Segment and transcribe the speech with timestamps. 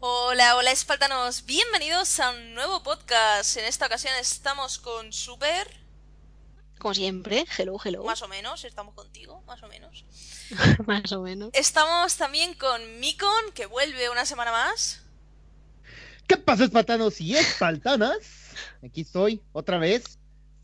[0.00, 3.56] Hola, hola espaltanos, bienvenidos a un nuevo podcast.
[3.56, 5.66] En esta ocasión estamos con Super,
[6.78, 8.04] Como siempre, hello, hello.
[8.04, 10.04] más o menos, estamos contigo, más o menos.
[10.86, 11.50] Más o menos.
[11.54, 15.02] Estamos también con Mikon, que vuelve una semana más.
[16.28, 18.18] ¿Qué pasa, espartanos y espartanas?
[18.84, 20.18] Aquí estoy, otra vez.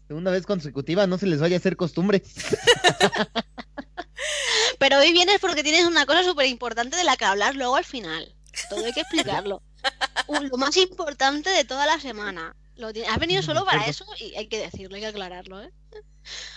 [0.07, 2.23] Segunda vez consecutiva, no se les vaya a hacer costumbre.
[4.83, 7.85] Pero hoy vienes porque tienes una cosa súper importante de la que hablar luego al
[7.85, 8.35] final.
[8.69, 9.63] Todo hay que explicarlo.
[10.51, 12.57] Lo más importante de toda la semana.
[12.75, 15.71] Lo Has venido solo para eso y hay que decirlo, hay que aclararlo, ¿eh?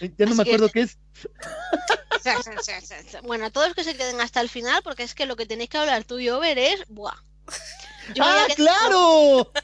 [0.01, 0.97] Eh, Ya no me que- acuerdo qué es.
[3.21, 5.77] Bueno, todos que se queden hasta el final porque es que lo que tenéis que
[5.77, 6.81] hablar tú y Over es...
[6.87, 7.13] ¡Buah!
[8.15, 9.51] Yo a ¡Ah, quedar- claro!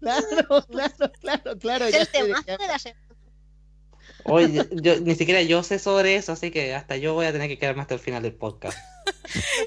[0.00, 1.84] Claro, claro, claro, claro.
[1.86, 2.08] Es ya el
[2.44, 3.01] qué de la semana.
[4.24, 7.48] Oye, yo, ni siquiera yo sé sobre eso, así que hasta yo voy a tener
[7.48, 8.78] que quedarme hasta el final del podcast.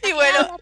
[0.08, 0.58] Y bueno,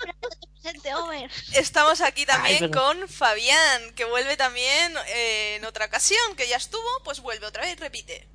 [1.56, 6.48] estamos aquí también Ay, pero- con Fabián, que vuelve también eh, en otra ocasión, que
[6.48, 8.28] ya estuvo, pues vuelve otra vez, repite.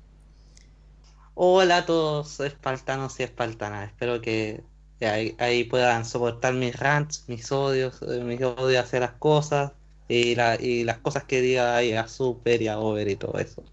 [1.33, 4.61] Hola a todos espartanos y espartanas, espero que
[4.99, 9.71] que ahí, ahí puedan soportar mis rants, mis odios, eh, mis odios hacia las cosas
[10.09, 13.39] y, la, y las cosas que diga ahí a Super y a Over y todo
[13.39, 13.63] eso.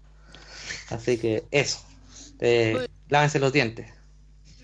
[0.89, 1.85] Así que eso,
[2.39, 3.91] eh, lávense los dientes.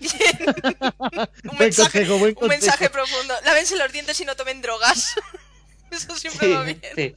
[0.00, 3.34] Un Buen mensaje, consejo, buen un mensaje profundo.
[3.44, 5.14] Lávense los dientes y no tomen drogas.
[5.90, 6.80] Eso siempre Sí, va bien.
[6.96, 7.14] sí.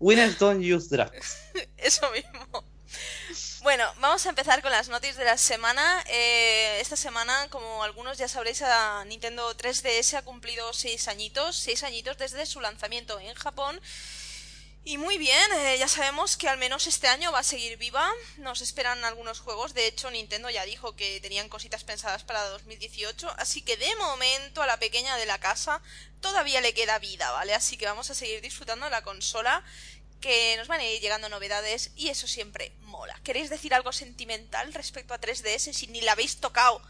[0.00, 1.36] Winners don't use drugs.
[1.76, 2.64] Eso mismo.
[3.62, 6.02] Bueno, vamos a empezar con las noticias de la semana.
[6.08, 11.82] Eh, esta semana, como algunos ya sabréis, a Nintendo 3DS ha cumplido seis añitos, seis
[11.82, 13.80] añitos desde su lanzamiento en Japón.
[14.86, 18.06] Y muy bien, eh, ya sabemos que al menos este año va a seguir viva.
[18.36, 19.72] Nos esperan algunos juegos.
[19.72, 23.32] De hecho, Nintendo ya dijo que tenían cositas pensadas para 2018.
[23.38, 25.80] Así que de momento a la pequeña de la casa
[26.20, 27.54] todavía le queda vida, ¿vale?
[27.54, 29.64] Así que vamos a seguir disfrutando de la consola
[30.20, 33.18] que nos van a ir llegando novedades y eso siempre mola.
[33.24, 36.82] ¿Queréis decir algo sentimental respecto a 3DS si ni la habéis tocado?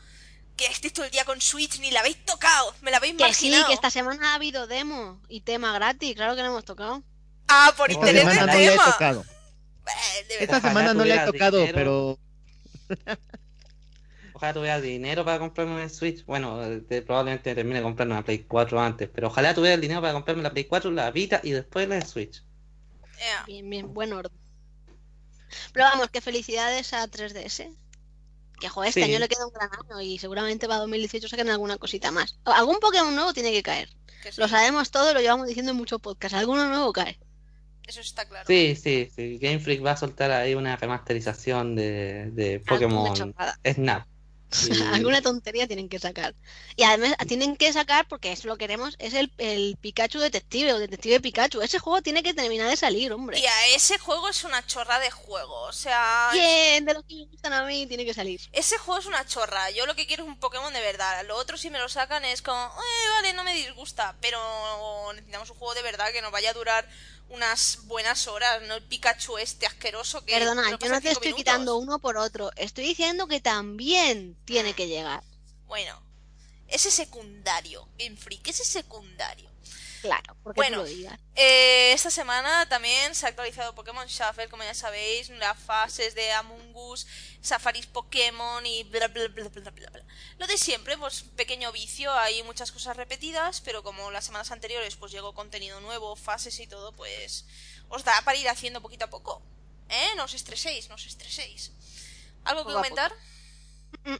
[0.56, 3.34] Que estéis todo el día con Switch, ni la habéis tocado, me la habéis Que
[3.34, 3.66] sí, marginado.
[3.68, 7.02] que esta semana ha habido demo y tema gratis, claro que no hemos tocado.
[7.56, 9.24] Ah, por Esta interés semana del no le he tocado.
[10.40, 10.56] Esta.
[10.58, 11.74] Ojalá semana no le he tocado, dinero.
[11.74, 12.18] pero
[14.32, 16.24] Ojalá tuviera dinero para comprarme una Switch.
[16.26, 20.12] Bueno, eh, probablemente termine comprando una Play 4 antes, pero ojalá tuviera el dinero para
[20.12, 22.42] comprarme la Play 4, la Vita y después la Switch.
[23.46, 24.36] Bien, bien, buen orden.
[25.72, 27.70] Pero vamos, que felicidades a 3DS.
[28.60, 29.10] Que joder, este Sí.
[29.10, 32.38] año le queda un gran año y seguramente para 2018 saquen alguna cosita más.
[32.44, 33.88] Algún Pokémon nuevo tiene que caer.
[34.22, 36.36] Que sí, Lo sabemos todo, lo llevamos diciendo en muchos podcasts.
[36.36, 37.18] Alguno nuevo cae.
[37.86, 38.46] Eso está claro.
[38.46, 39.38] Sí, sí, sí.
[39.38, 43.58] Game Freak va a soltar ahí una remasterización de, de Pokémon chorrada.
[43.66, 44.06] Snap.
[44.70, 46.34] Y- Alguna tontería tienen que sacar.
[46.76, 50.78] Y además tienen que sacar, porque eso lo queremos, es el, el Pikachu detective o
[50.78, 51.60] detective Pikachu.
[51.60, 53.38] Ese juego tiene que terminar de salir, hombre.
[53.38, 55.62] Y a ese juego es una chorra de juego.
[55.62, 58.40] O sea, Bien, de los que me gustan a mí, tiene que salir.
[58.52, 59.70] ese juego es una chorra.
[59.72, 61.24] Yo lo que quiero es un Pokémon de verdad.
[61.26, 64.14] Lo otro, si me lo sacan, es como, eh, vale, no me disgusta.
[64.20, 64.38] Pero
[65.14, 66.88] necesitamos un juego de verdad que nos vaya a durar
[67.28, 68.62] unas buenas horas.
[68.68, 70.38] No el Pikachu este asqueroso que.
[70.38, 71.36] Perdona, yo no te estoy minutos.
[71.36, 72.50] quitando uno por otro.
[72.56, 75.22] Estoy diciendo que también tiene que llegar.
[75.66, 76.00] Bueno,
[76.68, 77.88] ese secundario.
[77.98, 79.53] Game Freak, ese secundario.
[80.04, 80.76] Claro, porque Bueno.
[80.76, 81.18] lo digas.
[81.34, 86.30] Eh, esta semana también se ha actualizado Pokémon Shuffle, como ya sabéis, las fases de
[86.32, 87.06] Among Us,
[87.40, 90.04] Safaris Pokémon y bla bla bla bla bla bla.
[90.36, 94.94] Lo de siempre, pues pequeño vicio, hay muchas cosas repetidas, pero como las semanas anteriores
[94.96, 97.46] pues llegó contenido nuevo, fases y todo, pues
[97.88, 99.40] os da para ir haciendo poquito a poco.
[99.88, 100.08] ¿Eh?
[100.18, 101.72] No os estreséis, no os estreséis.
[102.44, 103.10] ¿Algo que comentar?
[104.04, 104.16] Mm.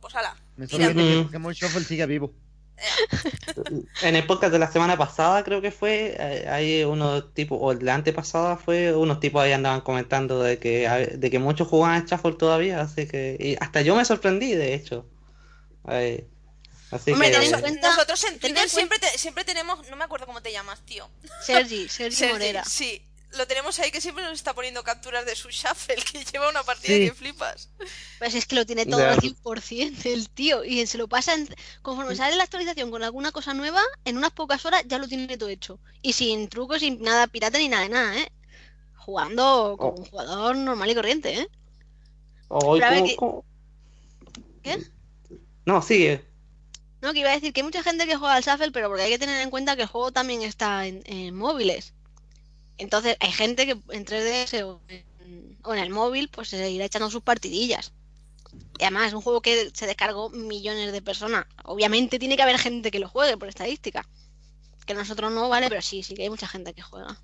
[0.00, 0.34] Pues ala.
[0.56, 1.22] me sorprende que.
[1.26, 2.34] Pokémon Shuffle siga vivo.
[4.02, 7.72] En el podcast de la semana pasada, creo que fue, eh, hay unos tipos, o
[7.74, 12.32] la antepasada fue, unos tipos ahí andaban comentando de que, de que muchos jugaban Shuffle
[12.34, 15.06] todavía, así que, y hasta yo me sorprendí, de hecho.
[15.90, 16.26] Eh,
[16.90, 20.40] así Hombre, que, cuenta- Nosotros en Twitter siempre, te- siempre tenemos, no me acuerdo cómo
[20.42, 21.08] te llamas, tío.
[21.42, 22.64] Sergi, Sergi Sergi, Morera.
[22.64, 23.02] Sí,
[23.36, 26.62] lo tenemos ahí que siempre nos está poniendo capturas de su shuffle, que lleva una
[26.62, 27.06] partida Sí.
[27.08, 27.70] que flipas.
[28.18, 30.64] Pues es que lo tiene todo al 100% el tío.
[30.64, 31.48] Y se lo pasa, en-
[31.82, 35.36] conforme sale la actualización con alguna cosa nueva, en unas pocas horas ya lo tiene
[35.36, 35.78] todo hecho.
[36.02, 38.32] Y sin trucos, sin nada pirata ni nada de nada, ¿eh?
[38.96, 39.98] Jugando como Oh.
[40.00, 41.48] un jugador normal y corriente, ¿eh?
[42.48, 43.44] como- que- como-
[44.62, 44.82] ¿Qué?
[45.66, 46.24] No, sigue.
[47.00, 49.02] No, que iba a decir que hay mucha gente que juega al Shuffle, pero porque
[49.04, 51.94] hay que tener en cuenta que el juego también está en, en móviles.
[52.78, 56.84] Entonces, hay gente que en 3DS o en, o en el móvil, pues se irá
[56.84, 57.92] echando sus partidillas.
[58.78, 61.46] Y además es un juego que se descargó millones de personas.
[61.64, 64.06] Obviamente tiene que haber gente que lo juegue por estadística.
[64.86, 65.68] Que nosotros no, ¿vale?
[65.68, 67.20] Pero sí, sí que hay mucha gente que juega.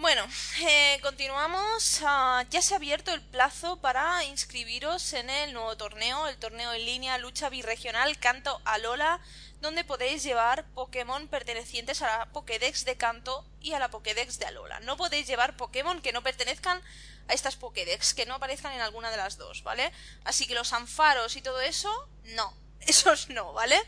[0.00, 0.26] Bueno,
[0.66, 2.00] eh, continuamos.
[2.02, 6.72] Ah, ya se ha abierto el plazo para inscribiros en el nuevo torneo, el torneo
[6.72, 9.20] en línea Lucha Birregional Canto Alola,
[9.60, 14.46] donde podéis llevar Pokémon pertenecientes a la Pokédex de Canto y a la Pokédex de
[14.46, 14.80] Alola.
[14.80, 16.80] No podéis llevar Pokémon que no pertenezcan
[17.28, 19.92] a estas Pokédex, que no aparezcan en alguna de las dos, ¿vale?
[20.24, 22.54] Así que los anfaros y todo eso, no.
[22.80, 23.78] Esos no, ¿vale?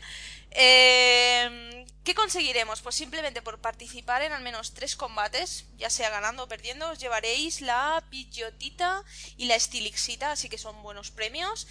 [0.51, 2.81] Eh, ¿Qué conseguiremos?
[2.81, 6.99] Pues simplemente por participar en al menos tres combates, ya sea ganando o perdiendo, os
[6.99, 9.03] llevaréis la Pidgeotita
[9.37, 11.67] y la Stilixita, así que son buenos premios.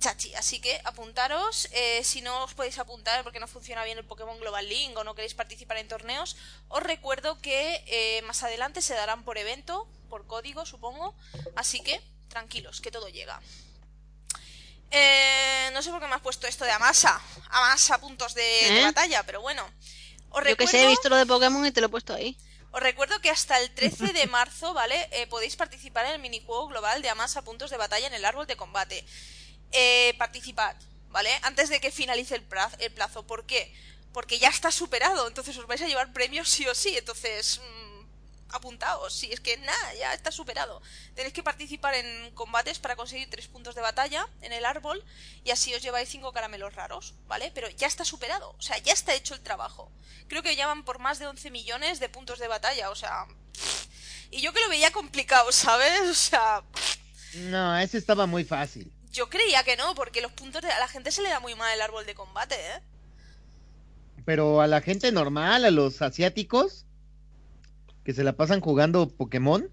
[0.00, 1.68] Chachi, así que apuntaros.
[1.72, 5.04] eh, si no os podéis apuntar porque no funciona bien el Pokémon Global Link o
[5.04, 6.36] no queréis participar en torneos,
[6.68, 11.14] os recuerdo que eh, más adelante se darán por evento, por código, supongo.
[11.56, 13.40] Así que tranquilos, que todo llega.
[14.90, 17.20] Eh, no sé por qué me has puesto esto de Amasa.
[17.50, 18.82] Amasa puntos de, de ¿Eh?
[18.82, 19.64] batalla, pero bueno.
[20.30, 22.14] Os Yo que recuerdo, sé, he visto lo de Pokémon y te lo he puesto
[22.14, 22.36] ahí.
[22.72, 25.08] os recuerdo que hasta el 13 de marzo, ¿vale?
[25.12, 28.46] Eh, podéis participar en el minijuego global de Amasa puntos de batalla en el árbol
[28.46, 29.04] de combate.
[29.74, 30.76] Eh, participad,
[31.10, 31.30] ¿vale?
[31.42, 32.42] Antes de que finalice el
[32.92, 33.26] plazo.
[33.26, 33.74] ¿Por qué?
[34.12, 36.96] Porque ya está superado, entonces os vais a llevar premios sí o sí.
[36.96, 39.12] Entonces, mm, apuntaos.
[39.12, 40.80] Si es que nada, ya está superado.
[41.14, 45.04] Tenéis que participar en combates para conseguir tres puntos de batalla en el árbol
[45.42, 47.50] y así os lleváis cinco caramelos raros, ¿vale?
[47.52, 49.90] Pero ya está superado, o sea, ya está hecho el trabajo.
[50.28, 53.26] Creo que ya van por más de 11 millones de puntos de batalla, o sea...
[54.30, 56.00] Y yo que lo veía complicado, ¿sabes?
[56.08, 56.62] O sea,
[57.34, 58.93] No, ese estaba muy fácil.
[59.14, 60.70] Yo creía que no, porque los puntos de...
[60.70, 62.82] a la gente se le da muy mal el árbol de combate, ¿eh?
[64.26, 66.84] Pero a la gente normal, a los asiáticos,
[68.04, 69.70] que se la pasan jugando Pokémon,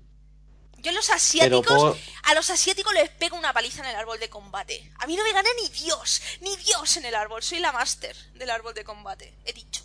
[0.78, 4.20] Yo los Pero asiáticos, por- a los asiáticos les pego una paliza en el árbol
[4.20, 4.92] de combate.
[5.00, 7.44] A mí no me gana ni Dios, ni Dios en el árbol.
[7.44, 9.84] Soy la máster del árbol de combate, he dicho.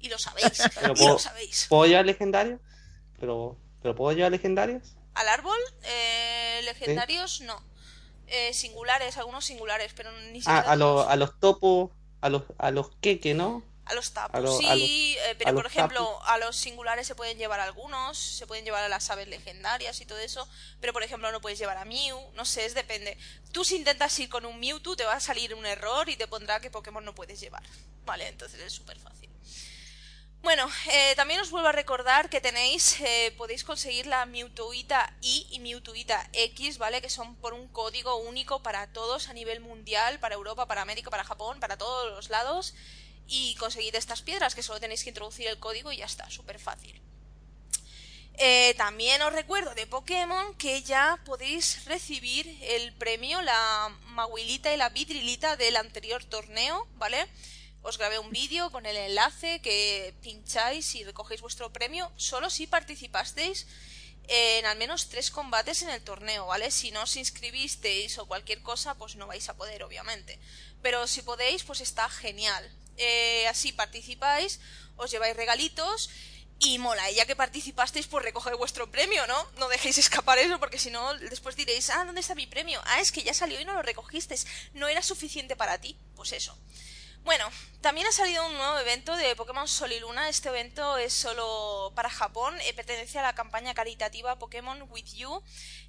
[0.00, 1.66] Y lo sabéis, Pero y lo sabéis.
[1.68, 2.60] ¿Puedo llevar legendarios?
[3.18, 4.94] ¿Pero, ¿Pero puedo llevar legendarios?
[5.14, 7.60] Al árbol, eh, legendarios, no.
[8.28, 11.90] Eh, singulares, algunos singulares, pero ni Ah, siquiera a, los a los topos,
[12.20, 13.62] a los, a los queque, ¿no?
[13.86, 14.90] A los tapos, a lo- sí, a los-
[15.26, 18.88] eh, pero por ejemplo, a los singulares se pueden llevar algunos, se pueden llevar a
[18.90, 20.46] las aves legendarias y todo eso,
[20.78, 23.16] pero por ejemplo no puedes llevar a Mew, no sé, es depende.
[23.50, 26.28] Tú si intentas ir con un Mewtwo te va a salir un error y te
[26.28, 27.62] pondrá que Pokémon no puedes llevar.
[28.04, 29.30] Vale, entonces es súper fácil.
[30.42, 35.46] Bueno, eh, también os vuelvo a recordar que tenéis, eh, podéis conseguir la Mewtwoita I
[35.50, 37.02] y Mewtwoita X, ¿vale?
[37.02, 41.10] Que son por un código único para todos a nivel mundial, para Europa, para América,
[41.10, 42.74] para Japón, para todos los lados.
[43.26, 46.58] Y conseguid estas piedras, que solo tenéis que introducir el código y ya está, súper
[46.58, 46.98] fácil.
[48.34, 54.76] Eh, también os recuerdo de Pokémon que ya podéis recibir el premio, la Maguilita y
[54.76, 57.26] la Vidrilita del anterior torneo, ¿vale?
[57.88, 62.66] Os grabé un vídeo con el enlace que pincháis y recogéis vuestro premio solo si
[62.66, 63.66] participasteis
[64.28, 66.70] en al menos tres combates en el torneo, ¿vale?
[66.70, 70.38] Si no os inscribisteis o cualquier cosa, pues no vais a poder, obviamente.
[70.82, 72.62] Pero si podéis, pues está genial.
[72.98, 74.60] Eh, así participáis,
[74.98, 76.10] os lleváis regalitos
[76.58, 79.50] y mola, y ya que participasteis, pues recoger vuestro premio, ¿no?
[79.56, 82.82] No dejéis escapar eso, porque si no, después diréis, ah, ¿dónde está mi premio?
[82.84, 84.46] Ah, es que ya salió y no lo recogisteis.
[84.74, 85.96] No era suficiente para ti.
[86.14, 86.54] Pues eso.
[87.28, 87.44] Bueno,
[87.82, 90.30] también ha salido un nuevo evento de Pokémon Sol y Luna.
[90.30, 95.42] Este evento es solo para Japón, eh, pertenece a la campaña caritativa Pokémon With You.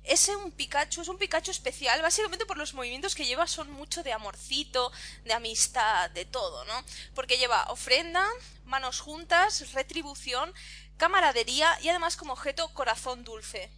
[0.03, 4.03] Es un Pikachu, es un Pikachu especial, básicamente por los movimientos que lleva son mucho
[4.03, 4.91] de amorcito,
[5.24, 6.84] de amistad, de todo, ¿no?
[7.15, 8.27] Porque lleva ofrenda,
[8.65, 10.53] manos juntas, retribución,
[10.98, 13.72] camaradería y además como objeto corazón dulce.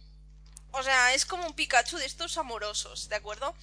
[0.72, 3.54] O sea, es como un Pikachu de estos amorosos, ¿de acuerdo?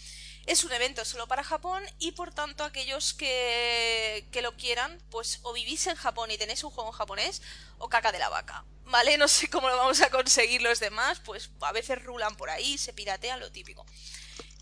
[0.49, 5.41] Es un evento solo para Japón y por tanto aquellos que, que lo quieran, pues
[5.43, 7.43] o vivís en Japón y tenéis un juego en japonés
[7.77, 8.65] o caca de la vaca.
[8.85, 9.19] ¿Vale?
[9.19, 12.79] No sé cómo lo vamos a conseguir los demás, pues a veces rulan por ahí,
[12.79, 13.85] se piratean, lo típico.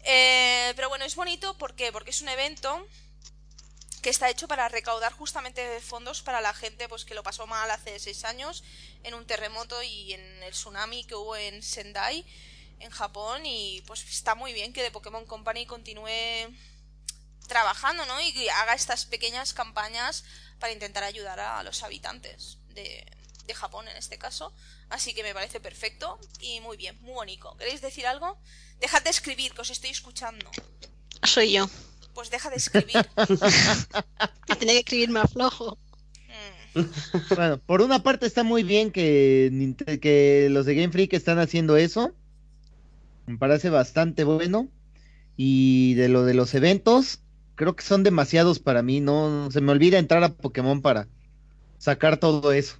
[0.03, 1.93] Eh, pero bueno, es bonito ¿por qué?
[1.93, 2.85] porque es un evento
[4.01, 7.71] que está hecho para recaudar justamente fondos para la gente pues que lo pasó mal
[7.71, 8.61] hace seis años
[9.03, 12.25] en un terremoto y en el tsunami que hubo en Sendai
[12.79, 16.55] en Japón y pues está muy bien que The Pokémon Company continúe
[17.47, 18.19] trabajando, ¿no?
[18.21, 20.23] Y que haga estas pequeñas campañas
[20.59, 23.05] para intentar ayudar a los habitantes de,
[23.47, 24.53] de Japón en este caso.
[24.89, 27.55] Así que me parece perfecto y muy bien, muy bonito.
[27.57, 28.37] ¿Queréis decir algo?
[28.79, 30.49] Dejad de escribir, que os estoy escuchando.
[31.23, 31.69] Soy yo.
[32.13, 33.09] Pues deja de escribir.
[34.47, 35.77] Que tenía que escribir más flojo.
[37.35, 39.51] Bueno, por una parte está muy bien que,
[40.01, 42.13] que los de Game Freak están haciendo eso.
[43.27, 44.69] Me parece bastante bueno.
[45.37, 47.21] Y de lo de los eventos,
[47.55, 49.01] creo que son demasiados para mí.
[49.01, 51.07] No se me olvida entrar a Pokémon para
[51.77, 52.77] sacar todo eso.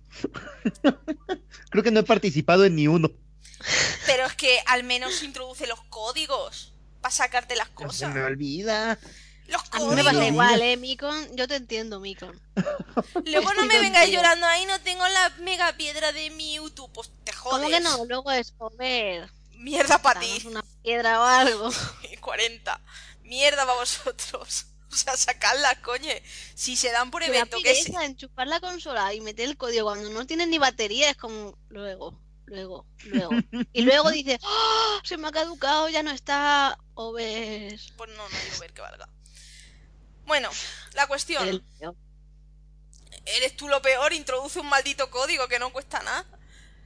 [1.69, 3.11] creo que no he participado en ni uno.
[4.05, 8.13] Pero es que al menos introduce los códigos para sacarte las Se cosas.
[8.13, 8.99] me olvida.
[9.47, 10.27] Los A mí me pasa códigos.
[10.27, 11.35] igual, ¿eh, Mikon?
[11.35, 12.39] Yo te entiendo, Mikon.
[13.25, 14.05] Luego no me contigo.
[14.05, 16.87] llorando ahí, no tengo la mega piedra de Mewtwo.
[16.89, 17.55] Pues te jodes.
[17.57, 18.05] ¿Cómo que no?
[18.05, 19.29] Luego es comer.
[19.57, 20.43] Mierda para ti.
[20.45, 21.69] una piedra o algo.
[22.21, 22.81] 40.
[23.23, 24.67] Mierda para vosotros.
[24.89, 26.23] O sea, sacadla, coñe.
[26.55, 30.09] Si se dan por evento, que pereza enchufar la consola y meter el código cuando
[30.09, 33.31] no tiene ni batería es como luego, luego, luego.
[33.73, 35.01] Y luego dices, ¡Ah!
[35.03, 36.79] se me ha caducado, ya no está.
[36.93, 37.91] O ves.
[37.97, 39.09] Pues no, no digo ver que valga.
[40.25, 40.49] Bueno,
[40.93, 41.61] la cuestión.
[43.25, 46.25] Eres tú lo peor, introduce un maldito código que no cuesta nada.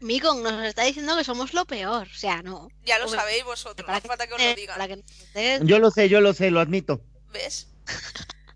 [0.02, 2.08] Mikon nos está diciendo que somos lo peor.
[2.08, 2.70] O sea, no.
[2.86, 4.78] Ya lo sabéis vosotros, no Para hace falta que os lo digan.
[4.78, 7.02] para que Yo lo sé, yo lo sé, lo admito.
[7.32, 7.68] ¿Ves?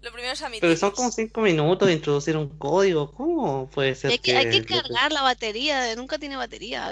[0.01, 0.61] Lo primero es admitir.
[0.61, 3.11] Pero son como cinco minutos de introducir un código.
[3.11, 6.91] ¿Cómo puede ser Hay que, hay que cargar la batería, nunca tiene batería.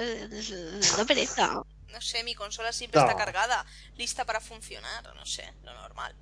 [0.97, 1.61] Da pereza.
[1.91, 3.07] No sé, mi consola siempre No.
[3.07, 3.65] está cargada,
[3.97, 6.15] lista para funcionar, no sé, lo normal.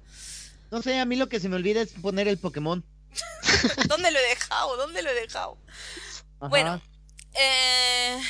[0.69, 2.83] No sé, a mí lo que se me olvida es poner el Pokémon.
[3.87, 4.75] ¿Dónde lo he dejado?
[4.75, 5.57] ¿Dónde lo he dejado?
[6.41, 6.49] Ajá.
[6.49, 6.81] Bueno,
[7.33, 8.21] eh...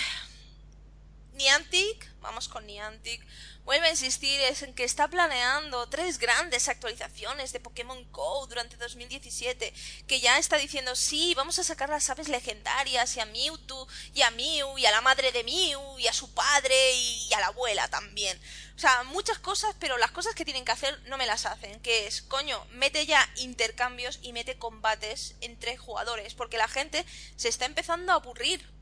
[1.41, 3.25] Niantic, vamos con Niantic,
[3.63, 8.77] vuelve a insistir es en que está planeando tres grandes actualizaciones de Pokémon Go durante
[8.77, 9.73] 2017,
[10.05, 14.21] que ya está diciendo sí, vamos a sacar las aves legendarias y a Mewtwo y
[14.21, 17.47] a Mew y a la madre de Mew y a su padre y a la
[17.47, 18.39] abuela también.
[18.75, 21.79] O sea, muchas cosas, pero las cosas que tienen que hacer no me las hacen,
[21.79, 27.03] que es, coño, mete ya intercambios y mete combates entre jugadores, porque la gente
[27.35, 28.80] se está empezando a aburrir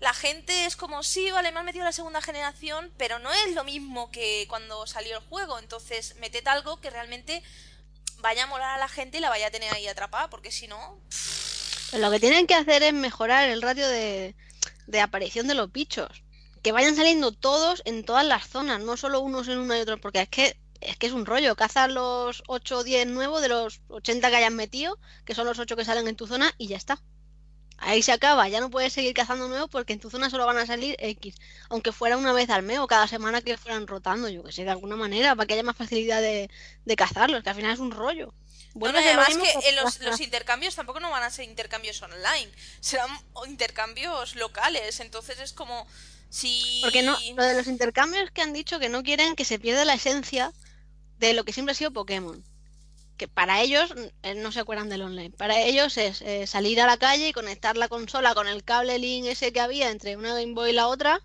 [0.00, 3.54] la gente es como, sí, vale, me han metido la segunda generación, pero no es
[3.54, 5.58] lo mismo que cuando salió el juego.
[5.58, 7.42] Entonces, meted algo que realmente
[8.18, 10.66] vaya a molar a la gente y la vaya a tener ahí atrapada, porque si
[10.68, 11.00] no,
[11.92, 14.34] lo que tienen que hacer es mejorar el ratio de,
[14.86, 16.22] de aparición de los bichos.
[16.62, 20.00] Que vayan saliendo todos en todas las zonas, no solo unos en una y otros,
[20.00, 21.56] porque es que es que es un rollo.
[21.56, 25.58] Cazas los 8 o 10 nuevos de los 80 que hayan metido, que son los
[25.58, 27.00] 8 que salen en tu zona, y ya está.
[27.78, 30.58] Ahí se acaba, ya no puedes seguir cazando nuevos porque en tu zona solo van
[30.58, 31.36] a salir X.
[31.68, 34.64] Aunque fuera una vez al mes o cada semana que fueran rotando, yo que sé,
[34.64, 36.50] de alguna manera, para que haya más facilidad de,
[36.84, 38.34] de cazarlos, que al final es un rollo.
[38.74, 43.10] Bueno, además que en los, los intercambios tampoco no van a ser intercambios online, serán
[43.46, 45.86] intercambios locales, entonces es como
[46.28, 46.80] si...
[46.82, 49.84] Porque no, lo de los intercambios que han dicho que no quieren que se pierda
[49.84, 50.52] la esencia
[51.18, 52.44] de lo que siempre ha sido Pokémon.
[53.18, 55.30] Que para ellos eh, no se acuerdan del online.
[55.30, 58.98] Para ellos es eh, salir a la calle y conectar la consola con el cable
[58.98, 61.20] link ese que había entre una Game Boy y la otra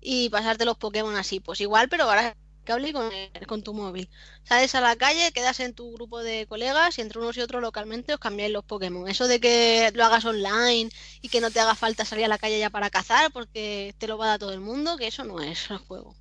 [0.00, 1.40] y pasarte los Pokémon así.
[1.40, 3.10] Pues igual, pero ahora cable con,
[3.46, 4.10] con tu móvil.
[4.44, 7.62] Sales a la calle, quedas en tu grupo de colegas y entre unos y otros
[7.62, 9.08] localmente os cambiáis los Pokémon.
[9.08, 12.38] Eso de que lo hagas online y que no te haga falta salir a la
[12.38, 15.24] calle ya para cazar porque te lo va a dar todo el mundo, que eso
[15.24, 16.16] no es el juego.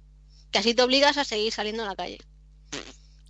[0.51, 2.19] Que así te obligas a seguir saliendo a la calle.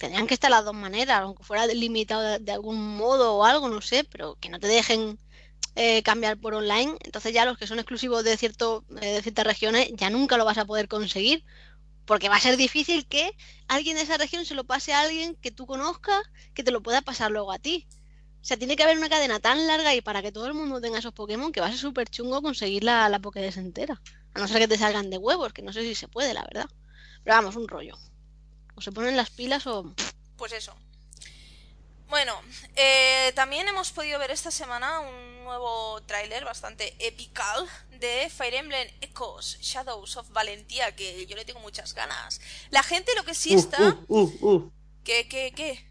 [0.01, 3.81] Tendrían que estar las dos maneras, aunque fuera limitado de, algún modo o algo, no
[3.81, 5.19] sé, pero que no te dejen
[5.75, 6.95] eh, cambiar por online.
[7.01, 10.45] Entonces ya los que son exclusivos de, cierto, eh, de ciertas regiones ya nunca lo
[10.45, 11.45] vas a poder conseguir.
[12.05, 13.31] Porque va a ser difícil que
[13.67, 16.19] alguien de esa región se lo pase a alguien que tú conozcas,
[16.55, 17.87] que te lo pueda pasar luego a ti.
[18.41, 20.81] O sea, tiene que haber una cadena tan larga y para que todo el mundo
[20.81, 24.01] tenga esos Pokémon que va a ser súper chungo conseguir la, la Pokédex entera.
[24.33, 26.41] A no ser que te salgan de huevos, que no sé si se puede, la
[26.41, 26.65] verdad.
[27.23, 27.95] Pero vamos, un rollo.
[28.75, 29.93] O se ponen las pilas o...
[30.37, 30.75] Pues eso.
[32.09, 32.33] Bueno,
[32.75, 37.65] eh, también hemos podido ver esta semana un nuevo tráiler bastante epical
[37.99, 42.41] de Fire Emblem Echoes Shadows of Valentía, que yo le tengo muchas ganas.
[42.69, 43.77] La gente lo que sí Uh, está...
[43.79, 44.71] uh, uh, uh.
[45.03, 45.85] ¿Qué, qué, qué?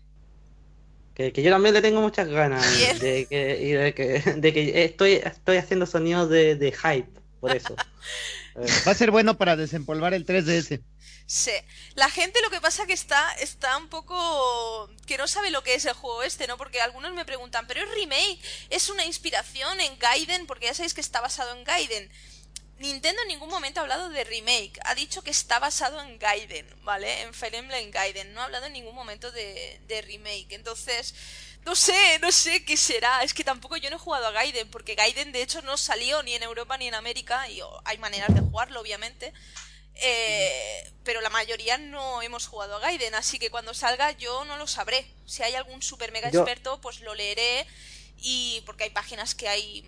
[1.14, 2.98] Que, que yo también le tengo muchas ganas Bien.
[2.98, 7.10] de que, y de que, de que estoy, estoy haciendo sonidos de, de hype,
[7.40, 7.74] por eso.
[8.56, 10.82] Eh, Va a ser bueno para desempolvar el 3DS.
[11.26, 11.52] Sí.
[11.94, 14.90] La gente lo que pasa que está, está un poco...
[15.06, 16.56] que no sabe lo que es el juego este, ¿no?
[16.56, 18.40] Porque algunos me preguntan, ¿pero es remake?
[18.70, 20.46] ¿Es una inspiración en Gaiden?
[20.46, 22.10] Porque ya sabéis que está basado en Gaiden.
[22.80, 26.66] Nintendo en ningún momento ha hablado de remake, ha dicho que está basado en Gaiden,
[26.82, 27.22] ¿vale?
[27.22, 30.46] En Fire Emblem Gaiden, no ha hablado en ningún momento de, de remake.
[30.54, 31.14] Entonces,
[31.64, 33.22] no sé, no sé qué será.
[33.22, 36.22] Es que tampoco yo no he jugado a Gaiden, porque Gaiden de hecho no salió
[36.22, 39.32] ni en Europa ni en América, y hay maneras de jugarlo, obviamente.
[40.02, 44.56] Eh, pero la mayoría no hemos jugado a Gaiden, así que cuando salga yo no
[44.56, 45.06] lo sabré.
[45.26, 47.66] Si hay algún super mega Yo- experto, pues lo leeré.
[48.16, 49.86] Y porque hay páginas que hay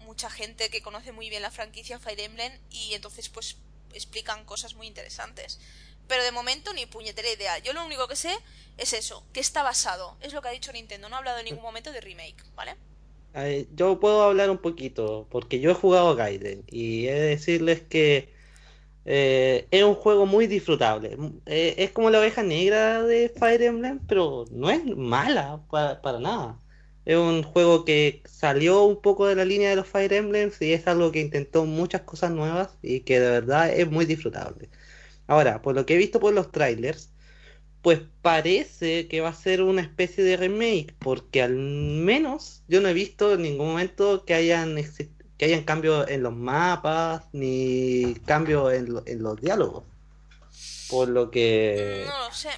[0.00, 3.56] mucha gente que conoce muy bien la franquicia Fire Emblem y entonces pues
[3.92, 5.60] explican cosas muy interesantes.
[6.10, 7.58] Pero de momento ni puñetera idea.
[7.58, 8.36] Yo lo único que sé
[8.76, 10.16] es eso, que está basado.
[10.20, 12.74] Es lo que ha dicho Nintendo, no ha hablado en ningún momento de remake, ¿vale?
[13.76, 18.34] Yo puedo hablar un poquito, porque yo he jugado Gaiden y he de decirles que
[19.04, 21.16] eh, es un juego muy disfrutable.
[21.46, 26.18] Eh, es como la oveja negra de Fire Emblem, pero no es mala para, para
[26.18, 26.60] nada.
[27.04, 30.72] Es un juego que salió un poco de la línea de los Fire Emblems y
[30.72, 34.70] es algo que intentó muchas cosas nuevas y que de verdad es muy disfrutable.
[35.30, 37.12] Ahora, por lo que he visto por los trailers,
[37.82, 42.88] pues parece que va a ser una especie de remake, porque al menos yo no
[42.88, 44.74] he visto en ningún momento que hayan
[45.38, 49.84] que hayan cambios en los mapas ni cambios en, en, los diálogos.
[50.88, 52.48] Por lo que No lo sé.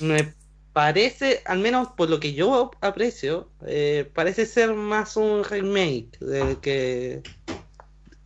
[0.00, 0.34] me
[0.74, 6.58] parece, al menos por lo que yo aprecio, eh, parece ser más un remake de
[6.60, 7.22] que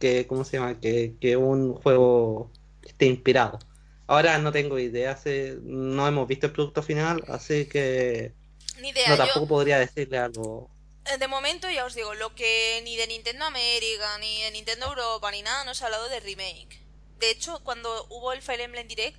[0.01, 0.81] que ¿cómo se llama?
[0.81, 3.61] Que, que un juego que esté inspirado.
[4.07, 8.35] Ahora no tengo idea, hace, no hemos visto el producto final, así que
[8.79, 9.09] Ni idea.
[9.09, 10.71] no yo- tampoco podría decirle algo.
[11.07, 14.87] Eh, De momento ya os digo, lo que ni de Nintendo América, ni de Nintendo
[14.87, 16.81] Europa, ni nada, no se ha hablado de remake.
[17.19, 19.17] De hecho, cuando hubo el Fire Emblem Direct,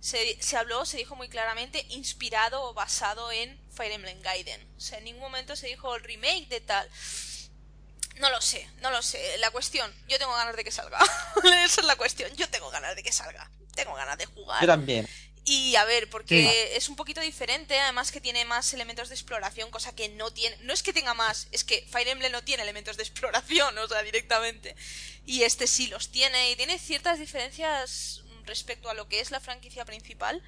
[0.00, 4.60] se, se habló, se dijo muy claramente, inspirado o basado en Fire Emblem Gaiden.
[4.76, 6.88] O sea, en ningún momento se dijo el remake de tal.
[8.18, 9.38] No lo sé, no lo sé.
[9.38, 10.98] La cuestión, yo tengo ganas de que salga.
[11.64, 13.50] Esa es la cuestión, yo tengo ganas de que salga.
[13.74, 14.60] Tengo ganas de jugar.
[14.60, 15.08] Yo también.
[15.46, 19.70] Y a ver, porque es un poquito diferente, además que tiene más elementos de exploración,
[19.70, 20.56] cosa que no tiene.
[20.62, 23.86] No es que tenga más, es que Fire Emblem no tiene elementos de exploración, o
[23.86, 24.74] sea, directamente.
[25.26, 29.40] Y este sí los tiene, y tiene ciertas diferencias respecto a lo que es la
[29.40, 30.42] franquicia principal,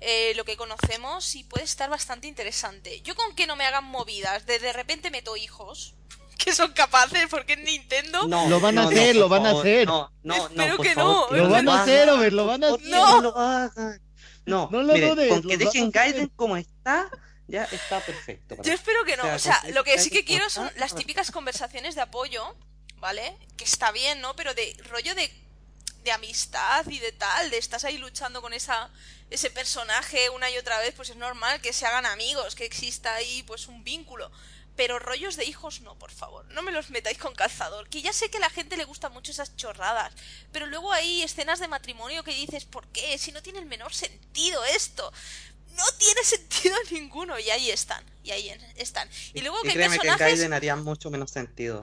[0.00, 3.02] eh, lo que conocemos, y puede estar bastante interesante.
[3.02, 5.94] Yo con que no me hagan movidas, de de repente meto hijos,
[6.36, 8.26] que son capaces, porque es Nintendo.
[8.28, 9.86] No, Lo van a no, hacer, no, lo van a hacer.
[9.86, 12.64] No, no, Espero no, por que favor, no, Lo van a hacer, Over, lo van
[12.64, 12.90] a hacer.
[12.90, 14.00] favor, lo hagan.
[14.46, 15.90] No, No lo mire, dudes, con que dejen.
[15.90, 17.08] Gaiden como está,
[17.46, 18.56] ya está perfecto.
[18.62, 19.22] Yo espero que no.
[19.22, 22.54] O sea, O sea, lo que sí que quiero son las típicas conversaciones de apoyo,
[22.96, 23.36] ¿vale?
[23.56, 24.36] Que está bien, ¿no?
[24.36, 25.30] Pero de rollo de,
[26.04, 28.90] de amistad y de tal, de estás ahí luchando con esa
[29.30, 33.14] ese personaje una y otra vez, pues es normal que se hagan amigos, que exista
[33.14, 34.30] ahí pues un vínculo.
[34.76, 36.44] Pero rollos de hijos no, por favor.
[36.52, 37.88] No me los metáis con calzador.
[37.88, 40.12] Que ya sé que a la gente le gustan mucho esas chorradas.
[40.52, 43.16] Pero luego hay escenas de matrimonio que dices, ¿por qué?
[43.18, 45.12] Si no tiene el menor sentido esto.
[45.76, 47.38] No tiene sentido ninguno.
[47.38, 48.04] Y ahí están.
[48.24, 49.08] Y ahí están.
[49.32, 50.18] Y luego que hay que personajes.
[50.18, 51.82] Gaiden haría mucho menos sentido.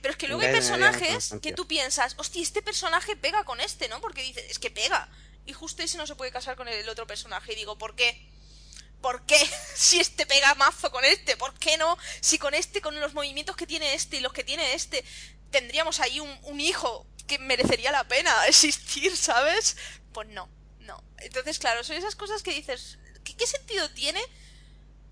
[0.00, 3.88] Pero es que luego hay personajes que tú piensas, hostia, este personaje pega con este,
[3.88, 4.00] ¿no?
[4.00, 5.08] Porque dices, es que pega.
[5.46, 7.52] Y justo ese no se puede casar con el otro personaje.
[7.52, 8.31] Y digo, ¿por qué?
[9.02, 9.36] ¿Por qué?
[9.74, 11.98] Si este pega mazo con este, ¿por qué no?
[12.20, 15.04] Si con este, con los movimientos que tiene este y los que tiene este,
[15.50, 19.76] tendríamos ahí un, un hijo que merecería la pena existir, ¿sabes?
[20.12, 20.48] Pues no,
[20.80, 21.02] no.
[21.18, 24.20] Entonces, claro, son esas cosas que dices, ¿qué, qué sentido tiene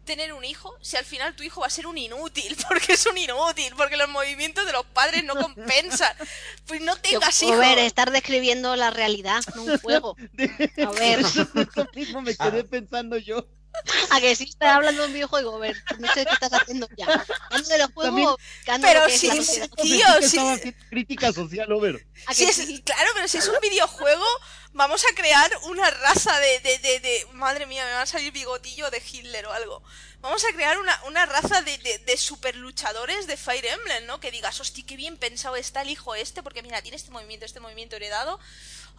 [0.05, 2.57] tener un hijo si al final tu hijo va a ser un inútil?
[2.68, 6.14] Porque es un inútil, porque los movimientos de los padres no compensan.
[6.66, 7.59] Pues no Yo, tengas a hijos.
[7.59, 10.16] ver, estar describiendo la realidad, no un juego.
[10.87, 11.20] A ver.
[11.20, 13.48] Eso, eso mismo me quedé pensando yo.
[14.11, 16.89] A que sí estás hablando de un videojuego, a ver, no sé qué estás haciendo
[16.97, 17.07] ya.
[17.47, 18.37] Hablando de los juegos,
[18.83, 19.71] Pero que es.
[19.83, 22.07] Tío, haciendo crítica social, Over.
[22.27, 22.83] ¿A Si es- sí?
[22.83, 24.25] Claro, pero si es un videojuego,
[24.73, 28.33] vamos a crear una raza de, de, de, de- Madre mía, me va a salir
[28.33, 29.83] bigotillo de Hitler o algo.
[30.21, 34.21] Vamos a crear una, una raza de, de, de super luchadores de Fire Emblem, ¿no?
[34.21, 37.47] Que digas, hostia, qué bien pensado está el hijo este, porque mira, tiene este movimiento,
[37.47, 38.39] este movimiento heredado.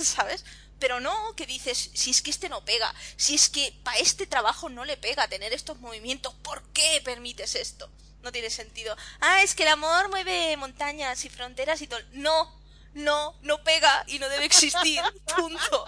[0.00, 0.44] ¿Sabes?
[0.80, 4.26] Pero no, que dices, si es que este no pega, si es que para este
[4.26, 7.90] trabajo no le pega tener estos movimientos, ¿por qué permites esto?
[8.22, 8.96] No tiene sentido.
[9.20, 12.00] Ah, es que el amor mueve montañas y fronteras y todo.
[12.12, 12.60] No,
[12.94, 15.00] no, no pega y no debe existir.
[15.36, 15.86] Punto.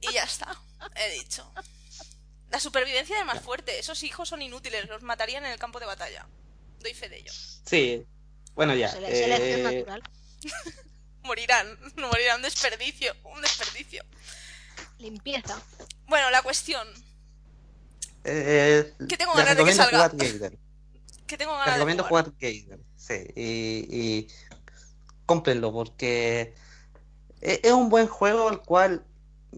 [0.00, 0.56] Y ya está,
[0.94, 1.52] he dicho.
[2.50, 3.78] La supervivencia del más fuerte.
[3.78, 6.26] Esos hijos son inútiles, los matarían en el campo de batalla.
[6.80, 7.32] Doy fe de ello.
[7.32, 8.06] Sí,
[8.54, 8.94] bueno ya.
[9.00, 10.02] Eh, natural.
[11.26, 14.02] Morirán, morirán un desperdicio, un desperdicio.
[14.98, 15.60] Limpieza.
[16.08, 16.86] Bueno, la cuestión,
[18.24, 20.10] eh, Que tengo ganas de que salga.
[21.26, 22.24] que tengo ganas de recomiendo jugar.
[22.26, 24.28] jugar Gaiden, sí, y, y
[25.26, 26.54] cómprenlo porque
[27.40, 29.04] e- es un buen juego el cual,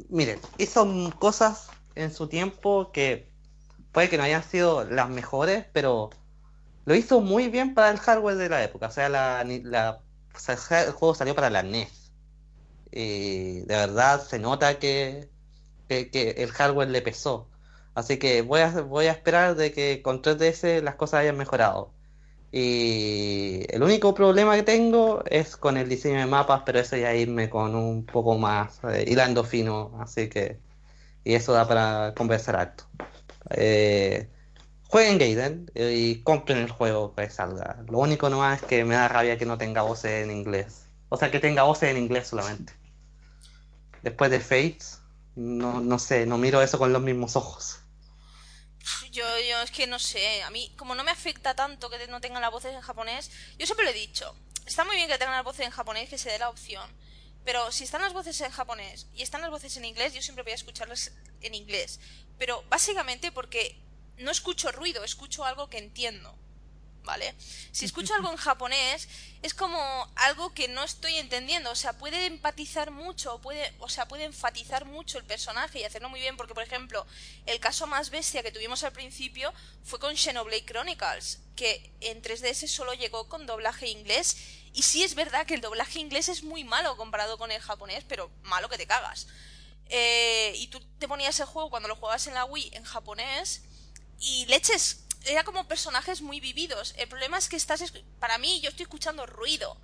[0.09, 0.87] miren, hizo
[1.19, 3.31] cosas en su tiempo que
[3.93, 6.11] puede que no hayan sido las mejores, pero
[6.85, 10.01] lo hizo muy bien para el hardware de la época, o sea, la, ni- la-
[10.49, 12.12] el juego salió para la NES.
[12.91, 15.29] Y de verdad se nota que,
[15.88, 17.49] que, que el hardware le pesó.
[17.95, 21.93] Así que voy a, voy a esperar de que con 3DS las cosas hayan mejorado.
[22.51, 27.14] Y el único problema que tengo es con el diseño de mapas, pero eso ya
[27.14, 30.59] irme con un poco más eh, hilando fino, así que.
[31.25, 32.85] Y eso da para conversar harto.
[33.51, 34.29] Eh,
[34.88, 37.85] jueguen Gaiden eh, y compren el juego que salga.
[37.88, 40.87] Lo único nomás es que me da rabia que no tenga voces en inglés.
[41.11, 42.72] O sea, que tenga voces en inglés solamente.
[44.03, 45.01] Después de Fates,
[45.37, 47.81] no, no sé, no miro eso con los mismos ojos.
[49.12, 52.20] Yo, yo es que no sé, a mí como no me afecta tanto que no
[52.20, 54.35] tengan las voces en japonés, yo siempre lo he dicho,
[54.66, 56.88] está muy bien que tengan las voces en japonés, que se dé la opción,
[57.44, 60.42] pero si están las voces en japonés y están las voces en inglés, yo siempre
[60.42, 62.01] voy a escucharlas en inglés,
[62.38, 63.79] pero básicamente porque
[64.19, 66.37] no escucho ruido, escucho algo que entiendo.
[67.05, 67.35] ¿Vale?
[67.73, 69.09] Si escucho algo en japonés,
[69.41, 71.71] es como algo que no estoy entendiendo.
[71.71, 76.11] O sea, puede empatizar mucho, puede, o sea, puede enfatizar mucho el personaje y hacerlo
[76.11, 76.37] muy bien.
[76.37, 77.07] Porque, por ejemplo,
[77.47, 79.55] el caso más bestia que tuvimos al principio
[79.85, 84.37] fue con Xenoblade Chronicles, que en 3DS solo llegó con doblaje inglés.
[84.75, 88.05] Y sí es verdad que el doblaje inglés es muy malo comparado con el japonés,
[88.07, 89.29] pero malo que te cagas.
[89.89, 93.63] Eh, y tú te ponías el juego cuando lo jugabas en la Wii en japonés
[94.21, 96.95] y leches, era como personajes muy vividos.
[96.97, 99.77] El problema es que estás, para mí, yo estoy escuchando ruido.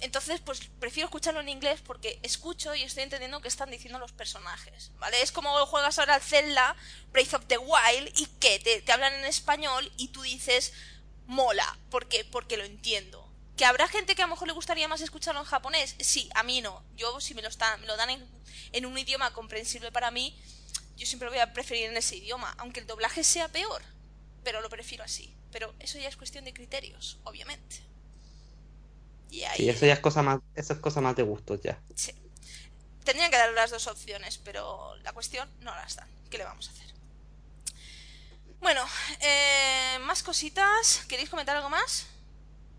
[0.00, 4.12] Entonces, pues prefiero escucharlo en inglés porque escucho y estoy entendiendo qué están diciendo los
[4.12, 5.22] personajes, ¿vale?
[5.22, 6.76] Es como juegas ahora al Zelda,
[7.12, 10.72] Breath of the Wild, y que te, te, hablan en español y tú dices,
[11.26, 13.30] mola, porque, porque lo entiendo.
[13.56, 15.94] ¿Que habrá gente que a lo mejor le gustaría más escucharlo en japonés?
[16.00, 16.84] Sí, a mí no.
[16.96, 17.48] Yo, si me lo,
[17.80, 18.28] me lo dan en,
[18.72, 20.36] en un idioma comprensible para mí,
[20.96, 23.82] yo siempre voy a preferir en ese idioma, aunque el doblaje sea peor,
[24.42, 25.34] pero lo prefiero así.
[25.50, 27.76] Pero eso ya es cuestión de criterios, obviamente.
[29.30, 29.56] Y ahí...
[29.56, 31.80] Sí, eso ya es cosa más, eso es cosa más de gustos ya.
[31.94, 32.12] Sí.
[33.04, 36.08] Tendrían que dar las dos opciones, pero la cuestión no las dan.
[36.30, 36.94] ¿Qué le vamos a hacer?
[38.60, 38.84] Bueno,
[39.20, 41.04] eh, más cositas.
[41.08, 42.06] ¿Queréis comentar algo más?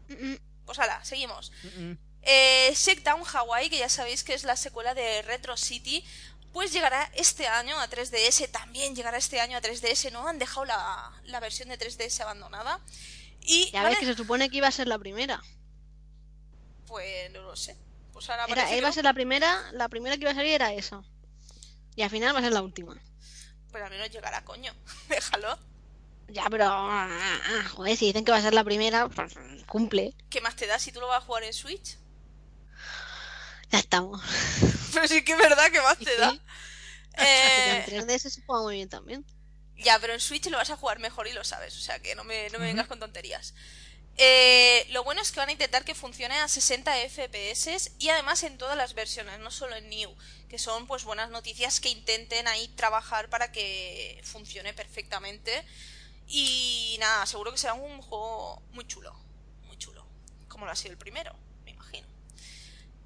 [0.10, 0.40] Mm -mm.
[0.66, 1.52] Pues ahora, seguimos.
[1.64, 1.94] Mm
[2.26, 6.04] eh, Shakedown Hawaii, que ya sabéis que es la secuela de Retro City,
[6.56, 10.26] pues llegará este año a 3DS, también llegará este año a 3DS, ¿no?
[10.26, 12.80] Han dejado la, la versión de 3DS abandonada.
[13.42, 15.44] Y ya ves que se supone que iba a ser la primera.
[16.88, 17.76] Pues no lo sé.
[18.14, 20.72] Pues ahora era, iba a ser la primera, la primera que iba a salir era
[20.72, 21.04] esa.
[21.94, 22.98] Y al final va a ser la última.
[23.70, 24.74] Pues al menos llegará, coño.
[25.10, 25.60] Déjalo.
[26.30, 26.68] Ya, pero.
[26.70, 29.34] Ah, ah, joder, si dicen que va a ser la primera, pues
[29.68, 30.14] cumple.
[30.30, 31.98] ¿Qué más te da si tú lo vas a jugar en Switch?
[33.76, 34.22] Ya estamos.
[34.94, 36.32] Pero sí que es verdad que más te da.
[37.18, 37.24] Sí.
[37.24, 37.86] Eh...
[37.88, 39.26] en 3DS se juega muy bien también.
[39.78, 41.78] Ya, pero en Switch lo vas a jugar mejor y lo sabes.
[41.78, 43.54] O sea que no me, no me vengas con tonterías.
[44.18, 48.44] Eh, lo bueno es que van a intentar que funcione a 60 FPS y además
[48.44, 50.14] en todas las versiones, no solo en New,
[50.50, 55.64] que son pues buenas noticias que intenten ahí trabajar para que funcione perfectamente.
[56.28, 59.18] Y nada, seguro que será un juego muy chulo,
[59.68, 60.06] muy chulo,
[60.50, 61.34] como lo ha sido el primero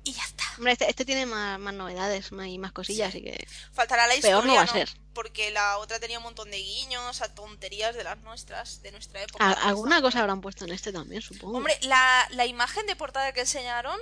[0.10, 0.43] y ya está.
[0.58, 3.19] Hombre, este, este tiene más, más, novedades más, y más cosillas, sí.
[3.19, 3.48] así que.
[3.72, 4.38] Faltará la historia.
[4.38, 4.89] Peor no va a ser.
[5.13, 9.22] Porque la otra tenía un montón de guiños a tonterías de las nuestras, de nuestra
[9.22, 9.45] época.
[9.45, 11.58] ¿A, alguna cosa habrán puesto en este también, supongo.
[11.58, 14.00] Hombre, la, la imagen de portada que enseñaron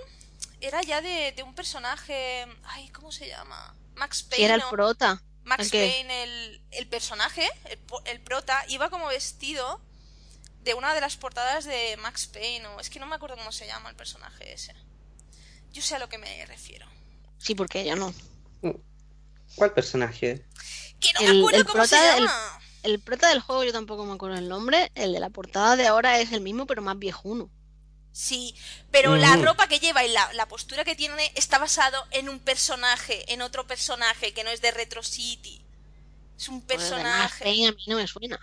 [0.62, 2.48] era ya de, de un personaje.
[2.64, 3.76] Ay, ¿cómo se llama?
[3.96, 4.38] Max Payne.
[4.38, 5.22] Sí, era el prota.
[5.44, 5.70] Max.
[5.70, 9.82] Payne, el, el personaje, el, el prota, iba como vestido
[10.64, 12.68] de una de las portadas de Max Payne.
[12.68, 14.76] O es que no me acuerdo cómo se llama el personaje ese.
[15.78, 16.88] Yo sé a lo que me refiero.
[17.38, 18.12] Sí, porque ella no.
[19.54, 20.44] ¿Cuál personaje?
[21.00, 22.60] Que no me acuerdo cómo se llama.
[22.82, 24.92] El, el, prota del juego yo tampoco me acuerdo el nombre.
[24.96, 27.52] El de la portada de ahora es el mismo, pero más viejuno.
[28.12, 28.56] Sí,
[28.90, 29.20] pero mm.
[29.20, 33.32] la ropa que lleva y la, la, postura que tiene está basado en un personaje,
[33.32, 35.64] en otro personaje que no es de Retro City.
[36.36, 37.44] Es un personaje.
[37.44, 38.40] Pues a mí no me suena.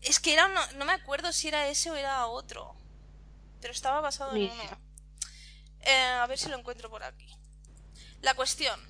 [0.00, 2.76] Es que era, no, no, me acuerdo si era ese o era otro.
[3.60, 4.87] Pero estaba basado en uno.
[5.82, 7.28] Eh, a ver si lo encuentro por aquí.
[8.20, 8.80] La cuestión,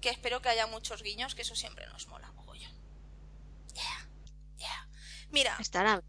[0.00, 2.72] que espero que haya muchos guiños, que eso siempre nos mola, mogollón.
[3.74, 4.08] Yeah,
[4.58, 4.88] yeah.
[5.30, 5.56] Mira.
[5.58, 6.02] Estará.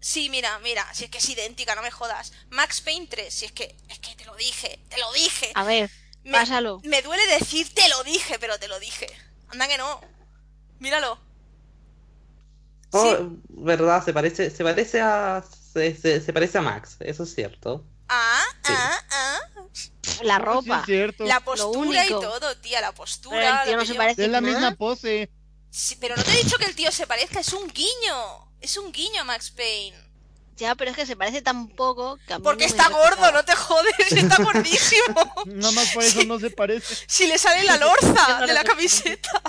[0.00, 2.32] Sí, mira, mira, si es que es idéntica, no me jodas.
[2.50, 5.52] Max Payne 3, si es que, es que te lo dije, te lo dije.
[5.54, 5.90] A ver,
[6.24, 6.80] me, pásalo.
[6.82, 9.06] Me duele decir te lo dije, pero te lo dije.
[9.48, 10.00] Anda que no.
[10.80, 11.20] Míralo.
[12.90, 13.40] Oh, sí.
[13.48, 17.86] verdad, se parece, se parece a, se, se, se parece a Max, eso es cierto.
[18.08, 18.72] Ah, sí.
[18.76, 19.11] ah, ah.
[20.22, 23.36] La ropa, sí, es la postura y todo, tía, la postura.
[23.38, 24.52] Pero el tío no se parece es la nada.
[24.52, 25.30] misma pose.
[25.70, 28.52] Sí, pero no te he dicho que el tío se parezca, es un guiño.
[28.60, 29.96] Es un guiño, Max Payne.
[30.56, 33.32] Ya, pero es que se parece tan poco que a mí Porque no está gordo,
[33.32, 35.32] no te jodes, está gordísimo.
[35.46, 36.26] Nada más por eso Sí.
[36.26, 36.94] no se parece.
[37.08, 39.42] Si le sale la lorza Yo no de la camiseta.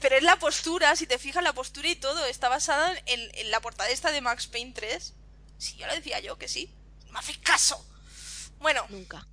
[0.00, 3.50] Pero es la postura, si te fijas, la postura y todo está basada en, en
[3.50, 5.14] la portada esta de Max Payne 3.
[5.58, 6.74] Si ya lo decía yo que sí.
[7.06, 7.84] No me hace caso.
[8.60, 9.26] Bueno, Nunca.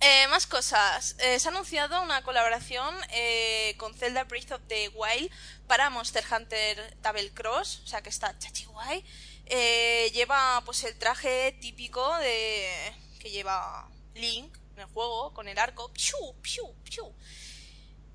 [0.00, 1.16] eh, más cosas.
[1.18, 5.30] Eh, se ha anunciado una colaboración eh, con Zelda Breath of the Wild
[5.66, 9.04] para Monster Hunter Double Cross, o sea que está chachi guay.
[9.46, 15.58] Eh, lleva pues el traje típico de que lleva Link en el juego con el
[15.58, 15.90] arco.
[15.92, 17.14] ¡Piu, piu, piu!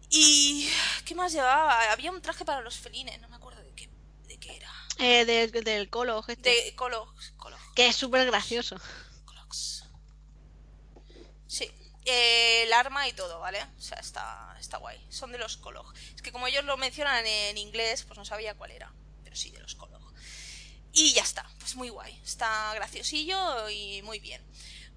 [0.10, 0.70] Y
[1.06, 1.92] ¿qué más llevaba?
[1.92, 3.90] Había un traje para los felines, no me acuerdo de qué,
[4.28, 4.72] de qué era.
[5.00, 8.78] Eh, de- del colo, este, De Colo, Colo, que es súper gracioso.
[9.26, 9.86] Colox.
[11.48, 11.70] Sí,
[12.06, 13.62] eh, el arma y todo, ¿vale?
[13.78, 15.00] O sea, está, está guay.
[15.10, 15.94] Son de los Colog.
[16.16, 18.92] Es que como ellos lo mencionan en inglés, pues no sabía cuál era.
[19.24, 20.02] Pero sí, de los Colog.
[20.92, 22.20] Y ya está, pues muy guay.
[22.24, 24.42] Está graciosillo y muy bien.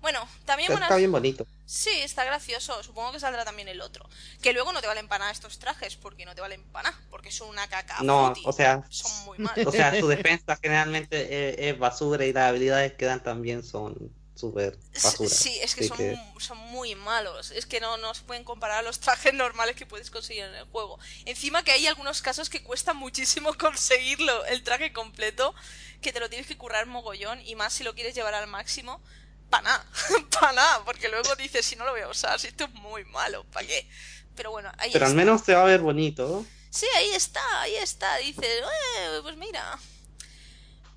[0.00, 0.98] Bueno, también Está buenas...
[0.98, 1.46] bien bonito.
[1.64, 2.82] Sí, está gracioso.
[2.82, 4.08] Supongo que saldrá también el otro.
[4.42, 7.02] Que luego no te valen para nada estos trajes, porque no te valen para nada,
[7.10, 8.02] porque son una caca.
[8.02, 9.66] No, o sea, Son muy malos.
[9.66, 14.12] o sea, su defensa generalmente es, es basura y las habilidades que dan también son
[14.36, 15.28] súper basura.
[15.34, 17.50] Sí, es que son, que- son muy malos.
[17.50, 20.54] Es que no, no se pueden comparar a los trajes normales que puedes conseguir en
[20.54, 20.98] el juego.
[21.24, 25.54] Encima que hay algunos casos que cuesta muchísimo conseguirlo, el traje completo,
[26.02, 29.02] que te lo tienes que currar mogollón, y más si lo quieres llevar al máximo.
[29.50, 29.86] Pa' nada,
[30.40, 33.04] pa' nada, porque luego dices, si no lo voy a usar, si esto es muy
[33.06, 33.88] malo, ¿para qué?
[34.34, 36.44] Pero bueno, ahí Pero al menos se va a ver bonito.
[36.68, 38.16] Sí, ahí está, ahí está.
[38.18, 39.78] Dices, "Eh, pues mira.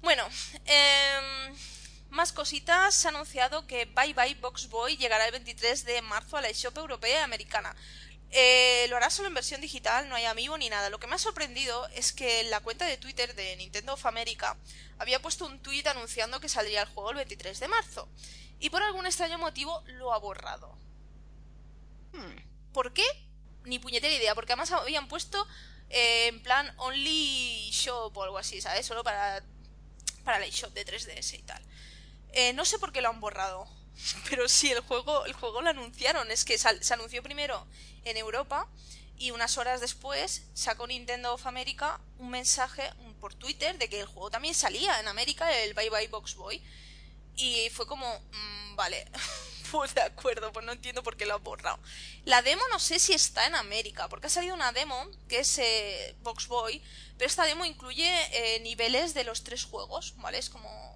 [0.02, 0.28] Bueno,
[0.65, 1.56] em,
[2.09, 2.95] más cositas.
[2.95, 6.49] Se ha anunciado que Bye Bye Box Boy llegará el 23 de marzo a la
[6.49, 7.75] eShop europea y americana.
[8.31, 10.89] Eh, lo hará solo en versión digital, no hay amigo ni nada.
[10.89, 14.57] Lo que me ha sorprendido es que la cuenta de Twitter de Nintendo of America
[14.99, 18.07] había puesto un tweet anunciando que saldría el juego el 23 de marzo.
[18.59, 20.77] Y por algún extraño motivo lo ha borrado.
[22.13, 22.35] Hmm.
[22.73, 23.05] ¿Por qué?
[23.63, 25.47] Ni puñetera idea, porque además habían puesto
[25.89, 28.85] eh, en plan Only Shop o algo así, ¿sabes?
[28.85, 29.43] Solo para,
[30.23, 31.63] para la eShop de 3DS y tal.
[32.33, 33.67] Eh, no sé por qué lo han borrado,
[34.29, 36.31] pero sí, el juego, el juego lo anunciaron.
[36.31, 37.65] Es que se anunció primero
[38.05, 38.67] en Europa
[39.19, 42.89] y unas horas después sacó Nintendo of America un mensaje
[43.19, 46.63] por Twitter de que el juego también salía en América, el Bye Bye Box Boy.
[47.35, 49.05] Y fue como, mm, vale,
[49.71, 51.79] pues de acuerdo, pues no entiendo por qué lo han borrado.
[52.23, 55.57] La demo no sé si está en América, porque ha salido una demo que es
[55.57, 56.81] eh, Box Boy,
[57.17, 60.37] pero esta demo incluye eh, niveles de los tres juegos, ¿vale?
[60.37, 60.88] Es como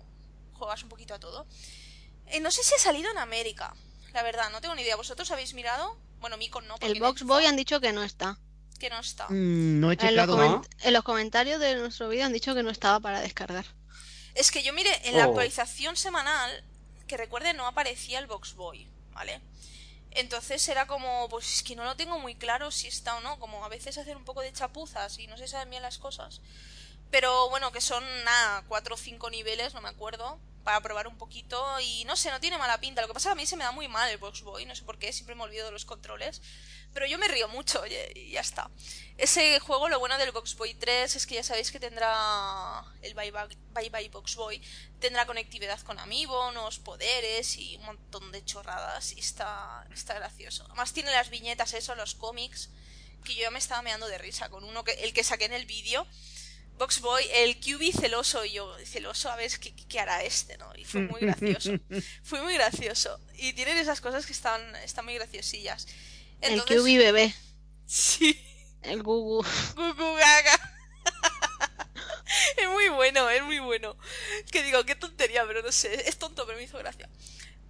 [0.64, 1.46] juegas un poquito a todo.
[2.28, 3.74] Eh, no sé si ha salido en América,
[4.14, 4.96] la verdad, no tengo ni idea.
[4.96, 5.98] ¿Vosotros habéis mirado?
[6.20, 6.76] Bueno, Micon no.
[6.82, 8.38] El Box Boy han dicho que no está.
[8.80, 9.28] Que no está.
[9.30, 10.38] Mm, no he En los, checado.
[10.38, 10.62] ¿no?
[10.62, 13.66] coment- en los comentarios de nuestro vídeo han dicho que no estaba para descargar.
[14.36, 15.30] Es que yo mire, en la Oh.
[15.30, 16.64] actualización semanal,
[17.08, 19.42] que recuerde, no aparecía el Box Boy, ¿vale?
[20.12, 23.40] Entonces era como, pues es que no lo tengo muy claro si está o no,
[23.40, 26.42] como a veces hacen un poco de chapuzas y no se saben bien las cosas.
[27.12, 31.18] Pero bueno, que son nada, cuatro o cinco niveles, no me acuerdo, para probar un
[31.18, 33.02] poquito y no sé, no tiene mala pinta.
[33.02, 34.66] Lo que pasa es que a mí se me da muy mal el Box Boy,
[34.66, 36.42] no sé por qué, siempre me olvido de los controles.
[36.94, 38.70] Pero yo me río mucho, y ya está.
[39.18, 43.14] Ese juego, lo bueno del Box Boy 3 es que ya sabéis que tendrá el
[43.16, 44.62] Bye Bye, Bye Bye Box Boy,
[45.00, 50.66] tendrá conectividad con Amiibo, nuevos poderes y un montón de chorradas y está, está gracioso.
[50.66, 52.70] Además tiene las viñetas, eso, los cómics,
[53.24, 55.54] que yo ya me estaba meando de risa con uno que el que saqué en
[55.54, 56.06] el vídeo.
[56.78, 60.72] Box Boy, el QB celoso, y yo, celoso, a ver qué, qué hará este, ¿no?
[60.76, 61.72] Y fue muy gracioso.
[62.24, 63.20] fue muy gracioso.
[63.38, 65.88] Y tienen esas cosas que están, están muy graciosillas.
[66.42, 67.36] Entonces, El QB bebé.
[67.86, 68.40] Sí.
[68.82, 69.46] El Gugu.
[69.76, 70.72] Gugu Gaga.
[72.58, 73.96] es muy bueno, es muy bueno.
[74.52, 76.08] Que digo, qué tontería, pero no sé.
[76.08, 77.10] Es tonto, pero me hizo gracia.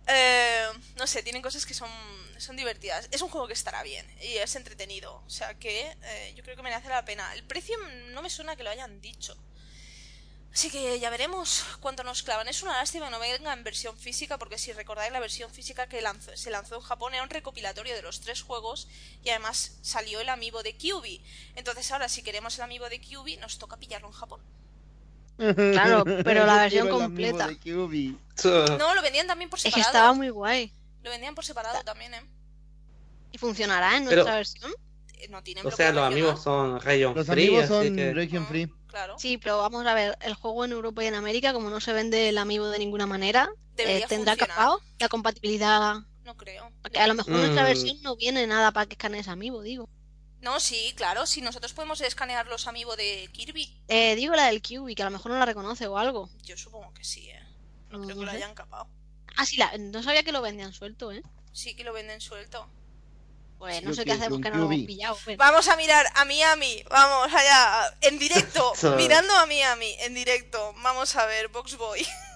[0.08, 1.90] Eh, no sé, tienen cosas que son,
[2.38, 3.08] son divertidas.
[3.12, 5.24] Es un juego que estará bien y es entretenido.
[5.26, 7.34] O sea que eh, yo creo que merece la pena.
[7.34, 7.78] El precio
[8.12, 9.38] no me suena que lo hayan dicho.
[10.54, 12.48] Así que ya veremos cuánto nos clavan.
[12.48, 15.88] Es una lástima que no venga en versión física, porque si recordáis la versión física
[15.88, 16.04] que
[16.36, 18.88] se lanzó en Japón era un recopilatorio de los tres juegos
[19.24, 21.24] y además salió el amiibo de Kyubi.
[21.56, 24.42] Entonces ahora si queremos el amiibo de Kyubi nos toca pillarlo en Japón.
[25.38, 27.50] Claro, pero la versión completa.
[28.78, 29.92] No, lo vendían también por Es que separado.
[29.92, 30.72] estaba muy guay.
[31.04, 32.22] Lo vendían por separado también, ¿eh?
[33.32, 34.72] ¿Y funcionará en Pero- nuestra versión?
[35.18, 36.14] Eh, No tienen O sea, los regional.
[36.14, 38.14] amigos son region Los free, amigos así son que...
[38.14, 38.70] region Ah, free.
[38.88, 39.16] Claro.
[39.18, 41.94] Sí, pero vamos a ver, el juego en Europa y en América, como no se
[41.94, 45.96] vende el amiibo de ninguna manera, eh, tendrá capado la compatibilidad.
[46.24, 46.72] No creo.
[46.82, 47.66] Porque a lo mejor en nuestra Mm.
[47.66, 49.90] versión no viene nada para que escanees amiibo, digo.
[50.44, 51.26] No, sí, claro.
[51.26, 55.06] Si nosotros podemos escanear los amigos de Kirby, Eh, digo la del QB, que a
[55.06, 56.30] lo mejor no la reconoce o algo.
[56.44, 57.40] yo supongo que sí, ¿eh?
[57.90, 58.38] No No creo que lo sé.
[58.38, 58.88] hayan capado.
[59.38, 61.24] Ah, sí, la- no sabía que lo vendían suelto, ¿eh?
[61.54, 62.68] Sí que lo venden suelto.
[63.58, 65.18] Pues Sí, no yo sé qué hacemos que no lo hemos pillado.
[65.24, 65.38] pues.
[65.38, 66.84] Vamos a mirar a Miami.
[66.90, 67.98] Vamos allá.
[68.02, 68.74] En directo.
[68.98, 69.96] Mirando a Miami.
[70.00, 70.74] En directo.
[70.84, 71.48] Vamos a ver.
[71.48, 72.06] Box Boy.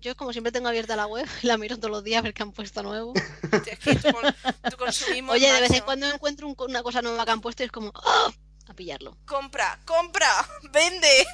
[0.00, 2.42] Yo como siempre tengo abierta la web, la miro todos los días a ver qué
[2.42, 3.12] han puesto nuevo.
[5.28, 7.72] Oye, de vez en cuando encuentro un- una cosa nueva que han puesto y es
[7.72, 8.30] como ¡ah!
[8.68, 9.16] a pillarlo.
[9.26, 10.28] Compra, compra,
[10.72, 11.26] vende.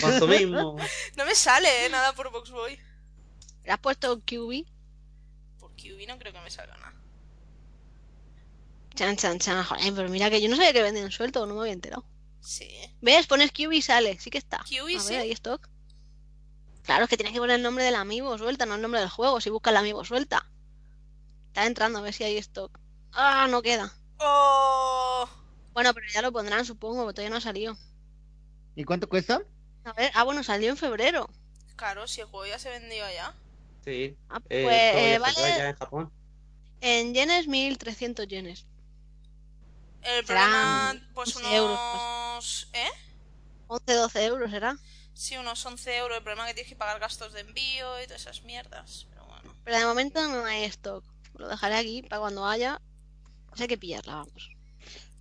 [0.00, 0.76] Consumismo.
[1.16, 2.78] No me sale eh, nada por Boxboy.
[3.64, 4.64] ¿Le has puesto QB?
[5.58, 6.94] Por QB no creo que me salga nada.
[8.94, 9.64] Chan, chan, chan.
[9.64, 12.04] Joder, pero mira que yo no sabía que vendían suelto, no me había enterado.
[12.40, 12.68] Sí.
[13.00, 13.26] ¿Ves?
[13.26, 14.58] Pones QB y sale, sí que está.
[14.58, 15.10] QB, a sí.
[15.12, 15.68] ver, ahí stock.
[16.84, 19.08] Claro, es que tienes que poner el nombre del amiibo suelta, no el nombre del
[19.10, 19.40] juego.
[19.40, 20.48] Si buscas el amiibo suelta.
[21.48, 22.78] Está entrando a ver si hay stock.
[23.12, 23.92] Ah, no queda.
[24.18, 25.28] Oh,
[25.72, 27.76] Bueno, pero ya lo pondrán, supongo, porque todavía no ha salido.
[28.74, 29.42] ¿Y cuánto cuesta?
[29.84, 31.28] A ver, ah, bueno, salió en febrero.
[31.76, 33.34] claro, si el juego ya se vendió allá.
[33.84, 34.16] Sí.
[34.28, 36.12] Ah, Eh, pues eh, se fue vale allá en Japón.
[36.80, 38.66] en yenes 1300 yenes.
[40.02, 42.68] El Serán problema, pues 11 euros, unos...
[42.72, 42.90] ¿Eh?
[43.68, 44.76] 11, 12 euros será.
[45.22, 46.16] Sí, unos 11 euros.
[46.18, 49.06] El problema es que tienes que pagar gastos de envío y todas esas mierdas.
[49.10, 49.54] Pero bueno.
[49.64, 51.04] Pero de momento no hay stock.
[51.38, 52.80] Lo dejaré aquí para cuando haya.
[53.48, 54.50] Pues hay que pillarla, vamos.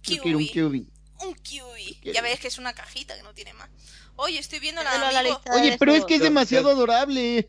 [0.01, 0.87] Yo quiero un QB.
[1.23, 2.11] Un QB.
[2.13, 3.69] Ya ves que es una cajita que no tiene más.
[4.15, 7.47] Oye, estoy viendo la lista Oye, pero es que es demasiado yo- adorable.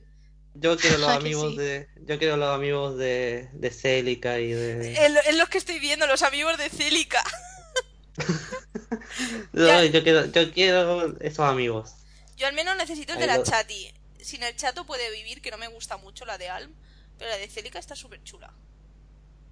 [0.53, 1.57] Yo quiero los Ah, amigos sí.
[1.59, 1.89] de.
[2.07, 4.93] Yo quiero los amigos de, de Celica y de.
[5.07, 7.25] Es lo- es lo que estoy viendo, los amigos de Celica.
[9.53, 11.93] No, yo quiero, yo quiero esos amigos.
[12.37, 13.93] Yo al menos necesito el de Ahí la lo- Chati.
[14.21, 16.73] Sin el chato puede vivir, que no me gusta mucho la de Alm.
[17.19, 18.53] Pero la de Celica está súper chula.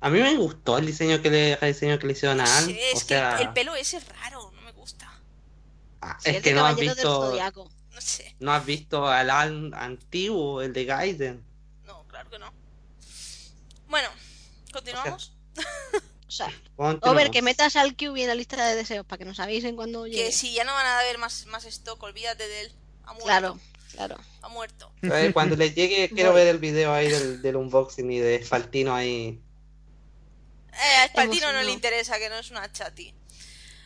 [0.01, 2.65] A mí me gustó el diseño que le, el diseño que le hicieron a Ann.
[2.67, 5.13] Sí, es o sea, que el pelo ese es raro, no me gusta.
[6.01, 7.37] ah, Sí, es es que no has visto.
[7.93, 8.35] No sé.
[8.41, 11.45] no has visto al Ann antiguo, el de Gaiden.
[11.85, 12.51] No, claro que no.
[13.89, 14.09] Bueno,
[14.73, 15.33] continuamos.
[15.57, 16.01] O sea,
[16.39, 17.01] Continuamos.
[17.03, 20.07] Over, que metas al QB en la lista de deseos para que nos avisen cuando
[20.07, 20.25] llegue.
[20.27, 22.73] Que si ya no van a haber más, más stock, olvídate de él.
[23.05, 23.25] Ha muerto.
[23.27, 23.59] Claro,
[23.93, 24.17] claro.
[24.43, 24.93] Ha muerto.
[25.03, 28.95] Eh, Cuando les llegue, quiero ver el video ahí del, del unboxing y de Faltino
[28.95, 29.41] ahí.
[30.73, 33.13] Eh, a Espaldino no le interesa, que no es una chati.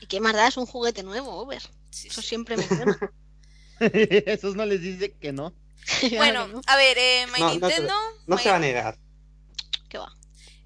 [0.01, 0.47] ¿Y qué más da?
[0.49, 1.63] Es un juguete nuevo, Over.
[1.91, 2.29] Sí, Eso sí.
[2.29, 2.67] siempre me.
[4.27, 5.55] Esos no les dice que no.
[6.17, 7.95] Bueno, a ver, eh, My No, no te- Nintendo.
[8.27, 8.99] No My- se va a negar.
[9.89, 10.13] ¿Qué va?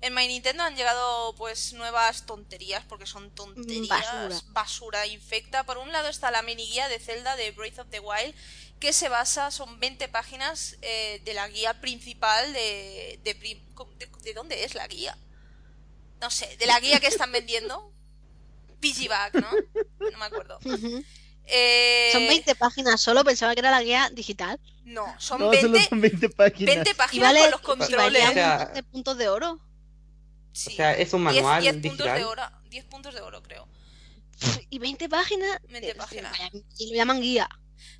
[0.00, 3.88] En My Nintendo han llegado pues nuevas tonterías, porque son tonterías.
[3.88, 4.40] Basura.
[4.52, 5.64] basura infecta.
[5.64, 8.32] Por un lado está la mini guía de Zelda de Breath of the Wild,
[8.78, 13.60] que se basa, son 20 páginas eh, de la guía principal de de, prim-
[13.98, 14.06] de.
[14.22, 15.18] ¿De dónde es la guía?
[16.20, 17.92] No sé, de la guía que están vendiendo.
[18.80, 19.50] Piggyback, ¿no?
[20.12, 20.60] No me acuerdo.
[21.50, 24.60] Eh, Son 20 páginas solo, pensaba que era la guía digital.
[24.84, 26.74] No, son No, 20, solo son 20 páginas.
[26.76, 27.96] 20 Y páginas vale, con los y controles.
[27.96, 29.58] valían O sea- de puntos de oro.
[30.58, 30.72] Sí.
[30.72, 32.18] O sea, es un 10 manual 10 puntos digital.
[32.18, 33.68] de oro, 10 puntos de oro, creo.
[34.70, 35.60] Y 20 páginas.
[35.68, 36.36] 20 páginas.
[36.78, 37.48] Y lo llaman guía.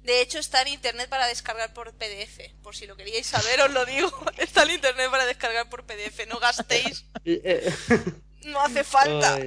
[0.02, 2.52] De hecho, está en internet para descargar por PDF.
[2.62, 4.10] Por si lo queríais saber, os lo digo.
[4.38, 6.26] Está en internet para descargar por PDF.
[6.28, 7.72] No gastéis, Eh, eh,
[8.46, 9.34] no hace falta.
[9.36, 9.46] ay,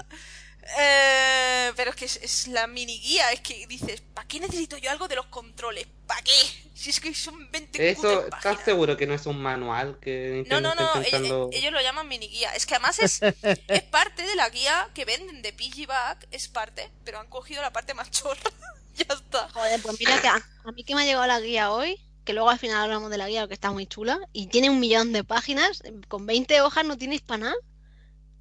[0.79, 3.31] Eh, pero es que es, es la mini guía.
[3.31, 5.87] Es que dices, ¿para qué necesito yo algo de los controles?
[6.07, 6.31] ¿Para qué?
[6.73, 10.61] Si es que son 20 Eso, ¿estás seguro que no es un manual que No,
[10.61, 12.53] no, no, está ellos, lo llaman mini guía.
[12.55, 13.21] Es que además es,
[13.67, 17.71] es parte de la guía que venden de Piggyback, es parte, pero han cogido la
[17.71, 18.51] parte más chorra.
[18.95, 19.49] ya está.
[19.49, 22.33] Joder, pues mira que a, a mí que me ha llegado la guía hoy, que
[22.33, 25.11] luego al final hablamos de la guía, que está muy chula, y tiene un millón
[25.11, 27.55] de páginas, con 20 hojas no tienes para nada,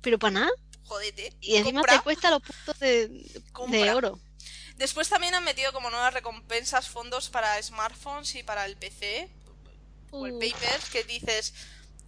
[0.01, 0.51] pero para nada,
[0.91, 1.33] Jodete.
[1.41, 1.99] y encima Compra.
[1.99, 4.19] te cuesta los puntos de, oro.
[4.77, 9.31] Después también han metido como nuevas recompensas fondos para smartphones y para el PC,
[10.11, 10.41] o el
[10.93, 11.55] que dices,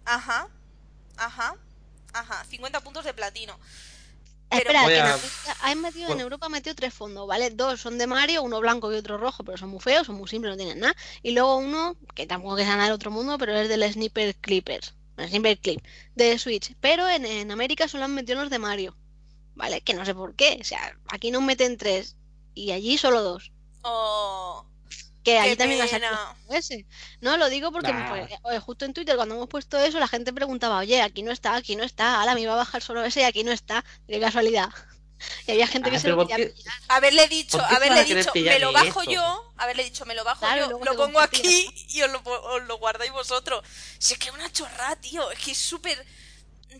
[0.03, 0.49] ajá,
[1.15, 1.55] ajá,
[2.11, 3.57] ajá, 50 puntos de platino.
[4.49, 6.21] Pero- Espera, que en a-.
[6.21, 7.51] Europa han metido tres fondos, ¿vale?
[7.51, 10.27] Dos son de Mario, uno blanco y otro rojo, pero son muy feos, son muy
[10.27, 10.95] simples, no tienen nada.
[11.21, 14.93] Y luego uno, que tampoco es nada del otro mundo, pero es del Sniper Clippers,
[15.17, 15.79] el Sniper Clip,
[16.15, 16.75] de Switch.
[16.79, 18.97] Pero en, en América solo han metido los de Mario,
[19.55, 19.81] ¿vale?
[19.81, 22.17] Que no sé por qué, o sea, aquí nos meten tres
[22.53, 23.51] y allí solo dos.
[23.83, 24.65] Oh,
[25.23, 26.35] Que allí también va a salir pena.
[26.49, 26.85] ese.
[27.21, 28.09] No, lo digo porque Nah.
[28.09, 31.31] pues, oye, justo en Twitter cuando hemos puesto eso, la gente preguntaba, oye, aquí no
[31.31, 33.83] está, aquí no está, ahora me iba a bajar solo ese y aquí no está.
[34.07, 34.69] Qué casualidad.
[35.47, 36.73] Y había gente que Ay, se lo ¿por quería pillar.
[36.87, 39.11] Haberle dicho, ¿Por qué se haberle dicho, me lo bajo eso?
[39.11, 42.63] yo, haberle dicho, me lo bajo Claro, yo, lo pongo aquí y os lo, os
[42.63, 43.65] lo guardáis vosotros.
[43.99, 46.05] Si es que es una chorra, tío, es que es súper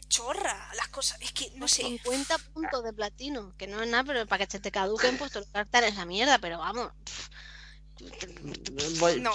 [0.09, 1.83] chorra las cosas, es que no sé.
[1.83, 5.31] 50 puntos de platino, que no es nada, pero para que se te caduquen, pues
[5.31, 6.91] te lo cartan esa mierda, pero vamos.
[8.99, 9.31] Voy- No,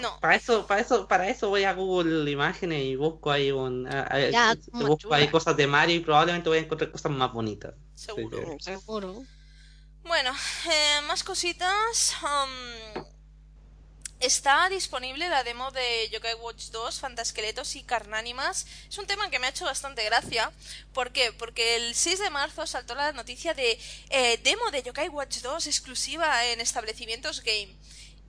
[0.00, 0.20] no.
[0.20, 4.06] Para eso, para eso, para eso voy a Google Imágenes y busco ahí un, a-
[4.10, 7.32] a- Ya, como busco ahí cosas de Mario y probablemente voy a encontrar cosas más
[7.32, 7.74] bonitas.
[7.94, 8.56] Seguro.
[8.60, 9.22] Seguro.
[10.04, 10.32] Bueno,
[10.70, 12.14] eh, más cositas.
[12.22, 13.02] um,
[14.22, 18.68] Está disponible la demo de Yokai Watch 2, Fantasqueletos y Carnánimas.
[18.88, 20.52] Es un tema que me ha hecho bastante gracia.
[20.92, 21.32] ¿Por qué?
[21.32, 23.76] Porque el 6 de marzo saltó la noticia de
[24.10, 27.74] eh, demo de Yokai Watch 2 exclusiva en establecimientos game.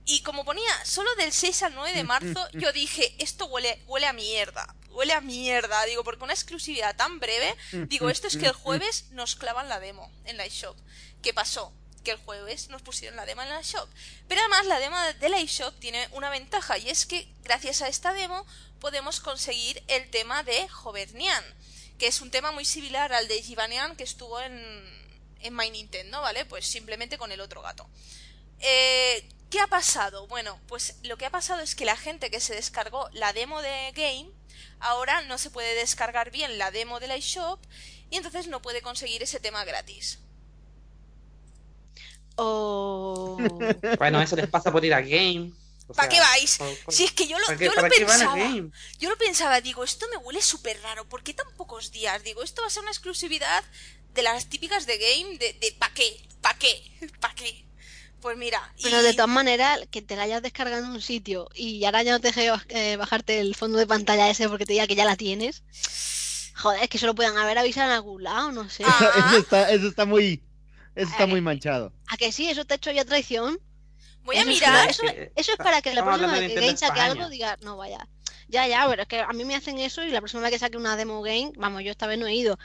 [0.04, 4.08] Y como ponía solo del 6 al 9 de marzo, yo dije, esto huele, huele
[4.08, 4.74] a mierda.
[4.90, 5.84] Huele a mierda.
[5.84, 7.54] Digo, porque una exclusividad tan breve,
[7.86, 10.76] digo, esto es que el jueves nos clavan la demo en la eShop.
[11.22, 11.72] ¿Qué pasó?
[12.04, 13.88] Que el jueves nos pusieron la demo en la shop.
[14.28, 17.88] Pero además la demo de la eShop tiene una ventaja y es que gracias a
[17.88, 18.46] esta demo
[18.78, 21.44] podemos conseguir el tema de Hovernian,
[21.98, 24.54] que es un tema muy similar al de Givanian que estuvo en,
[25.40, 26.44] en My Nintendo, ¿vale?
[26.44, 27.88] Pues simplemente con el otro gato.
[28.60, 30.26] Eh, ¿Qué ha pasado?
[30.26, 33.62] Bueno, pues lo que ha pasado es que la gente que se descargó la demo
[33.62, 34.30] de Game
[34.80, 37.60] ahora no se puede descargar bien la demo de la eShop
[38.10, 40.18] y entonces no puede conseguir ese tema gratis.
[42.36, 43.38] O...
[43.98, 45.52] Bueno, eso les pasa por ir a Game.
[45.86, 46.56] O ¿Para sea, qué vais?
[46.58, 48.38] por- por- Si es que yo lo, ¿para qué- yo lo para pensaba.
[48.98, 51.04] Yo lo pensaba, digo, esto me huele súper raro.
[51.06, 52.22] ¿Por qué tan pocos días?
[52.24, 53.62] Digo, esto va a ser una exclusividad
[54.14, 56.26] de las típicas de game, de, de ¿pa' qué?
[56.40, 56.82] ¿Pa' qué?
[57.20, 57.64] ¿Pa' qué?
[58.22, 58.72] Pues mira.
[58.82, 62.02] Pero y- de todas maneras, que te la hayas descargado en un sitio y ahora
[62.02, 64.94] ya no te deje eh, bajarte el fondo de pantalla ese porque te diga que
[64.94, 65.62] ya la tienes.
[66.56, 68.84] Joder, es que eso lo puedan haber avisado en algún lado, no sé.
[68.86, 69.12] Ah.
[69.28, 70.40] Eso está, eso está muy,
[70.94, 71.92] eso está muy manchado.
[72.14, 72.48] ¿A que sí?
[72.48, 73.58] ¿Eso te ha hecho ya traición?
[74.22, 74.88] Voy a Eso es mirar.
[74.88, 75.02] Eso,
[75.34, 78.06] eso es para que la Estamos próxima vez que Game saque algo diga, no vaya.
[78.46, 80.60] Ya, ya, pero es que a mí me hacen eso y la próxima vez que
[80.60, 82.56] saque una demo game, vamos, yo esta vez no he ido,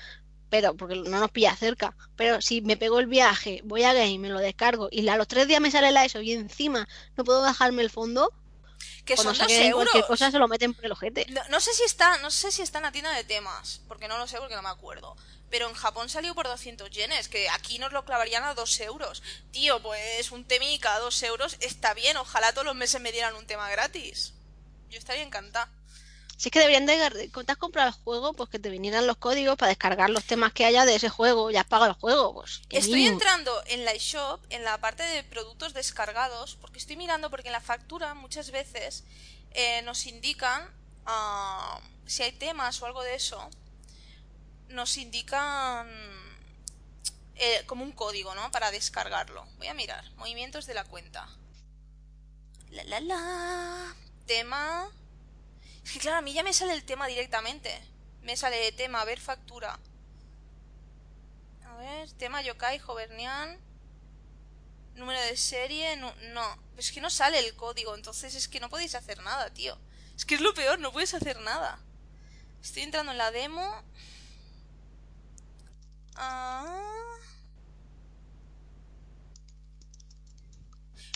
[0.52, 1.95] pero porque no nos pilla cerca.
[2.16, 5.28] Pero si me pego el viaje, voy a game, me lo descargo y a los
[5.28, 6.88] tres días me sale la eso y encima
[7.18, 8.32] no puedo bajarme el fondo,
[9.04, 9.89] que son dos euros.
[10.06, 11.26] cosa se lo meten por el ojete.
[11.30, 14.08] No, no sé si está, no sé si está en la tienda de temas, porque
[14.08, 15.16] no lo sé porque no me acuerdo.
[15.50, 19.24] Pero en Japón salió por 200 yenes, que aquí nos lo clavarían a 2 euros.
[19.52, 23.36] Tío, pues un temica a 2 euros está bien, ojalá todos los meses me dieran
[23.36, 24.34] un tema gratis.
[24.89, 25.72] Yo estaría encantada.
[26.39, 29.06] Si es que deberían de, cuando te has comprado el juego, pues que te vinieran
[29.06, 31.97] los códigos para descargar los temas que haya de ese juego, ya has pagado el
[31.97, 32.62] juego, pues.
[32.70, 37.50] Estoy entrando en la eShop, en la parte de productos descargados, porque estoy mirando, porque
[37.50, 39.04] en la factura muchas veces
[39.52, 40.74] eh, nos indican
[41.06, 43.50] ah, si hay temas o algo de eso,
[44.70, 45.88] nos indican
[47.36, 48.52] eh, como un código, ¿no?
[48.52, 49.46] Para descargarlo.
[49.58, 51.28] Voy a mirar, movimientos de la cuenta.
[52.70, 53.96] La la la.
[54.26, 54.90] Tema.
[55.84, 57.82] Es que claro, a mí ya me sale el tema directamente.
[58.22, 59.80] Me sale tema, ver factura.
[61.66, 63.58] A ver, tema Yokai, Hovernian.
[64.96, 66.58] Número de serie, no, no.
[66.78, 69.78] Es que no sale el código, entonces es que no podéis hacer nada, tío.
[70.16, 71.80] Es que es lo peor, no puedes hacer nada.
[72.62, 73.84] Estoy entrando en la demo.
[76.16, 76.89] Ah.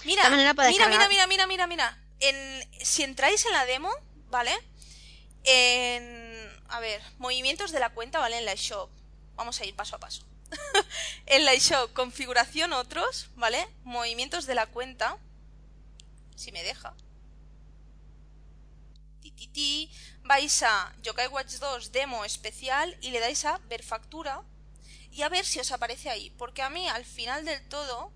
[0.05, 1.97] Mira, mira, mira, mira, mira, mira, mira.
[2.19, 3.89] En, si entráis en la demo,
[4.29, 4.51] ¿vale?
[5.43, 8.37] En, a ver, movimientos de la cuenta, ¿vale?
[8.37, 8.89] En la shop.
[9.35, 10.25] Vamos a ir paso a paso.
[11.25, 13.67] en la shop, configuración otros, ¿vale?
[13.83, 15.17] Movimientos de la cuenta.
[16.35, 16.93] Si me deja.
[19.21, 19.91] Ti, ti, ti.
[20.23, 24.43] Vais a Yokai Watch 2 demo especial y le dais a ver factura
[25.14, 26.32] y a ver si os aparece ahí.
[26.32, 28.11] Porque a mí al final del todo,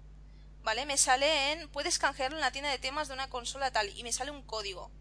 [0.64, 0.86] ¿vale?
[0.86, 1.70] Me sale en.
[1.70, 4.44] Puedes canjearlo en la tienda de temas de una consola tal y me sale un
[4.44, 4.92] código.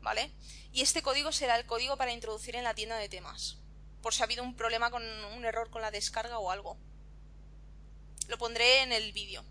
[0.00, 0.32] ¿Vale?
[0.72, 3.58] Y este código será el código para introducir en la tienda de temas.
[4.02, 6.76] Por si ha habido un problema con un error con la descarga o algo.
[8.28, 9.44] Lo pondré en el vídeo.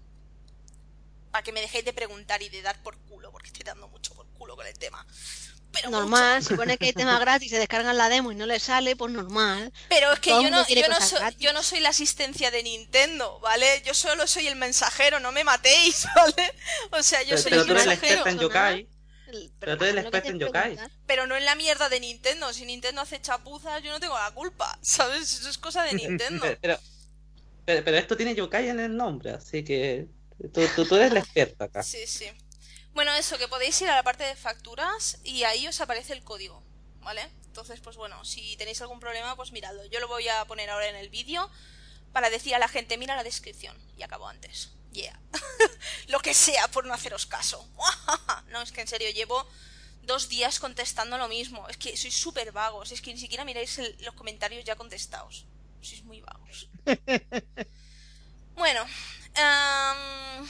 [1.32, 4.14] Para que me dejéis de preguntar y de dar por culo, porque estoy dando mucho
[4.14, 5.06] por culo con el tema.
[5.74, 6.50] Pero Normal, mucho.
[6.50, 9.12] si pone que hay tema gratis, se descargan la demo y no le sale, pues
[9.12, 9.74] normal.
[9.90, 11.40] Pero es que Todo yo no, yo, no gratis.
[11.40, 13.82] yo no soy la asistencia de Nintendo, ¿vale?
[13.84, 16.54] Yo solo soy el mensajero, no me matéis, ¿vale?
[16.92, 18.78] O sea, yo Pero, soy pero el tú eres la mensajero, experta en Sonar.
[18.78, 18.90] Yokai.
[19.60, 20.78] Pero tú eres te en yokai.
[21.08, 22.54] pero no en la mierda de Nintendo.
[22.54, 25.40] Si Nintendo hace chapuzas, yo no tengo la culpa, ¿sabes?
[25.40, 26.42] Eso es cosa de Nintendo.
[26.44, 26.80] Pero, pero,
[27.66, 30.08] pero- pero esto tiene Yokai en el nombre, así que
[30.54, 31.82] tú, tú, tú eres la experta acá.
[31.82, 32.26] Sí, sí.
[32.94, 36.24] Bueno, eso, que podéis ir a la parte de facturas y ahí os aparece el
[36.24, 36.64] código,
[37.02, 37.24] ¿vale?
[37.48, 39.86] Entonces, pues bueno, si tenéis algún problema, pues miradlo.
[39.86, 41.50] Yo lo voy a poner ahora en el vídeo
[42.12, 43.76] para decir a la gente, mira la descripción.
[43.98, 44.72] Y acabo antes.
[44.92, 45.20] Yeah.
[46.08, 47.68] lo que sea por no haceros caso.
[48.50, 49.48] no, es que en serio, llevo
[50.04, 51.68] dos días contestando lo mismo.
[51.70, 52.92] Es que sois súper vagos.
[52.92, 55.46] Es que ni siquiera miráis el- los comentarios ya contestados.
[55.82, 56.70] Sois muy vagos.
[58.56, 58.86] bueno.
[59.36, 60.48] em,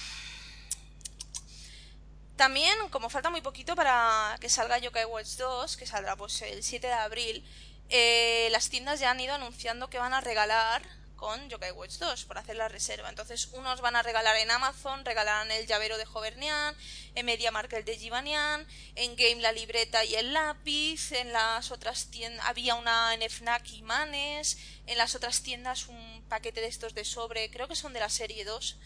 [2.35, 6.63] también, como falta muy poquito para que salga Yokai Watch 2, que saldrá pues el
[6.63, 7.43] 7 de abril,
[7.89, 10.81] eh, las tiendas ya han ido anunciando que van a regalar
[11.23, 13.07] con Yokai Watch 2 por hacer la reserva.
[13.07, 16.75] Entonces, unos van a regalar en Amazon, regalarán el llavero de Jovernian,
[17.15, 22.07] en Media el de Givanian, en Game la libreta y el lápiz, en las otras
[22.07, 26.93] tiendas había una en FNAC y Manes, en las otras tiendas un paquete de estos
[26.93, 28.77] de sobre, creo que son de la serie 2.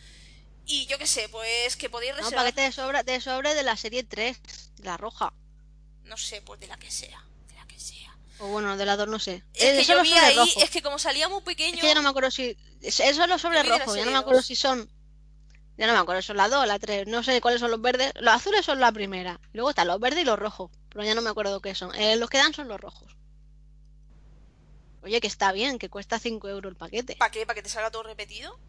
[0.68, 2.44] Y yo qué sé, pues que podéis No, reservar.
[2.46, 4.38] paquete de sobre, de sobre de la serie 3,
[4.80, 5.34] la roja.
[6.04, 8.16] No sé, pues de la que sea, de la que sea.
[8.40, 9.44] O bueno, de la 2 no sé.
[9.54, 11.88] Es Eh, que son yo vi ahí, es que como salía muy pequeño, Es que
[11.88, 12.58] ya no me acuerdo si.
[12.82, 14.90] es- Esos son los la rojos, ya no me acuerdo si son.
[15.78, 17.08] Ya no me acuerdo, son la 2 o la 3.
[17.08, 18.12] No sé cuáles son los verdes.
[18.16, 19.40] Los azules son la primera.
[19.54, 20.72] Luego están los verdes y los rojos.
[20.90, 21.94] Pero ya no me acuerdo qué son.
[21.96, 23.16] Eh, los que dan son los rojos.
[25.04, 27.16] Oye, que está bien, que cuesta 5 euros el paquete.
[27.16, 27.46] ¿para qué?
[27.46, 28.60] ¿Para que te salga todo repetido?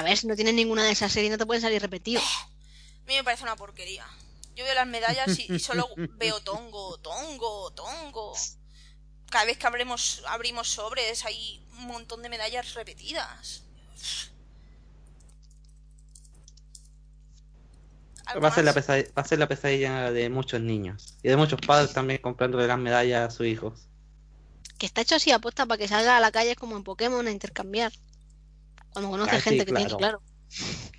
[0.00, 2.24] A ver, si no tienes ninguna de esas series, no te pueden salir repetidos.
[3.04, 4.06] A mí me parece una porquería.
[4.56, 5.86] Yo veo las medallas y, y solo
[6.16, 8.32] veo tongo, tongo, tongo.
[9.30, 13.62] Cada vez que abrimos, abrimos sobres hay un montón de medallas repetidas.
[18.24, 18.76] ¿Algo Va a, ser la más?
[18.76, 21.18] pesadi- va a ser la pesadilla de muchos niños.
[21.22, 23.88] Y de muchos padres también comprándole las medallas a sus hijos.
[24.78, 27.30] Que está hecho así aposta para que salga a la calle como en Pokémon a
[27.30, 27.92] intercambiar.
[28.92, 29.98] Cuando conoce Ah, sí, gente que tiene, claro.
[29.98, 30.22] claro.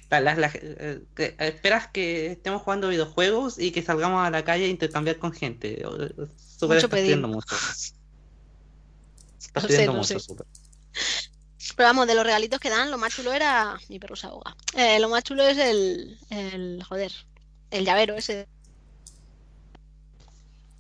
[0.10, 4.44] La- la- la- eh, que- esperas que estemos jugando videojuegos y que salgamos a la
[4.44, 5.82] calle a intercambiar con gente.
[5.82, 7.56] Eh, Super Mucho estás pidiendo mucho.
[9.40, 10.20] Estás sé, lo mucho, sé.
[10.20, 10.46] Super.
[11.76, 13.78] Pero vamos, de los regalitos que dan, lo más chulo era.
[13.90, 14.56] Mi perro se ahoga.
[14.76, 16.18] Eh, lo más chulo es el.
[16.30, 16.84] el.
[16.88, 17.12] joder.
[17.72, 18.48] El llavero ese.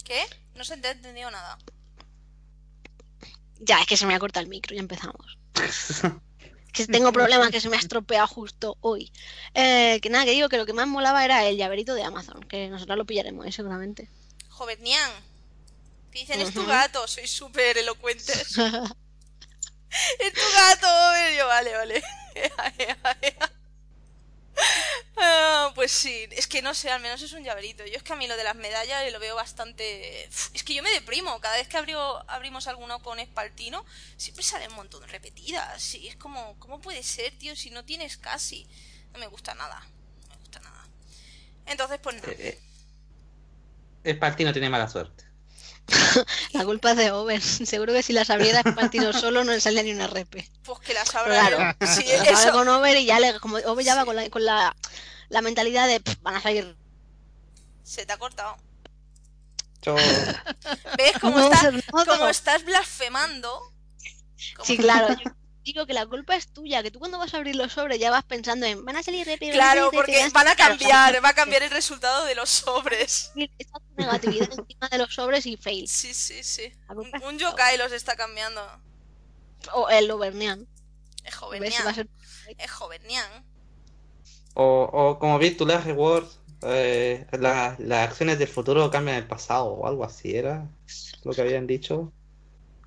[0.03, 0.22] ¿Qué?
[0.55, 1.57] No se te ha entendido nada.
[3.59, 5.38] Ya, es que se me ha cortado el micro, ya empezamos.
[6.74, 9.11] Que tengo problemas que se me ha estropeado justo hoy.
[9.53, 12.43] Eh, que nada, que digo que lo que más molaba era el llaverito de Amazon,
[12.43, 14.07] que nosotros lo pillaremos eh, seguramente.
[14.49, 15.11] Jovetnian.
[16.11, 18.34] Que dicen, es tu gato, soy súper elocuente.
[18.34, 18.47] es
[20.34, 20.88] tu gato,
[21.38, 22.03] yo, vale, vale.
[25.18, 27.86] Ah, pues sí, es que no sé, al menos es un llaverito.
[27.86, 30.26] Yo es que a mí lo de las medallas lo veo bastante...
[30.54, 31.39] Es que yo me deprimo.
[31.39, 33.86] Cada vez que abrimos alguno con espaltino,
[34.18, 35.93] siempre sale un montón repetidas.
[35.95, 38.68] Y es como, ¿cómo puede ser, tío, si no tienes casi?
[39.14, 39.80] No me gusta nada.
[40.24, 40.88] No me gusta nada.
[41.66, 42.32] Entonces, pues nada.
[42.32, 42.62] Eh, eh,
[44.04, 45.30] El partino tiene mala suerte.
[46.53, 47.41] La culpa es de Over.
[47.41, 50.49] Seguro que si las abriera partido solo no le salía ni una repe.
[50.63, 51.75] Pues que las abra Claro.
[51.93, 53.39] Sí, Las con Over y ya le.
[53.39, 54.75] Como Over ya va con la, con la,
[55.29, 56.75] la mentalidad de "Pff, van a salir.
[57.83, 58.57] Se te ha cortado.
[59.81, 62.29] Yo, ¿Ves cómo, No, estás, no, cómo no.
[62.29, 63.73] estás blasfemando?
[64.63, 65.07] Sí, claro.
[65.09, 65.31] Yo
[65.64, 68.12] digo que la culpa es tuya, que tú cuando vas a abrir los sobres ya
[68.12, 70.57] vas pensando en van a salir van a Claro, porque van a salir-".
[70.57, 73.32] cambiar, va a cambiar el resultado de los sobres.
[73.57, 75.88] Esta negatividad encima de los sobres y fail.
[75.88, 76.72] Sí, sí, sí.
[77.24, 78.62] Un, yokai los está cambiando.
[79.74, 80.68] O el Overnian.
[81.24, 81.36] Es
[81.95, 82.09] ser.
[82.57, 83.45] Es jovernian.
[84.55, 86.26] o, o como Virtual Reward,
[86.64, 90.68] eh, la- las acciones del futuro cambian el pasado o algo así, era
[91.24, 92.12] lo que habían dicho.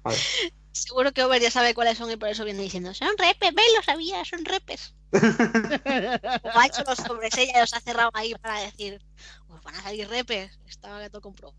[0.05, 0.19] A ver.
[0.75, 3.65] Seguro que Over ya sabe cuáles son y por eso viene diciendo, son repes, ven,
[3.77, 4.93] lo sabía, son repes.
[5.13, 9.01] O ha hecho los sobres, ella los ha cerrado ahí para decir,
[9.47, 10.59] pues van a salir repes.
[10.67, 11.57] Estaba todo comprobado.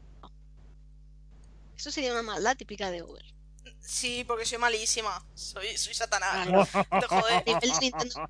[1.77, 3.23] Eso sería una maldad típica de Over.
[3.79, 5.25] Sí, porque soy malísima.
[5.33, 6.47] Soy, soy Satanás.
[6.47, 6.65] Claro.
[6.99, 7.43] Te jode.
[7.45, 8.29] Nivel Nintendo,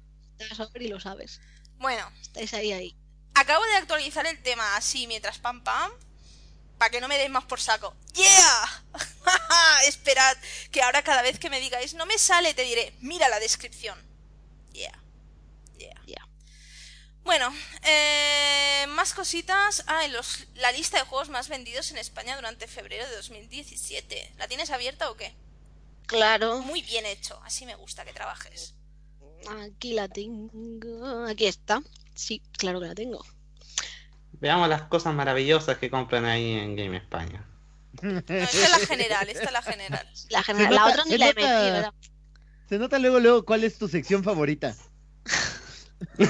[0.60, 1.42] Over y lo sabes.
[1.78, 2.96] Bueno, Estáis ahí, ahí.
[3.34, 5.92] acabo de actualizar el tema así mientras pam pam.
[6.78, 7.96] Para que no me deis más por saco.
[8.14, 8.84] ¡Yeah!
[9.88, 10.38] Esperad,
[10.72, 13.98] que ahora cada vez que me digáis no me sale, te diré, mira la descripción.
[14.74, 15.00] Yeah.
[15.78, 16.02] Yeah.
[16.06, 16.28] Ya.
[17.24, 17.54] Bueno,
[17.84, 19.84] eh, más cositas.
[19.88, 24.34] Ah, los, la lista de juegos más vendidos en España durante febrero de 2017.
[24.38, 25.34] ¿La tienes abierta o qué?
[26.08, 28.76] Claro, Muy bien hecho, así me gusta que trabajes.
[29.50, 31.26] aquí la tengo.
[31.26, 31.82] Aquí está.
[32.14, 33.26] Sí, claro que la tengo.
[34.40, 37.44] Veamos las cosas maravillosas que compran ahí en Game España.
[38.02, 40.08] No, esta es la general, esta es la general.
[40.30, 41.72] La, general- otra ni la he nota- metido.
[41.74, 41.94] ¿verdad?
[42.70, 44.76] Se nota luego, luego cuál es tu sección favorita.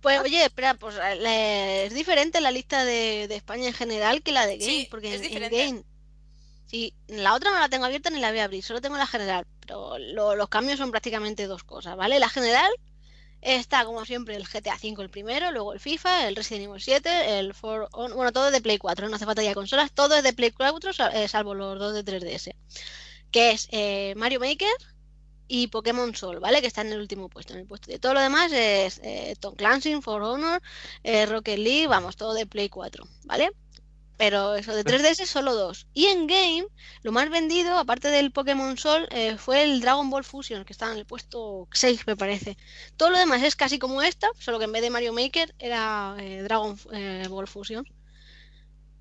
[0.00, 4.46] Pues oye, espera, pues es diferente la lista de, de España en general que la
[4.46, 5.50] de Game, Sí, porque es en.
[5.50, 5.82] Game,
[6.66, 9.06] sí, la otra no la tengo abierta ni la voy a abrir, solo tengo la
[9.06, 12.18] general, pero lo- los cambios son prácticamente dos cosas, ¿vale?
[12.20, 12.70] La general
[13.40, 17.38] está como siempre el GTA V el primero, luego el FIFA, el Resident Evil 7,
[17.38, 20.14] el For Hon- bueno, todo es de Play 4, no hace falta ya consolas, todo
[20.16, 22.56] es de Play 4, sal- eh, salvo los dos de 3DS,
[23.30, 24.68] que es eh, Mario Maker
[25.48, 26.60] y Pokémon Sol, ¿vale?
[26.60, 27.54] Que está en el último puesto.
[27.54, 30.60] En el puesto de todo lo demás es eh, Tom Clancy, For Honor,
[31.02, 33.50] eh, Rocket League, vamos, todo de Play 4, ¿vale?
[34.18, 35.86] Pero eso, de 3DS solo dos.
[35.94, 36.66] Y en Game,
[37.02, 40.90] lo más vendido, aparte del Pokémon Sol, eh, fue el Dragon Ball Fusion, que estaba
[40.92, 42.58] en el puesto 6, me parece.
[42.96, 46.16] Todo lo demás es casi como esta, solo que en vez de Mario Maker era
[46.18, 47.84] eh, Dragon eh, Ball Fusion.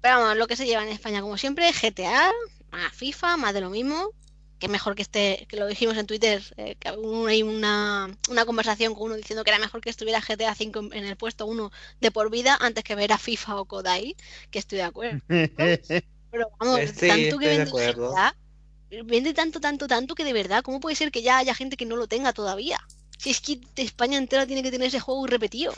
[0.01, 2.32] Pero vamos, lo que se lleva en España, como siempre, GTA,
[2.72, 4.11] más FIFA, más de lo mismo.
[4.60, 6.89] Que mejor que esté, que lo dijimos en Twitter, eh, que
[7.28, 11.05] ahí una, una conversación con uno diciendo que era mejor que estuviera GTA 5 en
[11.05, 14.16] el puesto 1 de por vida antes que ver a FIFA o Kodai,
[14.49, 15.20] que estoy de acuerdo.
[16.32, 17.72] Pero vamos, Eh, sí, tanto que vende.
[17.72, 18.36] GTA,
[19.05, 21.86] vende tanto, tanto, tanto que de verdad, ¿cómo puede ser que ya haya gente que
[21.86, 22.80] no lo tenga todavía?
[23.18, 25.74] Si es que España entera tiene que tener ese juego repetido.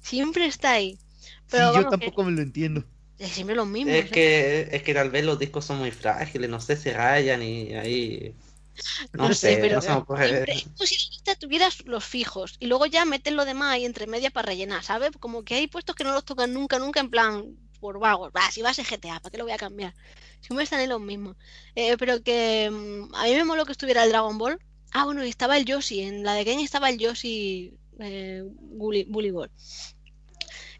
[0.00, 0.98] Siempre está ahí.
[1.46, 2.84] Sí, Pero yo que tampoco me lo entiendo.
[3.18, 3.94] Es siempre los mismos.
[3.94, 4.10] Es ¿eh?
[4.10, 7.74] que, es que tal vez los discos son muy frágiles, no sé si rayan y
[7.74, 8.34] ahí.
[9.12, 10.28] No, sé, pero no se me ocurre.
[10.28, 13.72] siempre- es como si la lista tuvieras los fijos y luego ya metes lo demás
[13.72, 15.12] ahí entre medias para rellenar, ¿sabes?
[15.20, 18.32] Como que hay puestos que no los tocan nunca, nunca en plan por vagos.
[18.36, 19.94] Va, si vas a GTA, ¿para qué lo voy a cambiar?
[20.40, 21.36] Siempre están en los mismos.
[21.74, 24.58] Eh, pero que mm, a mí me moló que estuviera el Dragon Ball.
[24.92, 26.00] Ah, bueno, y estaba el Yoshi.
[26.00, 29.50] En la de Game estaba el Yoshi eh, Bully, Bully Ball.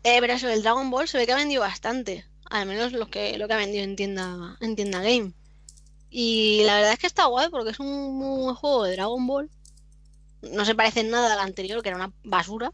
[0.05, 2.25] Eh, pero eso, el Dragon Ball se ve que ha vendido bastante.
[2.51, 5.33] Al menos los que, lo que ha vendido en tienda, en tienda Game.
[6.11, 9.27] Y la verdad es que está guay porque es un muy buen juego de Dragon
[9.27, 9.51] Ball.
[10.43, 12.71] No se parece en nada al anterior, que era una basura.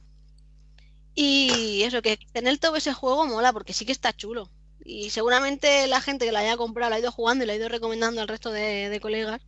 [1.14, 4.50] Y eso, que tener todo ese juego mola porque sí que está chulo.
[4.84, 7.56] Y seguramente la gente que lo haya comprado lo ha ido jugando y lo ha
[7.56, 9.40] ido recomendando al resto de, de colegas.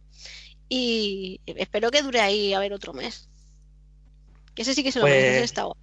[0.69, 3.29] Y espero que dure ahí a ver otro mes.
[4.55, 5.82] Que ese sí que se lo Pues- merece, está guay.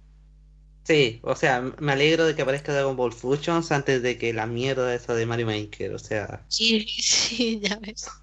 [0.84, 4.46] Sí, o sea, me alegro de que aparezca Dragon Ball Fusions antes de que la
[4.46, 8.20] mierda esa de Mario Maker, o sea, Sí, sí, ya ves.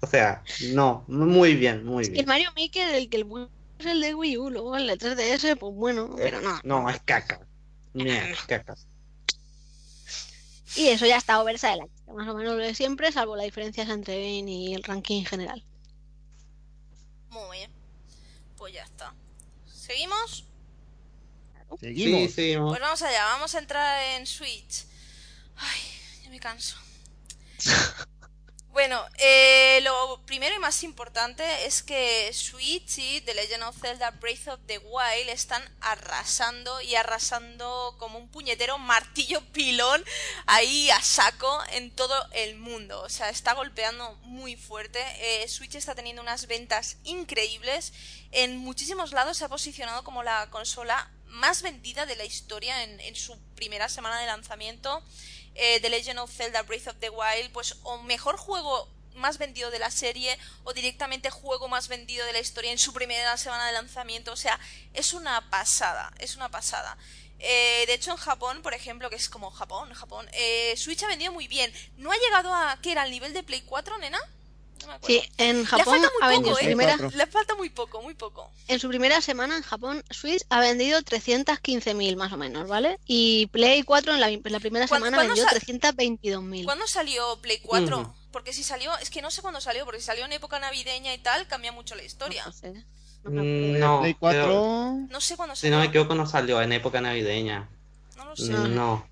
[0.00, 2.26] o sea, no, muy bien, muy Es que el bien.
[2.26, 5.56] Mario Maker, el que el bueno es el de Wii U, luego el de 3DS,
[5.56, 6.56] pues bueno, pero no.
[6.58, 7.46] Eh, No, es caca.
[7.92, 8.74] Mierda, es caca.
[10.74, 13.44] Y eso ya está oversa de la más o menos lo de siempre, salvo las
[13.44, 15.64] diferencias entre Game y el ranking en general.
[17.30, 17.70] Muy bien.
[18.56, 19.14] Pues ya está.
[19.66, 20.47] ¿Seguimos?
[21.80, 22.20] Seguimos.
[22.20, 22.70] Sí, seguimos.
[22.70, 24.84] Pues vamos allá, vamos a entrar en Switch.
[25.56, 25.80] Ay,
[26.24, 26.76] ya me canso.
[28.78, 34.12] Bueno, eh, lo primero y más importante es que Switch y The Legend of Zelda
[34.12, 40.04] Breath of the Wild están arrasando y arrasando como un puñetero martillo pilón
[40.46, 43.00] ahí a saco en todo el mundo.
[43.00, 45.00] O sea, está golpeando muy fuerte.
[45.16, 47.92] Eh, Switch está teniendo unas ventas increíbles.
[48.30, 53.16] En muchísimos lados se ha posicionado como la consola más vendida de la historia en,
[53.16, 55.02] su primera semana de lanzamiento.
[55.54, 59.70] Eh, The Legend of Zelda Breath of the Wild, pues o mejor juego más vendido
[59.70, 63.66] de la serie o directamente juego más vendido de la historia en su primera semana
[63.66, 64.32] de lanzamiento.
[64.32, 64.58] O sea,
[64.94, 66.96] es una pasada, es una pasada.
[67.40, 71.08] Eh, de hecho, en Japón, por ejemplo, que es como Japón, Japón, eh, Switch ha
[71.08, 71.72] vendido muy bien.
[71.96, 73.04] No ha llegado a, ¿qué era?
[73.04, 74.18] ¿El nivel de Play 4, nena?
[74.88, 75.06] No me acuerdo.
[75.22, 76.66] Sí, en Le Japón ha vendido poco, su ¿eh?
[76.68, 77.18] primera, Cuatro.
[77.18, 78.50] Le falta muy poco, muy poco.
[78.68, 82.98] en su primera semana en Japón, Switch ha vendido 315.000 más o menos, ¿vale?
[83.06, 86.64] Y Play 4 en la, en la primera ¿Cuándo- semana vendió sal- 322.000.
[86.64, 88.00] ¿Cuándo salió Play 4?
[88.00, 88.14] Ujú.
[88.32, 91.12] Porque si salió, es que no sé cuándo salió, porque si salió en época navideña
[91.14, 92.44] y tal, cambia mucho la historia.
[92.46, 92.72] No sé,
[93.24, 93.42] no.
[93.42, 95.06] Mm, No, Play pero 4.
[95.10, 95.76] No sé cuándo si salió.
[95.76, 97.68] no me equivoco no salió en época navideña.
[98.16, 98.50] No lo sé.
[98.52, 99.06] No.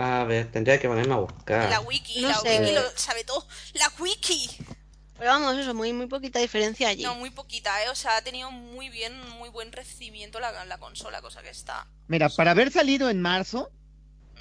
[0.00, 1.84] A ver, tendría que ponerme a La buscar.
[1.86, 2.60] wiki, No la sé.
[2.60, 3.44] wiki lo sabe todo.
[3.74, 4.48] La wiki.
[5.18, 7.02] Pero vamos, eso, muy, muy poquita diferencia allí.
[7.02, 7.88] No, muy poquita, ¿eh?
[7.88, 11.88] O sea, ha tenido muy bien, muy buen recibimiento la, la consola, cosa que está.
[12.06, 13.72] Mira, para haber salido en marzo,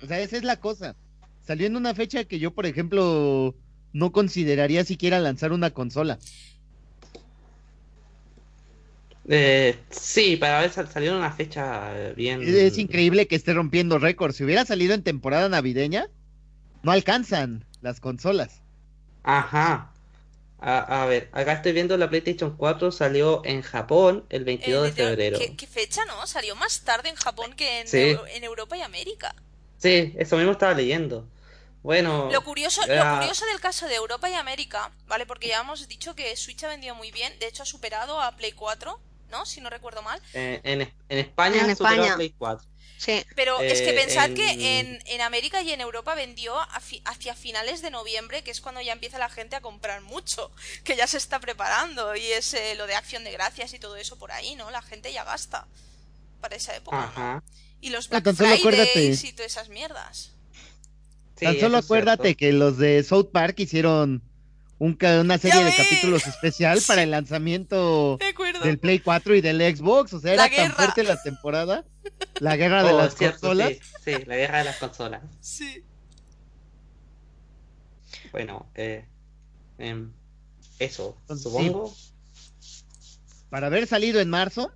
[0.03, 0.95] o sea, esa es la cosa.
[1.47, 3.55] Salió en una fecha que yo, por ejemplo,
[3.93, 6.19] no consideraría siquiera lanzar una consola.
[9.29, 12.41] Eh, sí, para haber sal- salido en una fecha bien.
[12.43, 14.37] Es increíble que esté rompiendo récords.
[14.37, 16.07] Si hubiera salido en temporada navideña,
[16.83, 18.61] no alcanzan las consolas.
[19.23, 19.91] Ajá.
[20.59, 24.89] A, a ver, acá estoy viendo la PlayStation 4 salió en Japón el 22 de
[24.89, 25.39] Eh, de- febrero.
[25.39, 26.25] ¿qué, qué fecha, no?
[26.25, 27.97] Salió más tarde en Japón que en, Sí.
[27.97, 29.35] Eu- en Europa y América.
[29.77, 31.27] Sí, eso mismo estaba leyendo.
[31.83, 35.25] Bueno, Lo curioso, lo curioso del caso de Europa y América, ¿vale?
[35.25, 37.37] Porque ya hemos dicho que Switch ha vendido muy bien.
[37.39, 38.99] De hecho, ha superado a Play 4,
[39.29, 39.45] ¿no?
[39.45, 40.21] Si no recuerdo mal.
[40.33, 42.15] eh, en, en España En a España.
[42.15, 42.65] Play 4.
[42.99, 46.55] Sí, Pero es que Eh, pensad en- que en, en América y en Europa vendió
[46.81, 50.51] fi- hacia finales de noviembre, que es cuando ya empieza la gente a comprar mucho,
[50.83, 53.95] que ya se está preparando y es eh, lo de acción de gracias y todo
[53.97, 54.71] eso por ahí, ¿no?
[54.71, 55.67] La gente ya gasta
[56.41, 57.43] para esa época, ¿no?
[57.81, 59.27] Y los Black tan solo Fridays acuérdate.
[59.27, 60.31] y todas esas mierdas.
[61.37, 62.39] Sí, Tan solo es acuérdate cierto.
[62.39, 64.23] que los de South Park hicieron
[64.79, 68.17] un una serie de capítulos especial para el lanzamiento
[68.61, 70.13] De del Play 4 y del Xbox.
[70.13, 70.75] O sea, La era tan guerra.
[70.75, 71.85] fuerte la temporada.
[72.39, 73.73] La guerra de Oh, las es cierto, consolas.
[73.73, 75.21] sí, sí, la guerra de las consolas.
[75.41, 75.83] Sí.
[78.31, 79.05] Bueno, eh,
[79.77, 80.11] em,
[80.79, 81.93] eso, Entonces, supongo.
[83.49, 84.71] Para haber salido en marzo,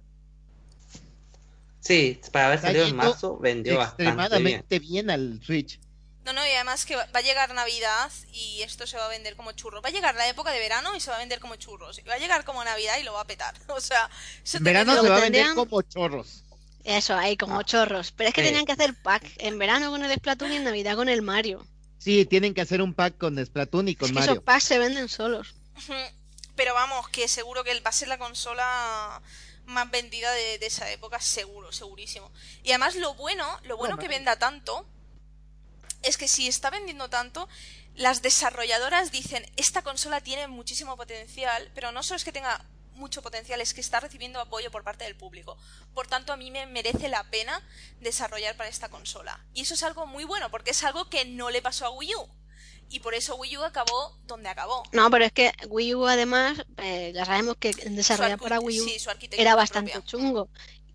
[1.81, 4.09] Sí, para haber salido en marzo vendió bastante bien.
[4.19, 5.09] extremadamente bien.
[5.09, 5.79] al Switch.
[6.23, 9.35] No, no, y además que va a llegar Navidad y esto se va a vender
[9.35, 9.83] como churros.
[9.83, 11.97] Va a llegar la época de verano y se va a vender como churros.
[11.97, 13.55] Y va a llegar como Navidad y lo va a petar.
[13.69, 14.07] O sea,
[14.43, 16.43] eso En te verano se va a vender tendrían- como chorros.
[16.83, 17.63] Eso, ahí como Ah.
[17.63, 18.11] chorros.
[18.11, 18.47] Pero es que Sí.
[18.47, 21.65] tenían que hacer pack en verano con el Splatoon y en Navidad con el Mario.
[21.97, 24.31] Sí, tienen que hacer un pack con Splatoon y con es que Mario.
[24.33, 25.55] esos packs se venden solos.
[26.55, 29.21] Pero vamos, que seguro que va a ser la consola
[29.65, 32.31] más vendida de, de esa época, seguro, segurísimo.
[32.63, 34.85] Y además lo bueno, lo bueno que venda tanto,
[36.03, 37.47] es que si está vendiendo tanto,
[37.95, 43.21] las desarrolladoras dicen, esta consola tiene muchísimo potencial, pero no solo es que tenga mucho
[43.21, 45.57] potencial, es que está recibiendo apoyo por parte del público.
[45.93, 47.61] Por tanto, a mí me merece la pena
[47.99, 49.43] desarrollar para esta consola.
[49.53, 52.15] Y eso es algo muy bueno, porque es algo que no le pasó a Wii
[52.15, 52.29] U.
[52.89, 54.83] Y por eso Wii U acabó donde acabó.
[54.91, 58.83] No, pero es que Wii U además, eh, ya sabemos que desarrollar para Wii U
[58.83, 58.97] sí,
[59.31, 60.09] era bastante propia.
[60.09, 60.49] chungo.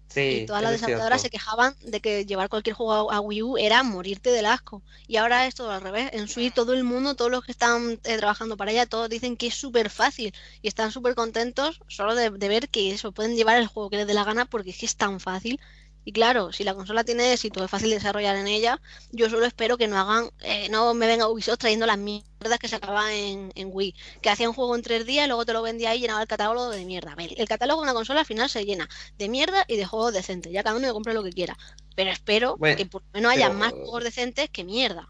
[0.08, 3.58] Sí, y todas las desarrolladoras se quejaban de que llevar cualquier juego a, Wii U
[3.58, 4.82] era morirte del asco.
[5.06, 6.10] Y ahora es todo al revés.
[6.12, 9.36] En Switch todo el mundo, todos los que están eh, trabajando para ella, todos dicen
[9.36, 10.32] que es súper fácil.
[10.62, 13.96] Y están súper contentos solo de, de ver que eso, pueden llevar el juego que
[13.96, 15.60] les dé la gana porque es que es tan fácil.
[16.06, 18.80] Y claro, si la consola tiene éxito, es fácil desarrollar en ella,
[19.10, 21.98] yo solo espero que no hagan, eh, no me venga Ubisoft trayendo las
[22.40, 25.52] mierdas que sacaban en, en Wii, que hacía un juego en tres días luego te
[25.52, 27.14] lo vendía y llenaba el catálogo de mierda.
[27.14, 30.12] Ver, el catálogo de una consola al final se llena de mierda y de juegos
[30.12, 31.56] decentes, ya cada uno que compre lo que quiera.
[31.94, 35.08] Pero espero Bueno, que por lo menos haya más juegos decentes que mierda.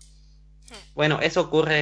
[0.95, 1.75] Bueno, eso ocurre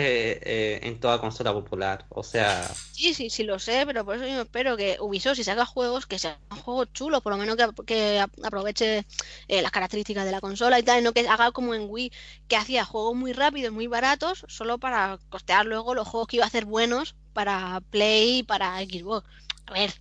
[0.43, 2.07] eh, en toda consola popular.
[2.11, 5.45] O sea, Sí, sí, sí lo sé, pero por eso yo espero que Ubisoft, si
[5.45, 9.05] saca juegos, que sean juegos chulos, por lo menos que, que ap- aproveche
[9.49, 12.12] eh, las características de la consola y tal, y no que haga como en Wii,
[12.47, 16.45] que hacía juegos muy rápidos, muy baratos, solo para costear luego los juegos que iba
[16.45, 19.28] a hacer buenos para Play y para Xbox.
[19.66, 19.93] A ver,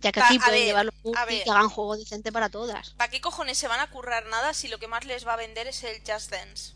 [0.00, 2.96] ya que aquí a pueden ver, llevarlo a y que hagan juegos decentes para todas.
[2.96, 5.36] ¿Para qué cojones se van a currar nada si lo que más les va a
[5.36, 6.72] vender es el Just Dance?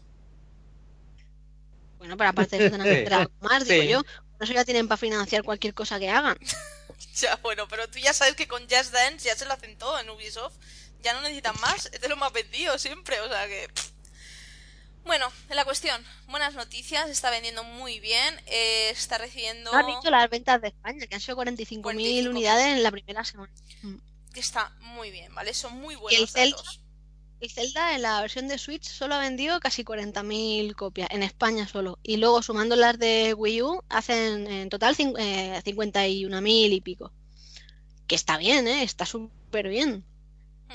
[2.05, 3.01] Bueno, pero aparte de eso tendrán que Sí.
[3.01, 4.03] hacer algo más, digo yo.
[4.03, 6.39] Por eso ya tienen para financiar cualquier cosa que hagan.
[7.17, 9.99] Ya, bueno, pero tú ya sabes que con Just Dance ya se lo hacen todo
[10.01, 10.55] en Ubisoft.
[11.03, 13.69] Ya no necesitan más, es de lo más vendido siempre, o sea que...
[15.05, 19.71] Bueno, en la cuestión, buenas noticias, está vendiendo muy bien, eh, está recibiendo...
[19.73, 22.29] No has dicho las ventas de España, que han sido 45.000 45.000.
[22.31, 23.53] unidades en la primera semana.
[24.33, 25.53] que está muy bien, ¿vale?
[25.55, 26.57] Son muy el buenos Zelda?
[26.57, 26.81] datos.
[27.45, 31.69] El Zelda en la versión de Switch solo ha vendido casi 40.000 copias, en España
[31.69, 31.99] solo.
[32.03, 37.13] Y luego sumando las de Wii U, hacen en total eh, 51.000 y pico.
[38.07, 38.83] Que está bien, ¿eh?
[38.83, 40.07] Está súper bien.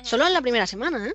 [0.03, 1.13] Solo en la primera semana, ¿eh?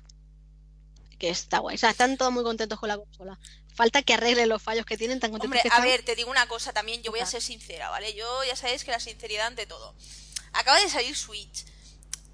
[1.17, 1.75] Que está guay.
[1.75, 3.39] O sea, están todos muy contentos con la consola.
[3.73, 5.85] Falta que arreglen los fallos que tienen tan contentos Hombre, que a están.
[5.85, 8.13] ver, te digo una cosa también, yo voy a ser sincera, ¿vale?
[8.13, 9.95] Yo ya sabéis que la sinceridad ante todo.
[10.51, 11.65] Acaba de salir Switch.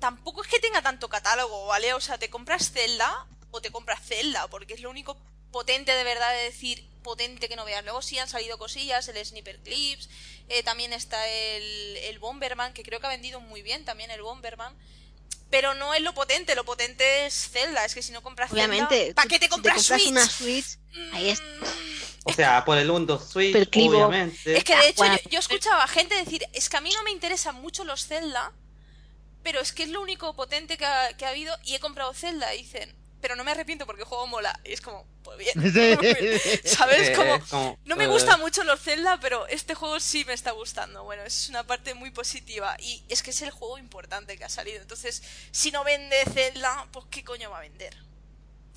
[0.02, 1.94] Tampoco es que tenga tanto catálogo, ¿vale?
[1.94, 5.16] O sea, te compras Zelda o te compras Zelda, porque es lo único
[5.52, 7.84] potente de verdad de decir potente que no veas.
[7.84, 10.10] Luego sí han salido cosillas, el Sniper Clips,
[10.50, 14.24] eh, también está el, el Bomberman, que creo que ha vendido muy bien también el
[14.24, 14.76] Bomberman.
[15.52, 18.98] Pero no es lo potente, lo potente es Zelda, es que si no compras Obviamente,
[18.98, 20.08] Zelda, ¿para qué te si compras, Switch?
[20.08, 20.80] una Switch?
[21.14, 21.44] Ahí es.
[22.24, 23.98] o sea, por el Windows Switch, Superclivo.
[23.98, 24.58] obviamente.
[24.58, 25.18] Es que de hecho bueno.
[25.26, 28.08] yo, yo escuchaba a gente decir, es que a mí no me interesan mucho los
[28.08, 28.54] Zelda,
[29.44, 32.14] pero es que es lo único potente que ha, que ha habido y he comprado
[32.14, 32.54] Zelda.
[32.56, 34.60] Y dicen, pero no me arrepiento porque el juego mola.
[34.66, 35.54] Y es como, pues bien.
[36.64, 37.10] ¿Sabes?
[37.10, 40.34] Eh, Como, como, no me eh, gustan mucho los Zelda, pero este juego sí me
[40.34, 41.04] está gustando.
[41.04, 42.76] Bueno, es una parte muy positiva.
[42.80, 44.82] Y es que es el juego importante que ha salido.
[44.82, 45.22] Entonces,
[45.52, 47.96] si no vende Zelda, pues ¿qué coño va a vender?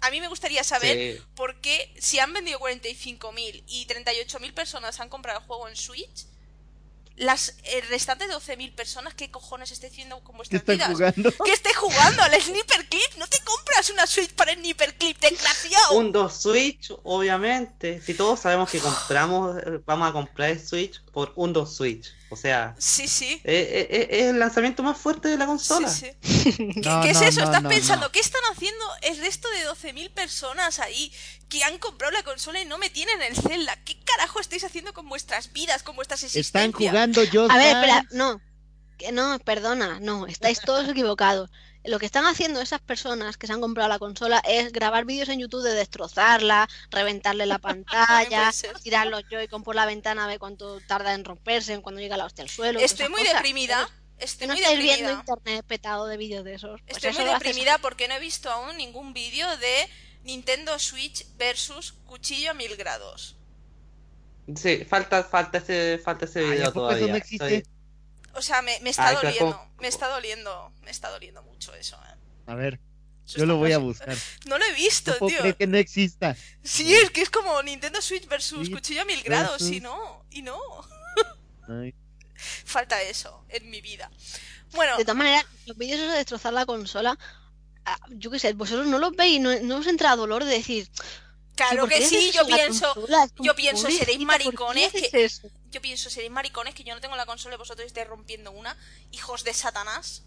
[0.02, 1.22] A mí me gustaría saber Sí.
[1.34, 6.26] por qué, si han vendido 45.000 y 38.000 personas han comprado el juego en Switch,
[7.16, 10.92] las el restante 12.000 personas, ¿qué cojones esté haciendo con ¿Qué vuestras están vidas?
[10.92, 11.32] jugando?
[11.44, 13.16] Que esté jugando al Sniper Clip.
[13.18, 15.94] No te compras una Switch para el Sniper Clip, desgraciado.
[15.94, 18.00] Un 2 Switch, obviamente.
[18.02, 22.12] Si todos sabemos que compramos, eh, vamos a comprar el Switch por un 2 Switch.
[22.28, 23.40] O sea, Sí, sí.
[23.44, 25.88] eh, eh, eh, es el lanzamiento más fuerte de la consola.
[25.88, 26.52] Sí, sí.
[26.82, 27.40] ¿Qué, No, qué es eso?
[27.40, 28.12] no, Estás no, pensando, no.
[28.12, 31.12] ¿qué están haciendo el resto de 12.000 personas ahí
[31.48, 33.76] que han comprado la consola y no me tienen el Zelda?
[33.84, 36.46] ¿Qué carajo estáis haciendo con vuestras vidas, con vuestras existencias?
[36.46, 37.46] Están jugando yo.
[37.50, 38.40] A ver, espera, no.
[38.98, 41.50] Que no, perdona, no, estáis todos equivocados.
[41.84, 45.28] Lo que están haciendo esas personas que se han comprado la consola es grabar vídeos
[45.28, 48.50] en YouTube de destrozarla, reventarle la pantalla,
[48.82, 52.24] tirar los Joy-Con por la ventana a ver cuánto tarda en romperse, cuando llega la
[52.24, 52.80] hostia al suelo.
[52.80, 53.34] Estoy muy cosas.
[53.34, 53.88] deprimida.
[54.16, 55.20] Estoy no muy estáis viendo deprimida.
[55.36, 56.80] internet petado de vídeos de esos.
[56.82, 59.88] Pues Estoy eso muy deprimida porque no he visto aún ningún vídeo de
[60.22, 63.36] Nintendo Switch versus cuchillo a mil grados.
[64.56, 67.06] Sí, falta, falta ese, falta ese Ay, ¿a video eso todavía.
[67.08, 67.56] no existe?
[67.56, 67.73] Estoy-
[68.34, 69.70] O sea, me, me está Ay, doliendo.
[69.80, 70.72] Me está doliendo.
[70.82, 72.14] Me está doliendo mucho eso, ¿eh?
[72.46, 72.80] A ver,
[73.26, 74.16] Eso yo lo voy a buscar.
[74.46, 75.38] No lo he visto, No puedo tío.
[75.40, 76.36] creer que no exista.
[76.62, 79.62] Sí, es que es como Nintendo Switch versus Sí, cuchillo a mil grados.
[79.62, 80.58] Y no, y no.
[81.68, 81.94] Ay,
[82.64, 84.10] Falta eso en mi vida.
[84.72, 87.16] Bueno, De todas maneras, los vídeos de destrozar la consola,
[87.86, 90.90] ah, yo qué sé, vosotros no los veis, no, no os entra dolor de decir.
[91.54, 92.92] claro ¿por qué que sí, yo pienso.
[92.92, 93.28] consola?
[93.38, 95.48] Yo pienso, seréis pobrecita, ¿por qué maricones haces que- eso?
[95.74, 98.76] Yo pienso, seréis maricones que yo no tengo la consola y vosotros estáis rompiendo una.
[99.10, 100.22] Hijos de Satanás.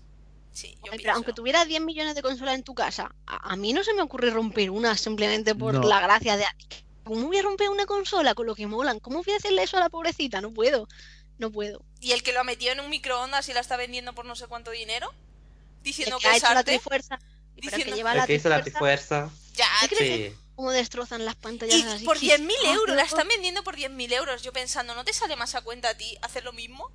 [0.51, 3.71] Sí, yo pero aunque tuvieras 10 millones de consolas en tu casa, a, a mí
[3.71, 5.87] no se me ocurre romper una simplemente por No.
[5.87, 6.43] la gracia de.
[7.05, 8.99] ¿Cómo voy a romper una consola con lo que molan?
[8.99, 10.41] ¿Cómo voy a hacerle eso a la pobrecita?
[10.41, 10.89] No puedo.
[11.37, 11.81] No puedo.
[12.01, 14.35] Y el que lo ha metido en un microondas y la está vendiendo por no
[14.35, 15.13] sé cuánto dinero.
[15.83, 16.71] Diciendo El que que ha es hecho la arte.
[16.71, 17.17] trifuerza.
[17.19, 19.53] Pero el que diciendo- lleva El la que hizo la trifuerza, trifuerza.
[19.55, 20.37] Ya, ¿Qué crees Sí.
[20.57, 22.03] Cómo destrozan las pantallas Y así?
[22.03, 24.41] por 10.000 Ah, euros, la están vendiendo por 10.000 euros.
[24.43, 26.91] Yo pensando, ¿no te sale más a cuenta a ti hacer lo mismo?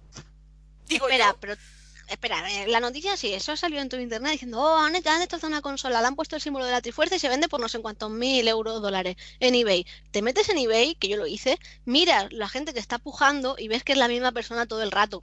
[0.86, 1.36] Digo Espera, yo.
[1.40, 1.56] pero.
[2.08, 5.46] Espera, la noticia sí, eso ha salido en tu internet diciendo, oh, han, han destrozado
[5.46, 7.68] una consola, le han puesto el símbolo de la Trifuerza y se vende por no
[7.70, 9.86] sé cuántos mil euros, dólares en eBay.
[10.10, 13.68] Te metes en eBay, que yo lo hice, miras la gente que está pujando y
[13.68, 15.22] ves que es la misma persona todo el rato.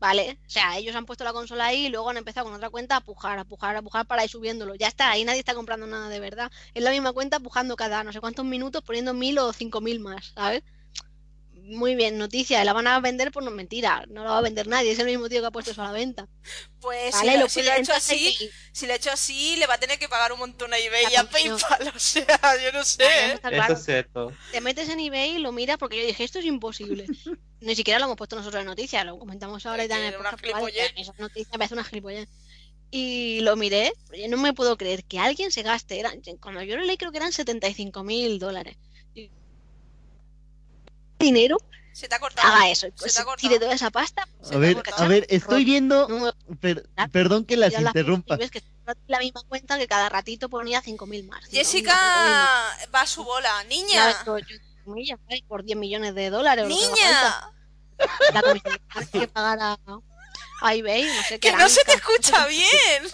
[0.00, 0.40] ¿Vale?
[0.46, 2.96] O sea, ellos han puesto la consola ahí y luego han empezado con otra cuenta
[2.96, 4.74] a pujar, a pujar, a pujar para ir subiéndolo.
[4.74, 6.50] Ya está, ahí nadie está comprando nada de verdad.
[6.74, 10.00] Es la misma cuenta pujando cada no sé cuántos minutos poniendo mil o cinco mil
[10.00, 10.62] más, ¿sabes?
[11.62, 14.66] Muy bien, noticia, la van a vender por no mentira, no la va a vender
[14.66, 16.26] nadie, es el mismo tío que ha puesto eso a la venta.
[16.80, 18.96] Pues Vale, si, lo, lo si puede- lo ha hecho así, y- si lo ha
[18.96, 21.24] hecho así, le va a tener que pagar un montón a eBay y a.
[21.24, 21.92] PayPal.
[21.94, 22.26] O sea,
[22.64, 23.38] yo no sé.
[23.42, 24.32] Vale, Eso es cierto.
[24.52, 27.06] Te metes en eBay y lo miras porque yo dije, esto es imposible.
[27.60, 30.00] Ni siquiera lo hemos puesto nosotros en noticias, lo comentamos ahora y Es que tal.
[30.00, 31.08] en el era una podcast, pero vale, gilipollez.
[31.08, 32.28] Esa noticia me parece una gilipollez.
[32.90, 36.76] Y lo miré, yo no me puedo creer que alguien se gaste, eran, cuando yo
[36.76, 38.76] lo leí creo que eran 75 mil dólares.
[41.20, 41.58] Dinero,
[41.92, 42.48] Se te ha cortado.
[42.48, 44.26] haga eso, y Se pues te ha tire toda esa pasta.
[44.42, 46.34] Se A ver, a ver, estoy viendo.
[46.60, 48.36] per- perdón que las interrumpa.
[48.36, 48.62] ves que
[49.06, 51.44] la misma cuenta que cada ratito ponía 5.000 más.
[51.44, 51.50] 5.000 más, 5.000 más.
[51.50, 53.64] Jessica va a su bola.
[53.64, 54.24] Niña.
[55.46, 56.66] por 10 millones de dólares.
[56.66, 57.52] Niña.
[58.32, 58.78] La comisión
[59.12, 59.78] que pagar a,
[60.62, 61.50] a eBay, no sé qué.
[61.50, 63.04] Que no se te escucha bien.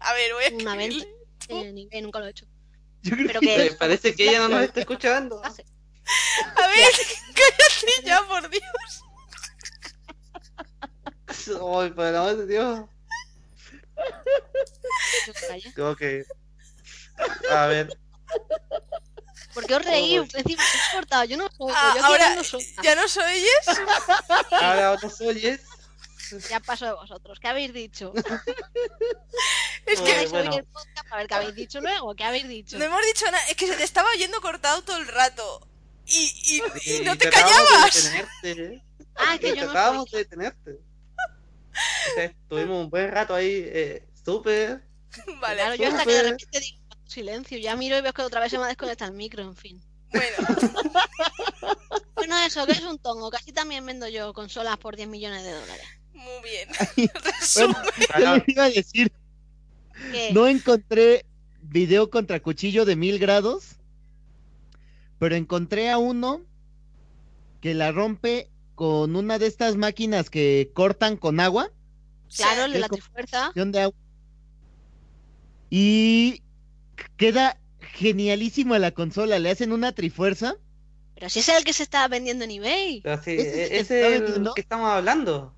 [0.00, 1.04] A ver, voy a Una venta
[1.48, 2.46] eBay, nunca lo he hecho.
[3.02, 5.42] Yo creo Pero que- que Eh, parece que ella no nos está escuchando.
[6.56, 6.92] A ver,
[7.34, 9.04] cállate ya, por Dios.
[11.28, 12.88] Ay, por el amor de Dios.
[15.98, 16.24] que.
[17.50, 17.88] A ver.
[19.54, 20.18] ¿Por qué os reí?
[20.18, 20.28] Uy.
[20.34, 22.28] Encima me he cortado, yo no soy, Ah, yo ahora.
[22.82, 23.66] ¿ya nos oyes?
[24.50, 25.60] Ahora nos oyes.
[26.48, 27.38] Ya paso de vosotros.
[27.38, 28.12] ¿Qué habéis dicho?
[29.84, 30.56] Es que ¿Vais a oír bueno.
[30.56, 32.14] el podcast a ver qué habéis dicho luego?
[32.14, 32.78] ¿Qué habéis dicho?
[32.78, 33.44] no hemos dicho nada.
[33.48, 35.68] Es que se te estaba oyendo cortado todo el rato.
[36.06, 38.12] Y, y, y no te callabas.
[38.42, 38.82] De.
[39.16, 40.78] Ah, que Y yo no tratábamos de detenerte.
[41.74, 44.82] O sea, Estuvimos un buen rato ahí, eh, súper.
[45.40, 48.40] Vale, Claro, yo hasta que de repente digo silencio, ya miro y veo que otra
[48.40, 49.82] vez se me ha desconectado el micro, en fin.
[50.10, 50.36] bueno.
[52.14, 55.50] Bueno, eso, que es un tongo, casi también vendo yo consolas por 10 millones de
[55.52, 55.86] dólares.
[56.12, 56.68] Muy bien.
[57.56, 57.82] Bueno,
[58.20, 59.12] yo les iba a decir,
[60.12, 60.30] ¿Qué?
[60.32, 61.26] no encontré
[61.62, 63.76] video contra cuchillo de mil grados,
[65.22, 66.42] pero encontré a uno
[67.60, 71.70] que la rompe con una de estas máquinas que cortan con agua.
[72.34, 73.52] Claro, la trifuerza.
[73.54, 73.96] de agua.
[75.70, 76.42] Y
[77.16, 79.38] queda genialísimo a la consola.
[79.38, 80.56] Le hacen una trifuerza.
[81.14, 83.00] Pero si ese es el que se está vendiendo en eBay.
[83.02, 85.54] Pero sí, ¿Ese es el e- que el estamos hablando.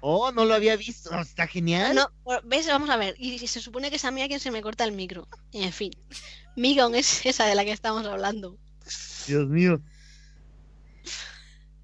[0.00, 1.12] Oh, no lo había visto.
[1.18, 1.96] Está genial.
[1.96, 2.68] No, por- ¿ves?
[2.68, 3.16] Vamos a ver.
[3.18, 5.26] Y se supone que es a mí a quien se me corta el micro.
[5.50, 5.90] En fin.
[6.54, 8.56] Migon es esa de la que estamos hablando.
[9.28, 9.80] Dios mío.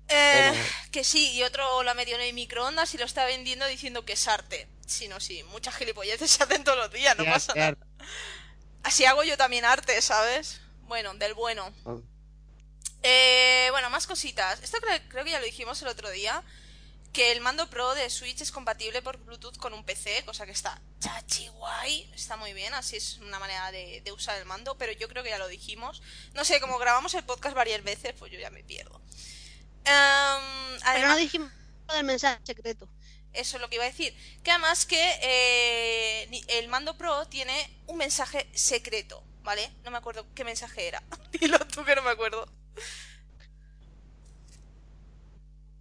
[0.09, 0.65] Eh, Bueno.
[0.91, 4.15] que sí, y otro la metió en el microondas y lo está vendiendo diciendo que
[4.15, 4.69] es arte.
[4.87, 7.77] Sí, no, sí, muchas gilipolleces se hacen todos los días, no pasa nada.
[8.83, 10.61] Así hago yo también arte, ¿sabes?
[10.83, 11.73] Bueno, del bueno.
[11.85, 12.03] Oh.
[13.03, 14.63] Eh, bueno, más cositas.
[14.63, 16.43] Esto creo, creo que ya lo dijimos el otro día.
[17.15, 20.53] Que el mando Pro de Switch es compatible por Bluetooth con un PC, cosa que
[20.53, 22.11] está chachi guay.
[22.13, 25.23] Está muy bien, así es una manera de, de usar el mando, pero yo creo
[25.23, 26.03] que ya lo dijimos.
[26.35, 29.01] No sé, como grabamos el podcast varias veces, pues yo ya me pierdo.
[29.85, 31.53] Em, Pero no además, dijimos
[31.89, 32.89] del mensaje secreto.
[33.33, 34.15] eso es lo que iba a decir.
[34.43, 39.71] Que además que eh, el mando Pro tiene un mensaje secreto, ¿vale?
[39.85, 41.03] No me acuerdo qué mensaje era.
[41.33, 42.49] Dilo tú que no me acuerdo.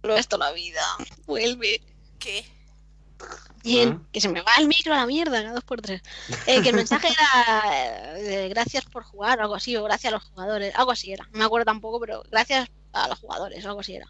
[0.04, 0.82] Pero esto la vida.
[1.24, 1.80] Vuelve.
[2.18, 2.44] ¿Qué?
[3.62, 4.08] Bien, Ah.
[4.12, 6.02] que se me va el micro a la mierda, cada dos por tres.
[6.46, 10.16] Eh, que el mensaje era eh, gracias por jugar o algo así, o gracias a
[10.16, 11.24] los jugadores, algo así era.
[11.32, 14.06] No me acuerdo tampoco, pero gracias a los jugadores, o algo así era.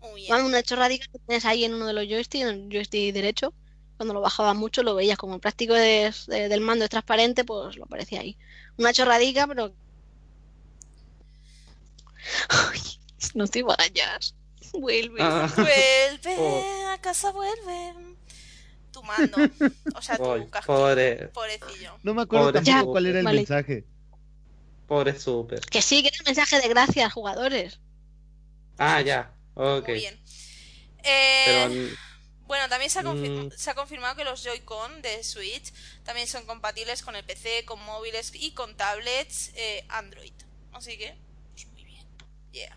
[0.00, 3.54] Bueno, una chorradica que tienes ahí en uno de los joysticks, en el joystick derecho.
[3.96, 7.44] Cuando lo bajabas mucho lo veías como el plástico de- de- del mando es transparente,
[7.44, 8.36] pues lo aparecía ahí.
[8.76, 9.72] Una chorradica, pero...
[12.48, 12.80] Ay,
[13.34, 14.34] no te vayas.
[14.80, 15.20] Vuelve.
[15.22, 16.88] Ah, Vuelve, Oh.
[16.92, 17.94] a casa vuelve.
[18.92, 19.36] Tu mando.
[19.94, 20.76] O sea, tu pobre, casquillo.
[20.78, 21.98] pobre, Pobrecillo.
[22.02, 23.38] No me acuerdo Pobre tampoco Ya, cuál era el vale.
[23.38, 23.84] mensaje.
[24.86, 25.60] pobre super.
[25.60, 27.78] Que sí, que era un mensaje de gracias, jugadores.
[28.78, 29.88] Ah, ya, ok.
[29.88, 30.18] Muy bien.
[31.04, 31.96] Eh, Pero
[32.46, 33.50] Bueno, también se ha, confi- Mm.
[33.54, 35.70] se ha confirmado que los Joy-Con de Switch
[36.04, 40.32] también son compatibles con el PC, con móviles y con tablets eh, Android.
[40.72, 41.14] Así que,
[41.52, 42.06] pues muy bien.
[42.52, 42.74] Yeah.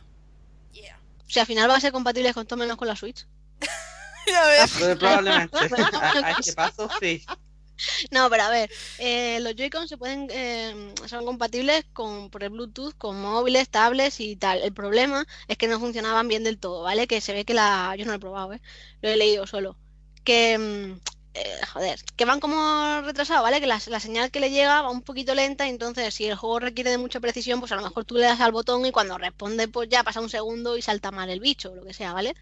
[0.74, 0.99] Yeah.
[1.32, 3.25] O sea, al final va a ser compatible con todo menos con la Switch.
[4.27, 4.71] Ya ves.
[4.77, 5.57] Pero probablemente
[5.93, 7.25] a, a este paso sí.
[8.11, 8.69] No, pero a ver,
[8.99, 14.19] eh, los Joy-Con se pueden, eh, son compatibles con, por el Bluetooth con móviles, tablets
[14.19, 14.61] y tal.
[14.61, 17.07] El problema es que no funcionaban bien del todo, ¿vale?
[17.07, 17.95] Que se ve que la...
[17.97, 18.61] Yo no lo he probado, ¿eh?
[19.01, 19.79] Lo he leído solo.
[20.23, 21.01] Que, mm,
[21.34, 23.61] eh, joder, que van como retrasados, ¿vale?
[23.61, 26.36] Que la, la señal que le llega va un poquito lenta y entonces si el
[26.36, 28.91] juego requiere de mucha precisión, pues a lo mejor tú le das al botón y
[28.91, 31.93] cuando responde, pues ya pasa un segundo y salta mal el bicho o lo que
[31.93, 32.36] sea, ¿vale?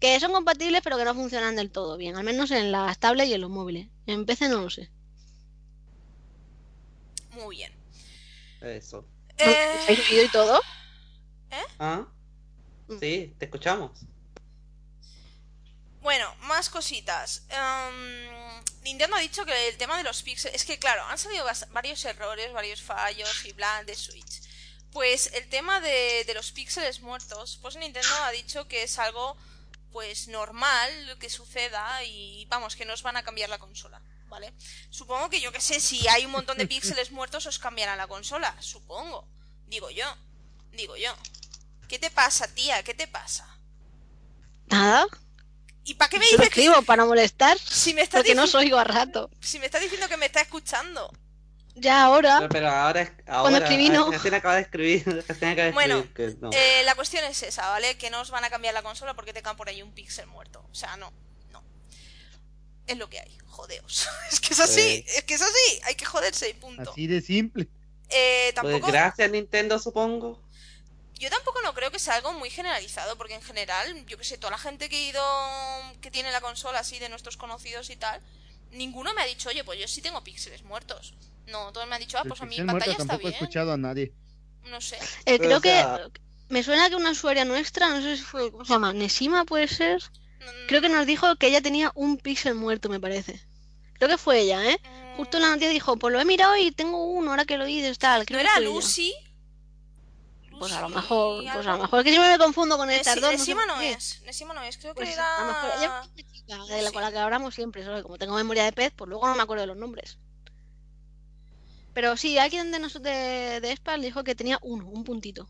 [0.00, 3.30] Que son compatibles pero que no funcionan del todo bien, al menos en las tablets
[3.30, 3.88] y en los móviles.
[4.06, 4.90] En PC no lo sé.
[7.32, 7.72] Muy bien.
[8.62, 9.04] Eso.
[9.38, 10.60] Eh, ¿Habéis oído y todo?
[11.78, 12.06] ¿Ah?
[13.00, 14.06] Sí, te escuchamos.
[16.02, 17.42] Bueno, más cositas.
[17.48, 20.56] Em, Nintendo ha dicho que el tema de los píxeles.
[20.56, 24.42] Es que, claro, han salido varios errores, varios fallos y bla de Switch.
[24.90, 29.36] Pues el tema de, de los píxeles muertos, pues Nintendo ha dicho que es algo,
[29.92, 34.52] pues normal que suceda y vamos, que no os van a cambiar la consola, ¿vale?
[34.90, 38.08] Supongo que yo que sé, si hay un montón de píxeles muertos os cambiarán la
[38.08, 39.28] consola, supongo.
[39.66, 40.06] Digo yo,
[40.72, 41.14] digo yo.
[41.88, 42.82] ¿Qué te pasa, tía?
[42.82, 43.46] ¿Qué te pasa?
[44.66, 45.06] Nada.
[45.84, 48.54] ¿Y para qué me dices que escribo para molestar, si me estás porque no os
[48.54, 49.30] oigo a rato.
[49.40, 51.10] si me está diciendo que me está escuchando.
[51.74, 53.10] Ya ahora, Pero, pero ahora es.
[53.26, 54.10] Ahora, escribí, no.
[54.10, 55.04] Recién acaba de escribir.
[55.28, 56.50] Recién acaba de Bueno, escribir que no.
[56.52, 57.96] Eh, la cuestión es esa, ¿vale?
[57.96, 60.64] Que no os van a cambiar la consola porque tengan por ahí un píxel muerto.
[60.70, 61.10] O sea, no,
[61.50, 61.64] no.
[62.86, 64.06] Es lo que hay, jodeos.
[64.30, 65.04] es que es así, Eh.
[65.16, 66.92] es que es así, hay que joderse y punto.
[66.92, 67.66] Así de simple.
[68.10, 70.38] Eh, Pues tampoco, gracias Nintendo, supongo.
[71.22, 74.36] Yo tampoco no creo que sea algo muy generalizado, porque en general, yo que sé,
[74.38, 75.22] toda la gente que he ido,
[76.00, 78.20] que tiene la consola así de nuestros conocidos y tal,
[78.72, 81.14] ninguno me ha dicho, oye, pues yo sí tengo píxeles muertos.
[81.46, 83.30] No, todos me han dicho, ah, El pues a mi muerto pantalla está tampoco he
[83.30, 83.42] bien.
[83.42, 84.12] escuchado a nadie.
[84.64, 84.98] No sé.
[85.26, 88.50] eh, creo o sea- que me suena que una usuaria nuestra, no sé si fue,
[88.52, 88.92] ¿cómo se llama?
[88.92, 90.02] Nesima puede ser.
[90.40, 93.40] Mm, Creo que nos dijo que ella tenía un píxel muerto, me parece.
[93.94, 94.80] Creo que fue ella, ¿eh?
[95.16, 97.64] Justo en la noticia dijo, pues lo he mirado y tengo uno, ahora que lo
[97.64, 98.20] oídes, tal.
[98.20, 98.60] ¿No Creo que era.
[98.60, 99.14] Lucy?
[100.62, 103.16] Pues a lo mejor, pues a lo mejor es que siempre me confundo con estas
[103.16, 103.32] Nesi- dos.
[103.32, 104.22] no sé Nesima por no es,
[104.54, 105.36] no es, creo que Pues era...
[105.36, 108.02] a lo mejor ella es chica de la con la que hablamos siempre, solo que
[108.02, 110.18] como tengo memoria de pez, pues luego no me acuerdo de los nombres.
[111.94, 115.48] Pero sí, alguien de nosotros de, de Espal dijo que tenía uno, un puntito.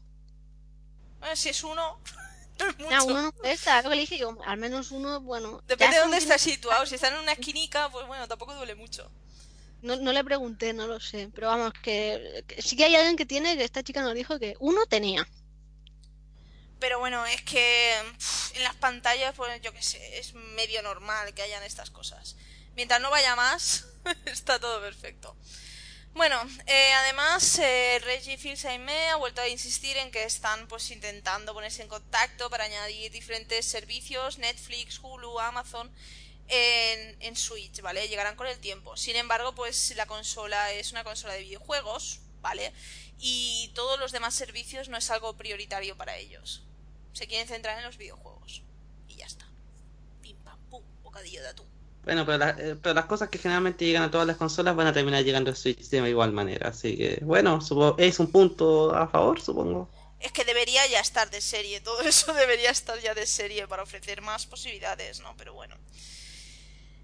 [1.23, 2.01] Eh, si es uno,
[2.59, 2.95] no es mucho.
[2.97, 5.63] Ah, uno no está, lo que le dije yo, al menos uno, bueno.
[5.69, 6.85] Depende de dónde está si- situado.
[6.87, 9.11] Si está en una esquinica, pues bueno, tampoco duele mucho.
[9.83, 13.27] No, no le pregunté, no lo sé, pero vamos, que, sí que hay alguien que
[13.27, 15.27] tiene, que esta chica nos dijo que uno tenía.
[16.79, 17.95] Pero bueno, es que
[18.55, 22.37] en las pantallas, pues yo qué sé, es medio normal que hayan estas cosas.
[22.75, 23.87] Mientras no vaya más,
[24.27, 25.37] está todo perfecto.
[26.15, 31.55] Bueno, eh, además, eh, Reggie Fils-Aimé ha vuelto a insistir en que están pues intentando
[31.55, 35.91] ponerse en contacto para añadir diferentes servicios, Netflix, Hulu, Amazon,
[36.49, 38.09] en, en Switch, ¿vale?
[38.09, 38.97] Llegarán con el tiempo.
[38.97, 42.73] Sin embargo, pues la consola es una consola de videojuegos, ¿vale?
[43.19, 46.65] Y todos los demás servicios no es algo prioritario para ellos.
[47.13, 48.63] Se quieren centrar en los videojuegos.
[49.09, 49.47] Y ya está.
[50.23, 51.69] Pim pam pum, bocadillo de atún.
[52.05, 54.89] Bueno, pero, la- eh, pero las cosas que generalmente llegan a todas las consolas van
[54.89, 56.69] a terminar llegando a Switch de igual manera.
[56.69, 57.61] Así que, bueno,
[57.99, 59.89] es un punto a favor, supongo.
[60.21, 63.83] Es que debería ya estar de serie, todo eso debería estar ya de serie para
[63.83, 65.37] ofrecer más posibilidades, ¿no?
[65.37, 65.77] Pero bueno.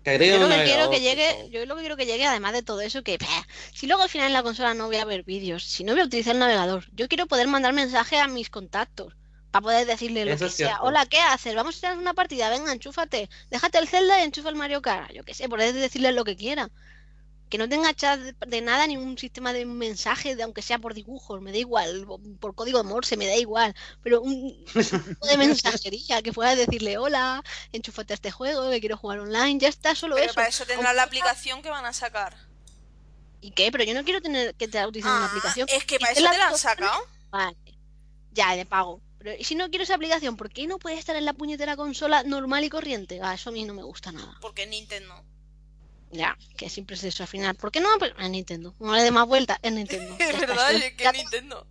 [0.04, 2.62] Que Yo lo que quiero que llegue, yo lo que quiero que llegue, además de
[2.62, 5.24] todo eso, que bah, si luego al final en la consola no voy a ver
[5.24, 8.48] vídeos, si no voy a utilizar el navegador, yo quiero poder mandar mensaje a mis
[8.48, 9.14] contactos
[9.50, 10.78] para poder decirle lo Eso que sea.
[10.82, 11.54] Hola, ¿qué haces?
[11.54, 15.12] Vamos a echar una partida, venga, enchúfate, déjate el Zelda y enchufa el Mario Kart,
[15.12, 16.70] yo qué sé, poder decirle lo que quiera.
[17.48, 20.78] Que no tenga chat de, de nada, ni un sistema de mensaje, de, aunque sea
[20.78, 22.06] por dibujos, me da igual,
[22.40, 27.42] por código Morse, me da igual, pero un tipo de mensajería que pueda decirle hola,
[27.72, 30.34] enchúfate a este juego, que quiero jugar online, ya está, solo Pero eso.
[30.34, 32.36] para eso tendrán la aplicación que van a sacar.
[33.40, 33.70] ¿Y qué?
[33.72, 35.68] Pero yo no quiero tener que estar utilizando una Ah, aplicación.
[35.70, 37.00] es que para que eso la te la han sacado.
[37.30, 37.56] Vale.
[38.32, 39.00] Ya, de pago.
[39.18, 41.76] Pero ¿y si no quiero esa aplicación, ¿por qué no puede estar en la puñetera
[41.76, 43.20] consola normal y corriente?
[43.22, 44.36] Ah, eso a mí no me gusta nada.
[44.40, 45.24] Porque Nintendo.
[46.10, 47.54] Ya, que siempre es eso al final.
[47.56, 47.88] ¿Por qué no?
[48.00, 48.74] Pero en Nintendo.
[48.80, 50.16] No le dé más vuelta en Nintendo.
[50.20, 51.66] Es está, verdad, es es que ya- Nintendo.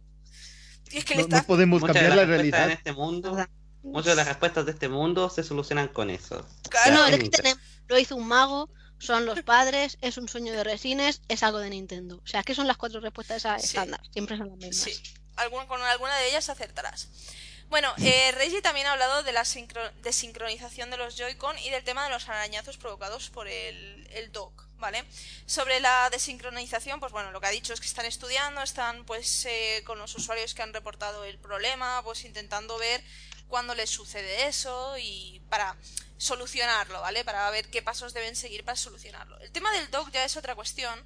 [0.92, 2.66] Y es que le No, no estás podemos Muchas de cambiar las la respuestas en
[2.66, 2.78] realidad.
[2.78, 3.48] este mundo,
[3.84, 6.48] muchas de las respuestas de este mundo se solucionan con eso.
[6.70, 8.70] Claro, No, Ya, es que tenemos, lo hizo un mago,
[9.00, 12.22] son los padres, es un sueño de resines, es algo de Nintendo.
[12.24, 13.68] O sea, es que son las cuatro respuestas esas Sí.
[13.70, 14.76] estándar, siempre son las mismas.
[14.78, 14.94] Sí,
[15.36, 17.10] alguna, con alguna de ellas acertarás.
[17.70, 21.84] Bueno, eh, Reggie también ha hablado de la sincro- desincronización de los Joy-Con y del
[21.84, 25.04] tema de los arañazos provocados por el, el dock, ¿vale?
[25.46, 29.46] Sobre la desincronización, pues bueno, lo que ha dicho es que están estudiando, están pues
[29.46, 33.04] eh, con los usuarios que han reportado el problema, pues intentando ver
[33.50, 35.76] cuándo les sucede eso y para
[36.18, 37.26] solucionarlo, ¿vale?
[37.26, 39.38] Para ver qué pasos deben seguir para solucionarlo.
[39.42, 41.06] El tema del dock ya es otra cuestión,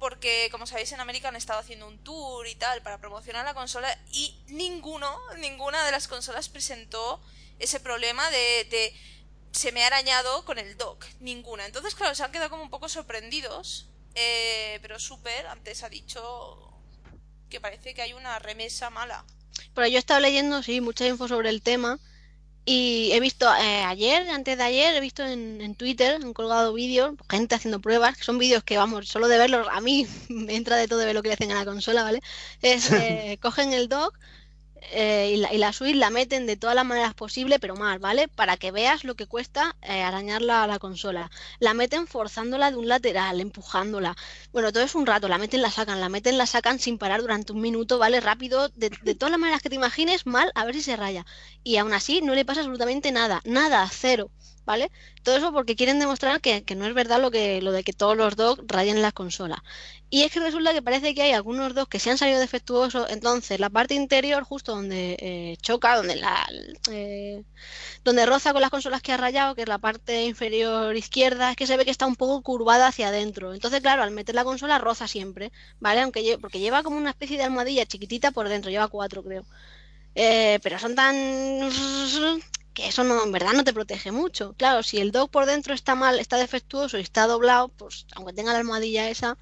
[0.00, 3.54] porque como sabéis en América han estado haciendo un tour y tal para promocionar la
[3.54, 7.22] consola y ninguno, ninguna de las consolas presentó
[7.58, 8.94] ese problema de, de
[9.52, 11.66] se me ha arañado con el dock, ninguna.
[11.66, 16.72] Entonces, claro, se han quedado como un poco sorprendidos, eh, pero Super antes ha dicho
[17.50, 19.24] que parece que hay una remesa mala.
[19.74, 21.98] Pero yo he estado leyendo, sí, mucha info sobre el tema.
[22.64, 26.72] Y he visto eh, ayer, antes de ayer, he visto en, en Twitter, han colgado
[26.72, 30.54] vídeos, gente haciendo pruebas, que son vídeos que, vamos, solo de verlos, a mí me
[30.56, 32.20] entra de todo de ver lo que le hacen a la consola, ¿vale?
[32.62, 34.18] Es, eh, cogen el dock
[34.92, 37.98] eh, y, la, y la Switch la meten de todas las maneras posibles, pero mal,
[37.98, 38.28] ¿vale?
[38.28, 41.30] Para que veas lo que cuesta eh, arañarla a la consola.
[41.58, 44.16] La meten forzándola de un lateral, empujándola.
[44.52, 47.20] Bueno, todo es un rato, la meten, la sacan, la meten, la sacan sin parar
[47.22, 48.20] durante un minuto, ¿vale?
[48.20, 51.24] Rápido, de, de todas las maneras que te imagines, mal, a ver si se raya.
[51.62, 54.30] Y aún así no le pasa absolutamente nada, nada, cero,
[54.64, 54.90] ¿vale?
[55.22, 58.16] Todo eso porque quieren demostrar que, no es verdad lo que lo de que todos
[58.16, 59.60] los docs rayen las consolas.
[60.10, 63.10] Y es que resulta que parece que hay algunos docs que se han salido defectuosos,
[63.10, 66.46] entonces la parte interior, justo donde eh, choca, donde la
[66.90, 67.44] eh,
[68.04, 71.56] donde roza con las consolas que ha rayado, que es la parte inferior izquierda, es
[71.56, 73.54] que se ve que está un poco curvada hacia adentro.
[73.54, 76.00] Entonces, claro, al meter la consola roza siempre, ¿vale?
[76.02, 79.44] Aunque lle- porque lleva como una especie de almohadilla chiquitita por dentro, lleva cuatro, creo.
[80.14, 81.16] Eh, pero son tan
[82.74, 84.54] que eso no, en verdad no te protege mucho.
[84.56, 88.32] Claro, si el dock por dentro está mal, está defectuoso y está doblado, pues aunque
[88.32, 89.36] tenga la almohadilla esa.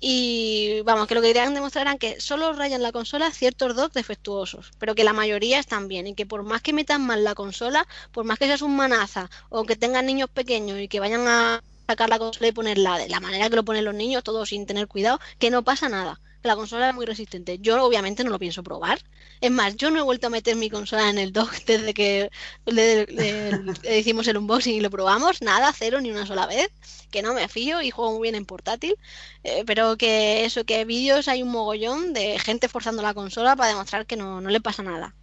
[0.00, 4.72] Y vamos, que lo que querían demostrar que solo rayan la consola ciertos docks defectuosos,
[4.78, 7.86] pero que la mayoría están bien y que por más que metan mal la consola,
[8.10, 11.62] por más que seas un manaza o que tengan niños pequeños y que vayan a
[11.86, 14.66] sacar la consola y ponerla de la manera que lo ponen los niños, todo sin
[14.66, 16.20] tener cuidado, que no pasa nada.
[16.42, 17.58] La consola es muy resistente.
[17.60, 19.00] Yo obviamente no lo pienso probar.
[19.40, 22.30] Es más, yo no he vuelto a meter mi consola en el dock desde que
[22.66, 25.40] le- le- le hicimos el unboxing y lo probamos.
[25.40, 26.70] Nada, cero, ni una sola vez.
[27.10, 28.96] Que no me fío y juego muy bien en portátil.
[29.44, 33.70] Eh, pero que eso, que vídeos hay un mogollón de gente forzando la consola para
[33.70, 35.14] demostrar que no, no le pasa nada.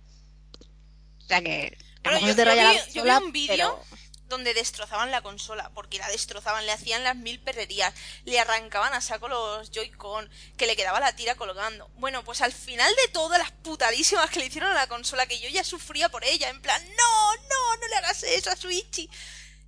[1.23, 2.35] O sea que Bueno, yo-
[2.71, 3.98] vi- yo vi consola, un vídeo pero-
[4.29, 7.93] donde destrozaban la consola, porque la destrozaban, le hacían las mil perrerías,
[8.25, 11.89] le arrancaban a saco los Joy-Con, que le quedaba la tira colgando.
[11.95, 15.39] Bueno, pues al final de todas las putadísimas que le hicieron a la consola, que
[15.39, 19.09] yo ya sufría por ella, en plan, no, no, no le hagas eso a Switchy.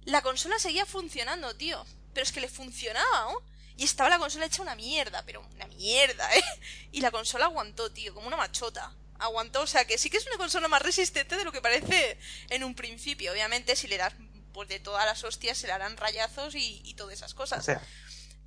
[0.06, 1.86] La consola seguía funcionando, tío.
[2.14, 3.42] Pero es que le funcionaba, ¿no?
[3.78, 6.44] Y estaba la consola hecha una mierda, pero una mierda, ¿eh?
[6.92, 8.94] Y la consola aguantó, tío, como una machota.
[9.18, 12.18] Aguantó, o sea que sí que es una consola más resistente de lo que parece
[12.50, 13.32] en un principio.
[13.32, 14.14] Obviamente, si le das
[14.54, 17.64] pues de todas las hostias, se le harán rayazos y, y todas esas O cosas.
[17.66, 17.82] sea,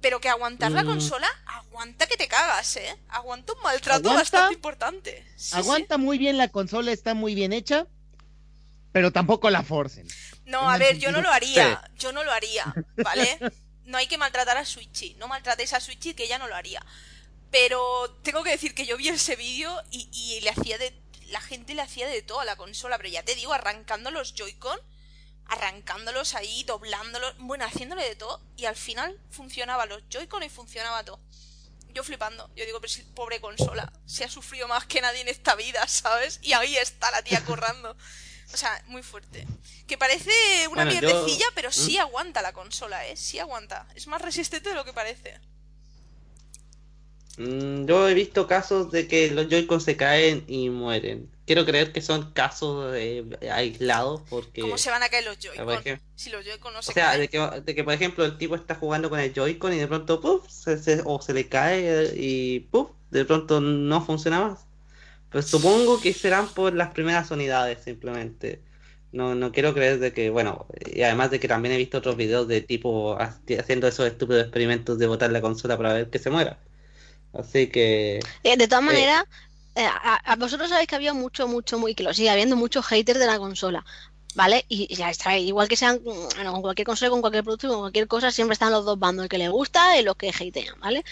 [0.00, 0.86] Pero que aguantar la Mm.
[0.86, 2.97] consola, aguanta que te cagas, ¿eh?
[3.09, 4.20] Aguanta un maltrato ¿Aguanta?
[4.20, 5.24] bastante importante.
[5.36, 5.56] Sí, sí.
[5.56, 7.86] Aguanta muy bien la consola, está muy bien hecha,
[8.93, 10.06] pero tampoco la forcen.
[10.44, 11.90] No, a ver, yo no lo haría.
[11.97, 13.39] Yo no lo haría, ¿vale?
[13.86, 15.14] No hay que maltratar a Switchy.
[15.14, 16.85] No maltratéis a Switchy, que ella no lo haría.
[17.51, 20.94] Pero tengo que decir que yo vi ese vídeo y, y le hacía de.
[21.28, 24.35] La gente le hacía de todo a la consola, pero ya te digo, arrancando los
[24.35, 24.78] Joy-Con,
[25.47, 31.05] arrancándolos ahí, doblándolos, bueno, haciéndole de todo, y al final funcionaba los Joy-Con y funcionaba
[31.05, 31.21] todo.
[31.93, 35.29] Yo flipando, yo digo, pero si pobre consola, se ha sufrido más que nadie en
[35.29, 36.41] esta vida, ¿sabes?
[36.43, 37.97] Y ahí está la tía corrando.
[38.53, 39.47] O sea, muy fuerte.
[39.87, 40.31] Que parece
[40.71, 42.01] una Bueno, yo- mierdecilla, pero sí ¿Mm?
[42.01, 43.16] aguanta la consola, ¿eh?
[43.16, 43.87] Sí aguanta.
[43.97, 45.41] Es más resistente de lo que parece.
[47.39, 51.31] mm, yo he visto casos de que los Joy-Con se caen y mueren.
[51.47, 54.62] Quiero creer que son casos eh, aislados porque...
[54.62, 55.75] ¿Cómo se van a caer los por Joy-Con?
[55.81, 57.21] ejemplo, Si los Joy-Con no O se sea, caen.
[57.21, 59.87] de que, de que por ejemplo el tipo está jugando con el Joy-Con y de
[59.87, 60.49] pronto ¡puf!
[60.51, 62.91] Se, se- o se le cae y ¡puf!
[63.11, 64.66] de pronto no funciona más.
[65.31, 68.62] Pues supongo que serán por las primeras unidades simplemente.
[69.12, 72.16] No, no quiero creer de que, bueno, y además de que también he visto otros
[72.16, 76.19] videos de tipo ha- haciendo esos estúpidos experimentos de botar la consola para ver que
[76.19, 76.59] se muera.
[77.33, 79.29] Así que Eh, De todas maneras, eh,
[79.76, 83.18] a, a vosotros sabéis que había mucho, mucho, muy, que lo sigue habiendo, mucho hater
[83.18, 83.84] de la consola.
[84.36, 84.64] ¿Vale?
[84.68, 87.78] Y y ya está, igual que sean bueno, con cualquier consola, con cualquier producto, con
[87.78, 90.78] cualquier cosa, siempre están los dos bandos, el que le gusta y los que hatean,
[90.80, 91.05] ¿vale?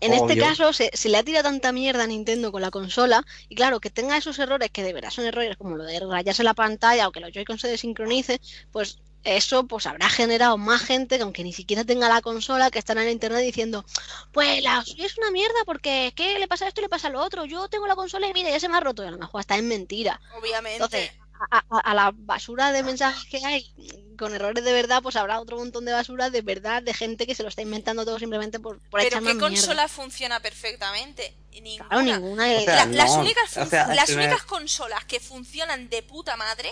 [0.00, 3.24] En este caso se, se le ha tirado tanta mierda a Nintendo con la consola
[3.48, 6.42] y claro, que tenga esos errores que de verdad son errores como lo de rayarse
[6.42, 8.38] la pantalla o que los Joy-Con se desincronicen,
[8.72, 12.78] pues eso pues habrá generado más gente que aunque ni siquiera tenga la consola que
[12.78, 13.84] están en internet diciendo
[14.32, 17.08] pues la suya es una mierda porque ¿qué le pasa a esto y le pasa
[17.08, 17.44] a lo otro?
[17.44, 19.40] Yo tengo la consola y mira, ya se me ha roto y a lo mejor
[19.40, 20.20] hasta es mentira.
[20.38, 20.76] Obviamente.
[20.76, 21.10] Entonces,
[21.50, 23.72] a, a- a la basura de mensajes que hay
[24.18, 27.34] con errores de verdad, pues habrá otro montón de basura de verdad de gente que
[27.34, 29.48] se lo está inventando todo simplemente por, por Pero echar ¿qué más mierda.
[29.48, 31.34] consola funciona perfectamente?
[31.62, 31.88] Ninguna.
[31.88, 32.44] Claro, ninguna.
[32.44, 36.36] O sea, La- las únicas, o sea, las primer- únicas consolas que funcionan de puta
[36.36, 36.70] madre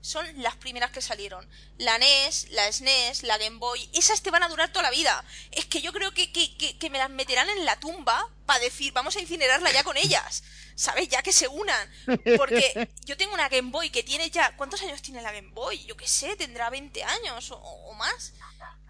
[0.00, 1.46] son las primeras que salieron.
[1.78, 3.88] La NES, la SNES, la Game Boy.
[3.92, 5.24] Esas te van a durar toda la vida.
[5.50, 8.60] Es que yo creo que, que, que, que me las meterán en la tumba para
[8.60, 10.42] decir, vamos a incinerarla ya con ellas.
[10.74, 11.08] ¿Sabes?
[11.08, 11.90] Ya que se unan.
[12.36, 14.56] Porque yo tengo una Game Boy que tiene ya...
[14.56, 15.84] ¿Cuántos años tiene la Game Boy?
[15.84, 18.32] Yo qué sé, tendrá 20 años o, o más.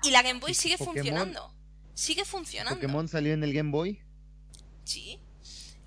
[0.02, 0.94] Y la Game Boy sigue Pokémon.
[0.94, 1.54] funcionando.
[1.94, 2.76] Sigue funcionando.
[2.76, 4.00] Pokémon salió en el Game Boy.
[4.84, 5.20] Sí.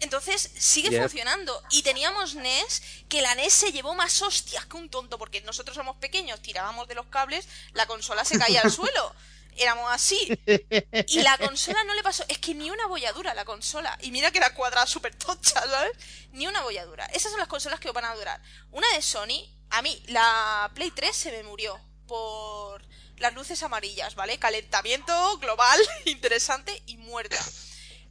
[0.03, 1.01] Entonces sigue Yep.
[1.01, 1.63] funcionando.
[1.71, 5.75] Y teníamos NES que la NES se llevó más hostias que un tonto, porque nosotros
[5.75, 9.15] somos pequeños, tirábamos de los cables, la consola se caía al suelo.
[9.55, 10.17] Éramos así.
[11.07, 12.23] Y la consola no le pasó.
[12.27, 13.95] Es que ni una bolladura la consola.
[14.01, 15.91] Y mira que era cuadrada súper tocha, ¿sabes?
[16.31, 17.05] Ni una bolladura.
[17.13, 18.41] Esas son las consolas que van a durar.
[18.71, 22.83] Una de Sony, a mí, la Play 3 se me murió por
[23.17, 24.39] las luces amarillas, ¿vale?
[24.39, 27.37] Calentamiento global, interesante y muerta.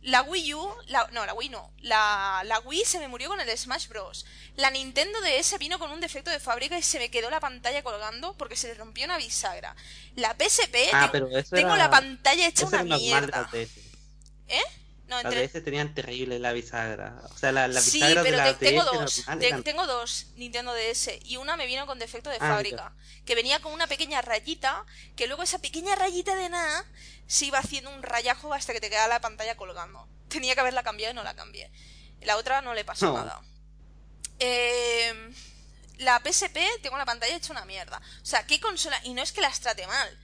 [0.02, 1.70] La Wii U, la- no, la Wii no.
[1.80, 4.26] La, la Wii se me murió con el Smash Bros.
[4.56, 7.82] La Nintendo DS vino con un defecto de fábrica y se me quedó la pantalla
[7.84, 9.76] colgando porque se le rompió una bisagra.
[10.16, 13.48] La PSP, Ah, tengo, pero eso tengo era- la pantalla hecha una mierda.
[13.52, 13.68] las
[15.12, 17.20] No, Las entre- DS tenían terrible la bisagra.
[17.30, 19.24] O sea, la, la sí, bisagra pero de la te- tengo DS dos.
[19.38, 22.94] Te- tengo dos Nintendo DS y una me vino con defecto de Ah, fábrica.
[23.26, 24.84] Que venía con una pequeña rayita,
[25.16, 26.84] que luego esa pequeña rayita de nada
[27.26, 30.08] se iba haciendo un rayajo hasta que te quedaba la pantalla colgando.
[30.28, 31.70] Tenía que haberla cambiado y no la cambié.
[32.22, 33.18] La otra no le pasó No.
[33.18, 33.40] nada.
[34.38, 35.32] Eh,
[35.98, 37.98] la PSP tengo la pantalla hecha una mierda.
[38.22, 38.98] O sea, ¿qué consola?
[39.04, 40.18] Y no es que las trate mal.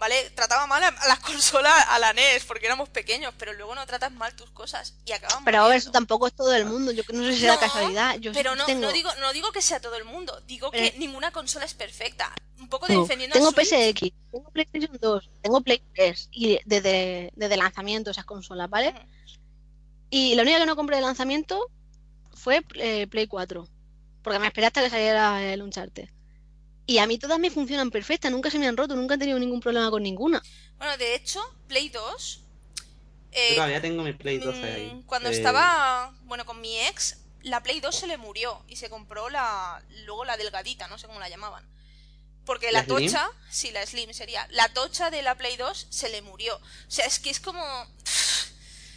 [0.00, 0.30] ¿Vale?
[0.30, 4.10] Trataba mal a, las consolas, a la NES, porque éramos pequeños, pero luego no tratas
[4.10, 6.90] mal tus cosas y acaban Pero a ver, eso tampoco es todo el mundo.
[6.90, 8.16] Yo no sé si era No, casualidad.
[8.18, 10.86] Yo pero no, tengo, no, digo, no digo que sea todo el mundo, digo que
[10.86, 10.94] Eh.
[10.96, 12.32] ninguna consola es perfecta.
[12.58, 13.52] Un poco No, defendiendo tengo a.
[13.52, 18.94] PSX, tengo PlayStation 2, tengo Play 3 y desde, desde lanzamiento esas consolas, ¿vale?
[20.08, 21.70] Y la única que no compré de lanzamiento
[22.32, 23.68] fue eh, Play 4,
[24.22, 26.08] porque me esperé hasta que saliera el Uncharted.
[26.86, 29.38] Y a mí todas me funcionan perfectas, nunca se me han roto, nunca he tenido
[29.38, 30.42] ningún problema con ninguna.
[30.78, 32.42] Bueno, de hecho, Play 2.
[33.32, 35.04] eh, Yo todavía tengo mi Play 2 mm, ahí.
[35.06, 38.90] Cuando Eh, estaba, bueno, con mi ex, la Play 2 se le murió y se
[38.90, 41.68] compró la, luego la delgadita, no sé cómo la llamaban.
[42.44, 42.88] Porque la, ¿La Slim?
[42.88, 46.56] tocha, sí, la Slim sería, la tocha de la Play 2 se le murió.
[46.56, 47.62] O sea, es que es como...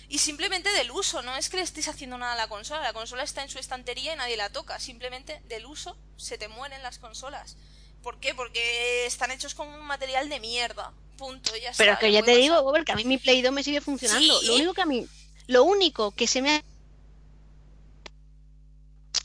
[0.07, 2.93] Y simplemente del uso, no es que le estés haciendo nada a la consola, la
[2.93, 6.84] consola está en su estantería y nadie la toca, simplemente del uso se te mueren
[6.84, 7.57] las consolas.
[8.03, 8.35] ¿Por qué?
[8.35, 10.91] Porque están hechos con un material de mierda.
[11.17, 12.61] Punto, ya Pero está, que ya te digo.
[12.61, 14.39] Gober, que a mí mi Play 2 me sigue funcionando.
[14.41, 14.47] Sí.
[14.47, 15.07] Lo único que a mí,
[15.47, 16.63] lo único que se me ha...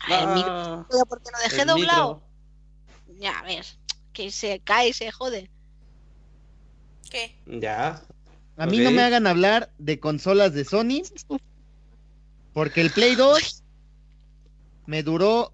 [0.01, 2.23] Ay, el micro, ah, porque lo dejé doblado.
[3.07, 3.21] micro.
[3.21, 3.79] Ya ves,
[4.13, 5.51] que se cae y se jode.
[7.11, 7.37] ¿Qué?
[7.47, 8.03] Ya.
[8.57, 11.03] A mí no me hagan hablar de consolas de Sony,
[12.53, 13.65] porque el Play 2
[14.87, 15.53] me duró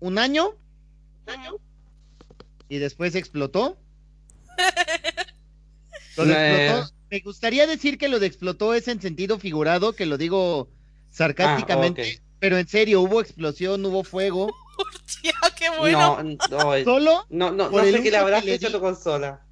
[0.00, 0.54] un año
[1.26, 1.60] Ujú.
[2.68, 3.78] Y después explotó.
[6.16, 6.68] Lo de Eh.
[6.70, 10.68] explotó- Me gustaría decir que lo de explotó es en sentido figurado, que lo digo
[11.10, 14.50] sarcásticamente, Ah, pero en serio, hubo explosión, hubo fuego.
[15.04, 16.20] Hostia, qué bueno.
[16.22, 18.72] No, no, Solo, no, no, por no el sé qué le uso habrás que hecho
[18.72, 19.46] tu consola.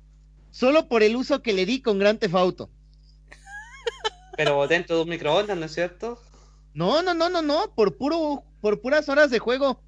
[0.50, 2.70] solo por el uso que le di con Grand Theft Auto.
[4.36, 6.20] Pero dentro de un microondas, ¿no es cierto?
[6.74, 9.80] No, no, no, no, no, por puro, por puras horas de juego.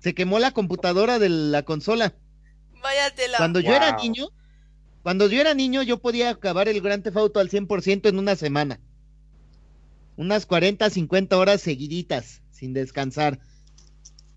[0.00, 2.14] Se quemó la computadora de la consola.
[2.82, 3.38] Vaya tela.
[3.38, 4.30] Cuando yo era niño,
[5.02, 8.36] cuando yo era niño, yo podía acabar el Grand Theft Auto al 100% en una
[8.36, 8.80] semana.
[10.16, 13.38] Unas 40, 50 horas seguiditas, sin descansar,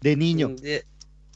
[0.02, 0.50] de niño.
[0.50, 0.80] Mm, ya.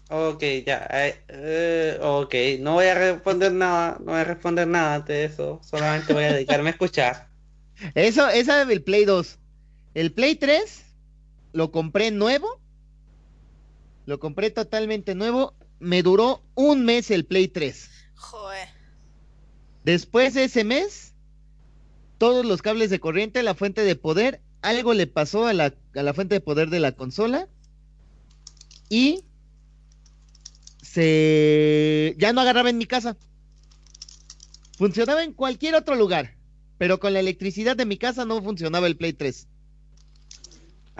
[0.10, 0.88] Ok, ya.
[0.90, 5.60] eh, ok, no voy a responder nada, no voy a responder nada de eso.
[5.64, 7.28] Solamente voy a dedicarme a escuchar.
[7.94, 9.38] Eso, esa del Play 2.
[9.94, 10.84] El Play 3
[11.54, 12.60] lo compré nuevo.
[14.07, 15.53] Lo compré totalmente nuevo.
[15.79, 17.89] Me duró un mes el Play 3.
[18.15, 18.69] Joder.
[19.84, 21.13] Después de ese mes,
[22.17, 26.03] todos los cables de corriente, la fuente de poder algo le pasó a la, a
[26.03, 27.49] la fuente de poder de la consola
[28.89, 29.25] y
[30.81, 33.17] se ya no agarraba en mi casa.
[34.77, 36.38] Funcionaba en cualquier otro lugar,
[36.77, 39.49] pero con la electricidad de mi casa no funcionaba el Play 3.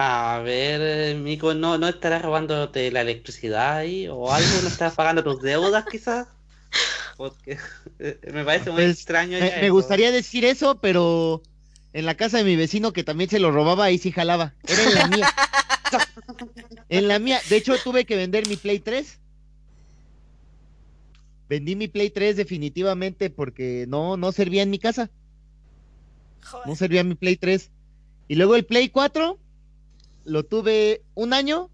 [0.00, 4.62] A ver, eh, Mico, ¿no, ¿no estarás robándote la electricidad ahí o algo?
[4.62, 6.28] ¿No estarás pagando tus deudas quizás?
[7.16, 7.58] Porque
[7.98, 9.38] eh, me parece muy Pues, extraño.
[9.40, 11.42] Me, gustaría decir eso, pero
[11.92, 14.54] en la casa de mi vecino que también se lo robaba, ahí sí jalaba.
[14.68, 15.28] Era en la mía.
[16.88, 17.40] en la mía.
[17.48, 19.18] De hecho, tuve que vender mi Play 3.
[21.48, 25.10] Vendí mi Play 3 definitivamente porque no, no servía en mi casa.
[26.44, 26.68] Joder.
[26.68, 27.68] No servía mi Play 3.
[28.28, 29.40] Y luego el Play 4
[30.28, 31.70] lo tuve un año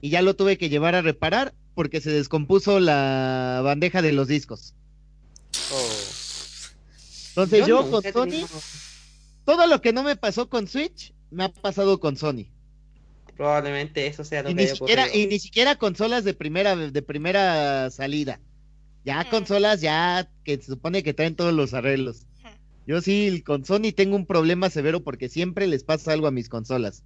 [0.00, 4.28] y ya lo tuve que llevar a reparar porque se descompuso la bandeja de los
[4.28, 4.74] discos.
[5.72, 5.88] Oh.
[7.30, 8.48] Entonces yo, con Sony, tenido-
[9.44, 12.46] todo lo que no me pasó con Switch, me ha pasado con Sony.
[13.36, 16.74] Probablemente eso sea lo Y que ni, haya siquiera, y ni siquiera consolas de primera,
[16.76, 18.40] de primera salida.
[19.04, 19.28] Ya Mm.
[19.30, 22.22] consolas ya que se supone que traen todos los arreglos.
[22.42, 22.46] Mm.
[22.86, 26.48] Yo sí, con Sony tengo un problema severo porque siempre les pasa algo a mis
[26.48, 27.02] consolas.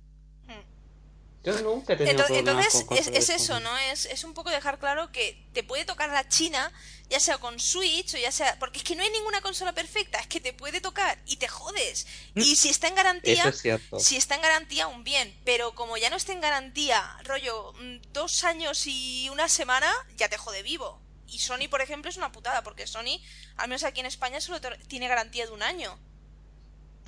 [1.43, 3.61] Yo nunca he tenido Ento- problemas Entonces, con es, eso.
[3.61, 3.77] ¿no?
[3.79, 6.71] Es, es un poco dejar claro que te puede tocar la China,
[7.09, 8.59] ya sea con Switch o ya sea...
[8.59, 11.49] Porque es que no hay ninguna consola perfecta, es que te puede tocar y te
[11.49, 12.07] jodes.
[12.35, 13.63] Y si está en garantía, es
[14.05, 15.35] si está en garantía, un bien.
[15.47, 20.29] Pero como ya no está en garantía, rollo, mm, dos años y una semana, ya
[20.29, 21.01] te jode vivo.
[21.27, 23.19] Y Sony, por ejemplo, es una putada, porque Sony,
[23.57, 25.99] al menos aquí en España, solo tiene garantía de un año.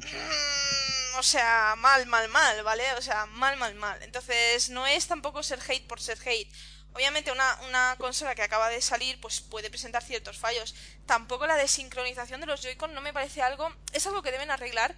[0.03, 2.85] Mm, O sea, mal, mal, mal, ¿vale?
[2.95, 4.03] O sea, mal, mal, mal.
[4.03, 6.51] Entonces, no es tampoco ser hate por ser hate.
[6.95, 10.75] Obviamente una, una consola que acaba de salir pues puede presentar ciertos fallos.
[11.07, 13.73] Tampoco la desincronización de los Joy-Con no me parece algo...
[13.93, 14.95] Es algo que deben arreglar,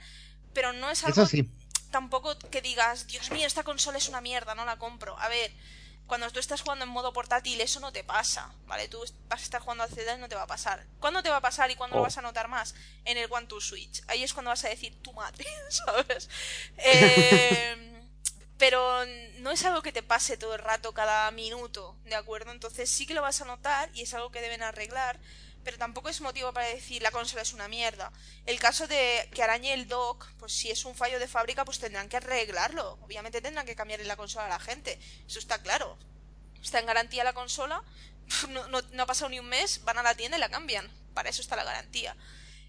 [0.53, 1.49] pero no es algo Eso sí.
[1.91, 5.17] tampoco que digas, Dios mío, esta consola es una mierda, no la compro.
[5.21, 5.53] A ver,
[6.07, 8.89] cuando tú estás jugando en modo portátil, eso no te pasa, ¿vale?
[8.89, 10.85] Tú vas a estar jugando al Zelda y no te va a pasar.
[11.01, 12.05] ¿Cuándo te va a pasar y cuándo lo Oh.
[12.05, 12.75] vas a notar más?
[13.05, 14.03] En el One to Switch.
[14.09, 16.29] Ahí es cuando vas a decir, tu madre, ¿sabes?
[16.79, 17.91] Eh,
[18.59, 19.05] pero
[19.39, 22.53] no es algo que te pase todo el rato, cada minuto, ¿de acuerdo?
[22.53, 25.19] Entonces sí que lo vas a notar y es algo que deben arreglar,
[25.65, 28.13] pero tampoco es motivo para decir la consola es una mierda.
[28.47, 31.79] El caso de que arañe el dock, pues si es un fallo de fábrica, pues
[31.79, 32.99] tendrán que arreglarlo.
[33.03, 35.97] Obviamente tendrán que cambiarle la consola a la gente, eso está claro.
[36.63, 37.83] Está en garantía la consola,
[38.71, 40.91] no, ha pasado ni un mes, van a la tienda y la cambian.
[41.15, 42.17] Para eso está la garantía.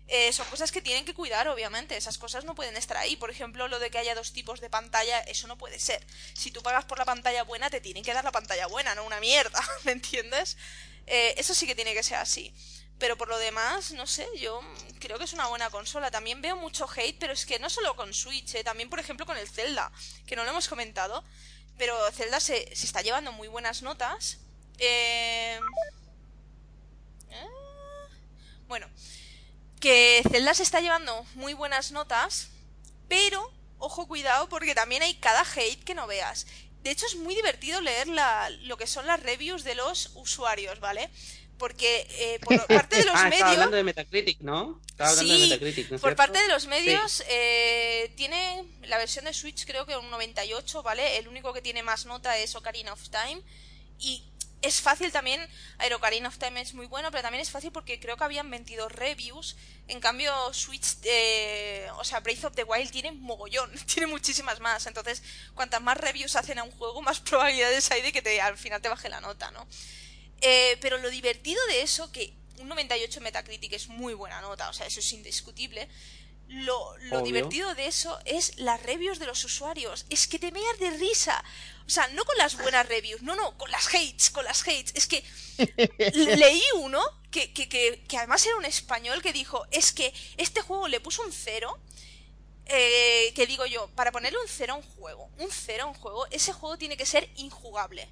[0.08, 1.98] Eh, son cosas que tienen que cuidar, obviamente.
[1.98, 3.16] Esas cosas no pueden estar ahí.
[3.16, 6.06] Por ejemplo, lo de que haya dos tipos de pantalla, eso no puede ser.
[6.34, 9.04] Si tú pagas por la pantalla buena, te tienen que dar la pantalla buena, no
[9.04, 10.58] una mierda, ¿me entiendes?
[11.08, 12.54] Eh, eso sí que tiene que ser así.
[12.98, 14.62] Pero por lo demás, no sé, yo
[15.00, 16.12] creo que es una buena consola.
[16.12, 19.26] También veo mucho hate, pero es que no solo con Switch, eh, también por ejemplo
[19.26, 19.92] con el Zelda,
[20.26, 21.24] que no lo hemos comentado.
[21.78, 24.40] Pero Zelda se, se está llevando muy buenas notas.
[24.78, 25.60] Eh...
[27.30, 27.48] eh,
[28.68, 28.88] Bueno,
[29.80, 32.50] que Zelda se está llevando muy buenas notas,
[33.08, 36.48] pero ojo cuidado porque también hay cada hate que no veas.
[36.84, 40.80] De hecho es muy divertido leer la, lo que son las reviews de los usuarios,
[40.80, 41.10] ¿vale?
[41.58, 43.50] Porque eh, por parte de los ah, medios...
[43.50, 44.82] hablando de Metacritic, ¿no?
[44.88, 46.18] Estaba hablando Sí, de Metacritic, ¿no es Por cierto?
[46.18, 51.18] parte de los medios, eh, tiene la versión de Switch creo que un 98, ¿vale?
[51.18, 53.42] El único que tiene más nota es Ocarina of Time.
[54.00, 54.24] Y
[54.66, 55.40] es fácil también,
[55.78, 58.24] a ver, Ocarina of Time es muy bueno, pero también es fácil porque creo que
[58.24, 59.56] habían 22 reviews.
[59.88, 64.88] En cambio, Switch, eh, o sea, Breath of the Wild tiene mogollón, tiene muchísimas más.
[64.88, 65.22] Entonces,
[65.54, 68.82] cuantas más reviews hacen a un juego, más probabilidades hay de que te, al final
[68.82, 69.68] te baje la nota, ¿no?
[70.42, 74.70] Eh, pero lo divertido de eso, que un 98 en Metacritic es muy buena nota,
[74.70, 75.88] o sea, eso es indiscutible.
[76.48, 80.06] Lo, lo divertido de eso es las reviews de los usuarios.
[80.12, 81.44] Es que te meas de risa.
[81.88, 84.94] O sea, no con las buenas reviews, no, no, con las hates, con las hates.
[84.94, 85.24] Es que
[86.14, 87.02] le- leí uno
[87.32, 91.00] que, que, que, que además era un español que dijo, es que este juego le
[91.00, 91.80] puso un cero.
[92.68, 95.94] eh, que digo yo, para ponerle un cero a un juego, un cero a un
[95.96, 98.08] juego, ese juego tiene que ser injugable.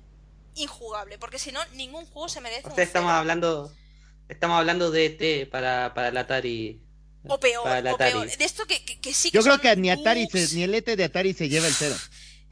[0.55, 3.17] Injugable, porque si no, ningún juego se merece O un sea, estamos cero.
[3.19, 3.73] hablando,
[4.27, 6.81] estamos hablando de ET para, para el Atari.
[7.25, 8.37] O peor, para el o peor.
[8.37, 10.73] De esto que, que, que sí que Yo creo que ni Atari, se- ni el
[10.75, 11.95] ET de Atari se lleva el cero.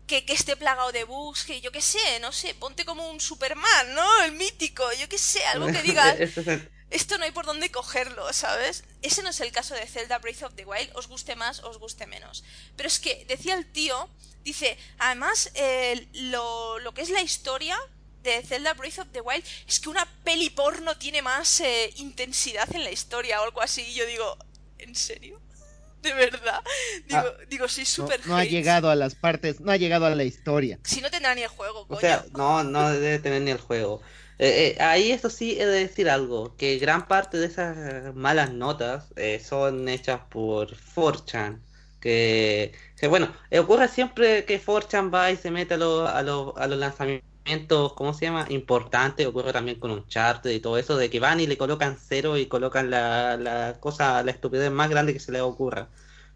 [0.08, 3.20] que, que esté plagado de bugs, que yo qué sé, no sé, ponte como un
[3.22, 4.24] Superman, ¿no?
[4.24, 8.84] El mítico, yo qué sé, algo que el- esto no hay por dónde cogerlo, ¿sabes?
[9.02, 11.78] Ese no es el caso de Zelda Breath of the Wild, os guste más, os
[11.78, 12.44] guste menos.
[12.76, 14.10] Pero es que, decía el tío,
[14.44, 17.78] dice, además, eh, lo, lo que es la historia
[18.24, 22.68] de Zelda Breath of the Wild es que una peli porno tiene más eh, intensidad
[22.76, 23.82] en la historia o algo así.
[23.82, 24.38] Y yo digo,
[24.78, 25.42] ¿en serio?
[26.02, 26.62] ¿De verdad?
[27.08, 27.34] Digo, Ah.
[27.50, 28.52] digo soy No, súper no ha hate.
[28.52, 30.80] llegado a las partes, no ha llegado a la historia.
[30.84, 31.98] Si no tendrá ni el juego, coño.
[31.98, 34.02] O sea, no, no debe tener ni el juego.
[34.40, 38.52] Eh, eh, ahí eso sí he de decir algo, que gran parte de esas malas
[38.52, 41.62] notas eh, son hechas por 4chan,
[42.02, 42.74] que,
[43.10, 46.78] bueno, ocurre siempre que 4chan va y se mete a, lo- a, lo- a los
[46.80, 48.46] lanzamientos, ¿cómo se llama?
[48.50, 51.98] Importantes, ocurre también con un chart y todo eso, de que van y le colocan
[52.00, 55.90] cero y colocan la, la cosa, la estupidez más grande que se les ocurra.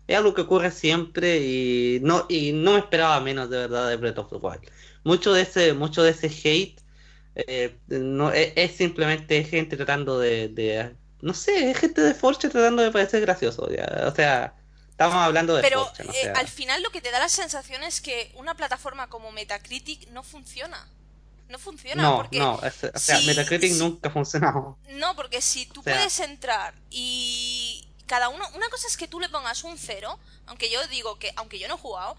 [0.07, 3.97] Es algo que ocurre siempre y no, y no me esperaba menos de verdad de
[3.97, 4.61] Breath of the Wild.
[5.03, 6.79] Mucho de ese, mucho de ese hate
[7.35, 12.51] eh, no, es, es simplemente gente tratando de, de- no sé, es gente de Fortune
[12.51, 13.69] tratando de parecer gracioso.
[13.69, 14.05] ya.
[14.07, 14.55] O sea,
[14.95, 18.31] estamos hablando de Pero eh, al final lo que te da la sensación es que
[18.35, 20.88] una plataforma como Metacritic no funciona.
[21.49, 24.77] No funciona no, porque no, es- o sea, si- Metacritic si- nunca ha funcionado.
[24.89, 29.07] No, porque si tú O sea- puedes entrar y cada uno, una cosa es que
[29.07, 30.17] tú le pongas un cero,
[30.47, 32.17] aunque yo digo que, aunque yo no he jugado,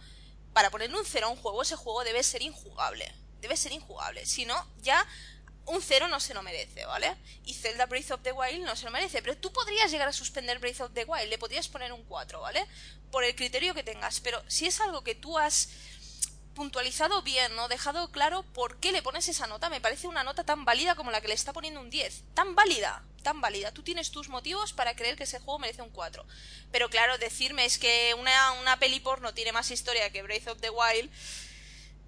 [0.53, 3.13] para ponerle un cero a un juego, ese juego debe ser injugable.
[3.41, 4.25] Debe ser injugable.
[4.27, 5.05] Si no, ya
[5.67, 7.17] un cero no se lo merece, ¿vale?
[7.45, 9.21] Y Zelda Breath of the Wild no se lo merece.
[9.21, 12.41] Pero tú podrías llegar a suspender Breath of the Wild, le podrías poner un 4,
[12.41, 12.67] ¿vale?
[13.11, 14.21] Por el criterio que tengas.
[14.21, 15.69] Pero si es algo que tú has
[16.55, 17.69] puntualizado bien, ¿no?
[17.69, 19.69] Dejado claro por qué le pones esa nota.
[19.69, 22.23] Me parece una nota tan válida como la que le está poniendo un 10.
[22.35, 23.73] Tan válida, tan válida.
[23.73, 26.25] Tú tienes tus motivos para creer que ese juego merece un 4.
[26.73, 30.61] Pero claro, decirme es que una, una peli porno tiene más historia que Breath of
[30.61, 31.11] the Wild.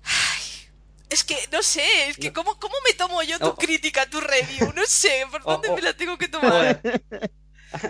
[0.05, 0.58] Ay,
[1.11, 2.33] es que, no sé, es que.
[2.33, 3.57] ¿cómo, ¿cómo me tomo yo tu Oh.
[3.59, 4.73] crítica, tu review?
[4.75, 5.75] No sé, ¿por Oh, dónde oh.
[5.75, 6.81] me la tengo que tomar?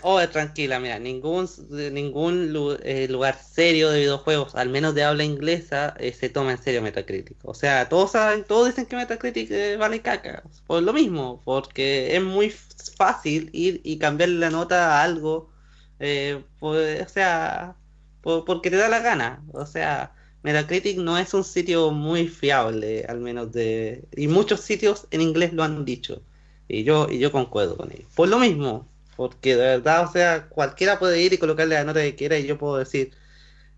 [0.02, 1.48] Oh, tranquila, mira, ningún,
[1.92, 6.50] ningún lu- eh, lugar serio de videojuegos, al menos de habla inglesa, eh, se toma
[6.52, 7.38] en serio Metacritic.
[7.44, 12.16] O sea, todos saben, todos dicen que Metacritic eh, vale caca, por lo mismo, porque
[12.16, 12.50] es muy
[12.96, 15.52] fácil ir y cambiarle la nota a algo,
[16.00, 17.76] eh, pues, o sea,
[18.20, 19.44] por- porque te da la gana.
[19.52, 20.12] O sea,
[20.48, 24.04] Metacritic no es un sitio muy fiable, al menos de...
[24.16, 26.22] Y muchos sitios en inglés lo han dicho.
[26.68, 28.08] Y yo, y yo concuerdo con ellos.
[28.14, 32.00] Por lo mismo, porque de verdad, o sea, cualquiera puede ir y colocarle la nota
[32.02, 33.12] que quiera y yo puedo decir,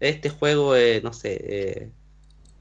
[0.00, 1.92] este juego, eh, no sé, eh,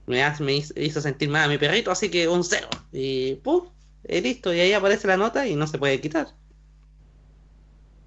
[0.08, 2.70] me, hace- me hizo, sentir mal a mi perrito, así que un cero.
[2.92, 3.70] Y ¡pum!
[4.08, 6.28] Y listo, y ahí aparece la nota y no se puede quitar.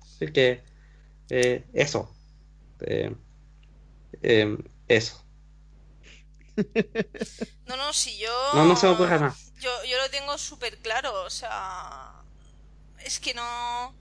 [0.01, 0.63] Así que,
[1.31, 2.11] eh, eso.
[4.23, 4.57] Eh,
[4.89, 5.22] eso.
[7.67, 8.29] No, no, si yo...
[8.55, 9.53] No, no se me ocurre más.
[9.61, 12.13] Yo, yo lo tengo súper claro, o sea...
[13.05, 13.95] Es que no...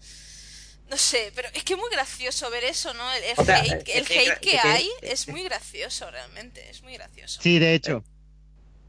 [0.89, 3.09] No sé, pero es que es muy gracioso ver eso, ¿no?
[3.13, 6.93] El, el O sea, hate, el hate que hay es muy gracioso, realmente, es muy
[6.95, 7.41] gracioso.
[7.41, 8.03] Sí, de hecho.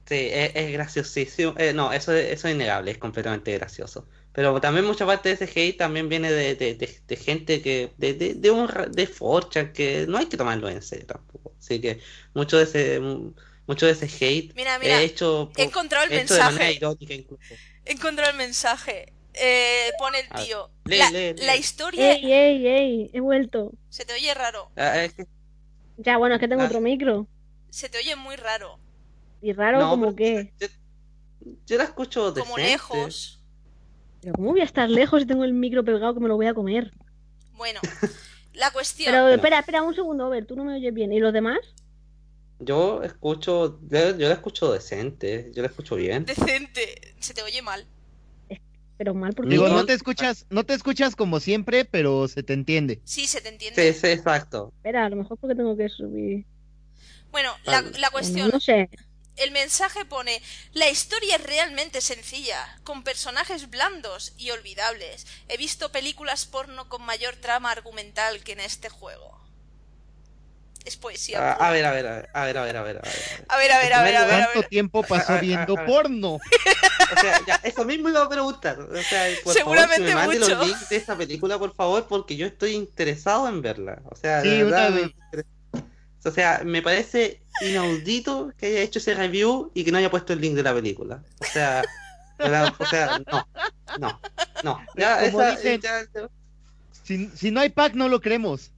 [0.06, 1.55] Sí, es, es graciosísimo.
[1.59, 4.09] Eh, no, eso, es- eso es innegable, es completamente gracioso.
[4.32, 7.94] Pero también mucha parte de ese hate también viene de, de, de- de gente que,
[7.98, 11.55] de, de, de un ra- de 4chan que no hay que tomarlo en serio tampoco.
[11.59, 12.01] Así que
[12.34, 13.01] mucho de ese,
[13.66, 16.72] mucho de ese hate Mira, mira, es hecho, he encontrado el hecho de manera mensaje.
[16.74, 17.55] irónica incluso.
[17.84, 19.12] He encontrado el mensaje.
[19.34, 20.70] Eh, pone el ver, tío.
[20.84, 21.47] lee, la, lee, lee.
[21.47, 22.12] la historia...
[22.12, 23.10] ¡Ey, ey, ey!
[23.14, 23.72] He vuelto.
[23.89, 24.70] Se te oye raro.
[24.76, 25.26] Ah, es que-
[25.97, 26.66] Ya, bueno, es que tengo Ah.
[26.66, 27.26] otro micro.
[27.70, 28.78] Se te oye muy raro.
[29.40, 30.52] Y raro no, como que.
[30.60, 30.66] Yo,
[31.66, 32.62] yo la escucho Como decente.
[32.62, 33.43] lejos.
[34.20, 36.47] Pero ¿cómo voy a estar lejos si tengo el micro pegado que me lo voy
[36.47, 36.93] a comer?
[37.55, 37.80] Bueno,
[38.52, 39.06] la cuestión...
[39.12, 41.12] Pero espera, espera un segundo, a ver, tú no me oyes bien.
[41.12, 41.59] ¿Y los demás?
[42.64, 46.24] Yo escucho, yo, yo la escucho decente, yo la escucho bien.
[46.24, 47.14] Decente.
[47.20, 47.86] Se te oye mal.
[48.98, 49.51] Pero mal porque.
[49.51, 53.01] Digo, no- te escuchas, no te escuchas como siempre, pero se te entiende.
[53.05, 53.93] Sí, se te entiende.
[53.93, 54.72] Sí, sí, exacto.
[54.76, 56.44] Espera, a lo mejor porque tengo que subir.
[57.32, 57.98] Bueno, la, Vale.
[57.98, 58.51] la cuestión...
[58.52, 58.90] no sé.
[59.36, 60.43] El mensaje pone,
[60.74, 65.26] la historia es realmente sencilla, con personajes blandos y olvidables.
[65.48, 69.40] He visto películas porno con mayor trama argumental que en este juego.
[70.85, 71.53] Es poesía.
[71.53, 73.03] A, ver, a ver, a ver, a ver, a ver, a ver, a ver.
[73.49, 76.33] a ver, a ver, a ¿Cuánto tiempo pasó viendo porno?
[76.35, 78.81] O sea, ya, eso mismo iba a preguntar.
[78.81, 80.55] O sea, por Seguramente favor, me mande mucho.
[80.57, 84.03] los links de esa película, por favor, porque yo estoy interesado en verla.
[84.11, 85.11] O sea, de Sí, verdad, una me vez.
[85.25, 85.49] interesa.
[86.25, 90.33] O sea, me parece inaudito que haya hecho ese review y que no haya puesto
[90.33, 91.23] el link de la película.
[91.39, 91.83] O sea,
[92.39, 93.47] verdad, o sea, no,
[94.01, 94.21] no,
[94.65, 94.81] no.
[94.97, 96.29] Ya, Como esa, dicen- ya- ya-
[97.05, 98.72] Si, si no hay pack, no lo creemos.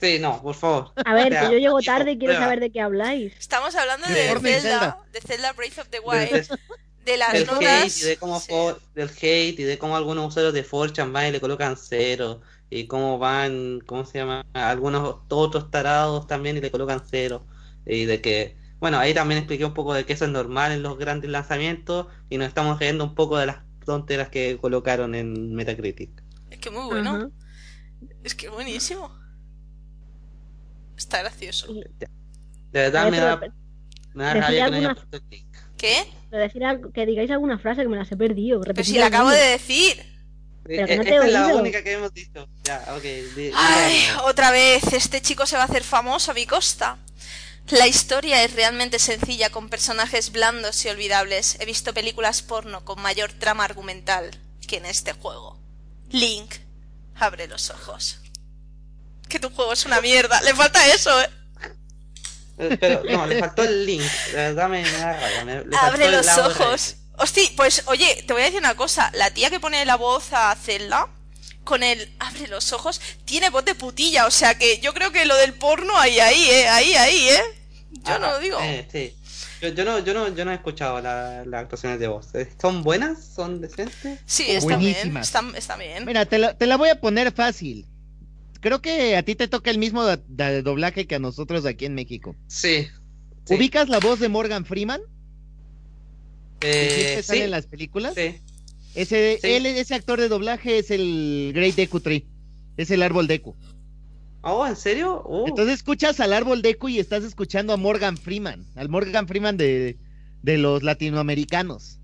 [0.00, 0.92] Sí, no, por favor.
[1.04, 3.32] A ver, que yo llego tarde y quiero saber de qué habláis.
[3.38, 6.48] Estamos hablando De Zelda, de Zelda Breath of the Wild,
[7.04, 7.84] de las del notas.
[7.84, 8.50] hate y de cómo sí.
[8.50, 12.40] for- del hate y de cómo algunos usuarios de 4chan van y le colocan cero
[12.70, 14.44] y cómo van, ¿cómo se llama?
[14.52, 17.46] Algunos otros tarados también y le colocan cero
[17.86, 20.82] y de que, bueno, ahí también expliqué un poco de que eso es normal en
[20.82, 25.54] los grandes lanzamientos y nos estamos riendo un poco de las tonteras que colocaron en
[25.54, 26.10] Metacritic.
[26.50, 27.30] Es que muy bueno.
[28.22, 29.17] Es que buenísimo.
[30.98, 31.72] Está gracioso.
[31.72, 31.96] De
[32.72, 33.40] verdad me da,
[34.14, 35.46] me da rabia que no haya puesto el link.
[35.78, 36.04] ¿Qué?
[36.28, 38.60] Pero decir algo- que digáis alguna frase que me las he perdido.
[38.60, 40.04] Pero si la acabo de decir.
[40.64, 42.46] Pero que Eh, no te Esta es la única que hemos dicho.
[42.64, 43.02] Ya, ok.
[43.02, 46.98] di- Ay, otra vez, este chico se va a hacer famoso a mi costa.
[47.70, 51.58] La historia es realmente sencilla con personajes blandos y olvidables.
[51.60, 54.30] He visto películas porno con mayor trama argumental
[54.66, 55.58] que en este juego.
[56.10, 56.54] Link,
[57.14, 58.20] abre los ojos.
[59.30, 60.40] Que tu juego es una mierda.
[60.42, 61.30] Le falta eso, ¿eh?
[62.58, 64.02] Eh, Pero no, le faltó el link.
[64.02, 65.44] De verdad me, me da rabia.
[65.44, 66.96] me- le faltó Abre los ojos.
[67.16, 69.10] Hostia, pues oye, te voy a decir una cosa.
[69.14, 71.08] La tía que pone la voz a Zelda
[71.64, 74.26] con el abre los ojos tiene voz de putilla.
[74.26, 76.68] O sea que yo creo que lo del porno ahí, ahí, eh.
[76.68, 77.42] Ahí, ahí, eh.
[77.90, 78.58] Yo Ah, no lo digo.
[78.62, 79.14] eh, sí.
[79.60, 82.32] Yo, yo no, yo no, yo no he escuchado la- las actuaciones de voz.
[82.34, 83.18] Eh, ¿Son buenas?
[83.34, 84.20] ¿Son decentes?
[84.24, 85.16] Sí, está bien.
[85.56, 86.04] Está bien.
[86.04, 87.86] Mira, te la, te la voy a poner fácil.
[88.60, 92.34] Creo que a ti te toca el mismo doblaje que a nosotros aquí en México.
[92.48, 92.88] Sí.
[93.44, 93.54] sí.
[93.54, 95.00] ¿Ubicas la voz de Morgan Freeman?
[96.60, 98.14] ¿Que Eh, siempre sale sí, en las películas?
[98.14, 98.40] sí.
[98.94, 99.46] Ese, Sí.
[99.48, 102.26] él, ese actor de doblaje es el Great Deku Tree.
[102.76, 103.54] Es el árbol Deku.
[104.42, 105.22] Oh, ¿en serio?
[105.26, 108.64] Uh, Entonces escuchas al árbol Deku y estás escuchando a Morgan Freeman.
[108.74, 109.98] Al Morgan Freeman de,
[110.42, 112.00] de los latinoamericanos.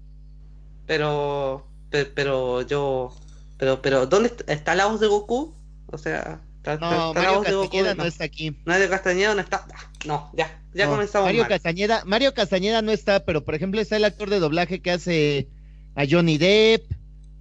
[0.86, 3.16] pero, pe- pero, yo,
[3.56, 5.54] pero, pero, ¿dónde est- está la voz de Goku?
[5.86, 7.62] O sea, está, No, está Mario Goku.
[7.62, 8.56] Castañeda no No, está aquí.
[8.64, 9.66] Mario Castañeda no está.
[10.06, 11.48] No, ya, ya No, comenzamos Mario mal.
[11.48, 15.48] Castañeda, Mario Castañeda no está, pero por ejemplo está el actor de doblaje que hace
[15.94, 16.90] a Johnny Depp,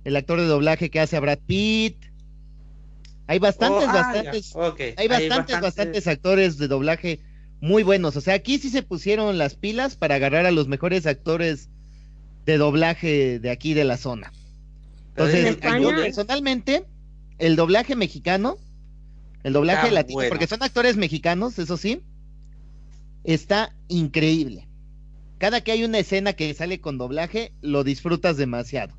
[0.03, 1.97] el actor de doblaje que hace a Brad Pitt.
[3.27, 4.53] Hay bastantes, Oh, ah, bastantes,
[4.97, 7.21] hay bastantes, bastantes actores de doblaje
[7.61, 8.17] muy buenos.
[8.17, 11.69] O sea, aquí sí se pusieron las pilas para agarrar a los mejores actores
[12.45, 14.33] de doblaje de aquí de la zona.
[15.15, 16.83] Entonces, en yo personalmente,
[17.37, 18.57] el doblaje mexicano,
[19.43, 20.29] el doblaje Está latino, bueno.
[20.29, 22.01] porque son actores mexicanos, eso sí,
[23.23, 24.67] está increíble.
[25.37, 28.93] Cada que hay una escena que sale con doblaje, lo disfrutas demasiado.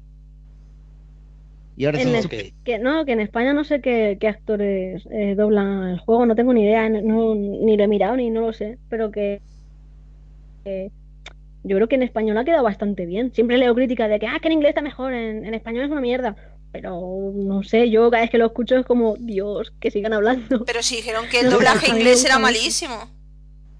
[1.76, 2.52] Y ahora sí, En.
[2.64, 6.36] Que no, que en España no sé qué, qué actores eh, doblan el juego, no
[6.36, 9.40] tengo ni idea, no- ni lo he mirado ni no lo sé, pero que,
[10.64, 10.90] que
[11.64, 13.32] yo creo que en español ha quedado bastante bien.
[13.32, 15.90] Siempre leo críticas de que, ah, que en inglés está mejor, en, en español es
[15.90, 16.36] una mierda,
[16.74, 20.64] pero no sé, yo cada vez que lo escucho es como, Dios, que sigan hablando.
[20.64, 23.08] Pero si dijeron que el No, doblaje inglés era malísimo.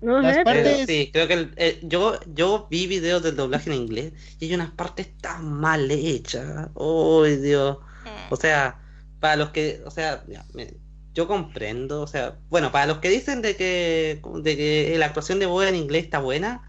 [0.00, 3.34] No Las sé, partes- pero sí, creo que el- eh, yo, yo vi videos del
[3.34, 6.68] doblaje en inglés y hay unas partes tan mal hechas.
[6.74, 7.78] Oh, Dios.
[8.04, 8.32] Mm.
[8.32, 8.80] O sea,
[9.18, 10.74] para los que, o sea, ya, me-
[11.14, 15.40] yo comprendo, o sea, bueno, para los que dicen de que, de que la actuación
[15.40, 16.62] de voz en inglés está buena,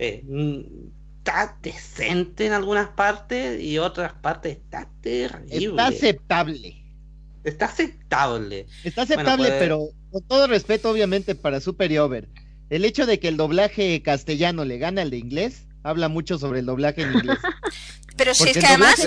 [0.00, 0.60] eh, mm,
[1.28, 5.66] está decente en algunas partes y otras partes está terrible.
[5.66, 6.84] está aceptable.
[7.44, 8.66] Está aceptable.
[8.84, 12.28] Está aceptable, pues- pero con todo respeto, obviamente, para Super y Over.
[12.70, 16.60] El hecho de que el doblaje castellano le gana al de inglés, habla mucho sobre
[16.60, 17.38] el doblaje en inglés.
[18.16, 19.06] Pero si Porque es que además,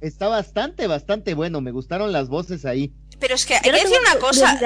[0.00, 1.62] está bastante, bastante bueno.
[1.62, 2.92] Me gustaron las voces ahí.
[3.20, 4.58] Pero es que hay que no decir una cosa,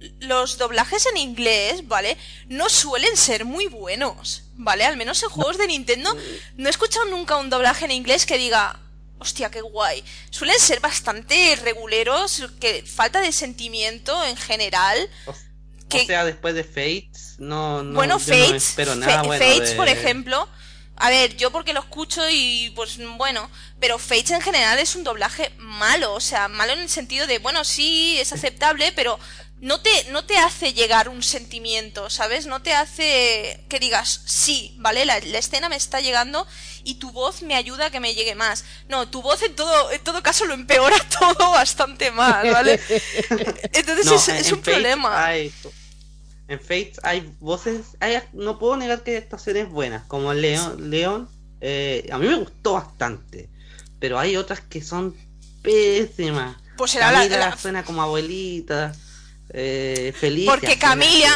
[0.00, 2.16] el- los doblajes en inglés, ¿vale?
[2.48, 4.84] No suelen ser muy buenos, ¿vale?
[4.84, 6.16] Al menos en juegos de Nintendo
[6.56, 8.78] no he escuchado nunca un doblaje en inglés que diga,
[9.18, 10.04] hostia, qué guay.
[10.30, 15.08] Suelen ser bastante reguleros, que falta de sentimiento en general.
[15.26, 15.34] O,
[15.88, 19.44] Que- o sea, después de Fates, no, no, bueno, no Fates, espero Fa- nada bueno
[19.44, 20.48] Fates, de- por ejemplo.
[20.96, 23.50] A ver, yo porque lo escucho y pues bueno,
[23.80, 27.38] pero Fates en general es un doblaje malo, o sea, malo en el sentido de,
[27.38, 29.18] bueno, sí, es aceptable, pero
[29.60, 32.46] no te, no te hace llegar un sentimiento, ¿sabes?
[32.46, 35.04] No te hace que digas, sí, ¿vale?
[35.06, 36.46] La, la escena me está llegando
[36.84, 38.64] y tu voz me ayuda a que me llegue más.
[38.88, 42.80] No, tu voz en todo, en todo caso lo empeora todo bastante más, ¿vale?
[43.72, 45.24] Entonces No, es, en- es en un problema.
[45.26, 45.52] hay-
[46.48, 51.28] en Fates hay voces, hay, no puedo negar que hay actuaciones buenas, como León, León
[51.60, 53.48] eh, a mí me gustó bastante,
[53.98, 55.14] pero hay otras que son
[55.62, 56.56] pésimas.
[56.76, 58.94] Pues era la- Camila la- suena como abuelita,
[59.50, 61.30] eh, Felicia Porque Camila,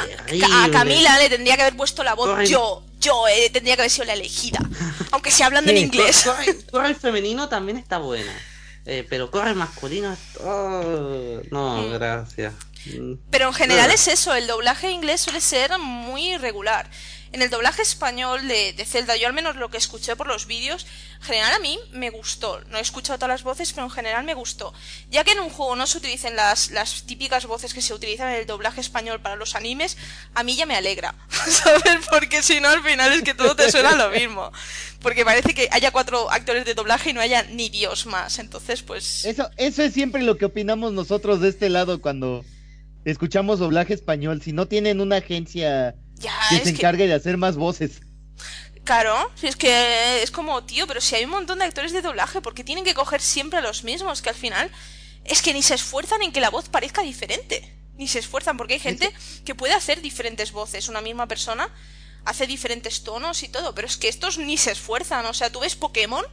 [0.65, 2.47] a Camila le tendría que haber puesto la voz Corre.
[2.47, 4.59] yo, yo, eh, tendría que haber sido la elegida.
[5.13, 6.23] Aunque sea hablando en inglés.
[6.25, 8.33] Corre, corre femenino también está buena,
[8.85, 10.15] eh, pero corre masculino,
[10.45, 11.93] oh, no, Mm.
[11.95, 12.53] gracias.
[12.87, 13.15] Mm.
[13.31, 16.91] Pero en general es eso, el doblaje inglés suele ser muy irregular.
[17.33, 20.47] En el doblaje español de, de Zelda, yo al menos lo que escuché por los
[20.47, 20.85] vídeos,
[21.21, 22.61] en general a mí me gustó.
[22.71, 24.73] No he escuchado todas las voces, pero en general me gustó.
[25.11, 28.31] Ya que en un juego no se utilicen las, las típicas voces que se utilizan
[28.31, 29.97] en el doblaje español para los animes,
[30.35, 31.15] a mí ya me alegra.
[31.47, 32.07] ¿Sabes?
[32.11, 34.51] Porque si no, al final es que todo te suena lo mismo.
[35.01, 38.41] Porque parece que haya cuatro actores de doblaje y no haya ni Dios más.
[38.41, 39.25] Entonces, pues...
[39.25, 42.45] Eso, eso es siempre lo que opinamos nosotros de este lado cuando,
[43.05, 44.43] escuchamos doblaje español.
[44.43, 48.01] Si no tienen una agencia Ya, que se que, encargue de hacer más voces.
[48.85, 52.03] claro, si es que es como, tío, pero si hay un montón de actores de
[52.03, 54.23] doblaje, ¿por qué tienen que coger siempre a los mismos?
[54.23, 54.71] Que al final
[55.25, 57.77] es que ni se esfuerzan en que la voz parezca diferente.
[57.97, 59.13] Ni se esfuerzan, porque hay gente
[59.45, 60.89] que puede hacer diferentes voces.
[60.89, 61.69] Una misma persona
[62.25, 65.27] hace diferentes tonos y todo, pero es que estos ni se esfuerzan.
[65.27, 66.25] O sea, tú ves Pokémon,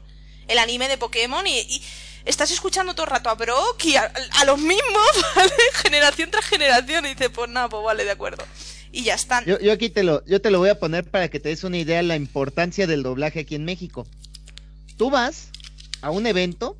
[0.48, 1.84] el anime de Pokémon, y, y
[2.26, 5.52] estás escuchando todo el rato a Brock y a, a los mismos, ¿vale?
[5.74, 8.44] Generación tras generación, y dices, pues nada, pues vale, de acuerdo.
[8.92, 9.46] Y ya están.
[9.46, 11.64] Yo, yo aquí te lo, yo te lo voy a poner para que te des
[11.64, 14.08] una idea de la importancia del doblaje aquí en México.
[14.98, 15.50] Tú vas
[16.02, 16.78] a un evento,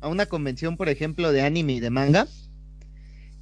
[0.00, 2.28] a una convención, por ejemplo, de anime y de manga,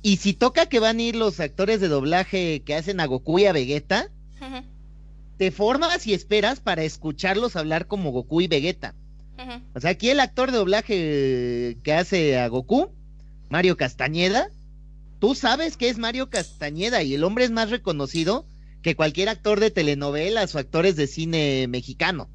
[0.07, 3.41] y si toca que van a ir los actores de doblaje que hacen a Goku
[3.41, 4.09] y a Vegeta,
[5.37, 8.95] te formas y esperas para escucharlos hablar como Goku y Vegeta.
[9.75, 12.91] O sea, aquí el actor de doblaje que hace a Goku,
[13.51, 14.49] Mario Castañeda,
[15.19, 18.47] tú sabes que es Mario Castañeda y el hombre es más reconocido
[18.83, 22.31] que cualquier actor de telenovelas o actores de cine mexicano,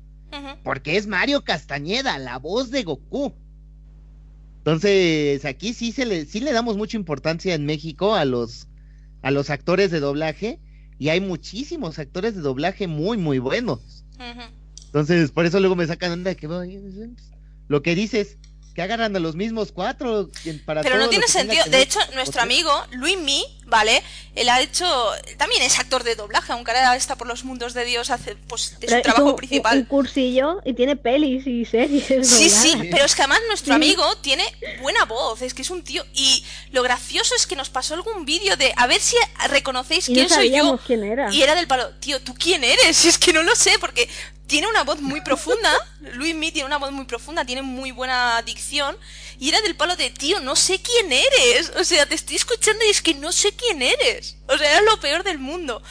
[0.64, 3.34] porque es Mario Castañeda, la voz de Goku.
[4.58, 8.68] Entonces, aquí sí se le sí le damos mucha importancia en México a los
[9.24, 10.60] a los actores de doblaje
[11.00, 14.06] y hay muchísimos actores de doblaje muy muy buenos.
[14.92, 16.82] Entonces, por eso luego me sacan onda que "Oye,
[17.70, 18.38] lo que dices,
[18.74, 20.30] que agarran a los mismos cuatro
[20.66, 21.64] para Pero todo no tiene sentido.
[21.70, 24.02] De hecho, nuestro amigo Luis Mi, ¿vale?
[24.34, 24.86] Él ha hecho.
[25.38, 28.80] También es actor de doblaje, aunque ahora está por los mundos de Dios, hace pues
[28.80, 29.80] de su trabajo principal.
[29.80, 32.06] Un, cursillo y tiene pelis y series.
[32.28, 33.76] Sí, sí, pero es que además nuestro Sí.
[33.76, 34.46] amigo tiene
[34.82, 36.06] buena voz, es que es un tío.
[36.14, 39.18] Y lo gracioso es que nos pasó algún vídeo de a ver si
[39.50, 40.56] reconocéis Y no quién soy yo.
[40.56, 41.34] sabíamos quién era.
[41.34, 43.04] Y era del palo, tío, ¿tú quién eres?
[43.12, 44.08] Es que no lo sé, porque
[44.52, 45.72] tiene una voz muy profunda.
[46.02, 48.98] Luis Mi tiene una voz muy profunda, tiene muy buena dicción.
[49.40, 51.72] Y era del palo de, tío, no sé quién eres.
[51.78, 54.36] O sea, te estoy escuchando y es que no sé quién eres.
[54.48, 55.82] O sea, era lo peor del mundo.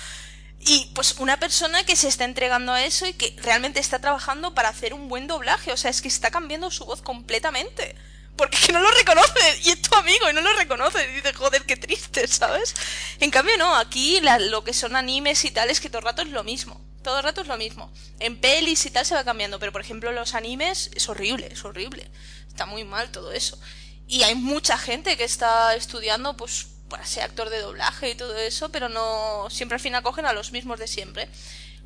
[0.61, 4.55] Y pues una persona que se está entregando a eso y que realmente está trabajando
[4.55, 5.73] para hacer un buen doblaje.
[5.73, 7.97] O sea, es que está cambiando su voz completamente.
[8.37, 9.59] Porque es que no lo reconoce.
[9.65, 11.03] Y es tu amigo y no lo reconoce.
[11.11, 12.75] Y dice, joder, qué triste, ¿sabes?
[13.21, 16.05] En cambio, no, aquí la- lo que son animes y tal es que todo el
[16.05, 16.79] rato es lo mismo.
[17.03, 17.93] Todo el rato es lo mismo.
[18.19, 19.59] En pelis y tal se va cambiando.
[19.59, 22.11] Pero por ejemplo, los animes es horrible, es horrible.
[22.49, 23.59] Está muy mal todo eso.
[24.07, 28.37] Y hay mucha gente que está estudiando, pues, para ser actor de doblaje y todo
[28.37, 29.49] eso, pero no.
[29.51, 31.29] Siempre al final cogen a los mismos de siempre.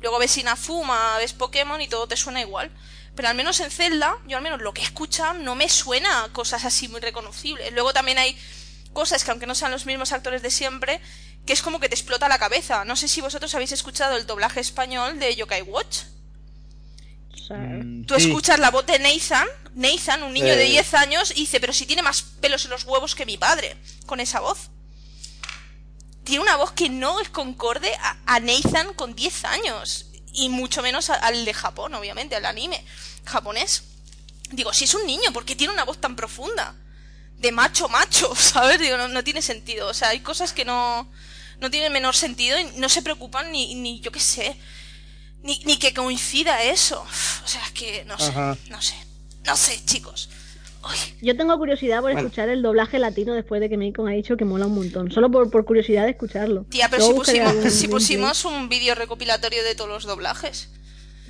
[0.01, 2.71] Luego ves Inafuma, ves Pokémon y todo te suena igual.
[3.15, 6.27] Pero al menos en Zelda, yo al menos lo que he escuchado no me suena
[6.33, 7.71] cosas así muy reconocibles.
[7.71, 8.37] Luego también hay
[8.95, 10.99] cosas que aunque no sean los mismos actores de siempre,
[11.45, 12.83] que es como que te explota la cabeza.
[12.85, 15.97] No sé si vosotros habéis escuchado el doblaje español de Yokai Watch.
[17.49, 21.59] Mm, Tú escuchas la voz de Nathan, Nathan, un niño de 10 años, y dice,
[21.59, 23.77] pero si tiene más pelos en los huevos que mi padre,
[24.07, 24.69] con esa voz.
[26.23, 30.81] Tiene una voz que no es concorde a, a Nathan con 10 años, y mucho
[30.81, 32.83] menos a- al de Japón, obviamente, al anime
[33.25, 33.83] japonés.
[34.51, 36.75] Digo, si es un niño, ¿por qué tiene una voz tan profunda?
[37.39, 38.79] De macho, macho, ¿sabes?
[38.79, 39.87] Digo, no, no tiene sentido.
[39.87, 41.07] O sea, hay cosas que no,
[41.59, 44.55] no tienen menor sentido y no se preocupan ni, ni yo qué sé,
[45.43, 47.03] ni, ni que coincida eso.
[47.45, 48.57] O sea, es que no sé, Ajá.
[48.69, 48.95] no sé,
[49.45, 50.29] no sé, chicos.
[50.83, 52.19] Uy, Yo tengo curiosidad por Bueno.
[52.19, 55.11] escuchar el doblaje latino después de que Meikon ha dicho que mola un montón.
[55.11, 56.63] Solo por, por curiosidad de escucharlo.
[56.69, 60.69] tía, pero si pusimos, si pusimos un vídeo recopilatorio de todos los doblajes.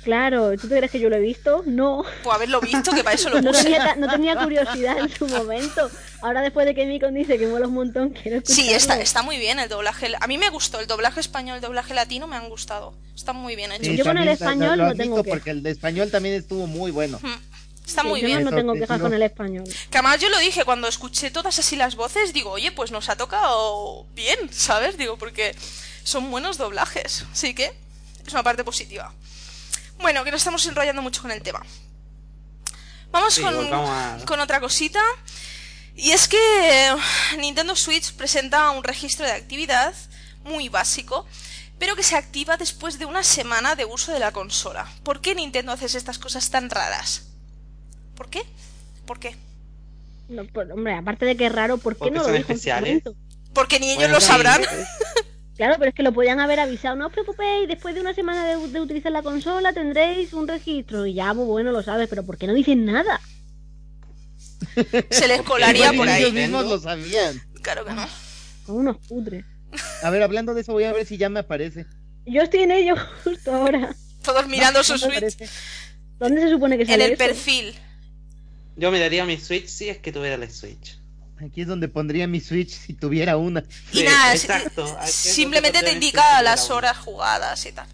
[0.06, 1.64] Claro, ¿tú te crees que yo lo he visto?
[1.66, 2.04] No.
[2.22, 3.64] Pues haberlo visto, que para eso lo No puse.
[3.64, 5.90] tenía, ta- no tenía curiosidad en su momento.
[6.22, 8.68] Ahora después de que Meikon dice que mola un montón, quiero escucharlo.
[8.70, 10.12] Sí, está, está muy bien el doblaje.
[10.20, 12.94] A mí me gustó el doblaje español, el doblaje latino me han gustado.
[13.16, 13.82] Está muy bien hecho.
[13.82, 15.34] Sí, Yo con el español lo no tengo queja.
[15.34, 17.18] porque el de español también estuvo muy bueno.
[17.20, 17.26] Mm,
[17.84, 18.44] Está Sí, muy yo bien.
[18.44, 19.64] no Eso tengo te quejas con el español.
[19.90, 23.08] Que además yo lo dije cuando escuché todas así las voces, digo, oye, pues nos
[23.08, 24.96] ha tocado bien, ¿sabes?
[24.98, 25.54] Digo, porque
[26.04, 27.24] son buenos doblajes.
[27.32, 27.72] Así que
[28.24, 29.12] es una parte positiva.
[29.98, 31.62] Bueno, que nos estamos enrollando mucho con el tema.
[33.10, 35.00] Vamos Sí, con, volvamos a- con otra cosita.
[35.94, 36.94] Y es que eh,
[37.38, 39.94] Nintendo Switch presenta un registro de actividad
[40.44, 41.26] muy básico,
[41.78, 44.86] pero que se activa después de una semana de uso de la consola.
[45.02, 47.28] ¿Por qué Nintendo hace estas cosas tan raras?
[48.14, 48.42] ¿Por qué?
[49.06, 49.36] ¿Por qué?
[50.28, 52.58] No, pues, hombre, aparte de que es raro, ¿por qué Porque no lo dijo en
[52.60, 53.14] su momento?
[53.54, 54.26] Porque ni ellos Bueno, lo sí.
[54.26, 54.62] sabrán.
[55.56, 56.96] Claro, pero es que lo podían haber avisado.
[56.96, 61.06] No os preocupéis, después de una semana de, de utilizar la consola tendréis un registro.
[61.06, 63.20] Y ya, muy bueno, lo sabes, pero ¿por qué no dicen nada?
[65.10, 66.32] Se les colaría por ellos ahí.
[66.32, 67.40] mismos lo sabían.
[67.62, 68.06] Claro que no.
[68.66, 69.44] Son unos putres.
[70.02, 71.86] A ver, hablando de eso, voy a ver si ya me aparece.
[72.26, 73.94] Yo estoy en ello justo ahora.
[74.22, 75.36] Todos mirando No, su Switch.
[76.18, 77.18] ¿Dónde se supone que en sale el eso?
[77.18, 77.74] perfil.
[78.76, 80.98] Yo miraría mi Switch si es que tuviera la Switch.
[81.44, 83.64] Aquí es donde pondría mi Switch si tuviera una.
[83.92, 84.86] Y Sí, nada, exacto.
[85.06, 87.86] simplemente te indica las horas jugadas y tal.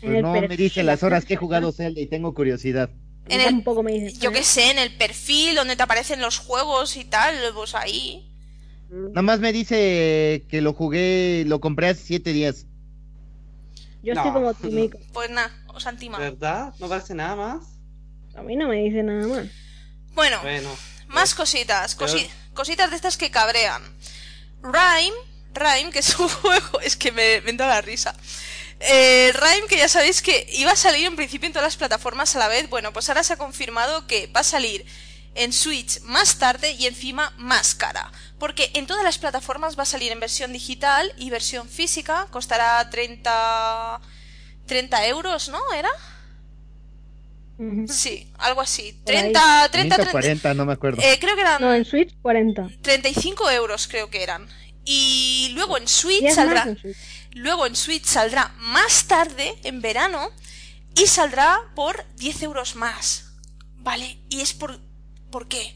[0.00, 2.90] Pues no me dice las la horas que he jugado Zelda y tengo curiosidad.
[3.28, 4.18] En el- Tampoco me dice.
[4.20, 8.30] Yo qué sé, en el perfil donde te aparecen los juegos y tal, pues ahí.
[8.90, 12.66] Nada más me dice que lo jugué, lo compré hace siete días.
[14.02, 14.34] Yo estoy No.
[14.34, 14.98] como Timico.
[15.12, 16.22] Pues nada, os han timado.
[16.22, 16.74] ¿Verdad?
[16.78, 17.64] ¿No parece nada más?
[18.36, 19.46] A mí no me dice nada más.
[20.14, 20.68] Bueno, Bueno.
[21.08, 23.82] más cositas, Pero- cosi- cositas de estas que cabrean.
[24.62, 25.16] Rhyme,
[25.52, 28.14] Rhyme, que es un juego, es que me, me entra la risa.
[28.80, 32.34] Eh, Rhyme, que ya sabéis que iba a salir en principio en todas las plataformas
[32.36, 34.84] a la vez, bueno, pues ahora se ha confirmado que va a salir
[35.34, 38.10] en Switch más tarde y encima más cara.
[38.38, 42.88] Porque en todas las plataformas va a salir en versión digital y versión física, costará
[42.90, 44.00] 30,
[44.66, 45.60] 30 euros, ¿no?
[45.72, 45.90] ¿Era?
[47.88, 48.92] Sí, algo así.
[49.04, 49.20] Por ahí.
[49.32, 51.00] 30, 30, 30 30 40, no me acuerdo.
[51.02, 52.68] eh, creo que eran No, en Switch 40.
[52.82, 54.48] 35 euros creo que eran.
[54.84, 56.60] Y luego en Switch 10 saldrá.
[56.60, 56.96] más en Switch.
[57.32, 60.30] Luego en Switch saldrá más tarde, en verano,
[60.96, 63.32] y saldrá por 10 euros más.
[63.78, 64.18] ¿Vale?
[64.28, 64.80] Y es por.
[65.30, 65.74] ¿Por qué?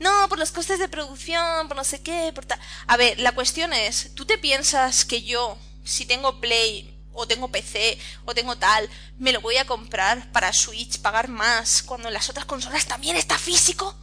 [0.00, 2.58] No, por los costes de producción, por no sé qué, por tal.
[2.86, 7.48] A ver, la cuestión es, ¿tú te piensas que yo, si tengo Play, o tengo
[7.48, 8.88] PC, o tengo tal,
[9.18, 13.16] me lo voy a comprar para Switch, pagar más, cuando en las otras consolas también
[13.16, 13.96] está físico?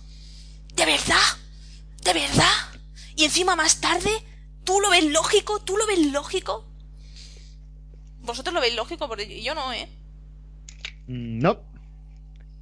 [0.76, 1.22] ¿De verdad?
[2.04, 2.54] ¿De verdad?
[3.16, 4.12] Y encima más tarde,
[4.66, 5.60] ¿tú lo ves lógico?
[5.62, 6.66] ¿Tú lo ves lógico?
[8.22, 9.88] Vosotros lo veis lógico, porque yo no, ¿eh?
[11.08, 11.60] Mm, No,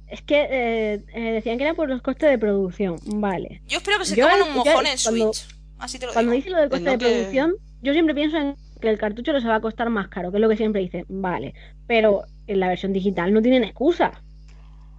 [0.06, 3.00] Es que eh, eh, decían que era por los costes de producción.
[3.04, 3.62] Vale.
[3.66, 5.56] Yo espero que se Yo- coman un yo- mojón en cuando- Switch.
[5.78, 6.44] Así te lo Cuando digo.
[6.44, 9.32] dice lo del coste no de que- producción, yo siempre pienso en que el cartucho
[9.32, 11.04] les va a costar más caro, que es lo que siempre dicen.
[11.08, 11.54] Vale.
[11.86, 14.12] Pero en la versión digital no tienen excusa.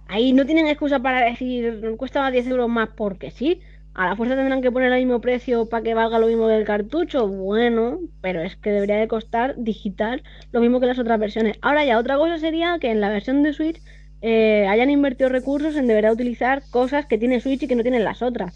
[0.08, 3.60] Ahí no tienen excusa para decir cuesta 10 euros más porque sí.
[3.94, 6.56] A la fuerza tendrán que poner el mismo precio para que valga lo mismo que
[6.56, 7.26] el cartucho.
[7.28, 10.22] Bueno, pero es que debería de costar digital
[10.52, 11.56] lo mismo que las otras versiones.
[11.62, 13.80] Ahora ya otra cosa sería que en la versión de Switch
[14.20, 18.04] eh, hayan invertido recursos en deberá utilizar cosas que tiene Switch y que no tienen
[18.04, 18.54] las otras.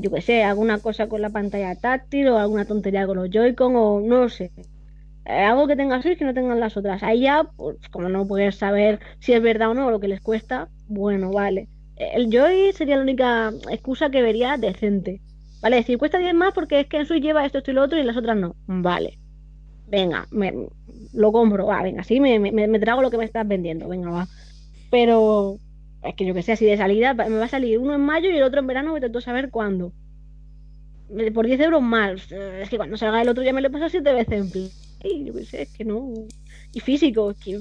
[0.00, 3.76] Yo que sé, alguna cosa con la pantalla táctil o alguna tontería con los Joy-Con
[3.76, 4.50] o no sé.
[5.24, 7.02] Eh, algo que tenga Switch que no tengan las otras.
[7.02, 10.20] Ahí ya, pues como no puedes saber si es verdad o no lo que les
[10.20, 11.68] cuesta, bueno, vale.
[11.96, 15.20] Eh, El Joy sería la única excusa que vería decente.
[15.60, 17.82] Vale, decir, cuesta 10 más porque es que en Switch lleva esto, esto y lo
[17.82, 18.56] otro y las otras no.
[18.66, 19.18] Vale.
[19.88, 20.52] Venga, me,
[21.12, 21.66] lo compro.
[21.66, 23.88] Va, venga, sí, me, me, me trago lo que me estás vendiendo.
[23.88, 24.28] Venga, va.
[24.90, 25.58] Pero
[26.08, 28.30] es que yo que sé, así de salida me va a salir uno en mayo
[28.30, 29.92] y el otro en verano, me a saber cuándo.
[31.34, 32.30] Por 10 euros más.
[32.30, 34.70] Es que cuando salga el otro ya me lo he pasado siete veces en Play.
[35.24, 36.12] Yo qué sé, es que no.
[36.72, 37.58] Y físico, es que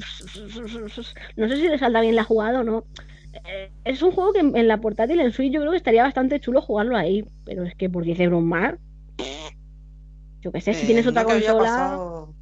[1.38, 2.84] no sé si le saldrá bien la jugada o no.
[3.45, 6.40] Eh, Es un juego que en, la portátil, en Switch, yo creo que estaría bastante
[6.40, 7.24] chulo jugarlo ahí.
[7.45, 8.76] Pero es que por 10 euros más.
[10.41, 11.60] Yo qué sé, si Eh, tienes otra ¿no consola.
[11.60, 12.34] pasado-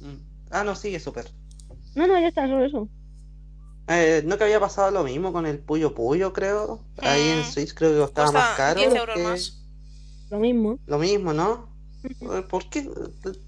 [0.00, 0.16] Mm.
[0.50, 1.26] Ah, no, sigue súper.
[1.94, 2.88] No, no, ya está, solo eso.
[3.88, 6.80] Eh, ¿No que había pasado lo mismo con el Puyo Puyo, creo?
[6.98, 7.44] Ahí en Mm.
[7.44, 8.80] Switch creo que costaba más caro.
[8.80, 9.58] 10 euros que- más.
[10.30, 10.78] Lo mismo.
[10.86, 11.68] Lo mismo, ¿no?
[12.04, 12.88] Eh, ¿Por qué?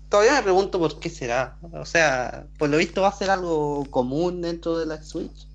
[0.08, 1.56] Todavía me pregunto por qué será.
[1.72, 5.46] O sea, por lo visto va a ser algo común dentro de la Switch.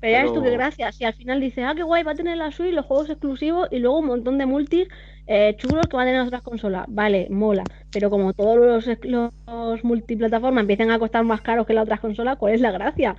[0.00, 0.90] Pero ya ves tú Pero- qué gracia.
[0.92, 3.68] Si al final dices, ah, qué guay, va a tener la Switch, los juegos exclusivos
[3.70, 4.88] y luego un montón de multis
[5.28, 6.86] eh, chulos que van a tener otras consolas.
[6.88, 7.62] Vale, mola.
[7.92, 12.36] Pero como todos los, los multiplataformas empiezan a costar más caros que las otras consolas,
[12.38, 13.14] ¿cuál es la gracia?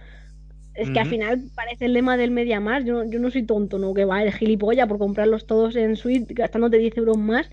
[0.75, 2.87] Es que al final parece el lema del MediaMarkt.
[2.87, 3.93] Yo, yo no soy tonto, ¿no?
[3.93, 7.49] Que va, el gilipollas por comprarlos todos en Switch gastándote 10 euros más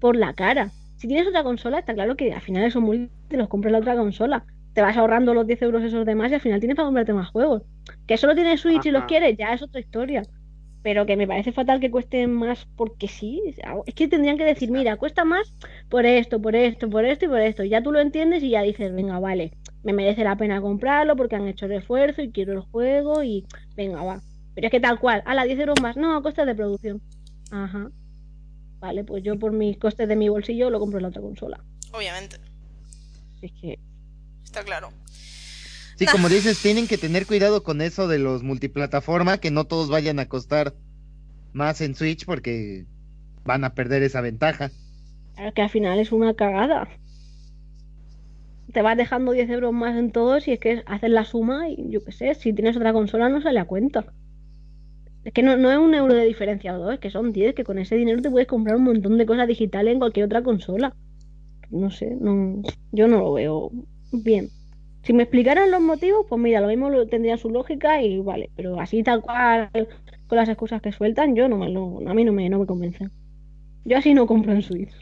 [0.00, 0.70] por la cara.
[0.96, 3.78] Si tienes otra consola, está claro que al final esos multis te los compras la
[3.78, 4.44] otra consola.
[4.74, 7.30] Te vas ahorrando los 10 euros esos demás y al final tienes para comprarte más
[7.30, 7.62] juegos.
[8.06, 9.06] Que solo tienes Switch y los Ajá.
[9.06, 10.22] quieres, ya es otra historia.
[10.82, 13.42] Pero que me parece fatal que cueste más porque sí.
[13.86, 15.54] Es que tendrían que decir, mira, cuesta más
[15.88, 17.64] por esto, por esto, por esto y por esto.
[17.64, 19.52] Ya tú lo entiendes y ya dices, venga, vale,
[19.92, 23.46] me merece la pena comprarlo porque han hecho el esfuerzo y quiero el juego y
[23.74, 24.20] venga, va.
[24.54, 27.00] Pero es que tal cual, a la 10 euros más, no, a costes de producción.
[27.50, 27.90] Ajá.
[28.80, 31.64] Vale, pues yo por mis costes de mi bolsillo lo compro en la otra consola.
[31.92, 32.36] Obviamente,
[33.40, 33.78] Es que
[34.44, 34.90] está claro.
[35.96, 39.88] Sí, como dices, tienen que tener cuidado con eso de los multiplataforma, que no todos
[39.88, 40.74] vayan a costar
[41.54, 42.84] más en Switch porque
[43.44, 44.70] van a perder esa ventaja.
[45.34, 46.88] Claro que al final es una cagada.
[48.72, 51.90] Te vas dejando 10 euros más en todos y es que haces la suma y
[51.90, 54.12] yo qué sé, si tienes otra consola no sale a cuenta.
[55.24, 57.54] Es que no, no es un euro de diferencia o dos, es que son 10,
[57.54, 60.42] que con ese dinero te puedes comprar un montón de cosas digitales en cualquier otra
[60.42, 60.94] consola.
[61.70, 62.62] No sé, no,
[62.92, 63.70] yo no lo veo
[64.12, 64.48] bien.
[65.02, 68.80] Si me explicaran los motivos, pues mira, lo mismo tendría su lógica y vale, pero
[68.80, 69.70] así tal cual,
[70.26, 72.66] con las excusas que sueltan, yo no me lo, a mí no me, no me
[72.66, 73.10] convencen.
[73.84, 74.92] Yo así no compro en Switch.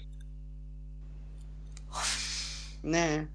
[2.85, 3.27] Eh,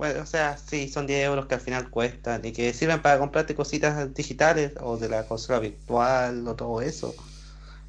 [0.00, 3.18] bueno, o sea, sí, son 10 euros que al final cuestan y que sirven para
[3.18, 7.14] comprarte cositas digitales o de la consola virtual o todo eso.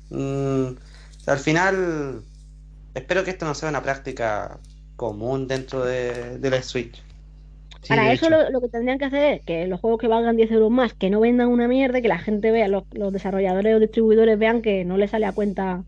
[0.10, 0.76] Mm,
[1.26, 2.22] al final,
[2.96, 4.60] espero que esto no sea una práctica
[4.98, 7.02] común dentro de, de la Switch.
[7.82, 10.36] Sí, Para eso lo, lo que tendrían que hacer es que los juegos que valgan
[10.36, 13.74] 10 euros más, que no vendan una mierda, que la gente vea, los, los desarrolladores
[13.74, 15.86] o distribuidores vean que no les sale a cuenta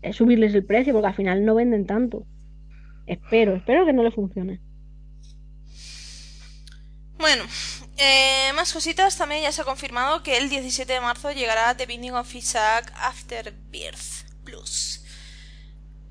[0.00, 2.24] eh, subirles el precio, porque al final no venden tanto.
[3.06, 4.58] Espero, espero que no le funcione.
[7.18, 7.44] Bueno,
[7.96, 9.16] eh, más cositas.
[9.16, 12.92] También ya se ha confirmado que el 17 de marzo llegará The Binding of Isaac
[12.96, 15.02] Afterbirth Plus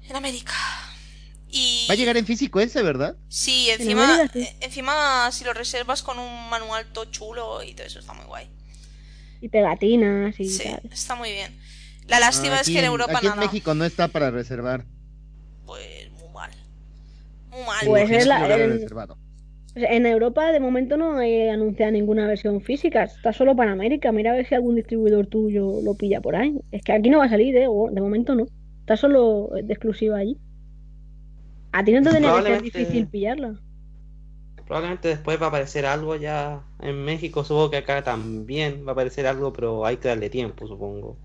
[0.07, 0.53] en América.
[1.49, 3.15] Y Va a llegar en físico ese, ¿verdad?
[3.30, 7.85] sí, En encima, eh, encima si lo reservas con un manual todo chulo y todo
[7.85, 8.49] eso está muy guay.
[9.39, 10.81] Y pegatinas y Sí, tal.
[10.91, 11.55] está muy bien.
[12.07, 13.45] La lástima Ah, es que en Europa aquí en nada.
[13.45, 14.85] México no está para reservar.
[15.65, 16.51] Pues muy mal.
[17.51, 17.85] Muy mal.
[17.85, 19.17] Pues es la- el- reservado.
[19.75, 24.11] En Europa de momento no hay anunciada ninguna versión física, está solo para América.
[24.11, 26.59] Mira a ver si algún distribuidor tuyo lo pilla por ahí.
[26.71, 27.67] Es que aquí no va a salir, ¿eh?
[27.91, 28.45] De momento no.
[28.81, 30.37] Está solo de exclusiva allí.
[31.71, 33.59] A ti no te tenía que ser difícil pillarla.
[34.67, 38.93] Probablemente después va a aparecer algo ya en México, supongo que acá también va a
[38.93, 41.17] aparecer algo, pero hay que darle tiempo, supongo.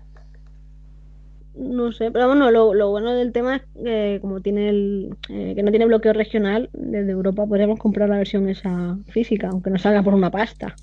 [1.53, 5.53] No sé, pero bueno, lo, lo bueno del tema es que como tiene el, eh,
[5.55, 9.81] que no tiene bloqueo regional, desde Europa podríamos comprar la versión esa física, aunque nos
[9.81, 10.75] salga por una pasta.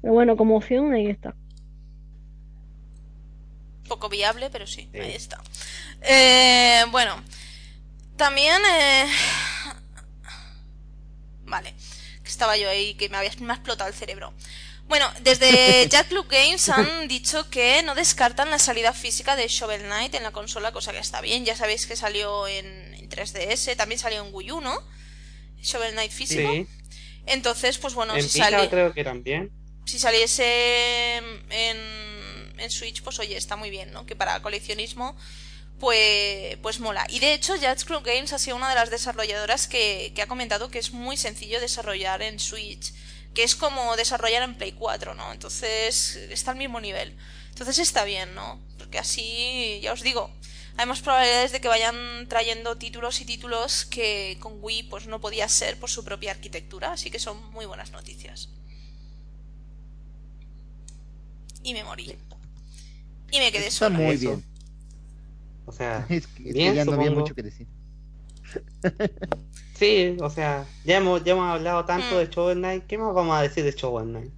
[0.00, 1.36] Pero bueno, como opción ahí está.
[3.88, 4.98] Poco viable, pero sí, Sí.
[4.98, 5.42] ahí está.
[6.02, 7.16] Eh, bueno,
[8.16, 8.60] también...
[8.80, 9.06] eh,
[11.46, 11.74] Vale,
[12.22, 14.32] que estaba yo ahí, que me, había, me ha explotado el cerebro.
[14.86, 19.82] Bueno, desde Jack Club Games han dicho que no descartan la salida física de Shovel
[19.82, 21.44] Knight en la consola, cosa que está bien.
[21.44, 24.78] Ya sabéis que salió en, en 3DS, también salió en Wii U, ¿no?
[25.62, 26.50] Shovel Knight físico.
[26.52, 26.66] Sí,
[27.26, 29.50] Entonces, pues bueno, en si Vita sale creo que también.
[29.86, 31.16] si saliese
[31.50, 34.04] en, en Switch, pues oye, está muy bien, ¿no?
[34.06, 35.16] Que para coleccionismo,
[35.78, 37.06] pues, pues mola.
[37.08, 40.26] Y de hecho, Jazz Club Games ha sido una de las desarrolladoras que, que ha
[40.28, 42.92] comentado que es muy sencillo desarrollar en Switch,
[43.34, 45.32] que es como desarrollar en Play 4, ¿no?
[45.32, 47.16] Entonces, está al mismo nivel.
[47.50, 48.60] Entonces está bien, ¿no?
[48.78, 50.30] Porque así, ya os digo,
[50.76, 55.20] hay más probabilidades de que vayan trayendo títulos y títulos que con Wii pues no
[55.20, 58.50] podía ser por su propia arquitectura, así que son muy buenas noticias.
[61.62, 62.16] Y me morí.
[63.30, 63.90] Y me quedé Está sola.
[63.90, 64.16] muy Eso.
[64.16, 64.44] bien.
[65.66, 67.68] O sea, Es que, es que Bien, ya no había mucho que decir.
[69.84, 72.18] sí, o sea, ya hemos, ya hemos hablado tanto Mm.
[72.18, 74.32] de Shovel Knight, ¿qué más vamos a decir de Shovel Knight?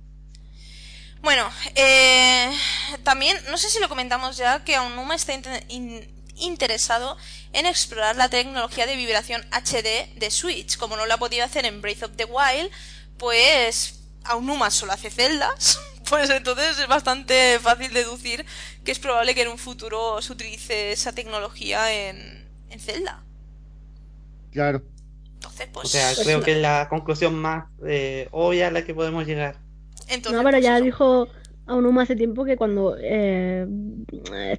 [1.23, 2.51] Bueno, eh,
[3.03, 5.33] también, no sé si lo comentamos ya, que Aonuma está
[5.69, 7.17] in- interesado
[7.53, 10.77] en explorar la tecnología de vibración HD de Switch.
[10.77, 12.71] Como no lo ha podido hacer en Breath of the Wild,
[13.19, 15.81] pues Aonuma solo hace celdas.
[16.09, 18.47] Pues entonces es bastante fácil deducir
[18.85, 23.25] que es probable que en un futuro se utilice esa tecnología en, en Zelda.
[24.53, 24.83] Claro.
[25.47, 25.85] Entonces, pues...
[25.87, 26.45] O sea, Pues creo no.
[26.45, 29.57] que es la conclusión más eh, obvia a la que podemos llegar.
[30.09, 30.85] entonces, No, pero pues ya eso.
[30.85, 31.29] dijo
[31.67, 33.67] Aonuma hace tiempo que cuando eh,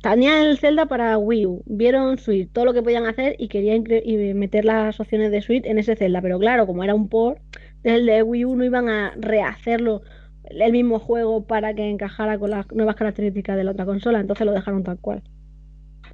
[0.02, 3.84] tenía el Zelda para Wii U, vieron Switch, todo lo que podían hacer y querían
[4.04, 6.22] y meter las opciones de Switch en ese Zelda.
[6.22, 7.40] Pero claro, como era un port
[7.84, 10.02] del de Wii U, no iban a rehacerlo
[10.50, 14.46] el mismo juego para que encajara con las nuevas características de la otra consola, entonces
[14.46, 15.22] lo dejaron tal cual.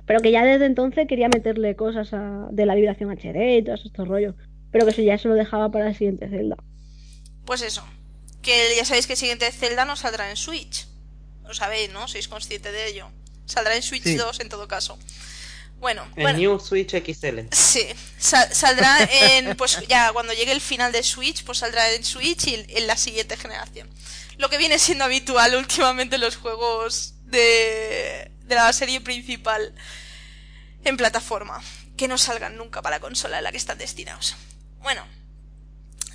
[0.05, 3.85] Pero que ya desde entonces quería meterle cosas a- de la vibración HD y todos
[3.85, 4.35] estos rollos.
[4.73, 6.57] Pero que eso ya se lo dejaba para el siguiente Zelda.
[7.45, 7.87] Pues eso.
[8.41, 10.87] Que ya sabéis que el siguiente Zelda no saldrá en Switch.
[11.47, 12.07] Lo sabéis, ¿no?
[12.09, 13.09] Sois consciente de ello.
[13.45, 14.15] Saldrá en Switch Sí.
[14.15, 14.99] 2 en todo caso.
[15.79, 16.39] Bueno, El bueno.
[16.39, 17.39] New Switch XL.
[17.51, 17.85] Sí,
[18.17, 19.55] sal- saldrá en.
[19.57, 22.95] Pues ya cuando llegue el final de Switch, pues saldrá en Switch y en la
[22.97, 23.89] siguiente generación.
[24.37, 29.75] Lo que viene siendo habitual últimamente en los juegos de, de la serie principal
[30.85, 31.61] en plataforma.
[31.97, 34.35] Que no salgan nunca para la consola en la que están destinados.
[34.83, 35.07] Bueno,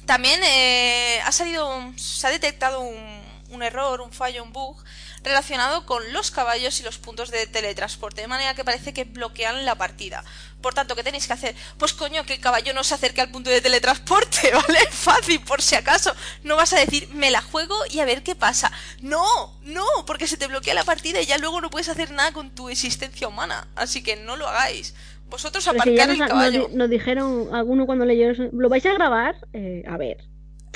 [0.05, 4.77] también eh, ha salido, se ha detectado un, un error, un fallo, un bug
[5.23, 9.65] relacionado con los caballos y los puntos de teletransporte, de manera que parece que bloquean
[9.65, 10.25] la partida.
[10.61, 11.55] Por tanto, ¿qué tenéis que hacer?
[11.77, 14.87] Pues coño, que el caballo no se acerque al punto de teletransporte, ¿vale?
[14.91, 16.15] Fácil, por si acaso.
[16.43, 18.71] No vas a decir, me la juego y a ver qué pasa.
[19.01, 22.33] No, no, porque se te bloquea la partida y ya luego no puedes hacer nada
[22.33, 23.69] con tu existencia humana.
[23.77, 24.95] Así que no lo hagáis.
[25.31, 26.69] Vosotros aparcar nos, el nos caballo.
[26.75, 29.37] nos dijeron, alguno cuando leyeron, ¿lo vais a grabar?
[29.53, 30.19] Eh, a ver,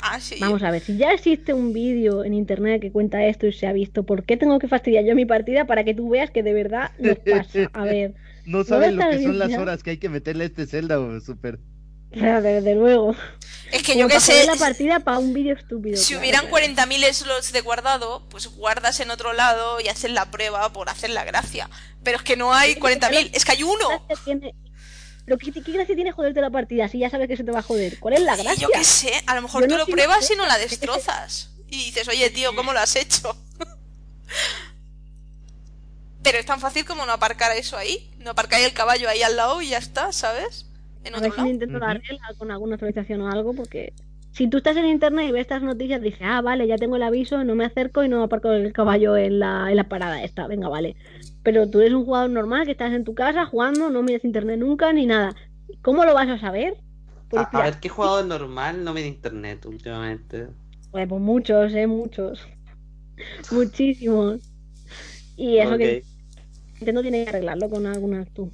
[0.01, 0.35] Ah, sí.
[0.39, 3.67] vamos a ver, si ya existe un vídeo en internet que cuenta esto y se
[3.67, 6.43] ha visto, ¿por qué tengo que fastidiar yo mi partida para que tú veas que
[6.43, 7.69] de verdad nos pasa?
[7.73, 8.13] A ver,
[8.45, 11.17] No saben lo que son las horas que hay que meterle a este Zelda, o
[12.13, 13.15] Pero desde luego.
[13.71, 15.97] Es que Como yo qué para sé, la partida para un vídeo estúpido.
[15.97, 16.65] si claro, hubieran claro.
[16.67, 21.09] 40.000 slots de guardado, pues guardas en otro lado y haces la prueba por hacer
[21.09, 21.69] la gracia.
[22.03, 24.05] Pero es que no hay 40.000, es que hay ¿Qué uno.
[25.25, 27.59] Pero ¿qué, qué gracia tiene joderte la partida si ya sabes que se te va
[27.59, 27.97] a joder?
[27.99, 28.61] ¿Cuál es la gracia?
[28.61, 31.49] yo qué sé, a lo mejor Yo tú no lo pruebas y no la destrozas.
[31.67, 33.35] Y dices, oye tío, ¿cómo lo has hecho?
[36.21, 38.11] Pero es tan fácil como no aparcar eso ahí.
[38.19, 40.67] No aparcar el caballo ahí al lado y ya está, ¿sabes?
[41.03, 41.43] En A ver si lado.
[41.43, 41.91] Nintendo la Ujú.
[41.91, 43.93] arregla con alguna actualización o algo, porque
[44.31, 47.03] si tú estás en internet y ves estas noticias, dices, ah, vale, ya tengo el
[47.03, 50.47] aviso, no me acerco y no aparco el caballo en la, en la parada esta,
[50.47, 50.95] venga, vale.
[51.43, 54.59] Pero tú eres un jugador normal que estás en tu casa jugando, no miras internet
[54.59, 55.35] nunca ni nada.
[55.81, 56.75] ¿Cómo lo vas a saber?
[57.29, 60.49] Por A, ver, ¿qué jugador normal no mira internet últimamente?
[60.91, 62.47] Pues, pues muchos, eh, muchos.
[63.49, 64.41] Muchísimos.
[65.35, 65.79] Y eso Ok.
[65.79, 65.99] que
[66.79, 68.53] Nintendo tiene que arreglarlo con algunas tú.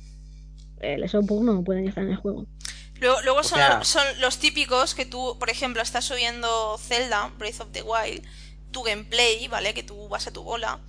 [0.80, 2.46] El Xbox no pueden estar en el juego.
[3.00, 7.62] Luego, luego son, sea- son los típicos que tú, por ejemplo, estás subiendo Zelda, Breath
[7.62, 8.24] of the Wild,
[8.72, 9.74] tu gameplay, ¿vale?
[9.74, 10.80] Que tú vas a tu bola,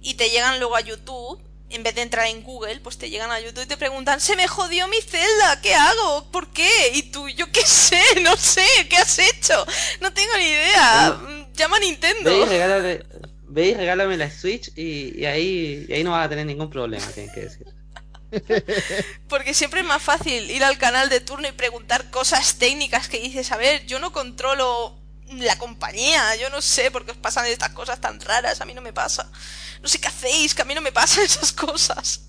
[0.00, 3.30] y te llegan luego a YouTube, en vez de entrar en Google, pues te llegan
[3.30, 6.30] a YouTube y te preguntan, se me jodió mi Zelda, ¿qué hago?
[6.30, 6.68] ¿Por qué?
[6.94, 9.64] Y tú, yo qué sé, no sé, ¿qué has hecho?
[10.00, 11.18] No tengo ni idea.
[11.22, 12.30] Mm, Llama a Nintendo.
[12.30, 13.00] Ve y regálame,
[13.48, 16.70] ve y regálame la Switch y, y ahí, y ahí no vas a tener ningún
[16.70, 17.66] problema, tienes que decir.
[19.28, 23.20] Porque siempre es más fácil ir al canal de turno y preguntar cosas técnicas que
[23.20, 24.98] dices, a ver, yo no controlo
[25.28, 28.74] la compañía, yo no sé por qué os pasan estas cosas tan raras, a mí
[28.74, 29.30] no me pasa.
[29.80, 32.22] No sé qué hacéis, que a mí no me pasan esas cosas.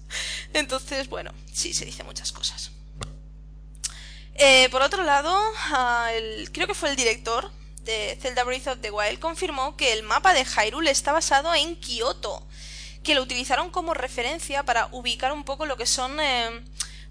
[0.54, 2.72] Entonces, bueno, sí, se dice muchas cosas.
[4.36, 5.38] Eh, por otro lado,
[5.72, 7.52] ah, el- creo que fue el director
[7.84, 11.76] de Zelda Breath of the Wild confirmó que el mapa de Hyrule está basado en
[11.76, 12.48] Kioto
[13.04, 16.62] que lo utilizaron como referencia para ubicar un poco lo que son eh,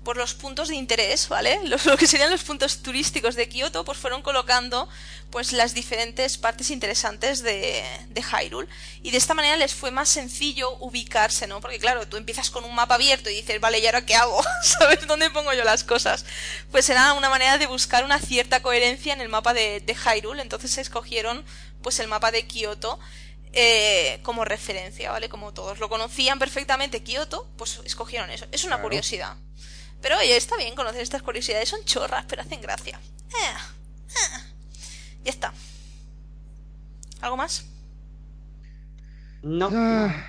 [0.05, 1.61] por los puntos de interés, ¿vale?
[1.85, 4.89] Lo que serían los puntos turísticos de Kioto, pues fueron colocando
[5.31, 8.69] pues las diferentes partes interesantes de, de Hyrule.
[9.03, 11.61] Y de esta manera les fue más sencillo ubicarse, ¿no?
[11.61, 14.43] Porque claro, tú empiezas con un mapa abierto y dices, vale, ¿y ahora qué hago?
[14.63, 16.27] ¿Sabes dónde pongo yo las cosas?
[16.71, 20.43] Pues era una manera de buscar una cierta coherencia en el mapa de, de Hyrule,
[20.43, 21.45] entonces escogieron
[21.81, 22.99] pues el mapa de Kioto
[23.53, 25.29] eh, como referencia, ¿vale?
[25.29, 28.47] Como todos lo conocían perfectamente Kioto, pues escogieron eso.
[28.53, 28.83] Es una Claro.
[28.89, 29.37] curiosidad.
[30.01, 32.99] Pero oye, está bien conocer estas curiosidades, son chorras, pero hacen gracia.
[33.29, 33.57] Eh,
[34.09, 34.41] eh.
[35.25, 35.53] Ya está.
[37.21, 37.67] ¿Algo más?
[39.43, 40.27] No, Ah,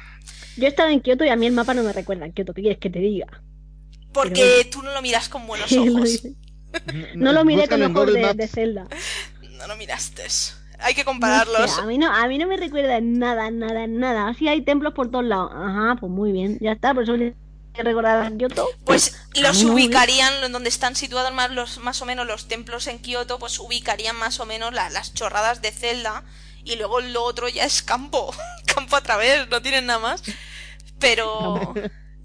[0.58, 2.54] Yo he estado en Kioto y a mí el mapa no me recuerda a Kioto.
[2.54, 3.42] ¿Qué quieres que te diga?
[4.12, 6.22] Porque tú no lo miras con buenos ojos.
[7.16, 8.88] No lo miré con ojos de, de Zelda.
[9.52, 10.24] No lo miraste.
[10.84, 11.72] Hay que No compararlos.
[11.72, 14.28] sé, a, mí no, a mí no me recuerda nada, nada, nada.
[14.30, 15.52] Así hay templos por todos lados.
[15.56, 16.58] Ajá, pues muy bien.
[16.62, 17.14] Ya está, por eso
[17.76, 18.68] recordar a Kioto.
[18.86, 23.40] Pues los ubicarían donde están situados más, los, más o menos los templos en Kioto,
[23.40, 26.24] pues ubicarían más o menos la- las chorradas de Zelda
[26.64, 28.32] y luego lo otro ya es campo,
[28.76, 30.22] campo a través, no tienen nada más.
[31.00, 31.74] Pero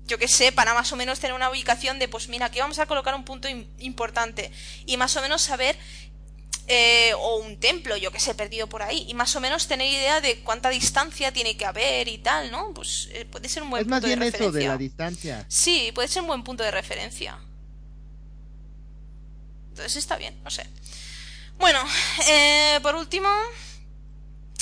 [0.06, 2.78] yo que sé, para más o menos tener una ubicación de, pues mira, aquí vamos
[2.78, 4.52] a colocar un punto im- importante
[4.86, 5.76] y más o menos saber
[6.69, 9.90] eh, o un templo, yo que sé, perdido por ahí y más o menos tener
[9.90, 12.73] idea de cuánta distancia tiene que haber y tal, ¿no?
[12.74, 14.69] Pues eh, puede ser un buen Es más punto de bien eso de referencia.
[14.69, 15.47] la distancia.
[15.49, 17.39] Sí, puede ser un buen punto de referencia.
[19.70, 20.66] Entonces está bien, no sé.
[21.59, 21.81] Bueno,
[22.28, 23.28] eh, por último,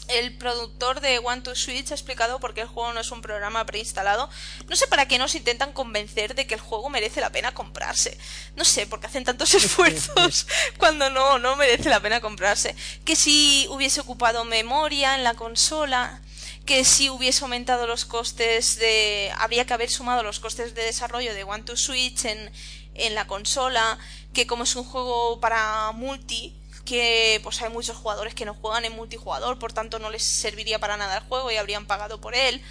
[0.08, 3.22] el productor de One to Switch ha explicado por qué el juego no es un
[3.22, 4.28] programa preinstalado.
[4.68, 8.16] No sé para qué nos intentan convencer de que el juego merece la pena comprarse.
[8.54, 10.46] No sé, porque hacen tantos esfuerzos
[10.78, 12.74] cuando no, no merece la pena comprarse.
[13.04, 16.20] Que si hubiese ocupado memoria en la consola,
[16.64, 19.32] que si hubiese aumentado los costes de...
[19.38, 22.52] Habría que haber sumado los costes de desarrollo de One to Switch en,
[22.94, 23.98] en la consola,
[24.34, 26.54] que como es un juego para multi,
[26.86, 30.78] que pues hay muchos jugadores que no juegan en multijugador, por tanto no les serviría
[30.78, 32.62] para nada el juego y habrían pagado por él.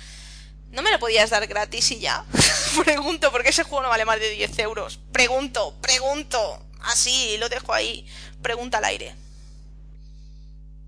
[0.72, 2.26] ¿No me lo podías dar gratis y ya?
[2.84, 5.00] pregunto, porque ese juego no vale más de 10 euros.
[5.12, 6.66] Pregunto, pregunto.
[6.82, 8.06] Así, lo dejo ahí.
[8.42, 9.16] Pregunta al aire.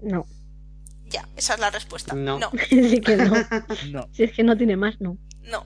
[0.01, 0.25] No.
[1.05, 2.13] Ya, esa es la respuesta.
[2.15, 2.39] No.
[2.39, 2.51] no.
[2.69, 3.33] sí que no.
[3.91, 4.09] No.
[4.13, 5.17] Si es que no tiene más, no.
[5.43, 5.65] no.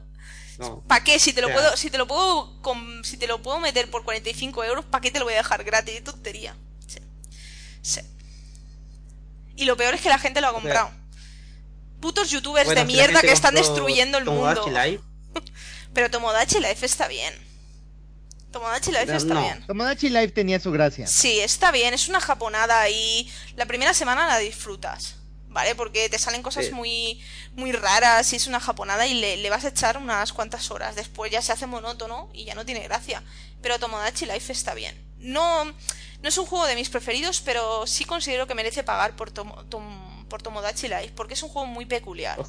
[0.60, 0.82] no.
[0.82, 1.18] ¿Para qué?
[1.20, 2.62] Si te lo puedo, si te lo puedo,
[3.04, 5.64] si te lo puedo meter por 45 euros, ¿para qué te lo voy a dejar
[5.64, 5.96] gratis?
[5.96, 6.56] Qué tontería.
[7.82, 8.02] Sí.
[9.56, 10.92] Y lo peor es que la gente lo ha comprado.
[12.00, 14.84] Putos youtubers Bueno, de mierda que están destruyendo el Tomodachi mundo.
[14.84, 15.02] Live,
[15.94, 17.34] Pero Tomodachi Life está bien.
[18.52, 19.42] Tomodachi Life No, está no.
[19.42, 19.66] bien.
[19.68, 21.06] Tomodachi Live tenía su gracia.
[21.08, 25.16] Sí, está bien, es una japonada y la primera semana la disfrutas.
[25.48, 25.76] ¿vale?
[25.76, 26.72] Porque te salen cosas Sí.
[26.72, 27.22] muy,
[27.56, 30.96] muy raras y es una japonada y le, le vas a echar unas cuantas horas.
[30.96, 33.22] Después ya se hace monótono y ya no tiene gracia.
[33.62, 34.96] Pero Tomodachi Life está bien.
[35.20, 35.74] No,
[36.22, 39.64] no es un juego de mis preferidos, pero sí considero que merece pagar por, Tomo-
[39.70, 42.40] Tom- por Tomodachi Life, porque es un juego muy peculiar.
[42.40, 42.44] O-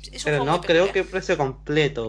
[0.00, 2.06] Es un Pero juego no creo que precio completo.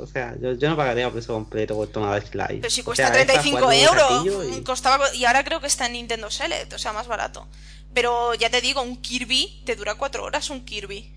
[0.00, 2.58] O sea, yo, yo no pagaría precio completo por Tomodachi Live.
[2.62, 5.44] Pero si O cuesta sea, es para 35 jugarlo un euros, y- costaba, y ahora
[5.44, 7.48] creo que está en Nintendo Select, o sea, más barato.
[7.92, 11.12] Pero ya te digo, un Kirby te dura 4 horas, un Kirby.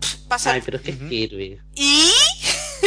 [0.00, 0.52] Pff, Pasa...
[0.52, 0.98] Ay, pero es que es.
[0.98, 1.58] Kirby.
[1.74, 2.10] Y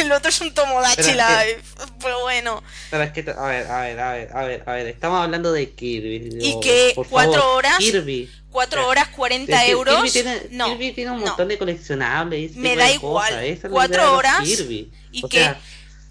[0.02, 1.62] el otro es un Tomodachi Pero es que- Life.
[2.00, 2.62] Pero bueno.
[2.90, 5.52] Pero es que, a ver, a ver, a ver, a ver, a ver, estamos hablando
[5.52, 6.38] de Kirby.
[6.40, 6.92] ¿Y qué?
[6.94, 7.78] por ¿Cuatro favor, horas?
[7.78, 8.30] Kirby.
[8.50, 8.86] 4 Ya.
[8.88, 9.94] horas 40 Kirby- euros.
[9.96, 10.66] Kirby tiene, no.
[10.66, 11.26] Kirby tiene un no.
[11.28, 12.54] montón de coleccionables.
[12.56, 13.58] Me da igual.
[13.70, 14.92] Cuatro horas Kirby.
[15.10, 15.60] y O que sea,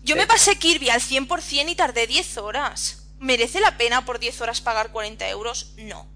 [0.04, 3.04] Yo me eh, pasé Kirby al 100% y tardé 10 horas.
[3.20, 5.74] ¿Merece la pena por 10 horas pagar 40 euros?
[5.78, 6.10] No.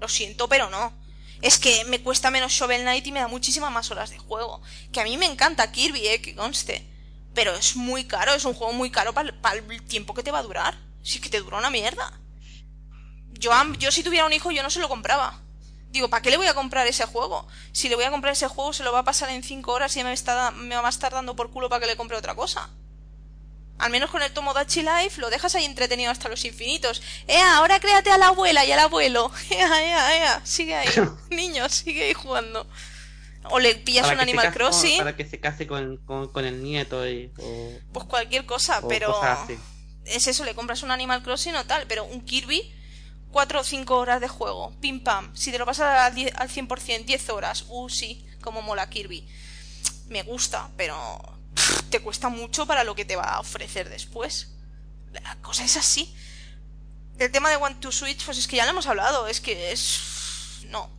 [0.00, 0.92] Lo siento, pero no.
[1.42, 4.62] Es que me cuesta menos Shovel Knight y me da muchísimas más horas de juego.
[4.90, 6.86] Que a mí me encanta Kirby, eh, que conste.
[7.36, 10.38] Pero es muy caro, es un juego muy caro para el tiempo que te va
[10.38, 10.74] a durar.
[11.02, 12.18] Si es que te dura una mierda.
[13.34, 15.38] Yo, yo si tuviera un hijo yo no se lo compraba.
[15.90, 17.46] Digo, ¿para qué le voy a comprar ese juego?
[17.72, 19.94] Si le voy a comprar ese juego se lo va a pasar en 5 horas
[19.94, 22.16] y ya me, está, me va a estar dando por culo para que le compre
[22.16, 22.70] otra cosa.
[23.78, 27.02] Al menos con el Tomodachi Life lo dejas ahí entretenido hasta los infinitos.
[27.28, 27.58] ¡Ea!
[27.58, 29.30] Ahora créate a la abuela y al abuelo.
[29.50, 30.40] ¡Ea, ea, ea!
[30.42, 30.88] Sigue ahí.
[31.30, 32.66] Niño, sigue ahí jugando.
[33.50, 37.06] O le pillas un Animal Crossing, Para que se case con, con, con el nieto
[37.08, 39.14] y, o, pues cualquier cosa, pero
[40.04, 42.72] es eso, le compras un Animal Crossing o tal, pero un Kirby,
[43.32, 45.34] 4 o 5 horas de juego, pim pam.
[45.36, 49.26] Si te lo pasas al, 10 al 100%, 10 horas, uh, sí, como mola Kirby.
[50.08, 51.20] Me gusta, pero
[51.54, 54.52] pff, te cuesta mucho para lo que te va a ofrecer después.
[55.12, 56.14] La cosa es así.
[57.18, 59.72] El tema de One to Switch, pues es que ya lo hemos hablado, es que
[59.72, 60.64] es...
[60.68, 60.90] No,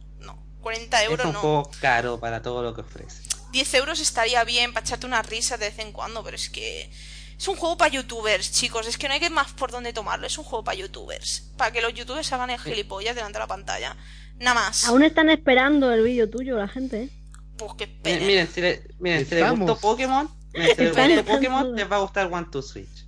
[0.58, 0.64] no.
[0.64, 1.40] 40 Es euros un no.
[1.40, 3.24] juego caro para todo lo que ofrece.
[3.52, 6.92] 10 euros estaría bien para echarte una risa de vez en cuando, pero es que
[7.38, 8.88] es un juego para youtubers, chicos.
[8.88, 10.28] Es que no hay que más por dónde tomarlo.
[10.28, 11.52] Es un juego para youtubers.
[11.56, 13.96] Para que los youtubers hagan el gilipollas delante de la pantalla.
[14.40, 14.86] Nada más.
[14.86, 17.04] Aún están esperando el vídeo tuyo la gente.
[17.04, 17.10] ¿eh?
[17.58, 18.26] Pues qué Miren, pena.
[18.26, 21.32] miren, si, le, miren, si les gustó Pokémon, miren, si les gustó.
[21.34, 23.06] Pokémon, les va a gustar One to Switch.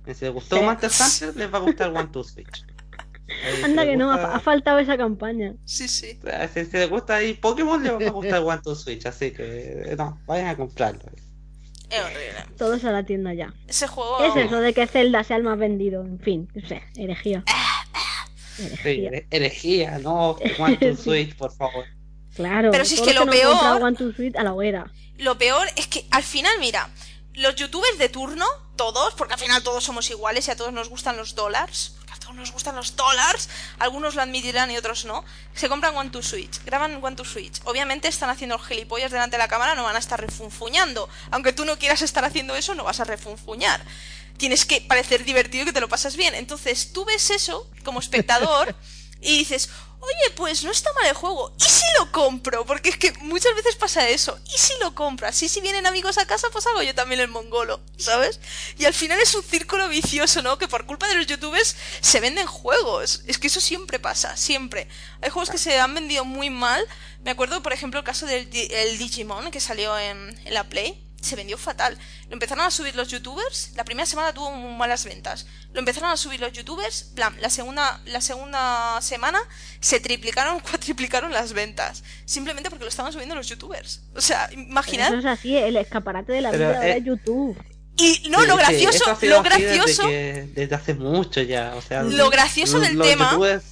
[0.00, 0.62] Miren, si les gustó.
[0.62, 2.64] Monster Hunter, les va a gustar One to Switch.
[3.64, 5.54] Anda que no, gusta- ha, ha faltado esa campaña.
[5.64, 6.18] Sí, sí.
[6.54, 9.04] Si, si les gusta ahí Pokémon, les va a gustar One to Switch.
[9.06, 11.00] Así que, eh, no, vayan a comprarlo.
[11.90, 12.56] Es horrible.
[12.56, 13.52] Todos a la tienda ya.
[13.68, 14.16] Ese juego.
[14.18, 16.02] ¿Qué es eso de que Zelda sea el más vendido?
[16.02, 17.44] En fin, no sé, herejía.
[18.56, 19.10] Sí, Herejía.
[19.10, 21.02] here- herejía, no One to Sí.
[21.02, 21.84] Switch, por favor.
[22.34, 22.70] Claro.
[22.70, 24.90] Pero si es que lo peor- One to Switch a la hoguera.
[25.18, 26.88] Lo peor es que al final, mira,
[27.34, 28.46] los youtubers de turno,
[28.76, 32.12] todos, porque al final todos somos iguales y a todos nos gustan los dólares, porque
[32.12, 33.48] a todos nos gustan los dólares,
[33.78, 37.60] algunos lo admitirán y otros no, se compran One to Switch, graban One to Switch.
[37.64, 41.08] Obviamente están haciendo gilipollas delante de la cámara, no van a estar refunfuñando.
[41.30, 43.82] Aunque tú no quieras estar haciendo eso, no vas a refunfuñar.
[44.36, 46.34] Tienes que parecer divertido y que te lo pasas bien.
[46.34, 48.74] Entonces tú ves eso como espectador
[49.22, 49.70] y dices,
[50.02, 51.54] oye, pues no está mal el juego.
[51.58, 52.66] ¿Y si lo compro?
[52.66, 54.38] Porque es que muchas veces pasa eso.
[54.52, 55.40] ¿Y si lo compras?
[55.42, 58.40] Y si vienen amigos a casa, pues hago yo también el mongolo, ¿sabes?
[58.78, 60.58] Y al final es un círculo vicioso, ¿no?
[60.58, 63.22] Que por culpa de los youtubers se venden juegos.
[63.26, 64.88] Es que eso siempre pasa, siempre.
[65.22, 66.84] Hay juegos que se han vendido muy mal.
[67.22, 71.11] Me acuerdo, por ejemplo, el caso del el Digimon que salió en, en la Play.
[71.22, 71.96] Se vendió fatal.
[72.28, 73.70] Lo empezaron a subir los youtubers.
[73.76, 75.46] La primera semana tuvo muy malas ventas.
[75.72, 77.04] Lo empezaron a subir los youtubers.
[77.14, 79.38] Plan, la segunda, la segunda semana
[79.80, 82.02] se triplicaron, cuatriplicaron las ventas.
[82.26, 84.02] Simplemente porque lo estaban subiendo los youtubers.
[84.14, 85.08] O sea, Pero imaginad.
[85.08, 87.56] Eso es así, el escaparate de la Pero, vida ahora eh, es YouTube.
[87.96, 90.02] Y no, Sí, lo gracioso, lo desde gracioso.
[90.08, 92.02] que- Desde, hace mucho ya, o sea...
[92.02, 93.62] Lo gracioso del tema- youtubers-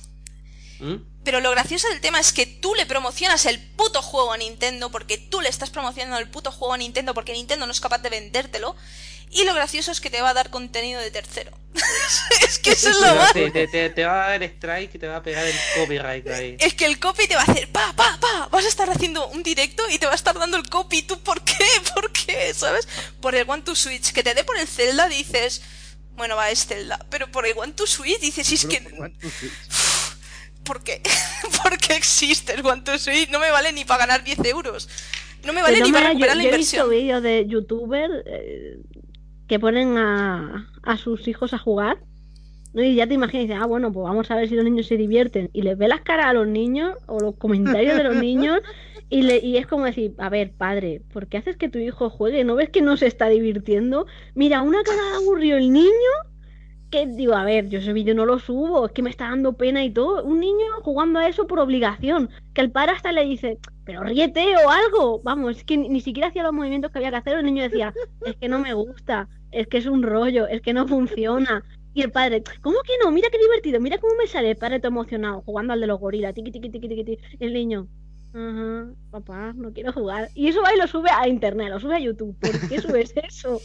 [0.78, 1.09] ¿Mm?
[1.24, 4.90] Pero lo gracioso del tema es que tú le promocionas el puto juego a Nintendo
[4.90, 7.98] porque tú le estás promocionando el puto juego a Nintendo porque Nintendo no es capaz
[7.98, 8.74] de vendértelo.
[9.32, 11.56] Y lo gracioso es que te va a dar contenido de tercero.
[12.48, 13.32] es que eso es lo más.
[13.32, 16.26] te, te, te- te va a dar strike y te va a pegar el copyright
[16.30, 16.56] ahí.
[16.58, 18.48] Es que el copy te va a hacer pa, pa, pa.
[18.50, 21.02] Vas a estar haciendo un directo y te va a estar dando el copy.
[21.02, 21.54] ¿Tú por qué?
[21.94, 22.52] ¿Por qué?
[22.54, 22.88] ¿Sabes?
[23.20, 24.10] Por el One to Switch.
[24.12, 25.62] Que te dé por el Zelda dices.
[26.16, 27.06] Bueno, va, es Zelda.
[27.08, 28.80] Pero por el One to Switch dices, si es que.
[30.64, 31.02] ¿Por qué?
[31.62, 32.00] ¿Por qué?
[33.30, 34.88] No me vale ni para ganar 10 euros.
[35.44, 36.90] No me vale ni para recuperar yo, la yo he visto inversión.
[36.90, 38.78] vídeos de youtubers eh,
[39.48, 41.98] que ponen a, a sus hijos a jugar.
[42.72, 42.82] ¿no?
[42.82, 44.86] Y ya te imaginas, y dices, ah, bueno, pues vamos a ver si los niños
[44.86, 45.50] se divierten.
[45.52, 48.60] Y les ve las caras a los niños o los comentarios de los niños.
[49.08, 52.10] Y, le, y es como decir, a ver, padre, ¿por qué haces que tu hijo
[52.10, 52.44] juegue?
[52.44, 54.06] ¿No ves que no se está divirtiendo?
[54.34, 55.90] Mira, una cara de aburrido el niño
[56.90, 59.54] que digo, a ver, yo ese vídeo no lo subo, es que me está dando
[59.54, 60.24] pena y todo.
[60.24, 64.44] Un niño jugando a eso por obligación, que el padre hasta le dice, pero ríete
[64.64, 65.20] o algo.
[65.22, 67.38] Vamos, es que ni, siquiera hacía los movimientos que había que hacer.
[67.38, 67.94] El niño decía,
[68.26, 71.64] es que no me gusta, es que es un rollo, es que no funciona.
[71.92, 73.10] Y el padre, ¿cómo que no?
[73.10, 75.98] Mira qué divertido, mira cómo me sale el padre todo emocionado, jugando al de los
[75.98, 77.22] gorilas, tiqui, tiqui, tiqui, tiqui, tiqui.
[77.40, 77.88] El niño,
[78.34, 80.30] ajá, papá, no quiero jugar.
[80.34, 82.36] Y eso va y lo sube a internet, lo sube a YouTube.
[82.40, 83.56] ¿Por qué subes eso?
[83.56, 83.62] O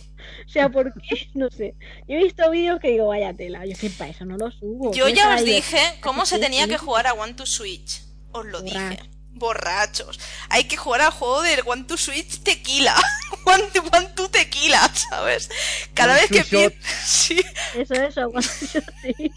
[0.49, 1.27] sea, ¿por qué?
[1.33, 1.75] No sé.
[2.07, 4.93] Yo he visto vídeos que digo, vaya tela, yo sé, para eso no lo subo.
[4.93, 8.01] Yo ¿Qué ya os dije cómo se tenía que jugar a One to Switch.
[8.31, 8.77] Os lo dije.
[8.79, 9.05] Borracho.
[9.37, 10.19] Borrachos.
[10.49, 12.95] Hay que jugar al juego del One to Switch tequila.
[13.45, 14.79] One to, one to tequila,
[15.09, 15.49] ¿sabes?
[15.93, 16.73] Cada One vez to que shot.
[16.73, 17.41] pi- Sí.
[17.75, 19.31] Eso, eso, cuando yo sí.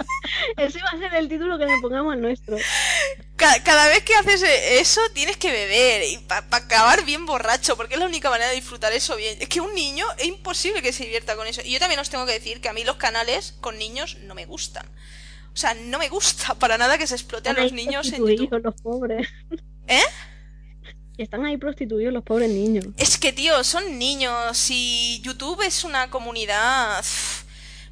[0.56, 2.56] Ese va a ser el título que le pongamos al nuestro.
[3.36, 7.76] Ca- cada vez que haces eh, eso tienes que beber y para acabar bien borracho,
[7.76, 9.36] porque es la única manera de disfrutar eso bien.
[9.40, 11.60] Es que un niño es imposible que se divierta con eso.
[11.64, 14.34] Y yo también os tengo que decir que a mí los canales con niños no
[14.34, 14.86] me gustan.
[15.52, 18.50] O sea, no me gusta para nada que se explote a los niños en prostituidos
[18.50, 18.64] YouTube.
[18.64, 19.28] los pobres.
[19.88, 20.02] ¿Eh?
[21.18, 22.86] Están ahí prostituidos los pobres niños.
[22.96, 27.04] Es que, tío, son niños y YouTube es una comunidad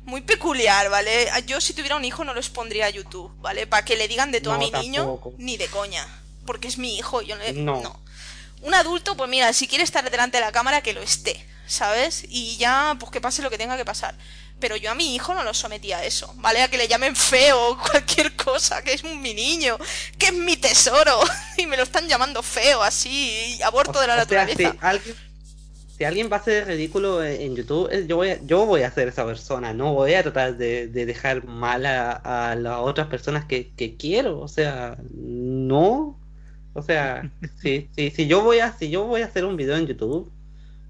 [0.09, 1.31] muy peculiar, ¿vale?
[1.47, 3.67] Yo si tuviera un hijo no los pondría a YouTube, ¿vale?
[3.67, 6.07] Para que le digan de todo a mi niño, ni de coña.
[6.47, 7.53] Porque es mi hijo, yo no le...
[7.53, 7.81] No.
[7.83, 8.01] no.
[8.63, 12.25] Un adulto, pues mira, si quiere estar delante de la cámara, que lo esté, ¿sabes?
[12.29, 14.17] Y ya, pues que pase lo que tenga que pasar.
[14.59, 16.63] Pero yo a mi hijo no lo sometía a eso, ¿vale?
[16.63, 19.79] A que le llamen feo o cualquier cosa, que es mi niño,
[20.19, 21.21] que es mi tesoro,
[21.59, 24.73] y me lo están llamando feo, así, aborto de la O sea, naturaleza.
[24.73, 25.17] si alguien,
[25.99, 28.91] si alguien va a hacer ridículo en YouTube, eh, yo voy a, yo voy a
[28.91, 32.13] ser esa persona, no voy a tratar de, de dejar mal a,
[32.51, 36.19] a las otras personas que, que quiero, o sea, no,
[36.75, 37.31] o sea,
[37.61, 40.31] si, si, si yo voy a, si yo voy a hacer un video en YouTube,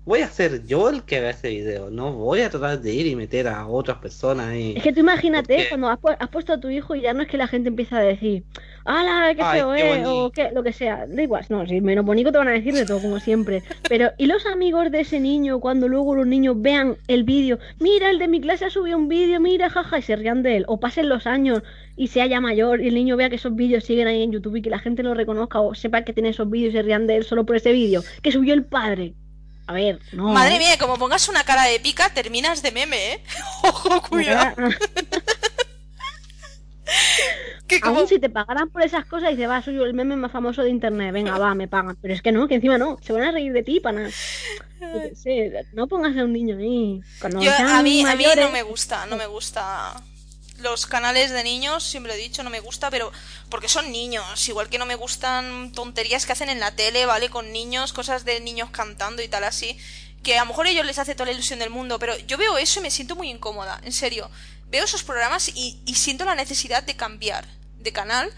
[0.04, 3.06] voy a ser yo el que vea ese video, no voy a tratar de ir
[3.06, 4.74] y meter a otras personas y...
[4.76, 7.12] Es que tú imagínate Porque- cuando has, pu- has puesto a tu hijo y ya
[7.14, 8.44] no es que la gente empieza a decir,
[8.90, 9.88] ¡Hala, qué Ay, feo qué es!
[9.90, 10.24] bonito.
[10.24, 11.04] O qué, lo que sea.
[11.06, 13.62] Da igual, no, si menos bonito te van a decir de todo, como siempre.
[13.86, 17.58] Pero, ¿y los amigos de ese niño cuando luego los niños vean el vídeo?
[17.80, 20.56] Mira, el de mi clase ha subido un vídeo, mira, jaja, y se rían de
[20.56, 20.64] él.
[20.68, 21.62] O pasen los años
[21.96, 24.56] y sea ya mayor y el niño vea que esos vídeos siguen ahí en YouTube
[24.56, 27.06] y que la gente lo reconozca o sepa que tiene esos vídeos y se rían
[27.06, 29.12] de él solo por ese vídeo que subió el padre.
[29.66, 30.28] A ver, no.
[30.28, 30.60] Madre ¿eh?
[30.60, 33.22] mía, como pongas una cara épica, terminas de meme, ¿eh?
[33.64, 34.56] Ojo, cuidado.
[37.82, 37.98] Como...
[37.98, 40.62] Aún si te pagaran por esas cosas y dices, va, soy el meme más famoso
[40.62, 41.96] de internet, venga, va, me pagan.
[42.00, 44.10] Pero es que no, que encima no, se van a reír de ti, pana.
[44.78, 47.00] Qué sé, no pongas a un niño ahí.
[47.20, 49.94] Cuando Yo, a mí, a mí mayores, no me gusta, no me gusta.
[50.60, 53.12] Los canales de niños, siempre he dicho, no me gusta, pero
[53.48, 54.48] porque son niños.
[54.48, 57.28] Igual que no me gustan tonterías que hacen en la tele, ¿vale?
[57.28, 59.78] Con niños, cosas de niños cantando y tal así.
[60.22, 62.38] Que a lo mejor a ellos les hace toda la ilusión del mundo, pero yo
[62.38, 64.28] veo eso y me siento muy incómoda, en serio.
[64.68, 67.46] Veo esos programas y, y siento la necesidad de cambiar
[67.78, 68.32] de canal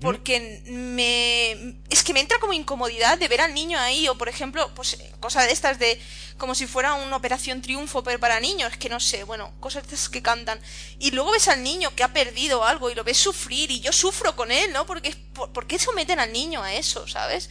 [0.00, 1.52] porque me
[1.88, 4.98] es que me entra como incomodidad de ver al niño ahí o por ejemplo pues
[5.20, 5.98] cosas de estas de
[6.36, 9.94] como si fuera una operación triunfo pero para niños que no sé bueno cosas de
[9.94, 10.60] estas que cantan.
[10.98, 13.92] Y luego ves al niño que ha perdido algo y lo ves sufrir y yo
[13.92, 17.48] sufro con él no porque por, ¿por qué someten al niño a eso sabes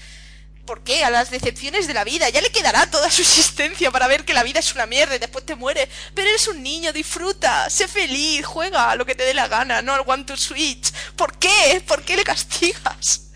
[0.70, 1.04] ¿Por qué?
[1.04, 2.30] A las decepciones de la vida.
[2.30, 5.18] Ya le quedará toda su existencia para ver que la vida es una mierda y
[5.18, 5.90] después te mueres.
[6.14, 9.82] Pero eres un niño, disfruta, sé feliz, juega a lo que te dé la gana,
[9.82, 10.94] no al One to Switch.
[11.16, 11.82] ¿Por qué?
[11.88, 13.32] ¿Por qué le castigas?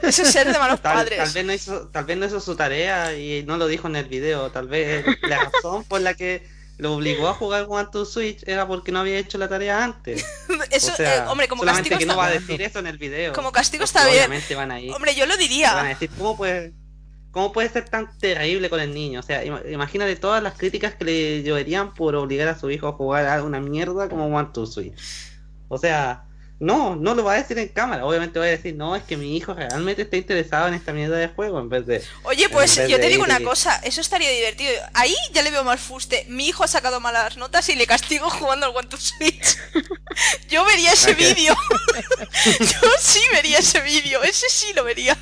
[0.00, 1.18] Eso es ser de malos Tal, padres.
[1.18, 3.96] tal vez no hizo, tal vez no hizo su tarea y no lo dijo en
[3.96, 4.52] el video.
[4.52, 6.46] Tal vez la razón por la que
[6.80, 10.24] lo obligó a jugar One to Switch era porque no había hecho la tarea antes.
[10.70, 12.78] Eso, o sea, eh, hombre, como solamente castigo que está no va a decir eso
[12.78, 13.32] en el video.
[13.32, 14.18] Como castigo está bien.
[14.18, 14.92] Obviamente van a ir.
[14.92, 15.82] Hombre, yo lo van a diría.
[15.84, 16.72] decir, ¿cómo puede,
[17.30, 19.20] ¿cómo puede ser tan terrible con el niño?
[19.20, 22.88] O sea, ima- imagínate todas las críticas que le lloverían por obligar a su hijo
[22.88, 24.94] a jugar a una mierda como One to Switch.
[25.68, 26.24] O sea,
[26.60, 28.04] no, no lo va a decir en cámara.
[28.04, 31.16] Obviamente va a decir, no, es que mi hijo realmente está interesado en esta mierda
[31.16, 32.04] de juego en vez de...
[32.22, 34.72] Oye, pues yo te digo una cosa, eso estaría divertido.
[34.92, 36.26] Ahí ya le veo más fuste.
[36.28, 39.56] Mi hijo ha sacado malas notas y le castigo jugando al One to Switch.
[40.48, 41.56] Yo vería ese vídeo.
[42.60, 45.16] Yo sí vería ese vídeo, ese sí lo vería.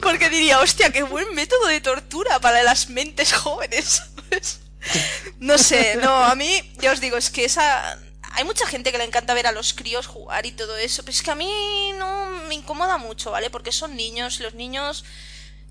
[0.00, 4.02] Porque diría, hostia, qué buen método de tortura para las mentes jóvenes.
[4.30, 4.60] ¿sabes?
[5.38, 7.98] No sé, no, a mí, ya os digo, es que esa...
[8.38, 11.10] Hay mucha gente que le encanta ver a los críos jugar y todo eso, pero
[11.12, 13.50] es que a mí no me incomoda mucho, ¿vale?
[13.50, 15.04] Porque son niños y los niños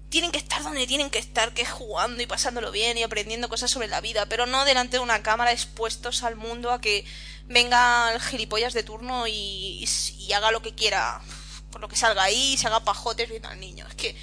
[0.09, 3.47] tienen que estar donde tienen que estar, que es jugando y pasándolo bien y aprendiendo
[3.47, 7.05] cosas sobre la vida, pero no delante de una cámara expuestos al mundo a que
[7.45, 9.85] venga el gilipollas de turno y,
[10.19, 11.21] y- haga lo que quiera,
[11.71, 13.87] por lo que salga ahí, y se haga pajotes viendo al niño.
[13.87, 14.13] Es que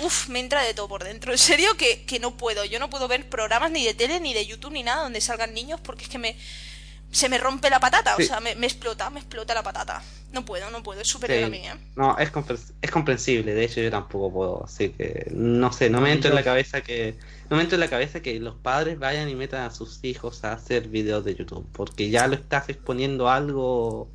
[0.00, 1.32] Uf, me entra de todo por dentro.
[1.32, 2.64] En serio que no puedo.
[2.64, 5.52] Yo no puedo ver programas ni de tele, ni de YouTube, ni nada donde salgan
[5.52, 6.34] niños porque es que me...
[7.12, 8.22] Se me rompe la patata, Sí.
[8.24, 10.02] o sea, me, me explota, me explota la patata.
[10.32, 11.44] No puedo, no puedo, es superior Sí.
[11.44, 11.74] a mí, ¿eh?
[11.94, 16.00] No, es, compre- es comprensible, de hecho yo tampoco puedo, así que no sé, no
[16.00, 17.16] me entra en la cabeza que
[17.50, 20.42] no me entra en la cabeza que los padres vayan y metan a sus hijos
[20.44, 24.08] a hacer videos de YouTube, porque ya lo estás exponiendo a algo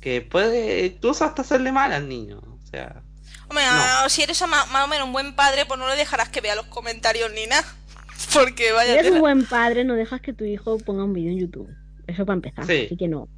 [0.00, 3.02] que puede incluso hasta hacerle mal al niño, o sea,
[3.50, 3.70] Hombre, No.
[3.72, 6.54] ah, si eres más o menos un buen padre, pues no le dejarás que vea
[6.54, 7.64] los comentarios ni nada.
[8.34, 11.30] Porque Si vaya eres un buen padre, no dejas que tu hijo ponga un vídeo
[11.32, 11.70] en YouTube.
[12.08, 12.66] Eso para empezar.
[12.66, 12.82] Sí.
[12.86, 13.28] Así que no.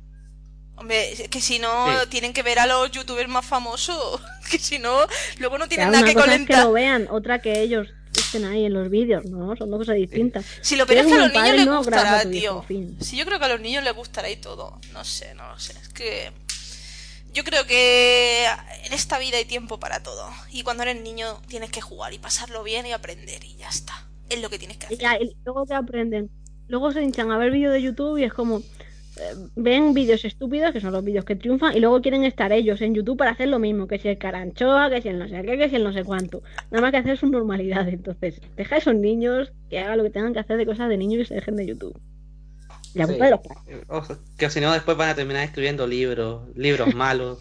[0.77, 2.09] Hombre, es que si no, Sí.
[2.09, 4.21] tienen que ver a los youtubers más famosos.
[4.51, 4.97] Que si no,
[5.39, 6.65] luego no tienen Claro, nada una que cosa es que comentar.
[6.65, 7.87] lo vean, otra que ellos
[8.17, 9.55] estén ahí en los vídeos, ¿no?
[9.57, 10.45] Son dos cosas distintas.
[10.63, 12.41] Si lo Si peor es que a los niños padre, les no gustará, tu hijo,
[12.41, 12.63] tío.
[12.63, 12.97] fin.
[13.01, 14.81] Sí, yo creo que a los niños les gustará y todo.
[14.93, 15.75] No sé, no lo sé.
[15.79, 16.33] Es que.
[17.33, 18.45] Yo creo que
[18.85, 20.29] en esta vida hay tiempo para todo.
[20.51, 24.09] Y cuando eres niño tienes que jugar y pasarlo bien y aprender y ya está.
[24.29, 24.99] Es lo que tienes que Y hacer.
[24.99, 26.29] ya, y luego que aprenden.
[26.71, 28.59] Luego se hinchan a ver vídeos de YouTube y es como.
[28.59, 32.81] eh, ven vídeos estúpidos, que son los vídeos que triunfan, y luego quieren estar ellos
[32.81, 35.43] en YouTube para hacer lo mismo, que si el caranchoa, que si el no sé
[35.43, 36.43] qué, que si el no sé cuánto.
[36.71, 37.87] Nada más que hacer su normalidad.
[37.89, 40.97] Entonces, deja a esos niños que hagan lo que tengan que hacer de cosas de
[40.97, 41.99] niños y se dejen de YouTube.
[42.95, 43.13] La Sí.
[43.13, 43.85] culpa de los padres.
[43.89, 44.03] o
[44.39, 47.39] que si no después van a terminar escribiendo libros, libros malos.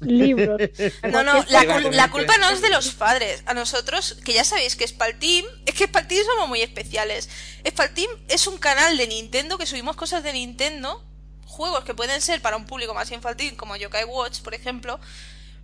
[0.00, 0.60] Libros.
[1.04, 3.42] No, no, la, cul- la culpa no es de los padres.
[3.46, 7.28] A nosotros, que ya sabéis que Spalteam, es que Spalteam somos muy especiales.
[7.66, 11.04] Spalteam es un canal de Nintendo que subimos cosas de Nintendo,
[11.46, 15.00] juegos que pueden ser para un público más infantil, como Yokai Watch, por ejemplo.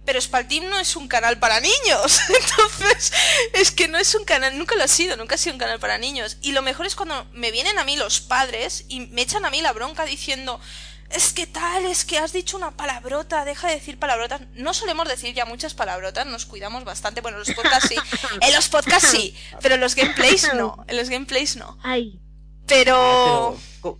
[0.05, 2.21] Pero Spalteam no es un canal para niños.
[2.29, 3.13] Entonces,
[3.53, 5.79] es que no es un canal, nunca lo ha sido, nunca ha sido un canal
[5.79, 6.39] para niños.
[6.41, 9.51] Y lo mejor es cuando me vienen a mí los padres y me echan a
[9.51, 10.61] mí la bronca diciendo,
[11.15, 14.41] es que tal, es que has dicho una palabrota, deja de decir palabrotas.
[14.55, 17.21] No solemos decir ya muchas palabrotas, nos cuidamos bastante.
[17.21, 17.97] Bueno, en los podcasts sí.
[18.41, 20.85] En los podcasts sí, pero en los gameplays no.
[20.89, 21.79] En los gameplays no.
[21.83, 22.19] Ay,
[22.67, 23.99] Pero co-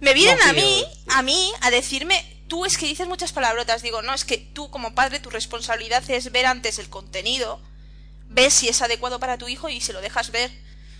[0.00, 3.82] me vienen a mí, a mí, a decirme, tú es que dices muchas palabrotas.
[3.82, 7.60] Digo, no, es que tú como padre, tu responsabilidad es ver antes el contenido,
[8.26, 10.50] ves si es adecuado para tu hijo y se lo dejas ver.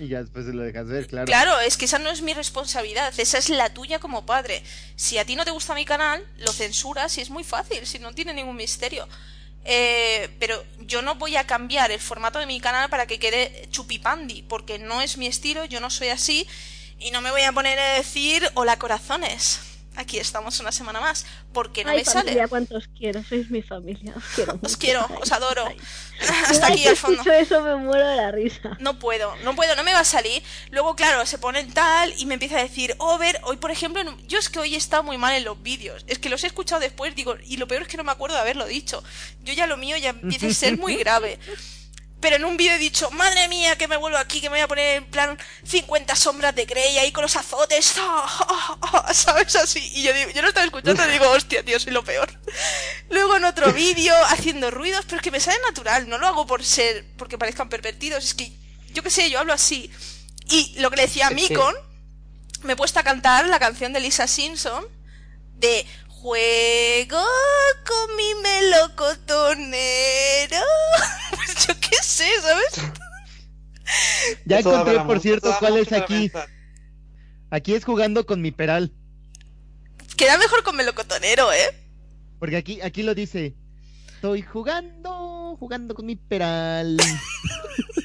[0.00, 0.62] Y ya después lo
[1.06, 1.26] claro.
[1.26, 4.62] Claro, es que esa no es mi responsabilidad, esa es la tuya como padre.
[4.96, 7.98] Si a ti no te gusta mi canal, lo censuras y es muy fácil, si
[7.98, 9.06] no tiene ningún misterio.
[9.66, 13.68] Eh, pero yo no voy a cambiar el formato de mi canal para que quede
[13.70, 16.46] chupipandi, porque no es mi estilo, yo no soy así
[16.98, 19.69] y no me voy a poner a decir hola corazones.
[20.00, 22.20] Aquí estamos una semana más, porque no ay me sale.
[22.20, 24.58] familia, cuántos quiero, sois mi familia, os quiero.
[24.62, 25.66] Os quiero, adoro.
[25.66, 25.76] ay.
[26.48, 27.22] Hasta aquí al fondo.
[27.30, 28.78] eso me muero de la risa.
[28.80, 30.42] No puedo, no puedo, no me va a salir.
[30.70, 34.38] Luego, claro, se ponen tal y me empieza a decir, over, hoy por ejemplo, yo
[34.38, 36.04] es que hoy he estado muy mal en los vídeos.
[36.06, 38.36] Es que los he escuchado después, digo, y lo peor es que no me acuerdo
[38.36, 39.04] de haberlo dicho.
[39.42, 41.38] Yo ya lo mío ya empieza a ser muy grave.
[42.20, 44.62] Pero en un vídeo he dicho, madre mía, que me vuelvo aquí, que me voy
[44.62, 47.94] a poner en plan 50 sombras de Grey ahí con los azotes,
[49.12, 49.56] ¿sabes?
[49.56, 49.80] Así.
[49.94, 52.30] Y yo, digo, yo lo estaba escuchando y digo, hostia, tío, soy lo peor.
[53.08, 56.46] Luego en otro vídeo haciendo ruidos, pero es que me sale natural, no lo hago
[56.46, 58.52] por ser, porque parezcan pervertidos, es que,
[58.92, 59.90] yo qué sé, yo hablo así.
[60.50, 61.74] Y lo que le decía a Mikon,
[62.62, 64.84] me he puesto a cantar la canción de Lisa Simpson
[65.54, 67.24] de Juego
[67.86, 70.60] con mi melocotonero.
[71.30, 71.79] Pues yo
[72.20, 72.92] sé, ¿sabes?
[74.44, 76.30] Ya eso encontré, por cierto, cuál es aquí.
[77.50, 78.92] Aquí es jugando con mi peral.
[80.16, 81.74] Queda mejor con melocotonero, ¿eh?
[82.38, 83.56] Porque aquí, aquí lo dice.
[84.14, 86.98] Estoy jugando, jugando con mi peral.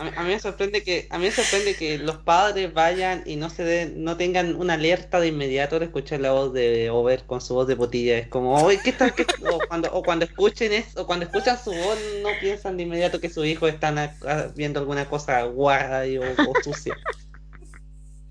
[0.00, 3.22] A mí, a mí me sorprende que a mí me sorprende que los padres vayan
[3.26, 6.88] y no se den, no tengan una alerta de inmediato al escuchar la voz de
[6.88, 8.16] Over con su voz de potilla.
[8.16, 9.10] Es como, oye, ¿qué está?
[9.10, 12.84] qué-?" O cuando, o cuando escuchen eso, o cuando escuchan su voz, no piensan de
[12.84, 16.96] inmediato que sus hijos están a- a- viendo alguna cosa guarda y- o, o sucia.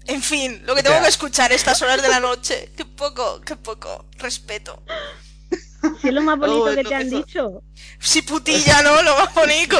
[0.08, 2.72] En fin, lo que O sea- tengo que escuchar a estas horas de la noche.
[2.76, 4.06] Qué poco, qué poco.
[4.18, 4.82] Respeto.
[6.02, 7.64] Si es lo más bonito Oh, que te han eso- dicho.
[8.00, 9.02] Si putilla, ¿no?
[9.04, 9.78] Lo más bonito.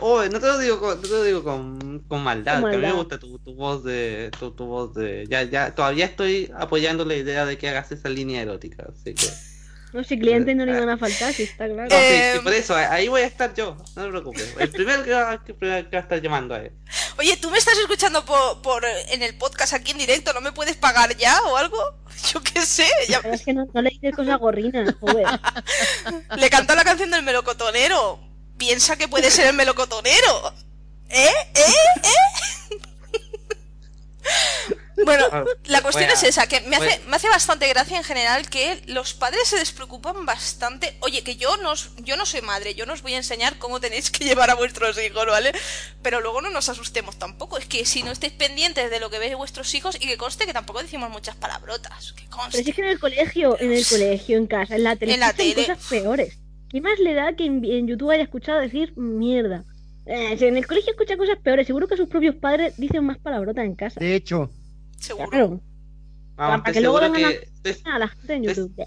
[0.00, 2.76] Oye, no te lo digo con, no te lo digo con, con maldad, Con que
[2.76, 2.98] a mí me maldad.
[2.98, 7.14] gusta tu, tu voz de, tu, tu voz de, ya, ya, todavía estoy apoyando la
[7.14, 9.26] idea de que hagas esa línea erótica, así que.
[9.92, 11.82] No, si clientes no le van a faltar, si está claro.
[11.84, 14.54] No, sí, Eh, sí, por eso, ahí voy a estar yo, no te preocupes.
[14.58, 16.72] El primero que va, que, va a estar llamando a él.
[17.16, 18.82] Oye, ¿tú me estás escuchando por, por
[19.12, 20.32] en el podcast aquí en directo?
[20.32, 21.78] ¿No me puedes pagar ya o algo?
[22.32, 22.88] Yo qué sé.
[23.08, 25.26] ya- es que no, no le dices cosas gorrinas, joder.
[26.38, 28.18] Le canta la canción del melocotonero.
[28.56, 30.54] Piensa que puede ser el melocotonero.
[31.10, 31.28] ¿Eh?
[31.54, 31.62] ¿Eh?
[32.02, 32.78] ¿Eh?
[35.04, 37.02] Bueno, Ah, la cuestión bueno, es esa, que me hace, bueno.
[37.08, 40.96] me hace bastante gracia en general que los padres se despreocupan bastante.
[41.00, 43.58] Oye, que yo no, os- yo no soy madre, yo no os voy a enseñar
[43.58, 45.52] cómo tenéis que llevar a vuestros hijos, ¿vale?
[46.00, 47.58] Pero luego no nos asustemos tampoco.
[47.58, 50.46] Es que si no estáis pendientes de lo que veis vuestros hijos, y que conste
[50.46, 52.12] que tampoco decimos muchas palabrotas.
[52.12, 52.62] Que Pero conste.
[52.62, 55.20] si es que en el colegio, en el colegio, en casa, en la tele, En
[55.20, 55.54] la tele.
[55.66, 56.38] cosas peores.
[56.74, 59.62] ¿Qué más le da que en, en YouTube haya escuchado decir mierda?
[60.06, 63.16] Eh, si en el colegio escucha cosas peores, seguro que sus propios padres dicen más
[63.18, 64.00] palabrotas en casa.
[64.00, 64.50] De hecho,
[64.98, 65.28] Seguro.
[65.30, 65.60] Claro,
[66.36, 68.84] Vamos, para estoy que luego que, estoy, a la gente en Es- YouTube.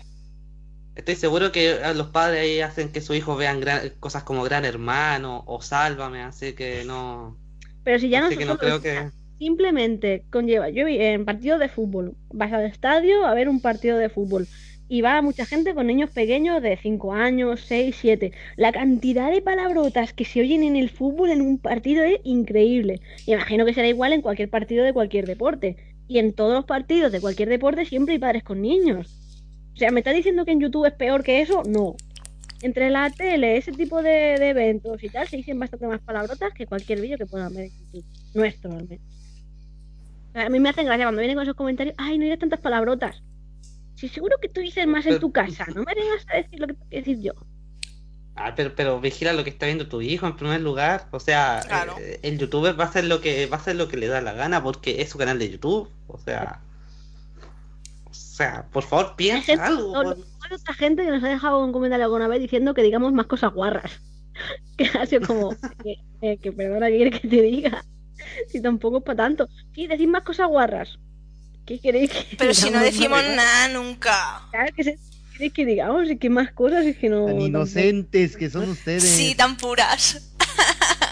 [0.95, 4.65] estoy seguro que los padres ahí hacen que sus hijos vean gran- cosas como Gran
[4.65, 7.37] Hermano o Sálvame, así que no.
[7.85, 9.11] Pero si ya no no creo que.
[9.39, 13.97] simplemente conlleva, yo vi en partidos de fútbol, vas al estadio a ver un partido
[13.97, 14.45] de fútbol
[14.89, 18.31] y va mucha gente con niños pequeños de 5 años, 6, 7.
[18.55, 23.01] La cantidad de palabrotas que se oyen en el fútbol en un partido es increíble.
[23.25, 25.75] Imagino que será igual en cualquier partido de cualquier deporte.
[26.07, 29.13] Y en todos los partidos de cualquier deporte siempre hay padres con niños.
[29.73, 31.63] O sea, ¿me está diciendo que en YouTube es peor que eso?
[31.63, 31.95] No.
[32.61, 36.65] Entre la tele, ese tipo de, eventos y tal, se dicen bastante más palabrotas que
[36.65, 38.05] cualquier vídeo que puedan ver en YouTube.
[38.33, 39.05] Nuestro, al menos.
[40.33, 41.95] A mí me hacen gracia cuando vienen con esos comentarios.
[41.97, 43.21] Ay, no digas tantas palabrotas.
[43.97, 46.67] Si seguro que tú dices más en tu casa, no me vengas a decir lo
[46.67, 47.33] que tengo que decir yo.
[48.39, 51.07] Ah, pero, pero vigila lo que está viendo tu hijo en primer lugar.
[51.11, 51.95] O sea, Claro.
[51.99, 54.21] eh, el youtuber va a hacer lo que va a hacer lo que le da
[54.21, 55.89] la gana porque es su canal de YouTube.
[56.07, 56.61] O sea.
[58.05, 59.91] O sea, por favor, piensa gente, algo.
[59.93, 60.17] no, por-
[60.53, 63.51] otra gente que nos ha dejado un comentario alguna vez diciendo que digamos más cosas
[63.53, 63.99] guarras.
[64.77, 65.49] Que ha sido como,
[65.83, 67.83] que, eh, que perdona, ¿qué quieres que te diga?
[68.49, 69.47] Si tampoco es para tanto.
[69.73, 70.99] Sí, decid más cosas guarras.
[71.67, 74.41] ¿Qué queréis que Pero si no decimos nada nunca.
[74.51, 76.09] Claro que se- ¿qué queréis que digamos?
[76.09, 77.25] Y que más cosas es que no.
[77.27, 79.03] tan inocentes que son ustedes.
[79.03, 80.31] Sí, tan puras.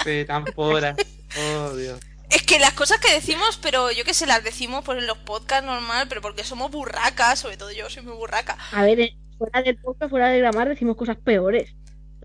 [0.06, 0.96] Sí, tan pura.
[1.38, 2.00] Oh, Dios.
[2.30, 5.18] Es que las cosas que decimos, pero yo que sé, las decimos pues en los
[5.20, 8.58] podcasts normal, pero porque somos burracas, sobre todo yo soy muy burraca.
[8.72, 11.76] A ver, eh, fuera del podcast, fuera de grabar, decimos cosas peores.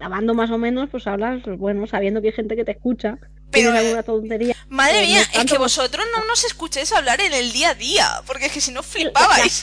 [0.01, 3.19] Grabando más o menos, pues hablas, bueno, sabiendo que hay gente que te escucha.
[3.51, 4.57] Pero, eh, alguna tontería.
[4.71, 8.09] Madre no mía, es que vosotros no nos escuchéis hablar en el día a día,
[8.27, 9.63] porque es que si no flipabais.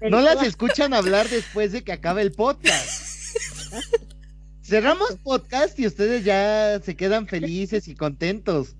[0.00, 3.34] No las escuchan hablar después de que acabe el podcast.
[4.62, 8.74] Cerramos podcast y ustedes ya se quedan felices y contentos.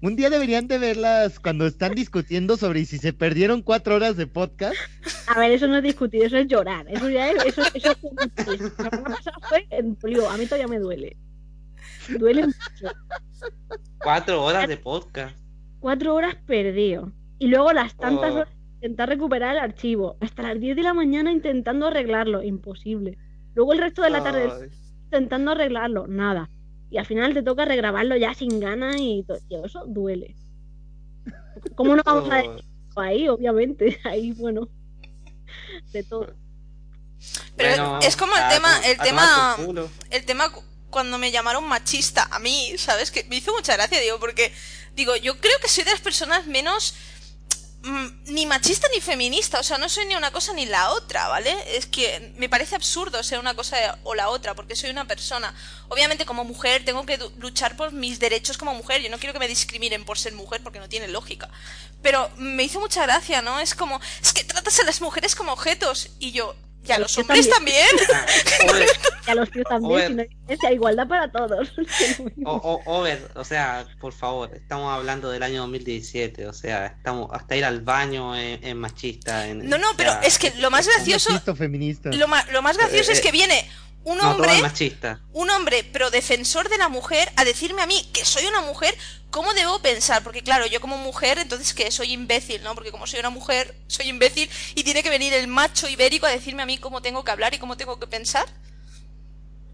[0.00, 4.26] Un día deberían de verlas cuando están discutiendo sobre si se perdieron cuatro horas de
[4.26, 4.74] podcast.
[5.28, 6.86] A ver, eso no es discutir, eso es llorar.
[6.88, 7.44] Eso ya es.
[7.46, 7.94] Eso, eso
[9.48, 9.66] fue.
[10.28, 11.16] A mí todavía me duele.
[12.18, 12.94] Duele mucho.
[13.98, 15.36] Cuatro horas de podcast.
[15.80, 17.12] Cuatro horas perdido.
[17.38, 18.34] Y luego las tantas Oh.
[18.36, 20.16] horas intentar recuperar el archivo.
[20.20, 22.42] Hasta las 10 de la mañana intentando arreglarlo.
[22.42, 23.16] Imposible.
[23.54, 24.50] Luego el resto de la tarde
[25.04, 26.06] intentando arreglarlo.
[26.06, 26.50] Nada.
[26.94, 29.38] Y al final te toca regrabarlo ya sin ganas y todo.
[29.48, 30.36] Tío, eso duele.
[31.74, 32.64] ¿Cómo no vamos a decir
[32.94, 33.28] ahí?
[33.28, 33.98] Obviamente.
[34.04, 34.68] Ahí, bueno.
[35.92, 36.32] De todo.
[37.56, 39.56] Pero Bueno, es como el a tema, to- el tema,
[40.10, 43.10] el tema cu- cuando me llamaron machista a mí, ¿sabes?
[43.10, 44.52] Que me hizo mucha gracia, digo, porque,
[44.94, 46.94] digo, yo creo que soy de las personas menos
[48.26, 51.54] ni machista ni feminista, o sea, no soy ni una cosa ni la otra, ¿vale?
[51.76, 55.54] Es que me parece absurdo ser una cosa o la otra, porque soy una persona.
[55.88, 59.38] Obviamente como mujer tengo que luchar por mis derechos como mujer, yo no quiero que
[59.38, 61.50] me discriminen por ser mujer porque no tiene lógica.
[62.02, 63.60] Pero me hizo mucha gracia, ¿no?
[63.60, 66.56] Es como, es que tratas a las mujeres como objetos y yo,
[66.86, 67.86] ¿y a los hombres también?
[69.26, 71.72] Y a los tíos también, si no igualdad para todos.
[72.44, 77.30] o- o- over, o sea, por favor, estamos hablando del año 2017, o sea, estamos
[77.32, 79.46] hasta ir al baño es, es machista.
[79.48, 82.10] En, No, no, o pero sea, es que lo más gracioso, Machista feminista.
[82.10, 83.68] lo, ma- lo más gracioso Eh, es eh, que viene
[84.04, 85.20] un hombre machista.
[85.32, 88.96] un hombre pro defensor de la mujer a decirme a mí que soy una mujer,
[89.30, 90.22] ¿cómo debo pensar?
[90.22, 92.74] Porque claro, yo como mujer, entonces que soy imbécil, ¿no?
[92.74, 96.30] Porque como soy una mujer, soy imbécil y tiene que venir el macho ibérico a
[96.30, 98.46] decirme a mí cómo tengo que hablar y cómo tengo que pensar.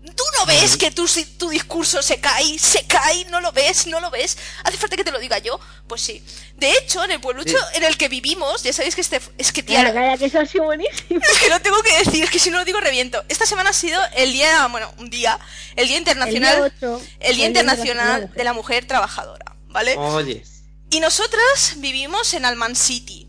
[0.02, 1.06] ¿Tú no ves que tu,
[1.50, 3.26] discurso se cae, se cae?
[3.26, 3.86] ¿No lo ves?
[3.86, 4.38] ¿No lo ves?
[4.64, 5.60] ¿Hace falta que te lo diga yo?
[5.86, 6.24] Pues sí.
[6.56, 7.64] De hecho, en el pueblucho Sí.
[7.74, 9.20] en el que vivimos, ya sabéis que este...
[9.36, 11.20] Es que, tía, calla, que eso ha sido buenísimo.
[11.32, 13.22] es que lo tengo que decir, es que si no lo digo reviento.
[13.28, 15.38] Esta semana ha sido el día, bueno, un día,
[15.76, 19.96] el Día Internacional, El día ocho, el Día Internacional de la Mujer Trabajadora, ¿vale?
[19.98, 20.42] Oye,
[20.88, 23.28] Y nosotras vivimos en Alman City.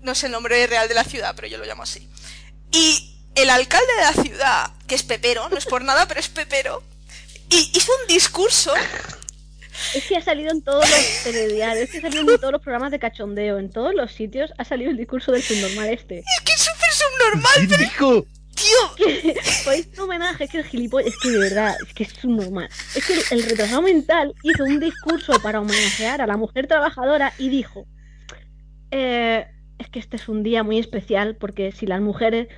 [0.00, 2.08] No sé el nombre real de la ciudad, pero yo lo llamo así.
[2.72, 6.28] Y el alcalde de la ciudad, que es Pepero, no es por nada, pero es
[6.28, 6.82] Pepero,
[7.48, 8.72] y hizo un discurso.
[9.94, 12.62] Es que ha salido en todos los telediarios, es que ha salido en todos los
[12.62, 16.18] programas de cachondeo, en todos los sitios ha salido el discurso del subnormal este.
[16.18, 18.26] Es que es súper subnormal, ¿Quién dijo?
[18.54, 19.34] tío.
[19.64, 22.68] Pues un homenaje, es que el gilipollas, es que de verdad, es que es subnormal.
[22.94, 27.32] Es que el, el retrasado mental hizo un discurso para homenajear a la mujer trabajadora
[27.38, 27.86] y dijo,
[28.90, 29.46] eh,
[29.78, 32.48] es que este es un día muy especial porque si las mujeres,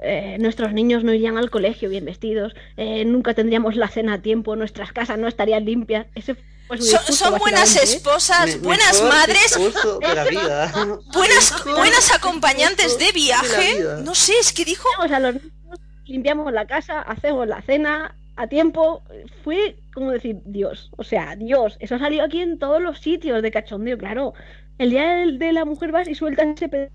[0.00, 4.22] eh, nuestros niños no irían al colegio bien vestidos, eh, nunca tendríamos la cena a
[4.22, 6.06] tiempo, nuestras casas no estarían limpias.
[6.14, 7.80] Ese fue su Son, discurso, son buenas ¿eh?
[7.82, 10.72] esposas, buenas mejor madres, discurso de la vida.
[11.12, 13.82] buenas, buenas acompañantes de viaje.
[13.82, 14.02] de.
[14.02, 18.46] No sé, es que dijo a los niños, limpiamos la casa, hacemos la cena a
[18.46, 19.02] tiempo.
[19.42, 23.50] Fue como decir, Dios, o sea, Dios, eso salió aquí en todos los sitios de
[23.50, 24.32] cachondeo, claro.
[24.78, 26.92] El día de, la mujer vas y sueltas ese pedazo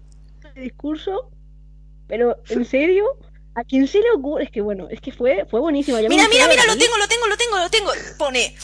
[0.55, 1.29] de discurso,
[2.07, 3.05] pero ¿en serio?
[3.55, 4.45] ¿A quién se le ocurre?
[4.45, 5.97] Es que bueno, es que fue, fue buenísimo.
[5.97, 7.91] Mira, mira, mira, lo tengo, lo tengo, lo tengo, lo tengo.
[8.17, 8.55] Pone,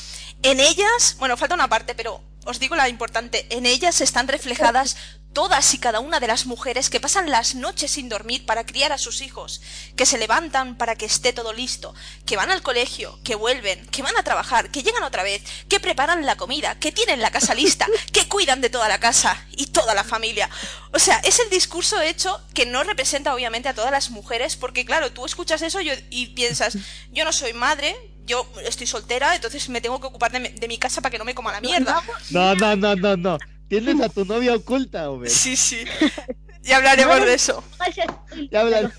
[0.42, 4.98] en ellas, bueno, falta una parte, pero os digo la importante, en ellas están reflejadas
[5.34, 8.92] todas y cada una de las mujeres que pasan las noches sin dormir para criar
[8.92, 9.62] a sus hijos,
[9.96, 11.94] que se levantan para que esté todo listo,
[12.26, 15.80] que van al colegio, que vuelven, que van a trabajar, que llegan otra vez, que
[15.80, 19.68] preparan la comida, que tienen la casa lista, que cuidan de toda la casa y
[19.68, 20.50] toda la familia.
[20.92, 24.86] O sea, es el discurso hecho que no representa obviamente a todas las mujeres, porque
[24.86, 26.76] claro, tú escuchas eso y, y piensas,
[27.12, 27.96] yo no soy madre,
[28.30, 31.18] yo estoy soltera, entonces me tengo que ocupar de mi, de mi casa para que
[31.18, 32.02] no me coma la mierda.
[32.30, 33.38] No, no, no, no, no.
[33.68, 35.30] Tienes a tu novia oculta, Ober.
[35.30, 35.84] Sí, sí.
[36.62, 37.64] Ya hablaremos de eso.
[38.52, 38.94] Ya hablan.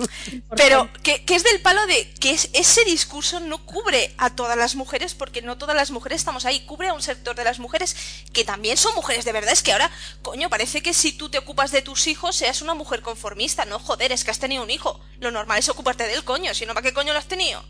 [0.56, 4.56] Pero que, que es del palo de que es- ese discurso no cubre a todas
[4.56, 7.58] las mujeres porque no todas las mujeres estamos ahí, cubre a un sector de las
[7.58, 7.94] mujeres
[8.32, 9.52] que también son mujeres de verdad.
[9.52, 9.90] Es que ahora,
[10.22, 13.64] coño, parece que si tú te ocupas de tus hijos seas una mujer conformista.
[13.66, 14.98] No, joder, es que has tenido un hijo.
[15.20, 17.62] Lo normal es ocuparte del coño, si no, ¿para qué coño lo has tenido?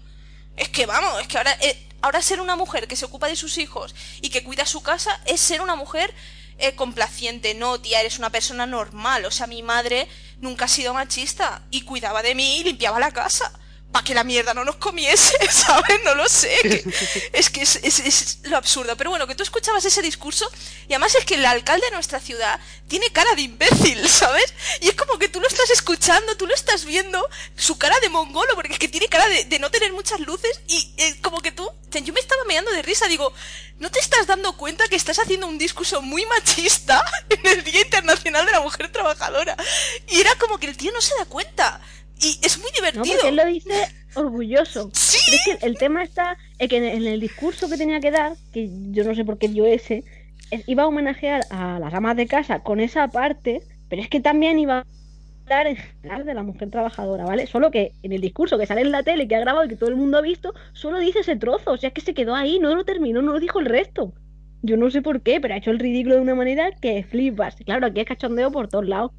[0.56, 3.36] Es que vamos, es que ahora, eh, ahora ser una mujer que se ocupa de
[3.36, 6.12] sus hijos y que cuida su casa es ser una mujer
[6.58, 7.54] eh, complaciente.
[7.54, 9.24] No, tía, eres una persona normal.
[9.24, 10.08] O sea, mi madre
[10.40, 13.52] nunca ha sido machista y cuidaba de mí y limpiaba la casa.
[13.92, 16.00] Para que la mierda no nos comiese, ¿sabes?
[16.04, 16.56] No lo sé.
[16.62, 16.84] que-
[17.32, 18.96] es que es, es- es lo absurdo.
[18.96, 20.48] Pero bueno, que tú escuchabas ese discurso
[20.88, 24.54] y además es que el alcalde de nuestra ciudad tiene cara de imbécil, ¿sabes?
[24.80, 27.26] Y es como que tú lo estás escuchando, tú lo estás viendo,
[27.56, 30.60] su cara de mongolo, porque es que tiene cara de, de no tener muchas luces
[30.68, 33.32] y eh, como que tú, yo me estaba meando de risa, digo,
[33.80, 37.80] ¿no te estás dando cuenta que estás haciendo un discurso muy machista en el Día
[37.80, 39.56] Internacional de la Mujer Trabajadora?
[40.08, 41.80] Y era como que el tío no se da cuenta.
[42.22, 43.04] Y es muy No, divertido.
[43.16, 43.72] porque él lo dice
[44.14, 44.90] orgulloso.
[44.92, 45.18] Sí.
[45.26, 48.32] Pero es que el tema está en que en el, discurso que tenía que dar,
[48.52, 50.04] que yo no sé por qué dio ese,
[50.50, 54.20] es- iba a homenajear a las amas de casa con esa parte, pero es que
[54.20, 54.84] también iba a
[55.44, 57.46] hablar en general de la mujer trabajadora, ¿vale?
[57.46, 59.76] Solo que en el discurso que sale en la tele, que ha grabado y que
[59.76, 62.34] todo el mundo ha visto, solo dice ese trozo, o sea, es que se quedó
[62.34, 64.12] ahí, no lo terminó, no lo dijo el resto.
[64.62, 67.56] Yo no sé por qué, pero ha hecho el ridículo de una manera que flipas.
[67.64, 69.12] Claro, aquí es cachondeo por todos lados.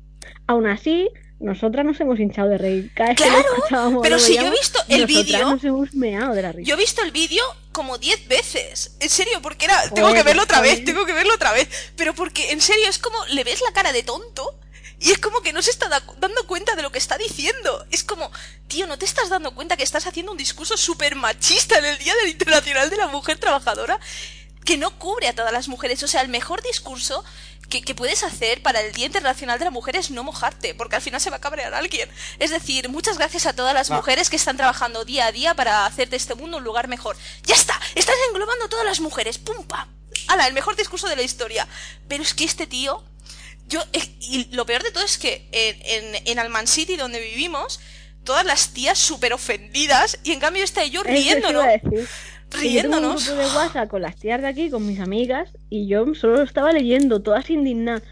[0.45, 1.09] Aún así,
[1.41, 2.91] nosotras nos hemos hinchado de reír.
[2.95, 5.63] Cada vez que lo Claro, escuchábamos, pero lo si yo he visto el vídeo- nos
[5.63, 6.67] hemos meado de la risa.
[6.69, 8.95] Yo he visto el vídeo como 10 veces.
[8.99, 9.89] En serio, porque era.
[9.89, 11.67] Tengo que verlo otra vez, tengo que verlo otra vez.
[11.95, 13.17] Pero porque, en serio, es como.
[13.27, 14.55] Le ves la cara de tonto.
[14.99, 17.85] Y es como que no se está da- dando cuenta de lo que está diciendo.
[17.89, 18.29] Es como,
[18.67, 21.97] tío, ¿no te estás dando cuenta que estás haciendo un discurso súper machista en el
[21.97, 23.99] Día del Internacional de la Mujer Trabajadora?
[24.63, 26.03] Que no cubre a todas las mujeres.
[26.03, 27.23] O sea, el mejor discurso
[27.71, 30.97] que, que puedes hacer para el Día Internacional de la Mujer es no mojarte, porque
[30.97, 32.07] al final se va a cabrear alguien.
[32.37, 33.95] Es decir, muchas gracias a todas las Va.
[33.95, 37.17] mujeres que están trabajando día a día para hacer de este mundo un lugar mejor.
[37.43, 37.79] ¡Ya está!
[37.95, 39.39] Estás englobando a todas las mujeres.
[39.39, 39.89] ¡Pum, pam!
[40.27, 40.45] ¡Hala!
[40.45, 41.67] El mejor discurso de la historia.
[42.07, 43.03] Pero es que este tío.
[43.67, 43.81] Yo.
[43.93, 47.79] eh, Y lo peor de todo es que en, en, en Alman City, donde vivimos,
[48.23, 51.01] todas las tías súper ofendidas, y en cambio está yo
[51.49, 51.67] iba
[52.59, 53.25] riéndonos.
[53.25, 55.87] yo tengo un grupo de WhatsApp con las tías de aquí, con mis amigas, y
[55.87, 58.03] yo solo estaba leyendo, todas indignadas.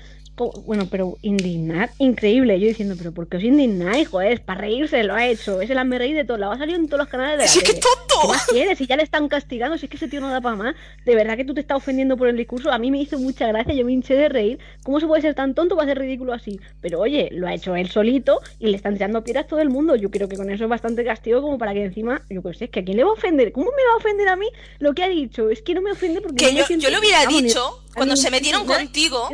[0.65, 2.59] Bueno, pero indignar, increíble.
[2.59, 4.33] Yo diciendo, pero ¿por qué os indignáis, joder?
[4.33, 5.61] Es para reírse, lo ha hecho.
[5.61, 6.37] Es el hazme reír de todo.
[6.37, 7.79] La ha salido en todos los canales de la ¡Sí, qué tele.
[7.79, 8.27] ¿Qué tonto!
[8.29, 8.77] más quieres?
[8.77, 10.75] Si ya le están castigando, si es que ese tío no da para más.
[11.05, 12.71] De verdad que tú te estás ofendiendo por el discurso.
[12.71, 14.59] A mí me hizo mucha gracia, yo me hinché de reír.
[14.83, 16.59] ¿Cómo se puede ser tan tonto para hacer ridículo así?
[16.81, 19.95] Pero oye, lo ha hecho él solito y le están tirando piedras todo el mundo.
[19.95, 22.65] Yo creo que con eso es bastante castigo como para que encima, yo qué sé,
[22.65, 23.51] es que a quién le va a ofender.
[23.51, 24.47] ¿Cómo me va a ofender a mí
[24.79, 25.49] lo que ha dicho?
[25.49, 28.15] Es que no me ofende porque Que me yo, siento- yo le hubiera dicho, cuando
[28.15, 29.29] se metieron contigo,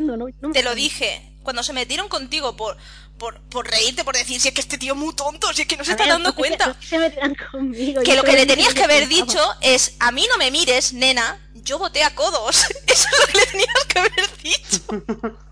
[0.54, 2.78] te lo dije, cuando se metieron contigo por,
[3.18, 5.68] por, por reírte, por decir, si es que este tío es muy tonto, si es
[5.68, 6.76] que no se A está ver, dando es cuenta.
[6.80, 8.02] que se meterán conmigo.
[8.02, 10.94] Que yo lo que le tenías que haber dicho es, a mí no me mires,
[10.94, 12.56] nena, yo voté a codos.
[12.88, 15.36] Eso es lo que le tenías que haber dicho.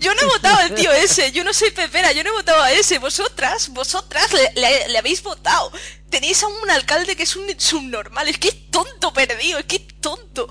[0.00, 2.62] Yo no he votado al tío ese, yo no soy pepera, yo no he votado
[2.62, 2.98] a ese.
[2.98, 5.70] Vosotras, vosotras le, le- le habéis votado.
[6.08, 9.76] Tenéis a un alcalde que es un subnormal, es que es tonto perdido, es que
[9.76, 10.48] es tonto.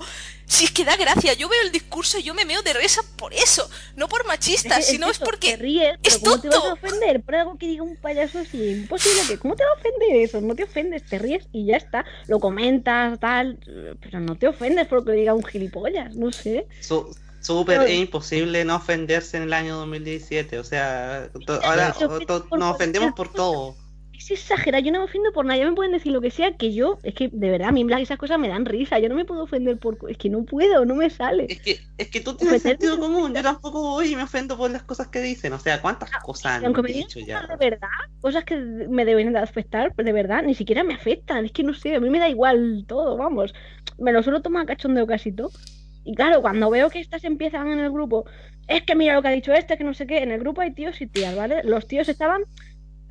[0.50, 3.02] Si es que da gracia, yo veo el discurso y yo me meo de risa
[3.16, 6.40] por eso, no por machista, Es sino es eso, porque Te ríes, pero es ¿cómo
[6.40, 6.86] te vas a tonto.
[6.86, 8.58] ofender por algo que diga un payaso así?
[8.70, 9.38] Imposible que.
[9.38, 10.40] ¿Cómo te va a ofender eso?
[10.40, 12.04] No te ofendes, te ríes y ya está.
[12.26, 13.58] Lo comentas, tal.
[14.00, 16.66] Pero no te ofendes por lo que diga un gilipollas, no sé.
[16.80, 20.58] Su- súper es imposible no ofenderse en el año 2017.
[20.58, 21.30] O sea,
[21.62, 23.76] ahora cualquier ofendemos por todo.
[24.20, 26.52] Es exagerado, yo no me ofendo por nada, ya me pueden decir lo que sea,
[26.52, 29.14] que yo, es que de verdad, a mí esas cosas me dan risa, yo no
[29.14, 29.96] me puedo ofender por...
[30.10, 31.46] Es que no puedo, no me sale.
[31.48, 33.34] Es que, es que tú tienes Ofenderme sentido común.
[33.34, 35.54] Yo tampoco voy y me ofendo por las cosas que dicen.
[35.54, 37.46] O sea, ¿cuántas cosas han dicho ya?
[37.46, 37.88] de verdad,
[38.20, 41.72] cosas que me deben de afectar, de verdad, ni siquiera me afectan, es que no
[41.72, 43.54] sé, a mí me da igual todo, vamos,
[43.98, 45.50] me lo suelo tomar a cachondeo casi todo.
[46.04, 48.26] Y claro, cuando veo que estas empiezan en el grupo,
[48.68, 50.60] es que mira lo que ha dicho este, que no sé qué, en el grupo
[50.60, 51.62] hay tíos y tías, ¿vale?
[51.64, 52.42] Los tíos estaban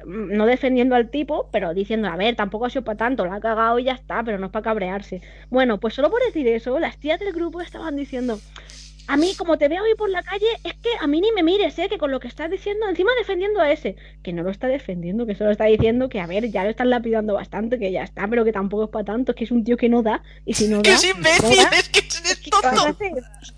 [0.06, 3.40] no defendiendo al tipo, pero diciendo, a ver, tampoco ha sido para tanto, la ha
[3.40, 5.22] cagado y ya está, pero no es para cabrearse.
[5.50, 8.40] Bueno, pues solo por decir eso, las tías del grupo estaban diciendo,
[9.10, 11.42] a mí, como te veo ahí por la calle, es que a mí ni me
[11.42, 11.90] mires, ¿eh?
[11.90, 15.26] Que con lo que estás diciendo, encima defendiendo a ese, que no lo está defendiendo,
[15.26, 18.28] que solo está diciendo que, a ver, ya lo están lapidando bastante, que ya está,
[18.28, 20.54] pero que tampoco es para tanto, es que es un tío que no da, y
[20.54, 22.00] si no Que da, es no imbécil, da, es que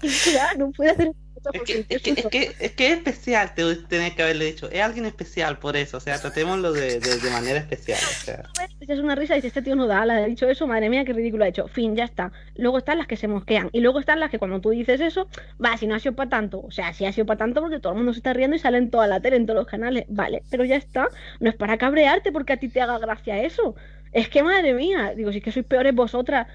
[0.07, 1.11] es no puede hacer
[1.53, 4.69] Es que, es, que, es, que, es que es especial, te tenés que haberle dicho.
[4.69, 5.97] Es alguien especial por eso.
[5.97, 7.99] O sea, tratémoslo de, de, de manera especial.
[7.99, 8.43] O sea,
[8.79, 11.03] Es una risa y dice, este tío no da, la ha dicho eso, madre mía,
[11.03, 11.67] qué ridículo ha hecho.
[11.67, 12.31] Fin, ya está.
[12.55, 13.69] Luego están las que se mosquean.
[13.71, 15.27] Y luego están las que cuando tú dices eso,
[15.63, 16.61] va, si no ha sido para tanto.
[16.61, 18.59] O sea, si ha sido para tanto porque todo el mundo se está riendo y
[18.59, 20.05] sale en toda la tele, en todos los canales.
[20.09, 21.07] Vale, pero ya está.
[21.39, 23.75] No es para cabrearte porque a ti te haga gracia eso.
[24.11, 26.47] Es que, madre mía, digo, si es que sois peores vosotras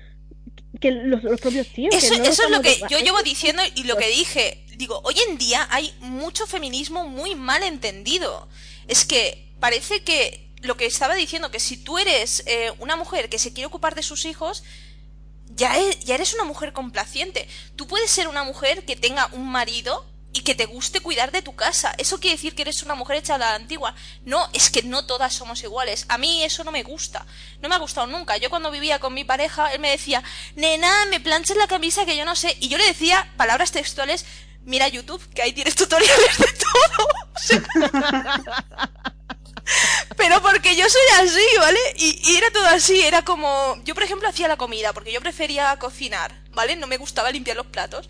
[0.81, 1.91] que los, los propios tíos.
[1.91, 4.66] que Eso, no eso es lo que yo llevo diciendo y lo que dije.
[4.77, 8.49] Digo, hoy en día hay mucho feminismo muy mal entendido.
[8.89, 13.29] Es que parece que lo que estaba diciendo, que si tú eres eh, una mujer
[13.29, 14.65] que se quiere ocupar de sus hijos,
[15.55, 17.49] ya, e- ya eres una mujer complaciente.
[17.77, 21.41] Tú puedes ser una mujer que tenga un marido y que te guste cuidar de
[21.41, 21.95] tu casa.
[21.97, 23.95] Eso quiere decir que eres una mujer hecha a la antigua.
[24.25, 26.05] No, es que no todas somos iguales.
[26.09, 27.25] A mí eso no me gusta.
[27.63, 28.37] No me ha gustado nunca.
[28.37, 30.23] Yo cuando vivía con mi pareja, él me decía,
[30.55, 32.55] nena, me planches la camisa que yo no sé.
[32.61, 34.27] Y yo le decía palabras textuales,
[34.67, 37.09] mira YouTube, que ahí tienes tutoriales de todo.
[40.17, 41.79] Pero porque yo soy así, ¿vale?
[41.97, 43.81] Y, y era todo así, era como...
[43.85, 46.77] Yo, por ejemplo, hacía la comida, porque yo prefería cocinar, ¿vale?
[46.77, 48.09] No me gustaba limpiar los platos.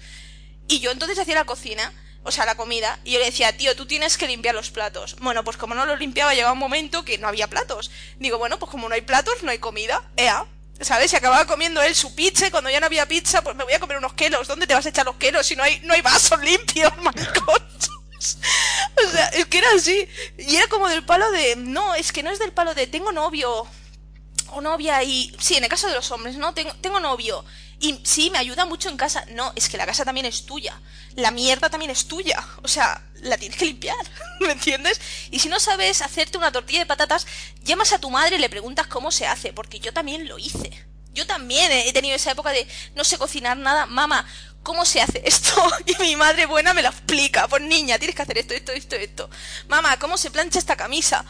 [0.68, 1.92] Y yo entonces hacía la cocina,
[2.24, 5.16] o sea, la comida, y yo le decía, tío, tú tienes que limpiar los platos.
[5.20, 7.90] Bueno, pues como no los limpiaba, llegaba un momento que no había platos.
[8.18, 10.02] Digo, bueno, pues como no hay platos, no hay comida.
[10.16, 10.46] Ea.
[10.80, 11.10] ¿Sabes?
[11.10, 13.72] Se acababa comiendo él su pizza y cuando ya no había pizza, pues me voy
[13.72, 14.46] a comer unos kelos.
[14.46, 17.62] ¿Dónde te vas a echar los kelos si no hay, no hay vasos limpios, maricón?
[18.96, 20.08] O sea, es que era así.
[20.38, 21.56] Y era como del palo de.
[21.56, 23.66] No, es que no es del palo de tengo novio
[24.48, 25.34] o novia y.
[25.38, 26.54] Sí, en el caso de los hombres, ¿no?
[26.54, 27.44] Tengo, tengo novio.
[27.78, 29.24] Y sí, me ayuda mucho en casa.
[29.32, 30.80] No, es que la casa también es tuya.
[31.14, 32.42] La mierda también es tuya.
[32.62, 33.96] O sea, la tienes que limpiar.
[34.40, 35.00] ¿Me entiendes?
[35.30, 37.26] Y si no sabes hacerte una tortilla de patatas,
[37.62, 39.52] llamas a tu madre y le preguntas cómo se hace.
[39.52, 40.86] Porque yo también lo hice.
[41.12, 43.86] Yo también he tenido esa época de no sé cocinar nada.
[43.86, 44.26] Mamá,
[44.62, 45.52] ¿cómo se hace esto?
[45.86, 47.46] Y mi madre buena me lo explica.
[47.48, 49.30] Pues niña, tienes que hacer esto, esto, esto, esto.
[49.68, 51.24] Mamá, ¿cómo se plancha esta camisa?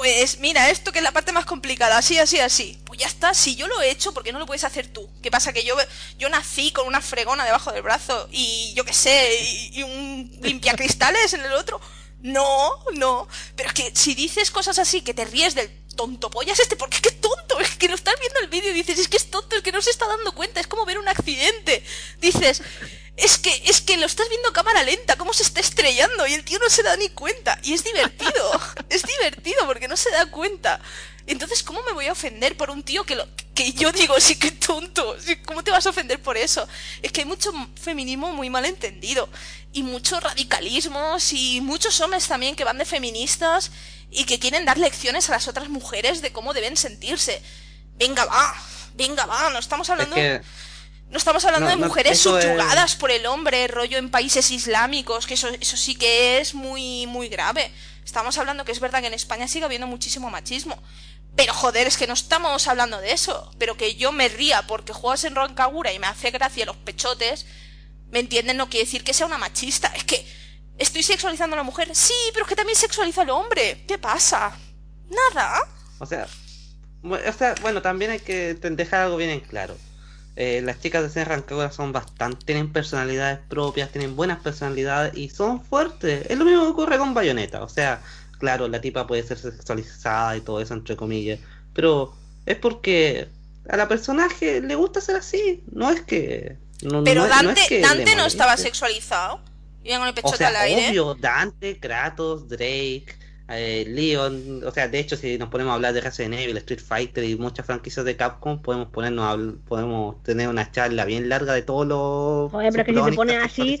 [0.00, 2.80] Pues mira, esto que es la parte más complicada, así, así, así.
[2.86, 5.10] Pues ya está, si yo lo he hecho, ¿por qué no lo puedes hacer tú?
[5.22, 5.52] ¿Qué pasa?
[5.52, 5.76] Que yo,
[6.16, 9.38] yo nací con una fregona debajo del brazo y yo qué sé,
[9.74, 11.82] y, un limpiacristales en el otro.
[12.22, 13.28] No, no.
[13.56, 16.96] Pero es que si dices cosas así, que te ríes del tonto pollas este, porque
[16.96, 19.18] es que es tonto, es que lo estás viendo el vídeo y dices, es que
[19.18, 21.84] es tonto, es que no se está dando cuenta, es como ver un accidente.
[22.20, 22.62] Dices,
[23.20, 26.34] es que, es que lo estás viendo a cámara lenta, cómo se está estrellando y
[26.34, 27.58] el tío no se da ni cuenta.
[27.62, 30.80] Y es divertido, es divertido porque no se da cuenta.
[31.26, 34.36] Entonces, ¿cómo me voy a ofender por un tío que, lo, que yo digo, sí
[34.36, 35.16] que tonto?
[35.44, 36.66] ¿Cómo te vas a ofender por eso?
[37.02, 39.28] Es que hay mucho feminismo muy mal entendido
[39.72, 43.70] y muchos radicalismos y muchos hombres también que van de feministas
[44.10, 47.42] y que quieren dar lecciones a las otras mujeres de cómo deben sentirse.
[47.96, 48.54] Venga, va,
[48.94, 50.16] venga, va, no estamos es hablando...
[50.16, 50.40] que
[51.10, 54.50] No estamos hablando No, de no, mujeres es- subyugadas por el hombre, rollo en países
[54.50, 57.70] islámicos, que eso, eso sí que es muy, muy grave.
[58.04, 60.80] Estamos hablando que es verdad que en España sigue habiendo muchísimo machismo.
[61.36, 63.50] Pero joder, es que no estamos hablando de eso.
[63.58, 67.46] Pero que yo me ría porque juegas en Roncagura y me hace gracia los pechotes,
[68.10, 68.56] ¿me entienden?
[68.56, 69.88] No quiere decir que sea una machista.
[69.94, 70.24] Es que
[70.78, 71.88] estoy sexualizando a la mujer.
[71.94, 73.84] Sí, pero es que también sexualiza al hombre.
[73.86, 74.56] ¿Qué pasa?
[75.08, 75.60] Nada.
[75.98, 76.26] O sea,
[77.02, 79.76] o sea, bueno, también hay que dejar algo bien en claro.
[80.36, 85.28] Eh, las chicas de Zen Rancagua son bastante, tienen personalidades propias, tienen buenas personalidades y
[85.28, 86.26] son fuertes.
[86.30, 87.62] Es lo mismo que ocurre con Bayonetta.
[87.62, 88.00] O sea,
[88.38, 91.40] claro, la tipa puede ser sexualizada y todo eso, entre comillas.
[91.74, 92.14] Pero
[92.46, 93.28] es porque
[93.68, 95.62] a la personaje le gusta ser así.
[95.72, 96.56] No es que.
[96.82, 99.40] No, Pero no es- no Dante, es que Dante no estaba sexualizado.
[99.84, 100.88] Iba con el pechote O sea, al aire.
[100.90, 103.16] obvio, Dante, Kratos, Drake,
[103.52, 106.80] eh, Leon, o sea, de hecho, si nos ponemos a hablar de Resident Evil, Street
[106.80, 111.52] Fighter y muchas franquicias de Capcom, podemos ponernos a podemos tener una charla bien larga
[111.54, 112.50] de todos los.
[112.50, 113.78] Joder, pero que si te pones así.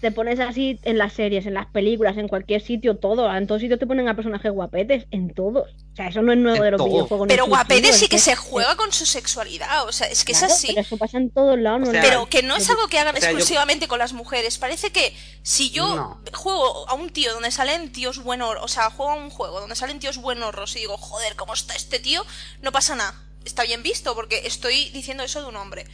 [0.00, 3.32] Te pones así en las series, en las películas, en cualquier sitio, todo.
[3.34, 5.68] En todos sitios te ponen a personajes guapetes, en todos.
[5.92, 6.88] O sea, eso no es nuevo En de los todo.
[6.88, 7.28] videojuegos.
[7.28, 10.32] Pero exclusivos, guapete sí es que se juega con su sexualidad, o sea, es que
[10.32, 10.66] Claro, es así.
[10.68, 11.82] Pero eso pasa en todos lados.
[11.82, 13.98] O no sea, Pero que no es algo que hagan o sea, yo- exclusivamente con
[13.98, 14.58] las mujeres.
[14.58, 16.20] Parece que si yo No.
[16.32, 19.76] juego a un tío donde salen tíos buenos, o sea, juego a un juego donde
[19.76, 22.24] salen tíos buenos y digo, joder, ¿cómo está este tío?
[22.62, 23.14] No pasa nada.
[23.44, 25.86] Está bien visto porque estoy diciendo eso de un hombre.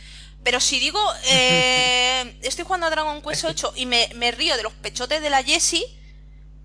[0.47, 4.63] Pero si digo, eh, estoy jugando a Dragon Quest 8 y me, me río de
[4.63, 5.85] los pechotes de la Jessie,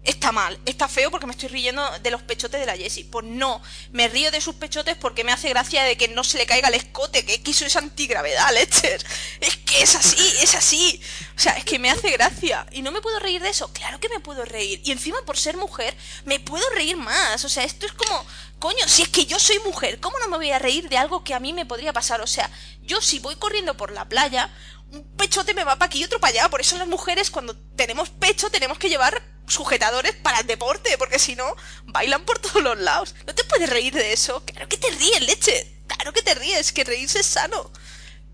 [0.03, 3.05] está mal, está feo porque me estoy riendo de los pechotes de la Jessie.
[3.05, 6.38] Pues no, me río de sus pechotes porque me hace gracia de que no se
[6.38, 9.03] le caiga el escote, que, que eso es antigravedad, Lecher.
[9.39, 11.01] Es que es así, es así.
[11.35, 12.65] O sea, es que me hace gracia.
[12.71, 13.71] Y no me puedo reír de eso.
[13.73, 14.81] Claro que me puedo reír.
[14.83, 17.45] Y encima por ser mujer, me puedo reír más.
[17.45, 18.25] O sea, esto es como,
[18.59, 21.23] coño, si es que yo soy mujer, ¿cómo no me voy a reír de algo
[21.23, 22.21] que a mí me podría pasar?
[22.21, 22.49] O sea,
[22.83, 24.49] yo si voy corriendo por la playa,
[24.92, 26.50] un pechote me va para aquí y otro para allá.
[26.50, 31.20] Por eso las mujeres cuando tenemos pecho tenemos que llevar sujetadores para el deporte, porque
[31.20, 31.56] si no,
[31.86, 33.16] bailan por todos los lados.
[33.26, 34.44] ¿No te puedes reír de eso?
[34.45, 35.82] Claro que te ríes, leche.
[35.88, 37.72] Claro que te ríes, que reírse es sano.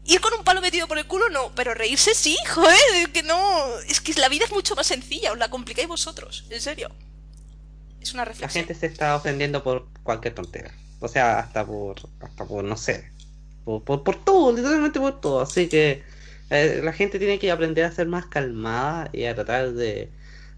[0.05, 3.77] Ir con un palo metido por el culo no, pero reírse sí, joder, que no...
[3.87, 6.89] Es que la vida es mucho más sencilla, os la complicáis vosotros, en serio.
[7.99, 8.65] Es una La reflexión.
[8.65, 10.73] gente se está ofendiendo por cualquier tontera.
[10.99, 13.11] O sea, hasta por, hasta por no sé,
[13.65, 15.41] por, por, por todo, literalmente por todo.
[15.41, 16.03] Así que
[16.49, 20.09] eh, la gente tiene que aprender a ser más calmada y a tratar de,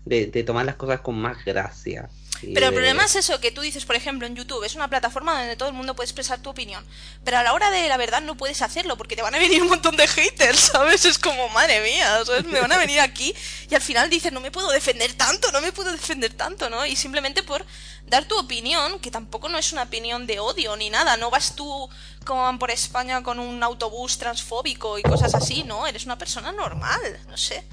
[0.06, 2.10] de, de tomar las cosas con más gracia.
[2.42, 5.38] Pero el problema es eso, que tú dices, por ejemplo, en YouTube, es una plataforma
[5.38, 6.86] donde todo el mundo puede expresar tu opinión.
[7.24, 9.62] Pero a la hora de la verdad no puedes hacerlo, porque te van a venir
[9.62, 11.04] un montón de haters, ¿sabes?
[11.06, 12.46] Es como, madre mía, ¿sabes?
[12.46, 13.36] Me van a venir aquí
[13.70, 16.86] y al final dices, no me puedo defender tanto, no me puedo defender tanto, ¿no?
[16.86, 17.66] Y simplemente por
[18.08, 21.56] dar tu opinión, que tampoco no es una opinión de odio ni nada, no vas
[21.56, 21.90] tú
[22.36, 27.20] van por España con un autobús transfóbico y cosas así, no, eres una persona normal,
[27.28, 27.64] no sé.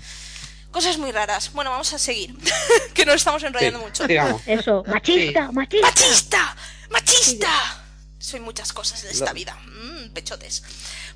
[0.70, 1.52] Cosas muy raras.
[1.52, 2.34] Bueno, vamos a seguir,
[2.94, 4.06] que nos estamos Sí, enrollando mucho.
[4.06, 4.42] digamos.
[4.46, 5.86] Eso, machista, machista.
[5.86, 6.56] ¡Machista!
[6.90, 7.82] ¡Machista!
[8.18, 9.54] Soy muchas cosas en esta Lo- vida.
[9.64, 10.62] Mm, pechotes.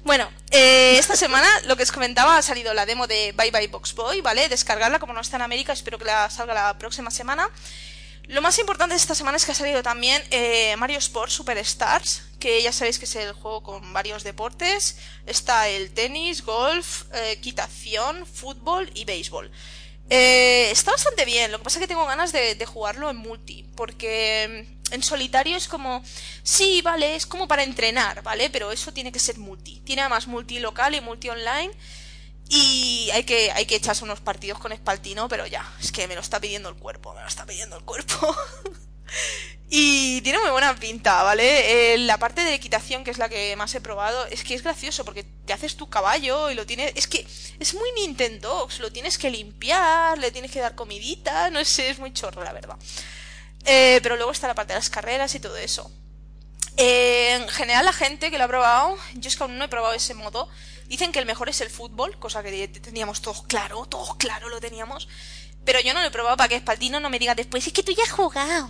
[0.05, 3.69] Bueno, eh, esta semana lo que os comentaba ha salido la demo de Bye Bye
[3.69, 4.49] Box Boy, ¿vale?
[4.49, 7.49] Descargarla como no está en América, espero que la salga la próxima semana.
[8.29, 12.23] Lo más importante de esta semana es que ha salido también eh, Mario Sports Superstars,
[12.39, 14.99] que ya sabéis que es el juego con varios deportes.
[15.27, 19.51] Está el tenis, golf, eh, quitación, fútbol y béisbol.
[20.11, 23.17] Eh, está bastante bien, lo que pasa es que tengo ganas de, de jugarlo en
[23.17, 26.03] multi, porque mm, en solitario es como,
[26.43, 28.51] sí, vale, es como para entrenar, ¿vale?
[28.51, 29.81] Pero eso tiene que ser multi.
[29.85, 31.71] Tiene además multi local y multi online.
[32.53, 36.17] Y hay que, hay que echarse unos partidos con Espaltino, pero ya, es que me
[36.17, 38.37] lo está pidiendo el cuerpo, me lo está pidiendo el cuerpo.
[39.71, 41.95] y tiene muy buena pinta, ¿vale?
[41.95, 44.65] Eh, la parte de equitación, que es la que más he probado, es que es
[44.65, 46.93] gracioso porque te haces tu caballo y lo tienes...
[46.97, 47.25] Es que
[47.61, 52.01] es muy Nintendo, lo tienes que limpiar, le tienes que dar comidita, no sé, es
[52.01, 52.77] muy chorro, la verdad.
[53.65, 55.89] Eh, pero luego está la parte de las carreras y todo eso.
[56.77, 59.69] Eh, en general la gente que lo ha probado, yo es que aún no he
[59.69, 60.49] probado ese modo,
[60.91, 64.61] dicen que el mejor es el fútbol, cosa que teníamos todos claro, todos claro lo
[64.61, 65.09] teníamos.
[65.63, 67.83] Pero yo no lo he probado para que Espaldino no me diga después, es que
[67.83, 68.67] tú ya has jugado.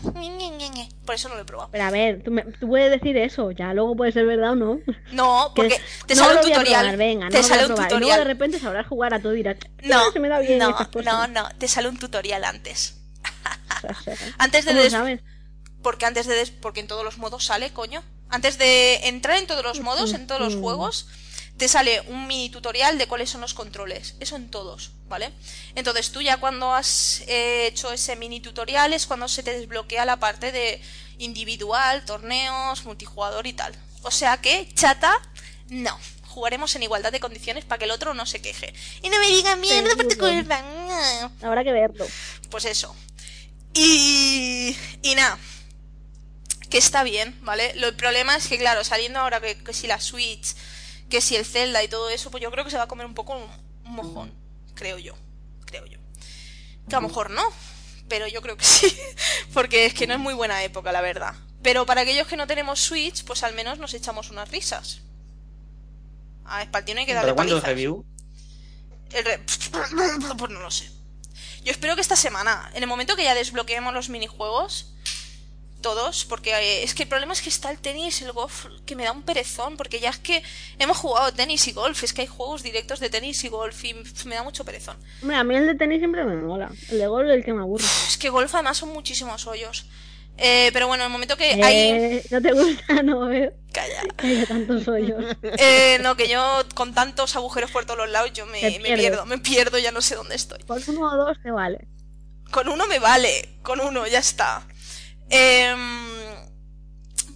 [1.06, 1.70] Por eso no lo he probado.
[1.70, 4.56] Pero a ver, tú, me- tú puedes decir eso, ya luego puede ser verdad o
[4.56, 4.80] no.
[5.12, 6.80] No, Que porque te sale un tutorial.
[6.82, 7.86] probar, venga, te sale un probar.
[7.86, 8.26] Y luego de tutorial.
[8.26, 11.26] repente sabrás jugar a todo y dirás, No, "Ah, se me da bien no, no,
[11.28, 12.96] no, te sale un tutorial antes.
[14.38, 15.20] Antes de ¿Cómo des- sabes?
[15.82, 18.02] porque antes de des- porque en todos los modos sale, coño.
[18.28, 21.08] Antes de entrar en todos los modos, en todos los juegos,
[21.60, 24.14] te sale un mini tutorial de cuáles son los controles.
[24.18, 25.30] Eso en todos, ¿vale?
[25.74, 30.06] Entonces tú ya cuando has eh, hecho ese mini tutorial es cuando se te desbloquea
[30.06, 30.80] la parte de
[31.18, 33.74] individual, torneos, multijugador y tal.
[34.00, 35.12] O sea que, chata,
[35.68, 36.00] no.
[36.28, 38.72] Jugaremos en igualdad de condiciones para que el otro no se queje.
[39.02, 40.64] Y no me diga mierda por tu culpa.
[41.42, 42.06] Habrá que verlo.
[42.48, 42.96] Pues eso.
[43.74, 45.38] Y, y nada.
[46.70, 47.74] Que está bien, ¿vale?
[47.74, 50.54] Lo, el problema es que, claro, saliendo ahora que, que si la Switch,
[51.10, 53.04] que si el Zelda y todo eso, pues yo creo que se va a comer
[53.06, 53.42] un poco un,
[53.84, 54.32] un mojón.
[54.74, 55.14] Creo yo.
[55.66, 55.98] Creo yo.
[56.88, 57.42] Que a lo mejor no.
[58.08, 58.96] Pero yo creo que sí.
[59.52, 61.34] Porque es que no es muy buena época, la verdad.
[61.62, 65.02] Pero para aquellos que no tenemos Switch, pues al menos nos echamos unas risas.
[66.46, 68.04] A Espaltino hay que darle ¿Pero cuándo el review?
[69.12, 69.40] El re-
[70.38, 70.90] Pues no lo sé.
[71.62, 74.94] Yo espero que esta semana, en el momento que ya desbloqueemos los minijuegos,
[75.80, 78.96] todos, porque eh, es que el problema es que está el tenis el golf, que
[78.96, 80.42] me da un perezón, porque ya es que
[80.78, 83.94] hemos jugado tenis y golf, es que hay juegos directos de tenis y golf y
[84.24, 84.96] me da mucho perezón.
[85.22, 86.70] Hombre, a mí el de tenis siempre me mola.
[86.90, 87.84] El de gol es el que me aburre.
[88.08, 89.86] Es que golf además son muchísimos hoyos.
[90.42, 91.76] Eh, pero bueno, en el momento que hay...
[91.76, 93.52] Eh, no te gusta, no veo.
[93.72, 94.02] Calla.
[94.16, 95.24] Haya tantos hoyos.
[95.42, 99.26] Eh, no, que yo con tantos agujeros por todos los lados yo me, me pierdo,
[99.26, 100.62] me pierdo, ya no sé dónde estoy.
[100.64, 101.86] Con uno o dos te vale.
[102.50, 104.66] Con uno me vale, con uno, ya está.
[105.30, 106.34] Em,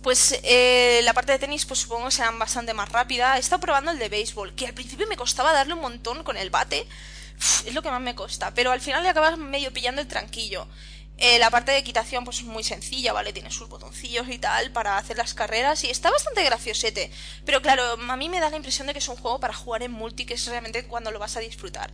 [0.02, 3.36] pues eh, la parte de tenis, pues supongo que serán bastante más rápida.
[3.36, 6.36] He estado probando el de béisbol, que al principio me costaba darle un montón con
[6.36, 6.86] el bate.
[7.66, 10.68] Es lo que más me costa, pero al final le acabas medio pillando el tranquillo.
[11.16, 13.32] Eh, la parte de equitación, pues es muy sencilla, ¿vale?
[13.32, 17.10] Tiene sus botoncillos y tal para hacer las carreras y está bastante graciosete.
[17.44, 19.82] Pero claro, a mí me da la impresión de que es un juego para jugar
[19.84, 21.92] en multi, que es realmente cuando lo vas a disfrutar.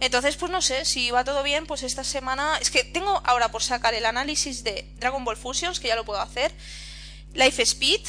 [0.00, 2.58] Entonces, pues no sé, si va todo bien, pues esta semana...
[2.60, 6.04] Es que tengo ahora por sacar el análisis de Dragon Ball Fusions, que ya lo
[6.04, 6.52] puedo hacer.
[7.34, 8.00] Life Speed,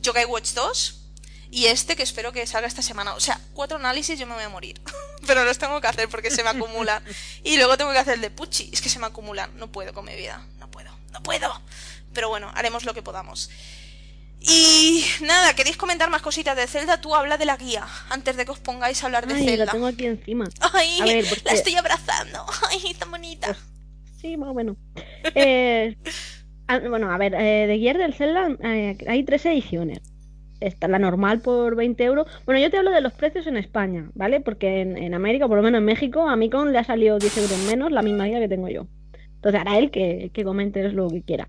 [0.00, 1.03] Yokai Watch 2
[1.50, 3.14] y este que espero que salga esta semana.
[3.14, 4.80] O sea, cuatro análisis yo me voy a morir.
[5.26, 7.02] Pero los tengo que hacer porque se me acumulan.
[7.42, 8.70] Y luego tengo que hacer el de Pucci.
[8.72, 9.56] Es que se me acumulan.
[9.56, 10.44] No puedo con mi vida.
[10.58, 10.90] No puedo.
[11.12, 11.62] No puedo.
[12.12, 13.50] Pero bueno, haremos lo que podamos.
[14.46, 17.00] Y nada, ¿queréis comentar más cositas de Zelda?
[17.00, 19.64] Tú habla de la guía antes de que os pongáis a hablar de Ay, Zelda.
[19.64, 20.44] la tengo aquí encima.
[20.74, 22.44] Ay, A ver, la porque- estoy abrazando.
[22.68, 23.56] Ay, tan bonita.
[24.20, 24.76] Sí, más o menos.
[25.34, 25.96] Eh,
[26.68, 30.00] ah, bueno, a ver, eh, de Guiar del Zelda eh, hay tres ediciones.
[30.60, 32.26] Está la normal por 20 euros.
[32.46, 34.40] Bueno, yo te hablo de los precios en España, ¿vale?
[34.40, 37.36] Porque en, en América, por lo menos en México, a Micon le ha salido 10
[37.38, 38.86] euros menos la misma guía que tengo yo.
[39.36, 41.48] Entonces, hará él que, que comente lo que quiera.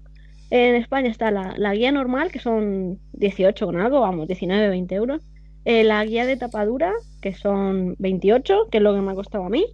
[0.50, 4.95] En España está la, la guía normal, que son 18 con algo, vamos, 19, 20
[4.95, 5.22] euros.
[5.66, 9.45] Eh, la guía de tapadura, que son 28, que es lo que me ha costado
[9.45, 9.66] a mí.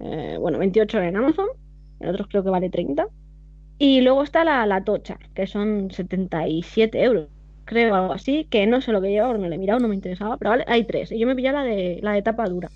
[0.00, 1.48] Eh, bueno, 28 en Amazon.
[2.00, 3.06] En otros creo que vale 30.
[3.78, 7.28] Y luego está la, la tocha, que son 77 euros.
[7.64, 9.94] Creo algo así, que no sé lo que lleva, no le he mirado, no me
[9.94, 11.10] interesaba, pero vale, hay tres.
[11.12, 12.68] Y yo me pillé la de la de tapa dura.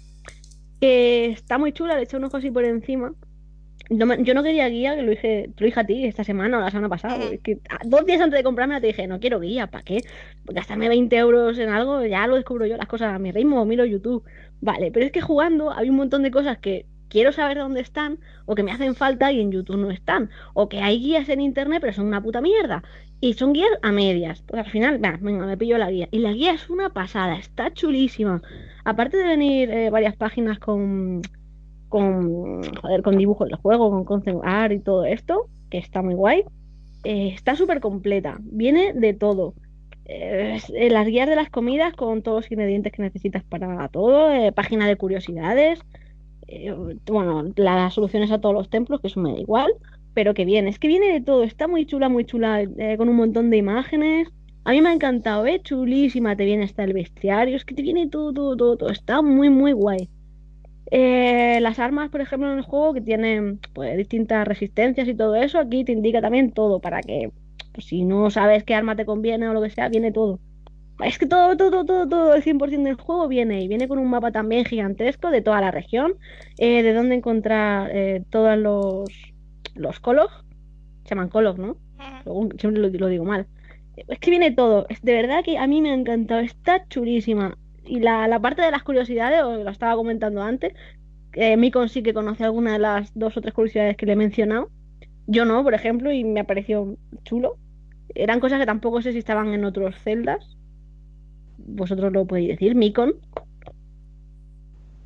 [0.80, 3.12] Que está muy chula, le eché un ojo así por encima.
[3.90, 6.22] No me- yo no quería guía, que lo dije, te lo dije a ti esta
[6.22, 7.18] semana o la semana pasada.
[7.42, 9.98] Que, dos días antes de comprarme te dije, no quiero guía, ¿para qué?
[10.44, 13.84] Gastarme 20 euros en algo, ya lo descubro yo, las cosas a mi ritmo, miro
[13.86, 14.24] YouTube.
[14.60, 18.18] Vale, pero es que jugando hay un montón de cosas que quiero saber dónde están
[18.46, 20.30] o que me hacen falta y en YouTube no están.
[20.54, 22.82] O que hay guías en internet, pero son una puta mierda.
[23.20, 24.42] Y son guías a medias.
[24.46, 26.08] Pues al final, va, venga, me pillo la guía.
[26.10, 28.42] Y la guía es una pasada, está chulísima.
[28.84, 31.22] Aparte de venir eh, varias páginas con,
[31.88, 36.14] con, joder, con dibujos del juego, con concept art y todo esto, que está muy
[36.14, 36.44] guay,
[37.04, 38.38] eh, está súper completa.
[38.40, 39.54] Viene de todo.
[40.04, 40.58] Eh,
[40.90, 44.96] las guías de las comidas con todos los ingredientes que necesitas para todo, página de
[44.96, 45.80] curiosidades,
[46.48, 46.74] eh,
[47.06, 49.70] bueno, las soluciones a todos los templos, que eso me da igual,
[50.14, 53.08] pero que bien, es que viene de todo, está muy chula, muy chula, eh, con
[53.08, 54.28] un montón de imágenes.
[54.64, 55.60] A mí me ha encantado, ¿eh?
[55.62, 59.22] Chulísima, te viene hasta el bestiario, es que te viene todo, todo, todo, todo, está
[59.22, 60.08] muy, muy guay.
[60.90, 65.36] Eh, las armas, por ejemplo, en el juego que tienen pues, distintas resistencias y todo
[65.36, 67.30] eso, aquí te indica también todo para que,
[67.72, 70.40] pues, si no sabes qué arma te conviene o lo que sea, viene todo.
[71.04, 74.10] Es que todo, todo, todo, todo, el 100% del juego viene y viene con un
[74.10, 76.14] mapa también gigantesco de toda la región,
[76.58, 79.08] eh, de dónde encontrar eh, todos los,
[79.76, 80.30] los colos,
[81.04, 81.76] se llaman colos, ¿no?
[82.58, 83.46] Siempre lo, lo digo mal.
[83.96, 84.86] Es que viene todo.
[84.88, 86.40] Es de verdad que a mí me ha encantado.
[86.40, 87.56] Está chulísima.
[87.84, 90.74] Y la, la parte de las curiosidades, os lo estaba comentando antes,
[91.32, 94.16] eh, Mikon sí que conoce alguna de las dos o tres curiosidades que le he
[94.16, 94.70] mencionado.
[95.26, 97.56] Yo no, por ejemplo, y me ha parecido chulo.
[98.14, 100.57] Eran cosas que tampoco sé si estaban en otros celdas.
[101.70, 102.74] Vosotros lo podéis decir.
[102.74, 103.14] Mikon.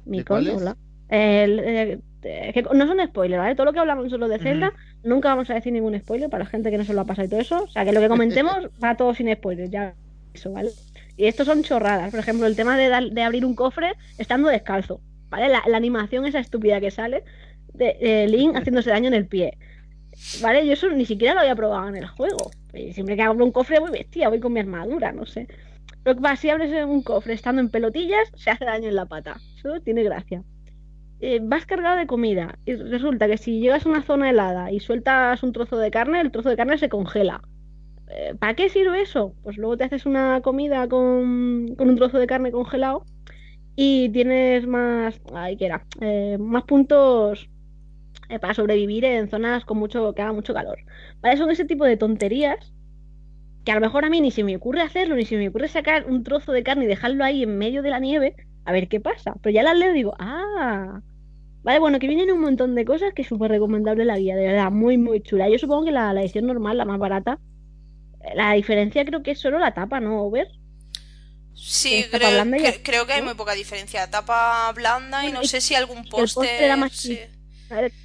[0.07, 0.77] Mikon, hola.
[1.09, 3.55] El, eh, eh, que no son spoilers, ¿vale?
[3.55, 4.73] Todo lo que hablamos solo de Zelda,
[5.05, 7.27] nunca vamos a decir ningún spoiler para la gente que no se lo ha pasado
[7.27, 7.65] y todo eso.
[7.65, 9.95] O sea, que lo que comentemos va todo sin spoilers, ya
[10.35, 10.71] eso, ¿vale?
[11.17, 12.11] Y estos son chorradas.
[12.11, 15.49] Por ejemplo, el tema de, dar- de abrir un cofre estando descalzo, ¿vale?
[15.49, 17.23] La, la animación esa estúpida que sale
[17.75, 19.59] de, de Link haciéndose daño en el pie.
[20.41, 20.67] ¿Vale?
[20.67, 22.51] Yo eso ni siquiera lo había probado en el juego.
[22.93, 25.47] Siempre que abro un cofre voy vestida, voy con mi armadura, no sé.
[26.05, 29.07] Lo que pasa, si abres un cofre estando en pelotillas, se hace daño en la
[29.07, 29.37] pata.
[29.57, 30.43] Eso tiene gracia.
[31.21, 34.81] Eh, vas cargado de comida y resulta que si llegas a una zona helada y
[34.81, 37.41] sueltas un trozo de carne, el trozo de carne se congela.
[38.09, 39.33] Eh, ¿Para qué sirve eso?
[39.45, 43.05] Pues luego te haces una comida con, con un trozo de carne congelado
[43.77, 45.87] y tienes más, ay, ¿qué era?
[46.01, 47.49] Eh, más puntos
[48.41, 50.79] para sobrevivir en zonas con mucho que haga mucho calor.
[51.21, 51.37] ¿Vale?
[51.37, 52.73] Son ese tipo de tonterías
[53.65, 55.69] que a lo mejor a mí ni se me ocurre hacerlo, ni se me ocurre
[55.69, 58.35] sacar un trozo de carne y dejarlo ahí en medio de la nieve
[58.65, 59.35] a ver qué pasa.
[59.43, 61.01] Pero ya las leo y digo, ah,
[61.63, 64.47] vale, bueno, que vienen un montón de cosas que es súper recomendable la guía, de
[64.49, 65.49] verdad, muy, muy chula.
[65.49, 67.39] Yo supongo que la, la edición normal, la más barata,
[68.23, 70.49] eh, la diferencia creo que es solo la tapa, ¿no, Over?
[71.55, 73.27] Sí, ¿Es tapa creo, blanda y cre- ya- creo que hay ¿no?
[73.27, 74.11] muy poca diferencia.
[74.11, 76.63] Tapa blanda y no sé si algún el póster póster.
[76.65, 77.17] era más sí.
[77.17, 77.23] chico.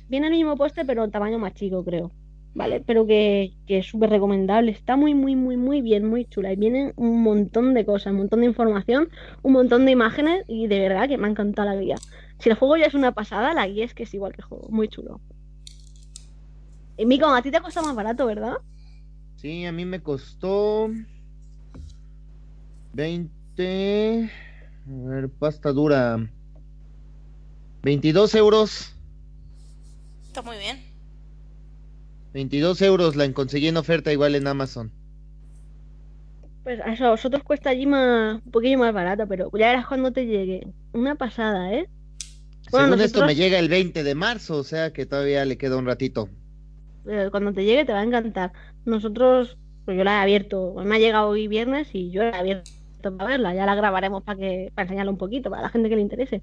[0.08, 2.12] Viene el mismo poste, pero en tamaño más chico, creo.
[2.58, 2.82] ¿Vale?
[2.84, 4.72] Pero que, que es súper recomendable.
[4.72, 6.52] Está muy, muy, muy, muy bien, muy chula.
[6.52, 9.10] Y vienen un montón de cosas, un montón de información,
[9.44, 11.98] un montón de imágenes y de verdad que me ha encantado la guía.
[12.40, 14.48] Si el juego ya es una pasada, la guía es que es igual que el
[14.48, 15.22] juego, muy chulo.
[16.98, 18.56] Y Mico, a ti te cuesta más barato, ¿verdad?
[19.36, 20.90] Sí, a mí me costó
[22.94, 24.32] 20.
[24.88, 26.28] A ver, pasta dura.
[27.84, 28.96] 22 euros.
[30.24, 30.87] Está muy bien.
[32.38, 34.92] 22 euros la conseguí en oferta igual en Amazon.
[36.64, 40.28] Pues a vosotros cuesta allí más, un poquillo más barato, pero ya verás cuando te
[40.28, 40.68] llegue.
[40.94, 41.90] Una pasada, ¿eh?
[42.70, 45.78] Bueno, Según esto me llega el 20 de marzo, o sea que todavía le queda
[45.78, 46.30] un ratito.
[47.08, 48.52] Eh, Cuando te llegue te va a encantar.
[48.86, 52.40] Nosotros, pues yo la he abierto, me ha llegado hoy viernes y yo la he
[52.40, 52.70] abierto
[53.18, 53.56] para verla.
[53.56, 56.42] Ya la grabaremos para que para enseñarla un poquito, para la gente que le interese.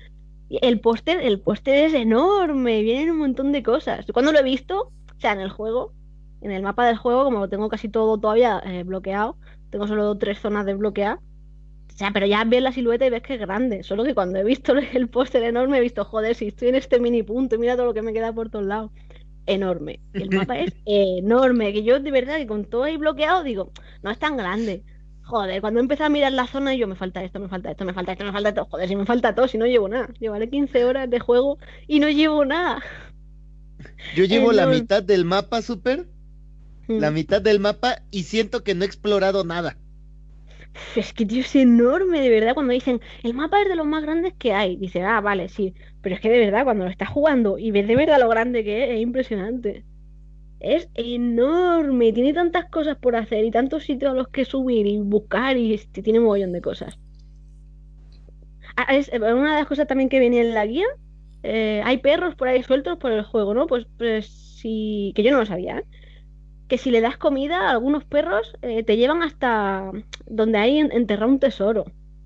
[0.48, 4.04] Y el póster, el póster es enorme, vienen un montón de cosas.
[4.12, 5.92] Cuando lo he visto, o sea, en el juego,
[6.40, 9.36] en el mapa del juego, como lo tengo casi todo todavía eh, bloqueado,
[9.70, 11.18] tengo solo tres zonas desbloqueadas.
[11.18, 13.84] O sea, pero ya ves la silueta y ves que es grande.
[13.84, 16.98] Solo que cuando he visto el póster enorme he visto, joder, si estoy en este
[17.00, 18.90] mini punto y mira todo lo que me queda por todos lados
[19.46, 20.00] enorme.
[20.12, 24.10] El mapa es enorme, que yo de verdad que con todo ahí bloqueado digo, no
[24.10, 24.82] es tan grande.
[25.22, 27.94] Joder, cuando empecé a mirar la zona yo me falta esto, me falta esto, me
[27.94, 28.66] falta esto, me falta esto.
[28.66, 30.08] Joder, si me falta todo, si no llevo nada.
[30.18, 32.82] Llevaré 15 horas de juego y no llevo nada.
[34.16, 36.06] Yo llevo la mitad del mapa, Super,
[36.88, 37.14] la Mm.
[37.14, 39.76] mitad del mapa y siento que no he explorado nada.
[40.96, 42.54] Es que, tío, es enorme, de verdad.
[42.54, 44.76] Cuando dicen, el mapa es de los más grandes que hay.
[44.76, 45.74] Dice, ah, vale, sí.
[46.02, 48.64] Pero es que de verdad, cuando lo estás jugando y ves de verdad lo grande
[48.64, 49.84] que es, es impresionante.
[50.60, 54.98] Es enorme, tiene tantas cosas por hacer y tantos sitios a los que subir y
[54.98, 56.98] buscar y este, tiene un montón de cosas.
[58.76, 60.86] Ah, es, eh, una de las cosas también que venía en la guía,
[61.44, 63.66] eh, hay perros por ahí sueltos por el juego, ¿no?
[63.66, 64.26] Pues, pues
[64.60, 65.84] sí, que yo no lo sabía, ¿eh?
[66.68, 69.90] Que si le das comida a algunos perros, eh, te llevan hasta
[70.26, 71.84] donde hay en- enterrado un tesoro.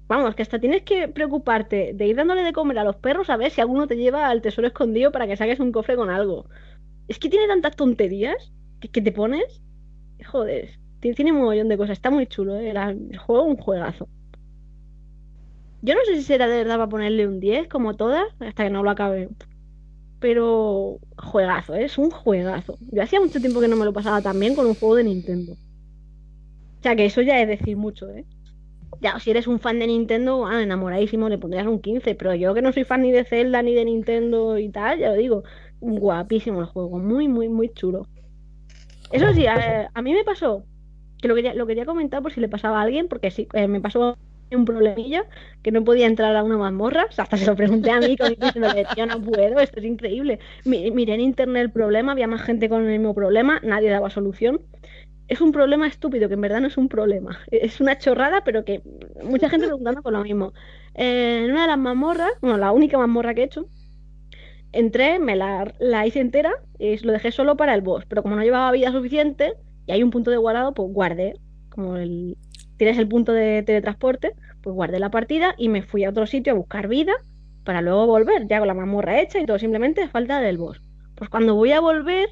[0.08, 3.36] Vamos, que hasta tienes que preocuparte de ir dándole de comer a los perros a
[3.36, 6.48] ver si alguno te lleva al tesoro escondido para que saques un cofre con algo.
[7.08, 9.62] Es que tiene tantas tonterías que, te pones.
[10.26, 11.94] Joder, tiene, un mogollón de cosas.
[11.98, 12.70] Está muy chulo, ¿eh?
[12.70, 14.08] El juego un juegazo.
[15.82, 18.70] Yo no sé si será de verdad para ponerle un 10 como todas, hasta que
[18.70, 19.28] no lo acabe.
[20.20, 21.84] Pero juegazo, ¿eh?
[21.84, 22.76] es un juegazo.
[22.90, 25.04] Yo hacía mucho tiempo que no me lo pasaba tan bien con un juego de
[25.04, 25.52] Nintendo.
[25.52, 28.24] O sea que eso ya es decir mucho, ¿eh?
[29.00, 32.52] Ya, si eres un fan de Nintendo, ah, enamoradísimo, le pondrías un 15, pero yo
[32.54, 35.44] que no soy fan ni de Zelda ni de Nintendo y tal, ya lo digo,
[35.80, 38.06] guapísimo el juego, muy, muy, muy chulo.
[39.12, 40.64] Eso sí, a, a mí me pasó,
[41.20, 43.68] que lo quería, lo quería comentar por si le pasaba a alguien, porque sí, eh,
[43.68, 44.16] me pasó
[44.56, 45.24] un problemilla,
[45.62, 49.06] que no podía entrar a una mazmorra, hasta se lo pregunté a mí, diciéndole, tío,
[49.06, 50.38] no puedo, esto es increíble.
[50.64, 54.10] Mi- miré en internet el problema, había más gente con el mismo problema, nadie daba
[54.10, 54.60] solución.
[55.28, 57.38] Es un problema estúpido, que en verdad no es un problema.
[57.50, 58.82] Es una chorrada, pero que
[59.22, 60.52] mucha gente preguntando por lo mismo.
[60.94, 63.68] En una de las mazmorras, bueno, la única mazmorra que he hecho,
[64.72, 68.04] entré, me la, la hice entera y lo dejé solo para el boss.
[68.06, 69.54] Pero como no llevaba vida suficiente
[69.86, 71.34] y hay un punto de guardado, pues guardé.
[71.70, 72.36] Como el,
[72.78, 74.32] tienes el punto de teletransporte,
[74.62, 77.12] pues guardé la partida y me fui a otro sitio a buscar vida
[77.64, 80.80] para luego volver, ya con la mazmorra hecha y todo, simplemente falta del boss.
[81.14, 82.30] Pues cuando voy a volver,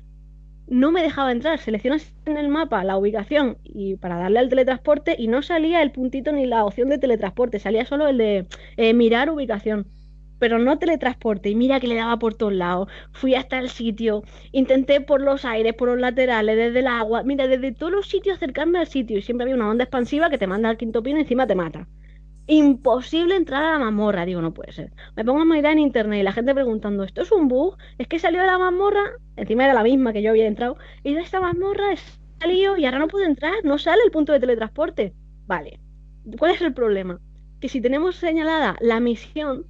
[0.66, 1.58] no me dejaba entrar.
[1.58, 5.92] Seleccionas en el mapa la ubicación y para darle al teletransporte y no salía el
[5.92, 9.86] puntito ni la opción de teletransporte, salía solo el de eh, mirar ubicación.
[10.38, 12.88] Pero no teletransporte, y mira que le daba por todos lados.
[13.12, 17.46] Fui hasta el sitio, intenté por los aires, por los laterales, desde el agua, mira,
[17.46, 19.18] desde todos los sitios acercarme al sitio.
[19.18, 21.54] Y siempre había una onda expansiva que te manda al quinto pino y encima te
[21.54, 21.86] mata.
[22.48, 24.92] Imposible entrar a la mazmorra, digo, no puede ser.
[25.16, 27.76] Me pongo a mirar en internet y la gente preguntando, ¿esto es un bug?
[27.98, 29.02] Es que salió de la mazmorra,
[29.34, 31.96] encima era la misma que yo había entrado, y de esta mazmorra he
[32.40, 35.12] salido y ahora no puedo entrar, no sale el punto de teletransporte.
[35.46, 35.80] Vale,
[36.38, 37.18] ¿cuál es el problema?
[37.60, 39.66] Que si tenemos señalada la misión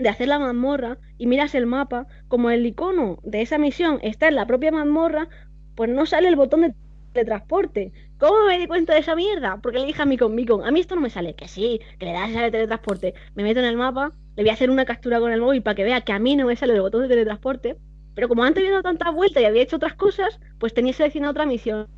[0.00, 4.28] de hacer la mazmorra y miras el mapa, como el icono de esa misión está
[4.28, 5.28] en la propia mazmorra,
[5.74, 6.74] pues no sale el botón de
[7.12, 7.92] teletransporte.
[8.18, 9.58] ¿Cómo me di cuenta de esa mierda?
[9.62, 12.06] Porque le dije a Micon, Micon, a mí esto no me sale, que sí, que
[12.06, 13.14] le das ese teletransporte.
[13.34, 15.74] Me meto en el mapa, le voy a hacer una captura con el móvil para
[15.74, 17.76] que vea que a mí no me sale el botón de teletransporte.
[18.14, 21.30] Pero como antes había dado tantas vueltas y había hecho otras cosas, pues tenía seleccionada
[21.30, 21.88] otra misión.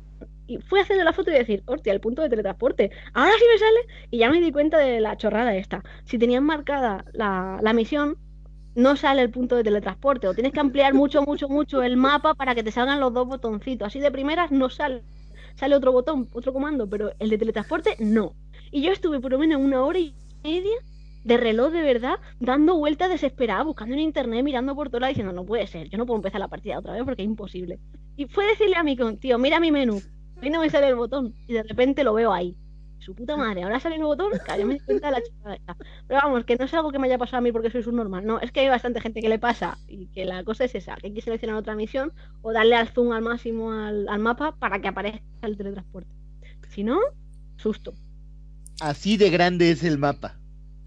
[0.47, 2.91] Y fui hacerle la foto y decir, hostia, el punto de teletransporte.
[3.13, 4.07] Ahora sí me sale.
[4.11, 5.83] Y ya me di cuenta de la chorrada esta.
[6.05, 8.17] Si tenías marcada la, la misión,
[8.75, 10.27] no sale el punto de teletransporte.
[10.27, 13.27] O tienes que ampliar mucho, mucho, mucho el mapa para que te salgan los dos
[13.27, 13.87] botoncitos.
[13.87, 15.03] Así de primeras no sale.
[15.55, 18.35] Sale otro botón, otro comando, pero el de teletransporte no.
[18.71, 20.75] Y yo estuve por lo menos una hora y media
[21.23, 25.33] de reloj de verdad, dando vueltas desesperada, buscando en internet, mirando por todos lados, diciendo,
[25.33, 27.79] no puede ser, yo no puedo empezar la partida otra vez porque es imposible.
[28.15, 30.01] Y fue decirle a mi tío, mira mi menú.
[30.43, 31.33] Ahí no me sale el botón.
[31.47, 32.55] Y de repente lo veo ahí.
[32.99, 35.75] Su puta madre, ahora sale el botón, yo me cuenta de la esta.
[36.07, 38.25] Pero vamos, que no es algo que me haya pasado a mí porque soy subnormal.
[38.25, 40.95] No, es que hay bastante gente que le pasa y que la cosa es esa,
[40.95, 44.55] que hay que seleccionar otra misión o darle al zoom al máximo al, al mapa
[44.57, 46.15] para que aparezca el teletransporte.
[46.69, 46.97] Si no,
[47.57, 47.93] susto.
[48.79, 50.39] Así de grande es el mapa.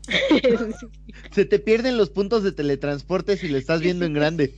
[1.32, 4.54] Se te pierden los puntos de teletransporte si lo estás viendo en grande.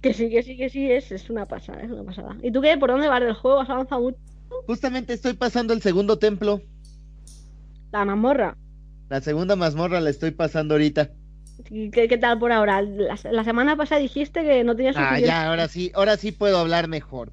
[0.00, 2.36] Que sí, que sí, que sí, es, es una pasada, es una pasada.
[2.42, 2.76] ¿Y tú qué?
[2.76, 3.60] ¿Por dónde vas del juego?
[3.60, 4.18] ¿Has avanzado mucho?
[4.66, 6.62] Justamente estoy pasando el segundo templo.
[7.92, 8.56] La mazmorra.
[9.08, 11.10] La segunda mazmorra la estoy pasando ahorita.
[11.70, 12.82] ¿Y ¿Qué, qué tal por ahora?
[12.82, 16.58] La, la semana pasada dijiste que no tenías Ah, ya, ahora sí, ahora sí puedo
[16.58, 17.32] hablar mejor.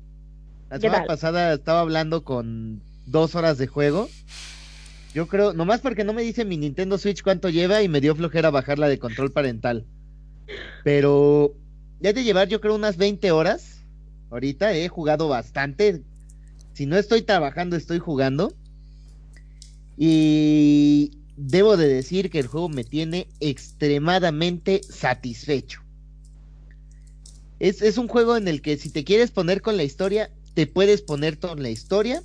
[0.70, 1.08] La ¿Qué semana tal?
[1.08, 4.10] pasada estaba hablando con dos horas de juego.
[5.14, 8.16] Yo creo, nomás porque no me dice mi Nintendo Switch cuánto lleva y me dio
[8.16, 9.86] flojera bajarla de control parental.
[10.84, 11.56] Pero
[12.00, 13.84] ya de llevar yo creo unas 20 horas.
[14.30, 16.04] Ahorita he jugado bastante.
[16.74, 18.54] Si no estoy trabajando, estoy jugando.
[19.98, 25.82] Y debo de decir que el juego me tiene extremadamente satisfecho.
[27.60, 30.68] Es, es un juego en el que si te quieres poner con la historia, te
[30.68, 32.24] puedes poner con la historia.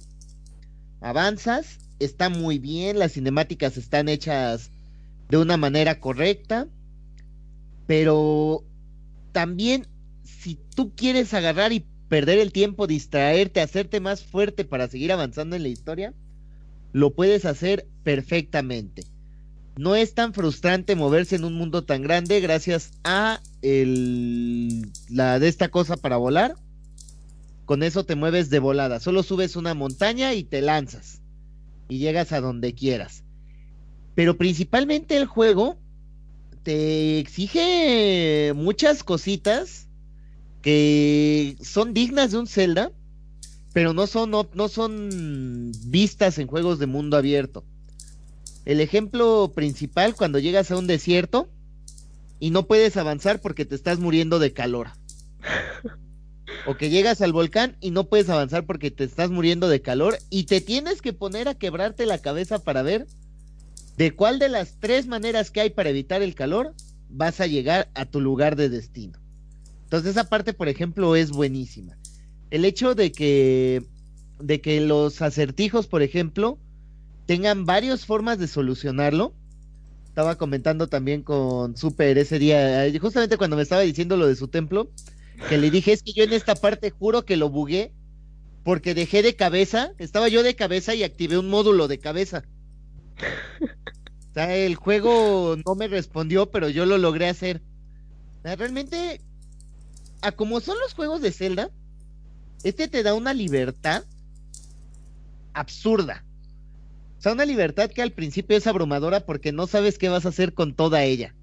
[1.01, 4.71] Avanzas, está muy bien, las cinemáticas están hechas
[5.29, 6.69] de una manera correcta.
[7.87, 8.65] Pero
[9.33, 9.87] también
[10.25, 15.57] si tú quieres agarrar y perder el tiempo, distraerte, hacerte más fuerte para seguir avanzando
[15.57, 16.15] en la historia,
[16.93, 19.05] lo puedes hacer perfectamente.
[19.77, 25.49] No es tan frustrante moverse en un mundo tan grande gracias a el, la de
[25.49, 26.55] esta cosa para volar.
[27.67, 29.01] Con eso te mueves de volada.
[29.01, 31.21] Solo subes una montaña y te lanzas.
[31.89, 33.25] Y llegas a donde quieras.
[34.15, 35.77] Pero principalmente el juego
[36.63, 39.86] te exige muchas cositas
[40.67, 42.91] que son dignas de un Zelda,
[43.73, 47.65] pero no son, no, no son vistas en juegos de mundo abierto.
[48.65, 51.49] El ejemplo principal cuando llegas a un desierto
[52.41, 54.89] y no puedes avanzar porque te estás muriendo de calor.
[56.67, 60.19] O que llegas al volcán y no puedes avanzar porque te estás muriendo de calor
[60.31, 63.07] y te tienes que poner a quebrarte la cabeza para ver
[63.97, 66.75] de cuál de las tres maneras que hay para evitar el calor
[67.09, 69.26] vas a llegar a tu lugar de destino.
[69.87, 71.97] Entonces esa parte, por ejemplo, es buenísima.
[72.51, 73.85] El hecho de que
[74.41, 76.59] de que los acertijos, por ejemplo,
[77.27, 79.33] tengan varias formas de solucionarlo.
[80.09, 84.37] Estaba comentando también con Super ese día, eh, justamente cuando me estaba diciendo lo de
[84.37, 84.91] su templo,
[85.49, 87.93] que le dije, es que yo en esta parte juro que lo bugué
[88.65, 92.45] porque dejé de cabeza, estaba yo de cabeza y activé un módulo de cabeza.
[94.31, 97.63] O sea, el juego no me respondió, pero yo lo logré hacer.
[98.41, 99.21] O sea, realmente,
[100.37, 101.71] como son los juegos de Zelda,
[102.65, 104.05] este te da una libertad
[105.55, 106.25] absurda.
[107.19, 110.31] O sea, una libertad que al principio es abrumadora porque no sabes qué vas a
[110.31, 111.35] hacer con toda ella.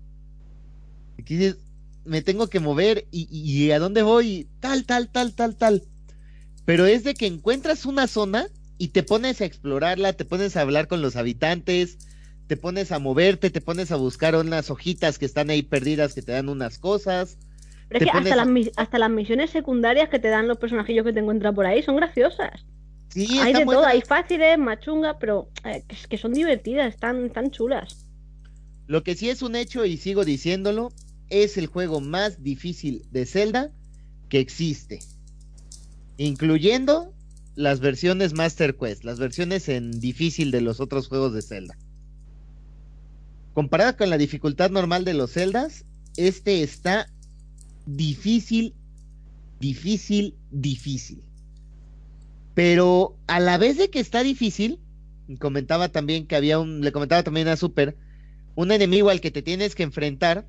[1.20, 1.58] Aquí dices,
[2.04, 5.84] me tengo que mover y, y- y a dónde voy, tal, tal, tal, tal, tal.
[6.66, 10.62] Pero es de que encuentras una zona y te pones a explorarla, te pones a
[10.62, 12.00] hablar con los habitantes,
[12.48, 16.24] te pones a moverte, te pones a buscar unas hojitas que están ahí perdidas que
[16.24, 17.38] te dan unas cosas.
[17.94, 21.14] Pero es que hasta las, hasta las misiones secundarias que te dan los personajillos que
[21.14, 22.66] te encuentran por ahí son graciosas.
[23.10, 27.30] Sí, hay de todo, hay fáciles, más chungas, pero eh, que, que son divertidas, están
[27.30, 28.08] tan chulas.
[28.88, 30.92] Lo que sí es un hecho, y sigo diciéndolo,
[31.30, 33.72] es el juego más difícil de Zelda
[34.30, 35.00] que existe.
[36.18, 37.14] Incluyendo
[37.56, 41.78] las versiones Master Quest, las versiones en difícil de los otros juegos de Zelda.
[43.54, 45.86] Comparada con la dificultad normal de los Zeldas,
[46.18, 47.13] este está
[47.86, 48.74] difícil,
[49.60, 51.24] difícil, difícil.
[52.54, 54.80] Pero a la vez de que está difícil,
[55.40, 57.96] comentaba también que había un, le comentaba también a Super,
[58.56, 60.46] un enemigo al que te tienes que enfrentar,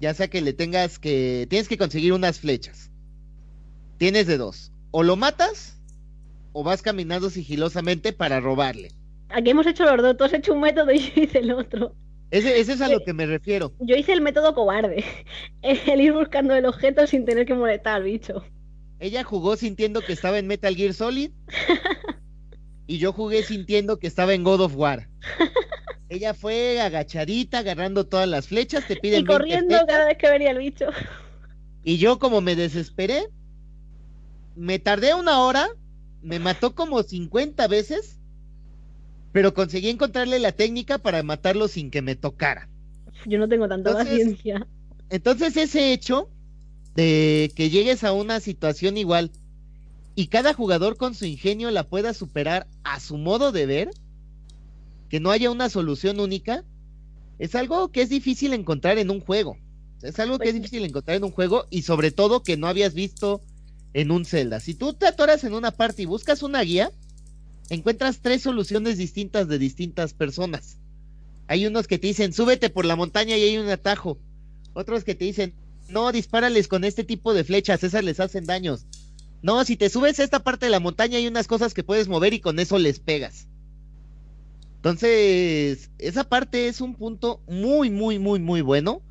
[0.00, 2.90] ya sea que le tengas que, tienes que conseguir unas flechas.
[3.98, 5.78] Tienes de dos, o lo matas
[6.52, 8.92] o vas caminando sigilosamente para robarle.
[9.28, 11.94] Aquí hemos hecho los dos, tú has hecho un método y el otro.
[12.30, 13.72] Ese, ese es a lo que me refiero.
[13.78, 15.04] Yo hice el método cobarde,
[15.62, 18.44] el ir buscando el objeto sin tener que molestar al bicho.
[18.98, 21.30] Ella jugó sintiendo que estaba en Metal Gear Solid
[22.86, 25.08] y yo jugué sintiendo que estaba en God of War.
[26.08, 30.30] Ella fue agachadita, agarrando todas las flechas, te piden Y 20 corriendo cada vez que
[30.30, 30.86] venía el bicho.
[31.82, 33.28] Y yo como me desesperé,
[34.54, 35.68] me tardé una hora,
[36.22, 38.15] me mató como 50 veces,
[39.36, 42.70] pero conseguí encontrarle la técnica para matarlo sin que me tocara.
[43.26, 44.66] Yo no tengo tanta Entonces- paciencia.
[45.10, 46.30] Entonces ese hecho
[46.94, 49.30] de que llegues a una situación igual
[50.14, 53.90] y cada jugador con su ingenio la pueda superar a su modo de ver,
[55.10, 56.64] que no haya una solución única,
[57.38, 59.58] es algo que es difícil encontrar en un juego.
[60.00, 62.68] Es algo que es Pues- difícil encontrar en un juego y sobre todo que no
[62.68, 63.42] habías visto
[63.92, 64.60] en un Zelda.
[64.60, 66.90] Si tú te atoras en una parte y buscas una guía,
[67.70, 70.78] encuentras tres soluciones distintas de distintas personas.
[71.48, 74.18] Hay unos que te dicen, súbete por la montaña y hay un atajo.
[74.72, 75.54] Otros que te dicen,
[75.88, 78.86] no, dispárales con este tipo de flechas, esas les hacen daños.
[79.42, 82.08] No, si te subes a esta parte de la montaña hay unas cosas que puedes
[82.08, 83.46] mover y con eso les pegas.
[84.76, 89.02] Entonces, esa parte es un punto muy, muy, muy, muy bueno.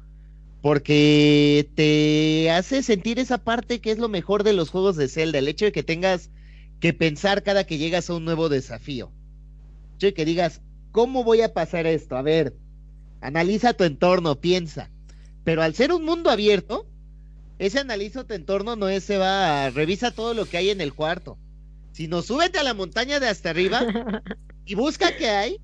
[0.61, 5.37] Porque te hace sentir esa parte que es lo mejor de los juegos de Zelda.
[5.37, 6.31] El hecho de que tengas
[6.79, 9.11] que pensar cada que llegas a un nuevo desafío.
[9.99, 12.15] De que digas, ¿cómo voy a pasar esto?
[12.17, 12.55] A ver,
[13.21, 14.91] analiza tu entorno, piensa.
[15.43, 16.87] Pero al ser un mundo abierto,
[17.57, 20.81] ese analiza tu entorno no es se va a revisa todo lo que hay en
[20.81, 21.37] el cuarto,
[21.93, 23.81] sino súbete a la montaña de hasta arriba
[24.65, 25.61] y busca qué hay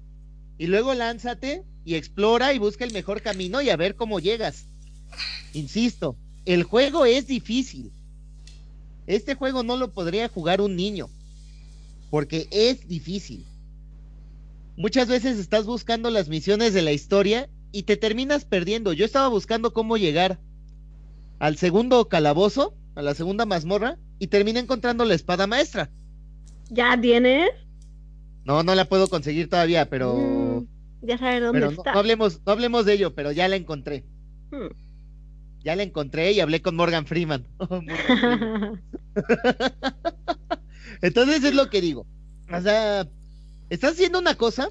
[0.57, 4.67] y luego lánzate y explora y busca el mejor camino y a ver cómo llegas.
[5.53, 6.15] Insisto,
[6.45, 7.91] el juego es difícil.
[9.07, 11.07] Este juego no lo podría jugar un niño
[12.09, 13.45] porque es difícil.
[14.77, 18.93] Muchas veces estás buscando las misiones de la historia y te terminas perdiendo.
[18.93, 20.39] Yo estaba buscando cómo llegar
[21.39, 25.89] al segundo calabozo, a la segunda mazmorra, y terminé encontrando la espada maestra.
[26.69, 27.49] ya tienes.
[28.45, 30.67] No, no la puedo conseguir todavía, pero, Mm,
[31.07, 31.93] ya sabes dónde pero está.
[31.93, 34.03] no hablemos, no hablemos de ello, pero ya la encontré.
[34.51, 34.67] Hmm.
[35.63, 37.47] Ya la encontré y hablé con Morgan Freeman.
[37.67, 38.81] Freeman.
[41.01, 42.07] Entonces es lo que digo.
[42.51, 43.07] O sea,
[43.69, 44.69] estás haciendo una cosa,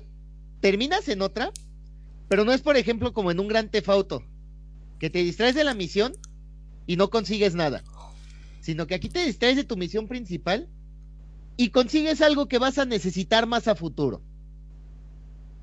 [0.61, 1.51] terminas en otra,
[2.29, 4.23] pero no es, por ejemplo, como en un gran tefauto,
[4.99, 6.13] que te distraes de la misión
[6.87, 7.83] y no consigues nada.
[8.61, 10.69] Sino que aquí te distraes de tu misión principal
[11.57, 14.23] y consigues algo que vas a necesitar más a futuro.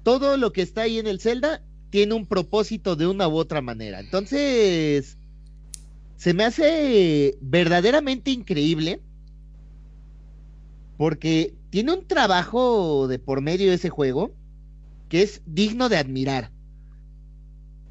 [0.03, 3.61] Todo lo que está ahí en el Zelda tiene un propósito de una u otra
[3.61, 3.99] manera.
[3.99, 5.17] Entonces,
[6.17, 9.01] se me hace verdaderamente increíble
[10.97, 14.31] porque tiene un trabajo de por medio de ese juego
[15.09, 16.51] que es digno de admirar.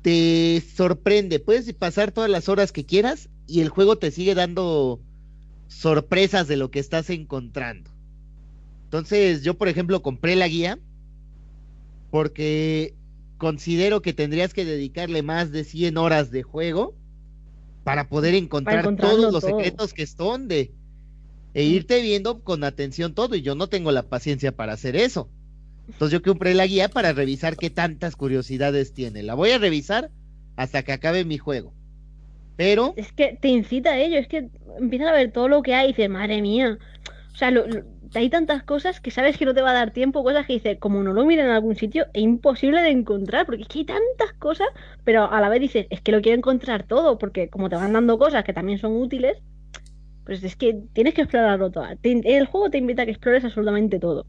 [0.02, 5.00] Te sorprende, puedes pasar todas las horas que quieras y el juego te sigue dando
[5.68, 7.90] sorpresas de lo que estás encontrando.
[8.84, 10.78] Entonces, yo por ejemplo compré la guía
[12.10, 12.95] porque
[13.38, 16.94] considero que tendrías que dedicarle más de 100 horas de juego
[17.84, 19.58] para poder encontrar todos los todo.
[19.58, 20.72] secretos que esconde
[21.54, 25.30] e irte viendo con atención todo y yo no tengo la paciencia para hacer eso.
[25.88, 29.22] Entonces yo compré la guía para revisar qué tantas curiosidades tiene.
[29.22, 30.10] La voy a revisar
[30.56, 31.72] hasta que acabe mi juego.
[32.56, 34.48] Pero Es que te incita a ello, es que
[34.80, 36.78] empiezas a ver todo lo que hay y dices, madre mía.
[37.32, 37.84] O sea, lo- lo-
[38.14, 40.78] hay tantas cosas que sabes que no te va a dar tiempo, cosas que dices,
[40.78, 43.84] como no lo miren en algún sitio, es imposible de encontrar, porque es que hay
[43.84, 44.68] tantas cosas,
[45.04, 47.92] pero a la vez dices, es que lo quiero encontrar todo, porque como te van
[47.92, 49.38] dando cosas que también son útiles,
[50.24, 51.86] pues es que tienes que explorarlo todo.
[52.02, 54.26] El juego te invita a que explores absolutamente todo.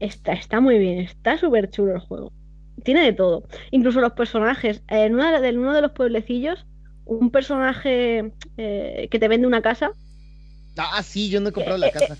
[0.00, 2.32] Está, está muy bien, está súper chulo el juego.
[2.84, 3.44] Tiene de todo.
[3.70, 4.82] Incluso los personajes.
[4.88, 6.66] En, una en uno de los pueblecillos,
[7.06, 9.92] un personaje eh, que te vende una casa.
[10.76, 12.18] ah sí, yo no he comprado la Eh, eh, casa.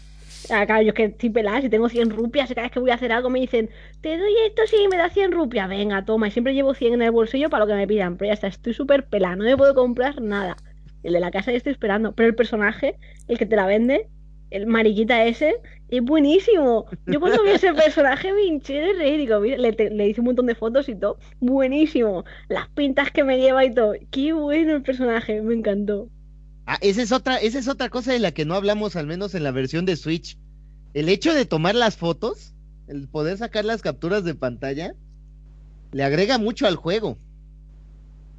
[0.50, 2.90] Ah, claro, yo es que estoy pelada, si tengo 100 rupias, cada vez que voy
[2.90, 6.28] a hacer algo me dicen, te doy esto sí, me da 100 rupias, venga, toma,
[6.28, 8.46] y siempre llevo 100 en el bolsillo para lo que me pidan, pero ya está,
[8.46, 10.56] estoy súper pelada, no me puedo comprar nada.
[11.02, 12.96] El de la casa ya estoy esperando, pero el personaje,
[13.28, 14.08] el que te la vende,
[14.50, 15.56] el mariquita ese,
[15.88, 16.86] es buenísimo.
[17.06, 20.26] Yo cuando vi ese personaje me hinché de reír, digo, mira, le, le hice un
[20.26, 22.24] montón de fotos y todo, buenísimo.
[22.48, 26.08] Las pintas que me lleva y todo, qué bueno el personaje, me encantó.
[26.66, 29.34] Ah, esa es otra, esa es otra cosa de la que no hablamos, al menos
[29.34, 30.36] en la versión de Switch.
[30.94, 32.54] El hecho de tomar las fotos,
[32.88, 34.94] el poder sacar las capturas de pantalla,
[35.92, 37.18] le agrega mucho al juego.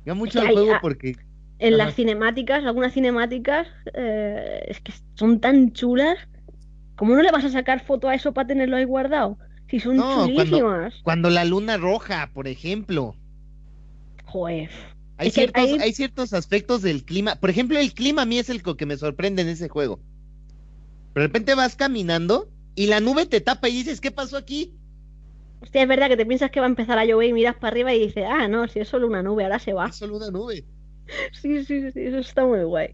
[0.02, 1.16] Agrega mucho Es que al hay- juego ah, porque
[1.60, 1.86] En Ajá.
[1.86, 6.18] las cinemáticas, algunas cinemáticas, eh, es que son tan chulas.
[6.96, 9.38] ¿Cómo no le vas a sacar foto a eso para tenerlo ahí guardado?
[9.70, 10.94] Si son No, cuando- chulísimas.
[11.04, 13.16] cuando la luna roja, por ejemplo,
[14.26, 14.70] Joder.
[15.18, 17.36] Hay Es ciertos, ahí- hay ciertos aspectos del clima.
[17.36, 20.00] Por ejemplo, el clima a mí es el que me sorprende en ese juego.
[21.16, 24.74] De repente vas caminando y la nube te tapa y dices, ¿qué pasó aquí?
[25.62, 27.70] Hostia, es verdad que te piensas que va a empezar a llover y miras para
[27.70, 29.88] arriba y dices, ah, no, si es solo una nube, ahora se va.
[29.88, 30.66] Es solo una nube.
[31.42, 32.94] Sí, sí, sí, eso está muy guay.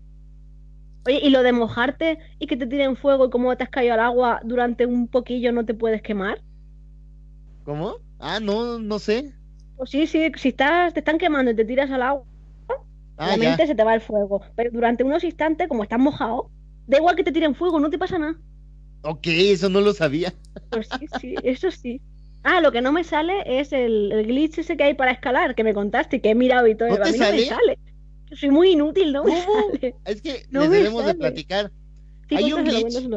[1.06, 3.96] Oye, y lo de mojarte y que te tiren fuego y como te has caído
[3.96, 6.42] al agua durante un poquillo no te puedes quemar.
[7.66, 7.98] ¿Cómo?
[8.20, 9.34] Ah, no, no sé.
[9.86, 12.26] Sí, sí, si estás, te están quemando y te tiras al agua,
[13.18, 13.38] Ah, ya.
[13.38, 14.42] obviamente se te va el fuego.
[14.56, 16.50] Pero durante unos instantes, como estás mojado,
[16.86, 18.36] Da igual que te tiren fuego, no te pasa nada.
[19.04, 20.34] Ok, eso no lo sabía.
[20.70, 22.02] Pues sí, sí, eso sí.
[22.44, 25.56] Ah, lo que no me sale es el, el glitch ese que hay para escalar,
[25.56, 26.90] que me contaste, que he mirado y todo.
[26.90, 27.46] ¿No a te no me sale?
[27.46, 27.80] sale.
[28.34, 29.24] Soy muy inútil, ¿no?
[29.24, 29.46] Me ¿Cómo?
[29.80, 29.96] sale.
[30.06, 31.20] Es que No les debemos de sale.
[31.20, 31.72] platicar.
[32.28, 33.10] Sí, Hay un glitch.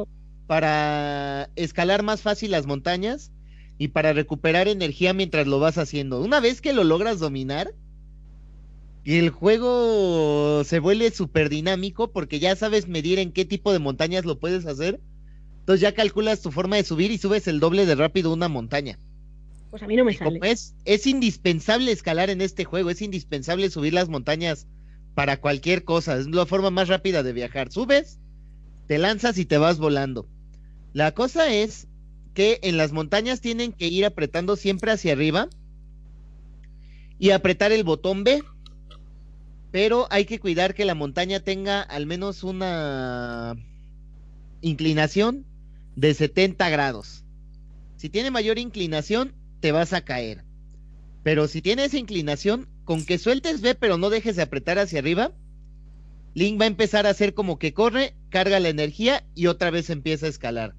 [0.46, 3.32] para escalar más fácil las montañas
[3.78, 6.20] y para recuperar energía mientras lo vas haciendo.
[6.20, 7.74] Una vez que lo logras dominar,
[9.04, 14.24] el juego se vuelve súper dinámico porque ya sabes medir en qué tipo de montañas
[14.24, 15.00] lo puedes hacer.
[15.60, 18.98] Entonces ya calculas tu forma de subir y subes el doble de rápido una montaña.
[19.70, 20.40] Pues a mí no me sale.
[20.42, 24.66] es, es indispensable escalar en este juego, es indispensable subir las montañas
[25.14, 27.72] para cualquier cosa, es la forma más rápida de viajar.
[27.72, 28.20] Subes,
[28.86, 30.28] te lanzas y te vas volando.
[30.92, 31.88] La cosa es
[32.36, 35.48] que en las montañas tienen que ir apretando siempre hacia arriba
[37.18, 38.44] y apretar el botón B.
[39.72, 43.56] Pero hay que cuidar que la montaña tenga al menos una
[44.60, 45.46] inclinación
[45.96, 47.24] de 70 grados.
[47.96, 50.44] Si tiene mayor inclinación, te vas a caer.
[51.22, 54.98] Pero si tiene esa inclinación, con que sueltes B pero no dejes de apretar hacia
[54.98, 55.32] arriba,
[56.34, 59.88] Link va a empezar a hacer como que corre, carga la energía y otra vez
[59.88, 60.74] empieza a escalar.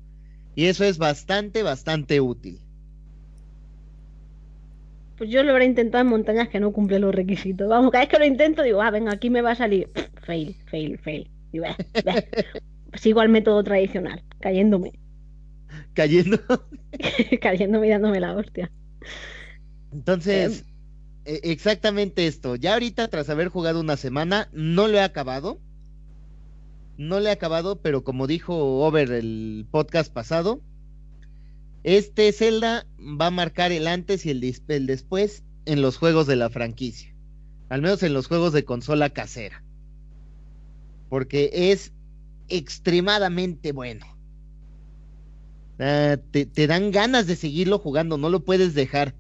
[0.58, 2.60] Y eso es bastante, bastante útil.
[5.16, 7.70] Pues yo lo habré intentado en montañas que no cumplen los requisitos.
[7.70, 9.92] Vamos, cada vez que lo intento digo, ah, venga, aquí me va a salir.
[10.26, 11.30] Fail, fail, fail.
[11.52, 12.26] Y ve, ve.
[12.96, 14.94] Sigo al método tradicional, cayéndome.
[15.94, 16.40] Cayendo.
[17.40, 18.72] cayéndome y dándome la hostia.
[19.94, 20.66] Entonces,
[21.24, 22.56] e- exactamente esto.
[22.56, 25.62] Ya ahorita, tras haber jugado una semana, no lo he acabado.
[26.98, 30.62] No lo he acabado, pero como dijo Over el podcast pasado,
[31.84, 34.42] este Zelda va a marcar el antes y el,
[34.88, 37.14] después en los juegos de la franquicia.
[37.70, 39.64] Al menos en los juegos de consola casera.
[41.10, 41.94] Porque es
[42.50, 44.06] extremadamente bueno.
[45.80, 49.14] Ah, te, te dan ganas de seguirlo jugando, no lo puedes dejar.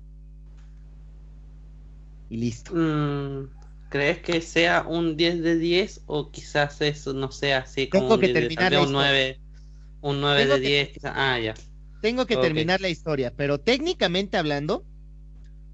[2.29, 2.73] Y listo.
[2.73, 3.56] Mm,
[3.89, 8.15] ¿Crees que sea un 10 de 10 o quizás eso no sea así Tengo como
[8.15, 9.09] un que 10 de terminar vez la un historia.
[9.11, 9.39] 9,
[10.01, 10.89] un 9 Tengo de que 10?
[10.89, 11.53] quizás- Ah, ya.
[12.01, 14.85] Tengo que terminar la historia, pero técnicamente hablando,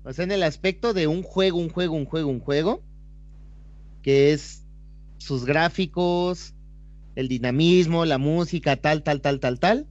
[0.03, 2.83] o sea, en el aspecto de un juego, un juego, un juego, un juego,
[4.03, 4.63] que es
[5.17, 6.53] sus gráficos,
[7.15, 9.87] el dinamismo, la música, tal, tal, tal, tal, tal,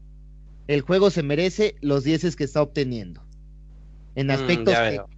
[0.68, 3.22] el juego se merece los 10 que está obteniendo.
[4.14, 5.08] En Mm, aspectos veo.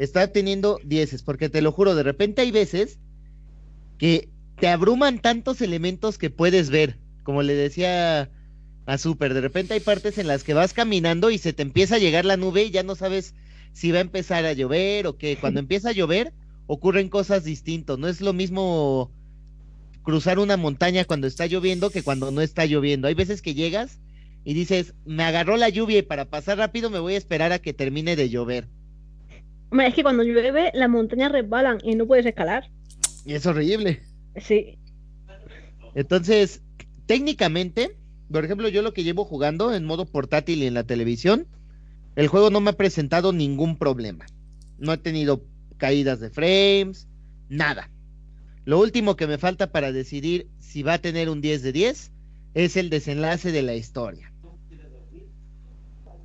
[0.00, 2.98] Está obteniendo 10, porque te lo juro, de repente hay veces
[3.98, 8.30] que te abruman tantos elementos que puedes ver, como le decía
[8.86, 11.96] a Super, de repente hay partes en las que vas caminando y se te empieza
[11.96, 13.34] a llegar la nube y ya no sabes
[13.74, 15.36] si va a empezar a llover o qué.
[15.40, 16.32] Cuando empieza a llover
[16.66, 19.12] ocurren cosas distintas, no es lo mismo
[20.02, 23.06] cruzar una montaña cuando está lloviendo que cuando no está lloviendo.
[23.06, 24.00] Hay veces que llegas
[24.44, 27.58] y dices, me agarró la lluvia y para pasar rápido me voy a esperar a
[27.58, 28.66] que termine de llover.
[29.70, 32.68] Hombre, es que cuando llueve las montañas resbalan y no puedes escalar.
[33.24, 34.02] Y es horrible.
[34.36, 34.78] Sí.
[35.94, 36.62] Entonces,
[37.06, 37.96] técnicamente,
[38.30, 41.46] por ejemplo, yo lo que llevo jugando en modo portátil y en la televisión,
[42.16, 44.26] el juego no me ha presentado ningún problema.
[44.78, 45.44] No he tenido
[45.76, 47.08] caídas de frames,
[47.48, 47.90] nada.
[48.64, 52.12] Lo último que me falta para decidir si va a tener un 10 de 10
[52.54, 54.32] es el desenlace de la historia.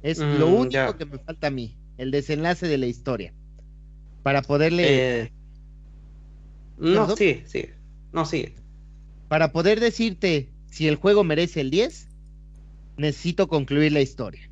[0.03, 0.97] Es lo Mm, único ya.
[0.97, 3.33] que me falta a mí, el desenlace de la historia.
[4.23, 5.31] Para poderle Eh,
[6.77, 7.17] no, ¿Perdón?
[7.17, 7.65] sí, sí.
[8.11, 8.53] No, sí.
[9.27, 12.07] Para poder decirte si el juego merece el 10,
[12.97, 14.49] necesito concluir la historia.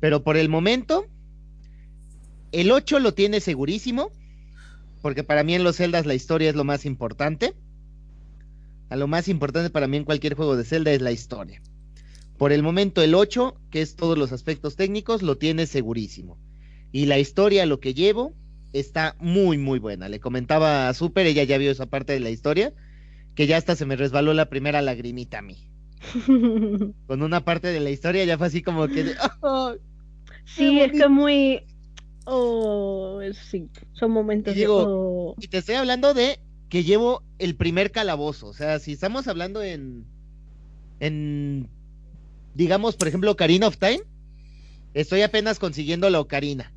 [0.00, 1.06] Pero por el momento,
[2.52, 4.10] el 8 lo tiene segurísimo,
[5.02, 7.54] porque para mí en los Zeldas la historia es lo más importante.
[8.88, 11.60] A lo más importante para mí en cualquier juego de Zelda es la historia.
[12.38, 16.38] Por el momento el 8, que es todos los aspectos técnicos, lo tiene segurísimo.
[16.92, 18.34] Y la historia, lo que llevo,
[18.72, 20.08] está muy, muy buena.
[20.08, 22.72] Le comentaba a Super, ella ya vio esa parte de la historia,
[23.34, 25.56] que ya hasta se me resbaló la primera lagrimita a mí.
[27.06, 29.04] Con una parte de la historia ya fue así como que...
[29.04, 29.14] de,
[30.44, 31.62] sí, es que muy.
[32.24, 34.84] Oh, sí, son momentos Y digo, de.
[34.88, 35.34] oh.
[35.40, 38.48] Y te estoy hablando de que llevo el primer calabozo.
[38.48, 40.04] O sea, si estamos hablando en.
[41.00, 41.68] En.
[42.56, 44.00] Digamos, por ejemplo, Ocarina of Time.
[44.94, 46.72] Estoy apenas consiguiendo la Ocarina.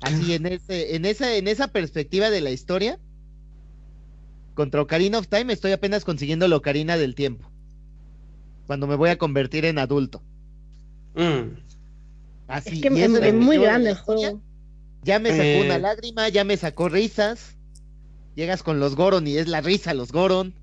[0.00, 2.98] Así, en, ese, en, esa, en esa perspectiva de la historia.
[4.54, 7.50] Contra Ocarina of Time estoy apenas consiguiendo la Ocarina del tiempo.
[8.66, 10.22] Cuando me voy a convertir en adulto.
[11.14, 11.56] Mm.
[12.46, 12.76] Así.
[12.76, 14.40] Es que es, es muy grande el juego.
[15.02, 15.62] Ya me sacó Eh.
[15.64, 17.56] una lágrima, ya me sacó risas.
[18.36, 20.54] Llegas con los Goron y es la risa los Goron.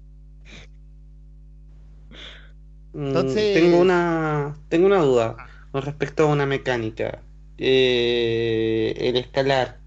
[2.93, 5.37] Mm, Entonces- Tengo una, tengo una duda
[5.71, 7.21] con respecto a una mecánica.
[7.57, 9.77] Eh, el escalar,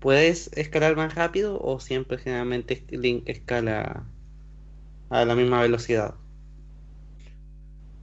[0.00, 4.04] ¿puedes escalar más rápido o siempre generalmente Link escala
[5.10, 6.14] a la misma velocidad?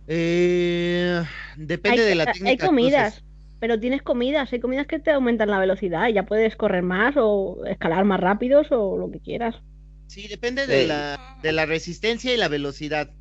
[0.07, 1.21] Eh,
[1.57, 2.63] depende Hay, de la hay técnica.
[2.63, 3.23] que comidas,
[3.59, 7.15] pero tienes comidas, hay comidas que te aumentan la velocidad y ya puedes correr más
[7.17, 9.55] o escalar más rápidos o lo que quieras.
[10.07, 13.11] Sí, depende de la, de la resistencia y la velocidad.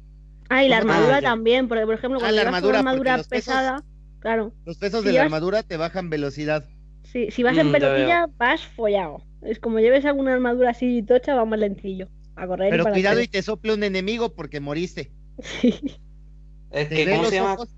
[0.48, 2.90] Ah, y la armadura Ah, también, porque por ejemplo, Ah, cuando la llevas armadura, una
[2.90, 3.84] armadura pesos- pesada,
[4.20, 6.64] claro, Los pesos Si de la armadura te bajan velocidad.
[7.04, 9.22] si, si vas en Mm, pelotilla, vas follado.
[9.42, 12.08] Es como lleves alguna armadura así tocha, va más lentillo.
[12.36, 15.10] A correr y Pero para cuidado y te sople un enemigo porque moriste.
[15.40, 15.74] Sí.
[16.70, 17.54] Es que, ¿cómo se llama?
[17.54, 17.68] ojos.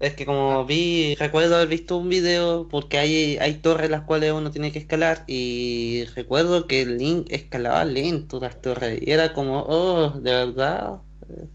[0.00, 4.32] Es que como vi, recuerdo haber visto un video porque hay, hay torres las cuales
[4.32, 9.60] uno tiene que escalar y recuerdo que Link escalaba lento las torres y era como,
[9.66, 11.00] oh, de verdad,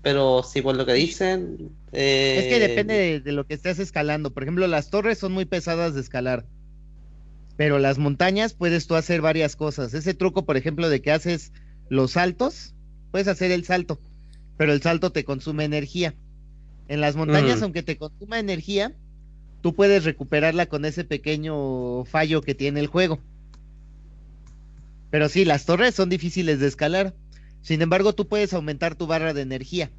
[0.02, 1.72] pero si por lo que dicen...
[1.92, 4.32] Es que eh, depende de, de lo que estés escalando.
[4.32, 6.46] Por ejemplo, las torres son muy pesadas de escalar.
[7.58, 9.94] Pero las montañas puedes tú hacer varias cosas.
[9.94, 11.52] Ese truco, por ejemplo, de que haces
[11.90, 12.74] los saltos,
[13.12, 14.00] puedes hacer el salto,
[14.58, 16.16] pero el salto te consume energía.
[16.88, 17.64] En las montañas, Mm.
[17.64, 18.94] aunque te consuma energía,
[19.62, 23.20] tú puedes recuperarla con ese pequeño fallo que tiene el juego.
[25.12, 27.14] Pero sí, las torres son difíciles de escalar.
[27.62, 29.92] Sin embargo, tú puedes aumentar tu barra de energía.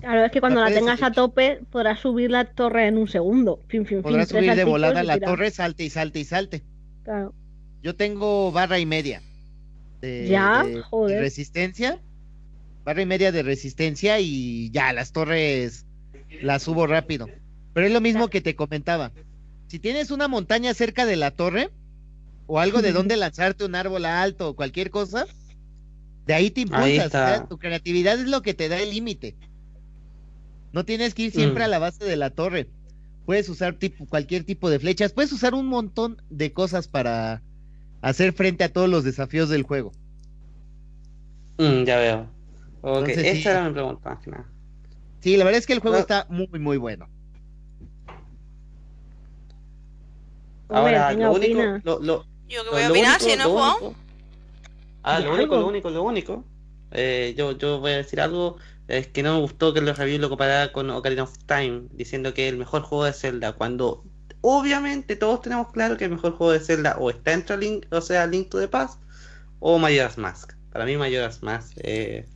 [0.00, 3.62] Claro, es que cuando la tengas a tope, podrás subir la torre en un segundo.
[3.68, 6.62] Fin, fin, fin, Podrás tres subir de volada la torre, salte y salte y salte.
[7.04, 7.34] Claro.
[7.82, 9.22] Yo tengo barra y media
[10.00, 10.62] de, ¿Ya?
[10.64, 11.20] de- de Joder.
[11.20, 12.00] resistencia.
[12.84, 15.86] Barra y media de resistencia y ya, las torres
[16.42, 17.28] las subo rápido.
[17.74, 19.12] Pero es lo mismo que te comentaba.
[19.68, 21.70] Si tienes una montaña cerca de la torre
[22.46, 25.26] o algo de donde lanzarte un árbol alto o cualquier cosa,
[26.30, 27.06] de ahí te Ahí impulsas.
[27.06, 27.24] está.
[27.24, 29.34] o sea, tu creatividad es lo que te da el límite.
[30.72, 31.66] No tienes que ir siempre Mm.
[31.66, 32.68] a la base de la torre.
[33.26, 35.12] Puedes usar tipo, cualquier tipo de flechas.
[35.12, 37.42] Puedes usar un montón de cosas para
[38.00, 39.90] hacer frente a todos los desafíos del juego.
[41.58, 42.26] mm, ya veo.
[42.82, 43.48] Ok, Entonces, esa sí.
[43.48, 44.46] era mi pregunta más que nada.
[45.18, 46.00] Sí, la verdad es que el juego No.
[46.00, 47.08] está muy, muy bueno.
[50.68, 53.94] Ahora, lo único, lo, lo- Yo que voy a lo opinar si no
[55.02, 56.44] Ah, lo único, lo único, lo único.
[56.92, 58.56] eh, yo, yo voy a decir algo.
[58.88, 62.34] Es que no me gustó que los reviews lo comparara con Ocarina of Time, diciendo
[62.34, 64.02] que el mejor juego de Zelda, cuando
[64.40, 68.00] obviamente todos tenemos claro que el mejor juego de Zelda o está entre Link, o
[68.00, 69.00] sea, Link to the Past,
[69.60, 70.52] o Majora's Mask.
[70.72, 72.26] Para mí Majora's Mask eh,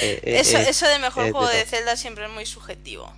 [0.00, 1.64] eh, eh, Eso, es- eso de mejor de juego de.
[1.64, 3.12] Zelda siempre es muy subjetivo.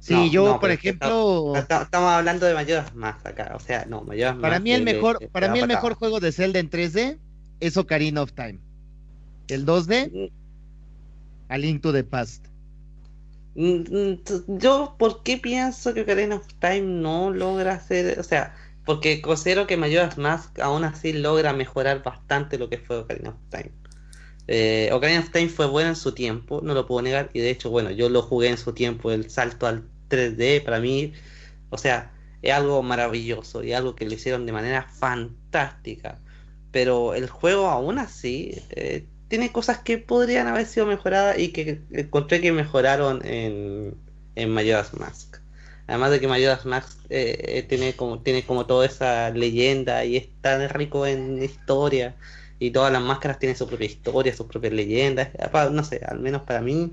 [0.00, 3.84] Sí, No, yo, no, por ejemplo, Esta- Estamos hablando de Majora's Mask acá, o sea,
[3.86, 6.68] no, Majora's para Mask mí el mejor, para mí el mejor juego de Zelda en
[6.70, 7.18] 3D
[7.62, 8.58] es Ocarina of Time.
[9.48, 10.30] El 2D,
[11.48, 12.46] A Link to the Past.
[13.54, 18.54] Mm, mm, Yo, ¿por qué pienso que Ocarina of Time no logra hacer, o sea,
[18.84, 23.36] porque considero que Majora's Mask aún así logra mejorar bastante lo que fue Ocarina of
[23.50, 23.70] Time.
[24.48, 27.50] Eh, Ocarina of Time fue bueno en su tiempo, no lo puedo negar, y de
[27.50, 31.12] hecho, bueno, yo lo jugué en su tiempo, el salto al 3D para mí,
[31.70, 32.10] o sea,
[32.42, 36.18] es algo maravilloso y algo que lo hicieron de manera fantástica.
[36.72, 41.82] Pero el juego aún así eh, tiene cosas que podrían haber sido mejoradas y que
[41.92, 43.96] encontré que mejoraron en,
[44.36, 45.38] en Majora's Mask.
[45.88, 50.16] Además de que Majora's Mask eh, eh, tiene como tiene como toda esa leyenda y
[50.18, 52.16] es tan rico en historia
[52.60, 55.30] y todas las máscaras tienen su propia historia, sus propias leyendas.
[55.72, 56.92] No sé, al menos para mí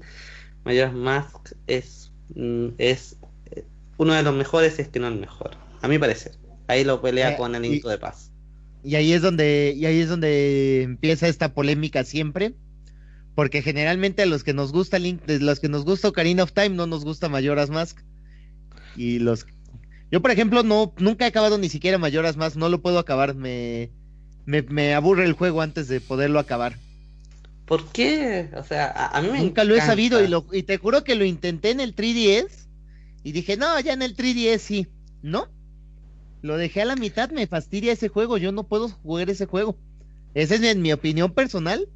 [0.65, 3.17] Majora's Mask es mm, es
[3.51, 3.65] eh,
[3.97, 5.51] uno de los mejores, si es que no el mejor,
[5.81, 6.33] a mi parecer.
[6.67, 8.28] Ahí lo pelea Eh, con el y- Link to the Past.
[8.83, 12.53] Y ahí es donde, y ahí es donde empieza esta polémica siempre.
[13.35, 16.51] Porque generalmente a los que nos gusta Link, de los que nos gusta Ocarina of
[16.51, 17.99] Time, no nos gusta Majora's Mask.
[18.95, 19.45] Y los
[20.11, 23.35] yo, por ejemplo, no, nunca he acabado ni siquiera Majora's Mask, no lo puedo acabar,
[23.35, 23.91] me,
[24.45, 26.77] me, me aburre el juego antes de poderlo acabar.
[27.65, 28.49] ¿Por qué?
[28.55, 31.03] O sea, a, a mí me Nunca lo he sabido y, lo, y te juro
[31.03, 32.47] que lo intenté en el 3DS
[33.23, 34.87] y dije, no, ya en el 3DS sí.
[35.21, 35.47] No,
[36.41, 39.77] lo dejé a la mitad, me fastidia ese juego, yo no puedo jugar ese juego.
[40.33, 41.87] Esa es mi, en mi opinión personal.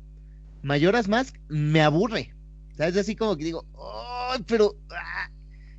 [0.62, 2.34] Mayoras Mask me aburre.
[2.78, 2.98] ¿Sabes?
[2.98, 3.66] Así como que digo,
[4.32, 4.76] "Ay, pero...
[4.90, 5.30] ah".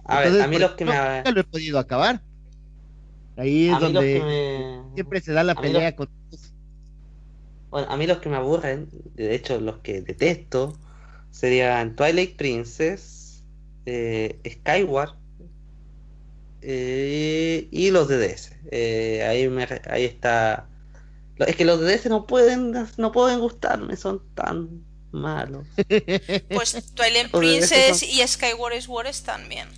[0.07, 0.93] A ver, a mí los que me...
[0.93, 2.23] nunca lo he podido acabar.
[3.37, 4.95] Ahí es donde me...
[4.95, 6.09] siempre se da la a pelea los- con...
[7.71, 10.79] Bueno, a mí los que me aburren, de hecho los que detesto,
[11.31, 13.43] serían Twilight Princess,
[13.87, 15.15] eh, Skyward
[16.67, 18.53] eh, y los de DS.
[18.71, 20.67] Eh, ahí, me, re- ahí está.
[21.39, 25.65] Es que los de DS no pueden, no pueden gustarme, son tan malo.
[26.49, 29.69] Pues Twilight Princess y Skyward Sword están bien.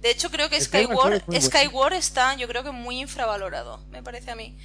[0.00, 4.30] De hecho, creo que Skyward Skyward, es está, yo creo que muy infravalorado, me parece
[4.30, 4.56] a mí.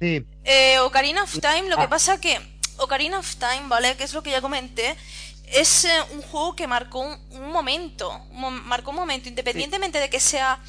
[0.00, 0.24] Sí.
[0.44, 1.88] Eh, Ocarina of Time, lo que Ah.
[1.88, 2.38] pasa que
[2.76, 3.96] Ocarina of Time, ¿vale?
[3.96, 4.94] Que es lo que ya comenté,
[5.52, 10.08] es eh, un juego que marcó un, un momento, un marcó un momento, independientemente de
[10.08, 10.60] que sea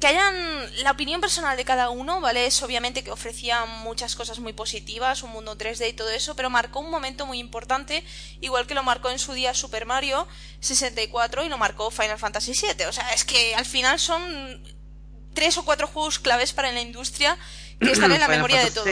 [0.00, 0.34] que hayan
[0.82, 2.46] la opinión personal de cada uno, ¿vale?
[2.46, 6.50] Es obviamente que ofrecía muchas cosas muy positivas, un mundo 3D y todo eso, pero
[6.50, 8.02] marcó un momento muy importante,
[8.40, 10.26] igual que lo marcó en su día Super Mario
[10.60, 12.86] 64 y lo marcó Final Fantasy VII.
[12.86, 14.20] O sea, es que al final son
[15.32, 17.38] tres o cuatro juegos claves para la industria
[17.80, 18.86] que están en la memoria de todo.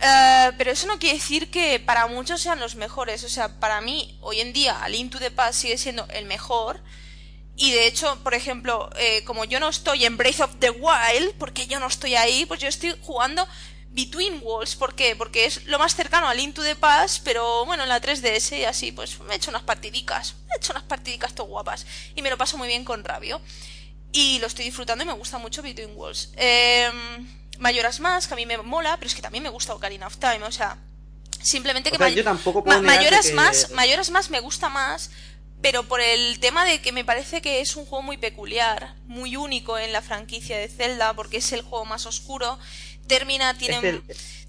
[0.00, 3.22] Eh, pero eso no quiere decir que para muchos sean los mejores.
[3.22, 6.82] O sea, para mí, hoy en día, Link to the Past sigue siendo el mejor.
[7.56, 11.34] Y de hecho, por ejemplo, eh, como yo no estoy en Breath of the Wild,
[11.38, 13.46] porque yo no estoy ahí, pues yo estoy jugando
[13.90, 14.74] Between Worlds.
[14.74, 15.14] ¿Por qué?
[15.14, 18.58] Porque es lo más cercano a Link to the Past, pero bueno, en la 3DS
[18.58, 20.34] y así, pues me he hecho unas partidicas.
[20.48, 21.86] Me he hecho unas partidicas todo guapas.
[22.16, 23.40] Y me lo paso muy bien con Rabio.
[24.10, 26.30] Y lo estoy disfrutando y me gusta mucho Between Worlds.
[26.36, 26.90] Eh,
[27.60, 30.16] Mayoras más, que a mí me mola, pero es que también me gusta Ocarina of
[30.16, 30.76] Time, o sea,
[31.40, 34.40] simplemente que O sea, May- yo tampoco puedo Ma- Mayoras que- más, Mayoras más me
[34.40, 35.10] gusta más,
[35.64, 39.36] pero por el tema de que me parece que es un juego muy peculiar, muy
[39.36, 42.58] único en la franquicia de Zelda, porque es el juego más oscuro.
[43.06, 44.02] Termina, tiene, Es el-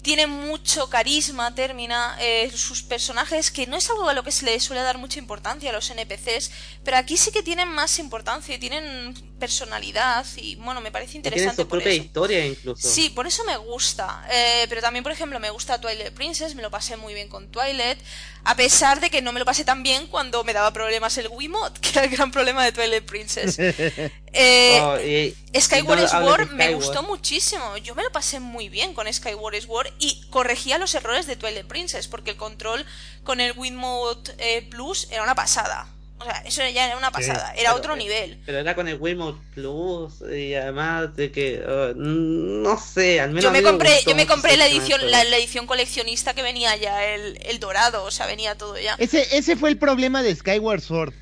[0.06, 4.44] tiene mucho carisma, Termina, eh, sus personajes, que no es algo a lo que se
[4.44, 6.52] le suele dar mucha importancia a los NPCs,
[6.84, 11.62] pero aquí sí que tienen más importancia y tienen personalidad y bueno, me parece interesante
[11.62, 12.04] su por propia eso.
[12.04, 12.88] historia incluso.
[12.88, 14.24] Sí, por eso me gusta.
[14.30, 17.48] Eh, pero también, por ejemplo, me gusta Twilight Princess, me lo pasé muy bien con
[17.50, 17.98] Twilight,
[18.44, 21.26] a pesar de que no me lo pasé tan bien cuando me daba problemas el
[21.28, 23.58] Wiimote, que era el gran problema de Twilight Princess.
[24.38, 27.78] Eh, Oh, y- Skyward no Sword me gustó muchísimo.
[27.78, 31.66] Yo me lo pasé muy bien con Skyward Sword y corregía los errores de Twilight
[31.66, 32.84] Princess, porque el control
[33.24, 35.88] con el Wiimote eh, Plus era una pasada.
[36.18, 38.40] O sea, eso ya era una pasada, era pero, otro eh, nivel.
[38.46, 43.42] Pero era con el Wiimote Plus y además de que uh, no sé, al menos
[43.42, 47.04] Yo a me compré, yo me compré la edición, la edición coleccionista que venía ya
[47.04, 48.94] el, el dorado, o sea, venía todo ya.
[48.98, 51.12] Ese, ese fue el problema de Skyward Sword.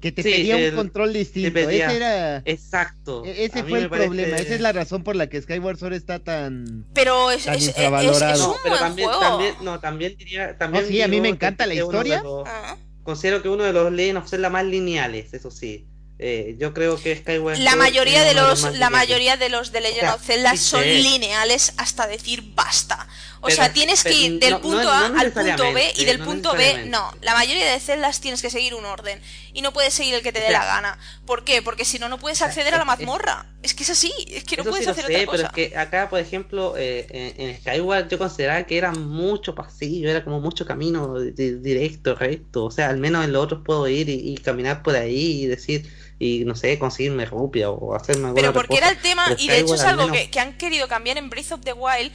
[0.00, 1.52] Que te Sí, pedía un el- control distinto.
[1.52, 2.42] pedía- Ese era.
[2.46, 3.22] Exacto.
[3.26, 4.36] e- Ese fue el parece- problema.
[4.38, 6.86] Esa es la razón por la que Skyward Sword está tan.
[6.94, 9.20] Pero es, Tan es, es- No, un pero buen también, juego.
[9.20, 12.22] también, no, también diría, también Oh, sí, a mí me que encanta la historia.
[12.22, 12.76] los- Ah.
[13.02, 15.86] considero que uno de los Legend of Zelda más lineales, eso sí.
[16.22, 19.80] Eh, yo creo que Skyward La mayoría es de los, la mayoría de los de
[19.80, 20.96] Legend O sea, of Zelda son sé.
[20.98, 23.08] lineales hasta decir basta.
[23.42, 25.72] O Pero- sea, tienes que pero ir del no- punto no- A no al punto
[25.72, 27.10] B y del punto B no.
[27.22, 29.18] La mayoría de celdas tienes que seguir un orden
[29.54, 30.98] y no puedes seguir el que te dé O sea, la gana.
[31.24, 31.62] ¿Por qué?
[31.62, 33.46] Porque si no no puedes acceder a la es- mazmorra.
[33.62, 35.46] Es que es así, es que no puedes sí hacer sé, otra pero cosa.
[35.46, 37.06] es que acá, por ejemplo, eh,
[37.38, 41.54] en, en Skyward yo consideraba que era mucho pasillo, era como mucho camino di- di-
[41.60, 42.66] directo, recto.
[42.66, 45.46] O sea, al menos en los otros puedo ir y, y caminar por ahí y
[45.46, 45.90] decir,
[46.20, 48.80] y no sé, conseguirme rupia o hacerme alguna Pero porque cosa.
[48.82, 50.86] era el tema, Pero y de hecho es al algo menos- que, que han querido
[50.86, 52.12] cambiar en Breath of the Wild.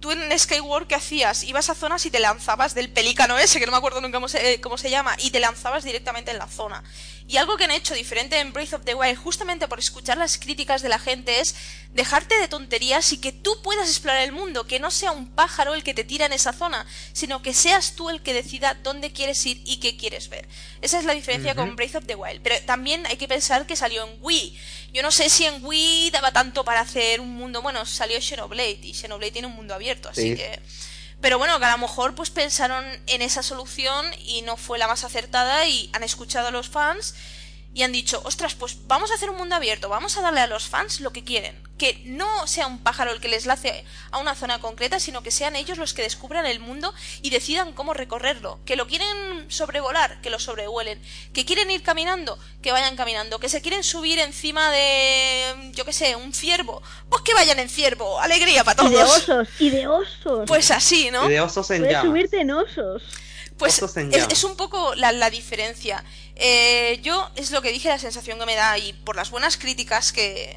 [0.00, 1.44] Tú en Skyward, ¿qué hacías?
[1.44, 4.28] Ibas a zonas y te lanzabas del pelícano ese, que no me acuerdo nunca cómo
[4.28, 6.82] se, eh, cómo se llama, y te lanzabas directamente en la zona.
[7.30, 10.38] Y algo que han hecho diferente en Breath of the Wild, justamente por escuchar las
[10.38, 11.54] críticas de la gente, es
[11.92, 15.74] dejarte de tonterías y que tú puedas explorar el mundo, que no sea un pájaro
[15.74, 19.12] el que te tira en esa zona, sino que seas tú el que decida dónde
[19.12, 20.48] quieres ir y qué quieres ver.
[20.82, 22.40] Esa es la diferencia con Breath of the Wild.
[22.42, 24.58] Pero también hay que pensar que salió en Wii.
[24.92, 27.62] Yo no sé si en Wii daba tanto para hacer un mundo.
[27.62, 30.36] Bueno, salió Xenoblade y Xenoblade tiene un mundo abierto, así Sí.
[30.36, 30.60] que.
[31.20, 34.86] Pero bueno, que a lo mejor pues pensaron en esa solución y no fue la
[34.86, 37.14] más acertada y han escuchado a los fans
[37.74, 40.46] y han dicho, ostras, pues vamos a hacer un mundo abierto, vamos a darle a
[40.46, 41.60] los fans lo que quieren.
[41.80, 45.30] Que no sea un pájaro el que les lace a una zona concreta, sino que
[45.30, 46.92] sean ellos los que descubran el mundo
[47.22, 48.60] y decidan cómo recorrerlo.
[48.66, 51.00] Que lo quieren sobrevolar, que lo sobrevuelen.
[51.32, 53.38] Que quieren ir caminando, que vayan caminando.
[53.40, 56.82] Que se quieren subir encima de, yo qué sé, un ciervo.
[57.08, 58.20] Pues que vayan en ciervo.
[58.20, 59.16] Alegría para Y de todos.
[59.28, 60.44] osos, y de osos.
[60.46, 61.30] Pues así, ¿no?
[61.30, 62.10] Y de osos en Puedes llamas.
[62.10, 63.02] subirte en osos.
[63.56, 66.04] Pues Osos en es, es un poco la, la diferencia.
[66.36, 69.56] Eh, yo, es lo que dije, la sensación que me da, y por las buenas
[69.56, 70.56] críticas que,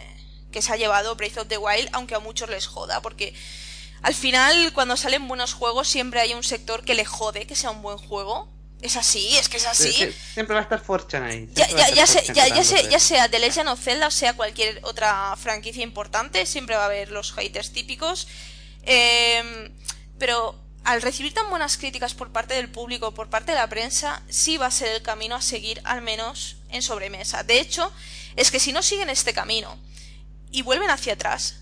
[0.53, 3.33] que se ha llevado Breath of the Wild, aunque a muchos les joda, porque
[4.01, 7.71] al final, cuando salen buenos juegos, siempre hay un sector que le jode que sea
[7.71, 8.49] un buen juego.
[8.81, 9.93] Es así, es que es así.
[9.93, 11.49] Sie- siempre va a estar Fortune ahí.
[11.53, 12.47] Ya, ya, ya, Fortune ya,
[12.89, 16.85] ya, sea The Legend of Zelda o sea cualquier otra franquicia importante, siempre va a
[16.87, 18.27] haber los haters típicos.
[18.83, 19.71] Eh,
[20.19, 24.21] pero al recibir tan buenas críticas por parte del público, por parte de la prensa,
[24.27, 27.43] sí va a ser el camino a seguir, al menos en sobremesa.
[27.43, 27.89] De hecho,
[28.35, 29.77] es que si no siguen este camino
[30.53, 31.55] y vuelven hacia atrás,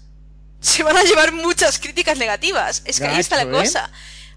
[0.59, 2.83] se van a llevar muchas críticas negativas.
[2.85, 3.63] Es que ahí está la ¿eh?
[3.63, 3.89] cosa.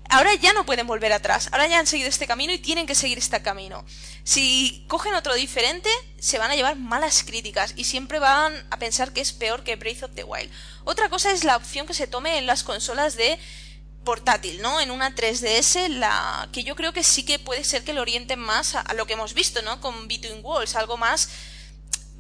[0.08, 1.49] ahora ya no pueden volver atrás.
[1.52, 3.84] Ahora ya han seguido este camino y tienen que seguir este camino.
[4.23, 9.12] Si cogen otro diferente, se van a llevar malas críticas y siempre van a pensar
[9.12, 10.50] que es peor que Breath of the Wild.
[10.84, 13.39] Otra cosa es la opción que se tome en las consolas de
[14.05, 14.81] portátil, ¿no?
[14.81, 18.39] En una 3DS, la que yo creo que sí que puede ser que lo orienten
[18.39, 19.81] más a, a lo que hemos visto, ¿no?
[19.81, 21.28] Con Between Walls, algo más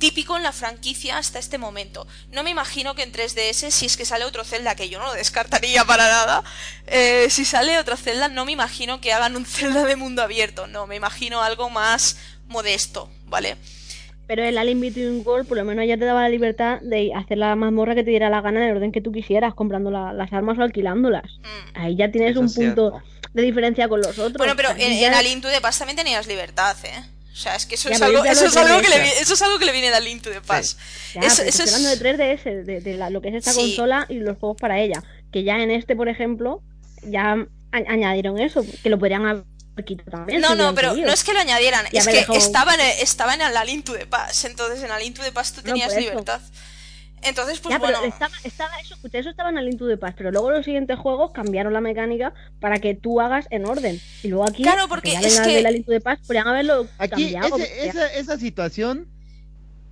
[0.04, 2.06] típico en la franquicia hasta este momento.
[2.30, 5.06] No me imagino que en 3DS, si es que sale otro Zelda, que yo no
[5.06, 6.42] lo descartaría para nada,
[6.86, 10.66] eh, si sale otro Zelda, no me imagino que hagan un Zelda de mundo abierto,
[10.66, 12.18] no, me imagino algo más
[12.48, 13.56] modesto, ¿vale?
[14.26, 17.38] Pero el Alien Between World por lo menos ya te daba la libertad de hacer
[17.38, 20.12] la mazmorra que te diera la gana en el orden que tú quisieras, comprando la-
[20.12, 21.24] las armas o alquilándolas.
[21.40, 21.78] Mm.
[21.78, 23.02] Ahí ya tienes Eso un punto
[23.32, 24.36] de diferencia con los otros.
[24.38, 27.02] Bueno, pero en, ya- en Alien to the Past también tenías libertad, ¿eh?
[27.34, 29.02] O sea, es que eso Ya, es algo, eso es algo que le, 3DS.
[29.02, 30.78] vi- eso es algo que le viene de Alien to the Past.
[31.14, 33.58] Ya, Eso- estoy es- hablando de 3DS, de, de la- lo que es esta Sí.
[33.60, 35.02] consola y los juegos para ella.
[35.32, 36.62] Que ya en este, por ejemplo,
[37.02, 37.36] ya
[37.72, 39.44] añadieron eso, que lo podrían haber
[39.84, 40.40] quitado también.
[40.40, 41.08] No, no, pero querido.
[41.08, 43.82] no es que lo añadieran, Y es que dejado- estaba en, estaba en el Alien
[43.82, 46.24] to the Past, entonces en Alien to the Past tú No, tenías por eso.
[47.24, 49.96] Entonces, pues ya, bueno, pero estaba, estaba eso, escuché, eso estaba en el Into de
[49.96, 53.98] Paz, pero luego los siguientes juegos cambiaron la mecánica para que tú hagas en orden.
[54.22, 56.86] Y luego aquí, Claro, porque ya es que- del Alien to the Past, podrían haberlo
[56.98, 57.46] Aquí, cambiado.
[57.46, 59.08] ese- porque- esa, esa situación,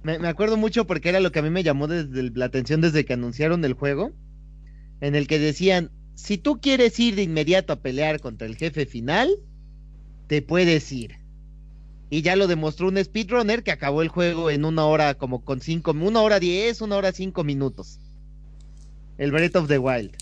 [0.02, 2.44] me, me acuerdo mucho porque era lo que a mí me llamó desde el- la
[2.47, 4.12] atención desde que anunciaron el juego,
[5.01, 8.85] en el que decían, si tú quieres ir de inmediato a pelear contra el jefe
[8.86, 9.31] final,
[10.27, 11.17] te puedes ir.
[12.12, 15.62] Y ya lo demostró un speedrunner que acabó el juego en una hora como con
[15.62, 18.00] cinco, una hora diez, una hora cinco minutos.
[19.16, 20.15] El Breath of the Wild.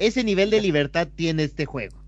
[0.00, 2.02] Ese nivel de libertad tiene este juego.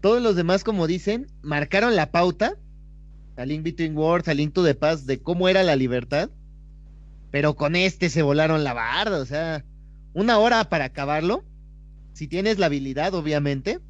[0.00, 2.56] Todos los demás, como dicen, marcaron la pauta.
[3.36, 6.30] A Link Between Worlds, a Link to the Past, de cómo era la libertad.
[7.30, 9.18] Pero con este se volaron la barda.
[9.18, 9.66] O sea,
[10.14, 11.44] una hora para acabarlo.
[12.14, 13.80] Si tienes la habilidad, obviamente.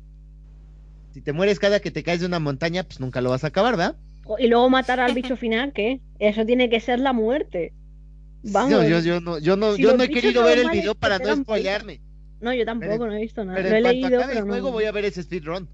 [1.14, 3.46] Si te mueres cada que te caes de una montaña, pues nunca lo vas a
[3.46, 3.96] acabar, ¿verdad?
[4.38, 6.00] Y luego matar al bicho final, ¿qué?
[6.18, 7.72] Eso tiene que ser la muerte.
[8.42, 8.70] Vamos.
[8.72, 11.18] Yo, yo, yo no, yo no, Si yo no he querido ver el video para
[11.18, 12.00] no spoilearme.
[12.40, 13.56] No, yo tampoco, Pero- no he visto nada.
[13.56, 14.52] Pero Lo he en cuanto leído, acabe pero el no.
[14.52, 15.68] juego voy a ver ese speedrun.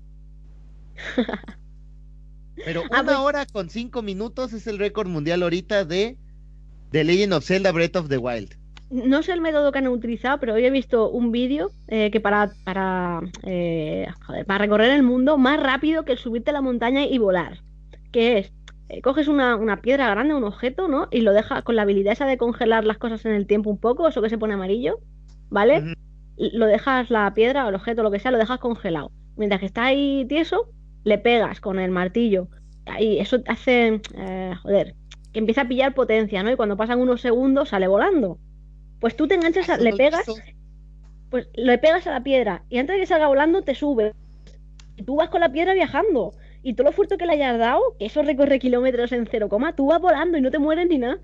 [2.64, 6.18] Pero Ah, una pues- hora con cinco minutos es el récord mundial ahorita de
[6.90, 8.56] The Legend of Zelda Breath of the Wild.
[8.90, 12.20] No sé el método que han utilizado, pero hoy he visto un vídeo eh, que
[12.20, 16.60] para, para, eh, joder, para recorrer el mundo más rápido que el subirte a la
[16.60, 17.60] montaña y volar.
[18.10, 18.52] Que es,
[18.88, 21.06] eh, coges una, una piedra grande, un objeto, ¿no?
[21.12, 23.78] Y lo dejas con la habilidad esa de congelar las cosas en el tiempo un
[23.78, 24.98] poco, eso que se pone amarillo,
[25.50, 25.94] ¿vale?
[26.36, 29.12] Lo dejas, la piedra o el objeto, lo que sea, lo dejas congelado.
[29.36, 30.68] Mientras que está ahí tieso,
[31.04, 32.48] le pegas con el martillo.
[32.98, 34.96] Y eso hace, eh, joder,
[35.32, 36.50] que empieza a pillar potencia, ¿no?
[36.50, 38.38] Y cuando pasan unos segundos sale volando.
[39.00, 40.24] Pues tú te enganchas, a- le pegas,
[41.30, 44.14] pues le pegas a la piedra y antes de que salga volando te subes.
[44.96, 46.32] Y tú vas con la piedra viajando.
[46.62, 49.74] Y todo lo fuerte que le hayas dado, que eso recorre kilómetros en cero coma,
[49.74, 51.18] tú vas volando y no te mueres ni nada.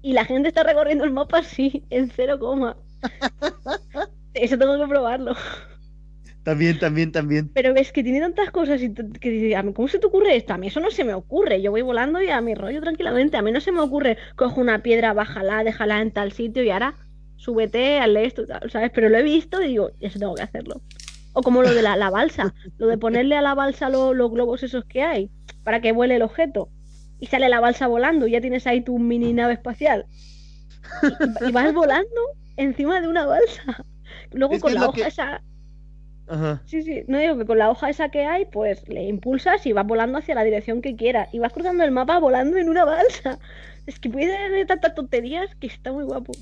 [0.00, 2.76] Y la gente está recorriendo el mapa así, en cero coma.
[4.34, 5.34] Eso tengo que probarlo.
[6.44, 7.50] También, también, también.
[7.54, 10.36] Pero ves que tiene tantas cosas y que dices, a mí, ¿cómo se te ocurre
[10.36, 10.52] esto?
[10.52, 11.62] A mí eso no se me ocurre.
[11.62, 13.36] Yo voy volando y a mi rollo tranquilamente.
[13.36, 16.70] A mí no se me ocurre, cojo una piedra, bájala, déjala en tal sitio y
[16.70, 16.94] ahora
[17.36, 18.90] súbete, hazle esto, ¿sabes?
[18.94, 20.82] Pero lo he visto y digo, eso tengo que hacerlo.
[21.32, 24.30] O como lo de la, la balsa, lo de ponerle a la balsa lo- los
[24.30, 25.30] globos esos que hay
[25.64, 26.68] para que vuele el objeto.
[27.20, 30.04] Y sale la balsa volando y ya tienes ahí tu mini nave espacial.
[31.42, 32.20] Y, y vas volando
[32.56, 33.84] encima de una balsa.
[34.32, 35.42] Luego Es con la hoja que- esa
[36.26, 36.62] Ajá.
[36.64, 39.72] Sí, sí, no digo que con la hoja esa que hay, pues le impulsas y
[39.72, 41.28] vas volando hacia la dirección que quieras.
[41.32, 43.38] Y vas cruzando el mapa volando en una balsa.
[43.86, 46.32] Es que puede haber tantas tonterías que está muy guapo.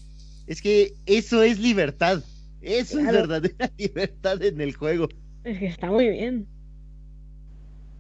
[0.47, 2.23] Es que eso es libertad.
[2.61, 5.09] Eso es verdadera libertad en el juego.
[5.43, 6.47] Es que está muy bien.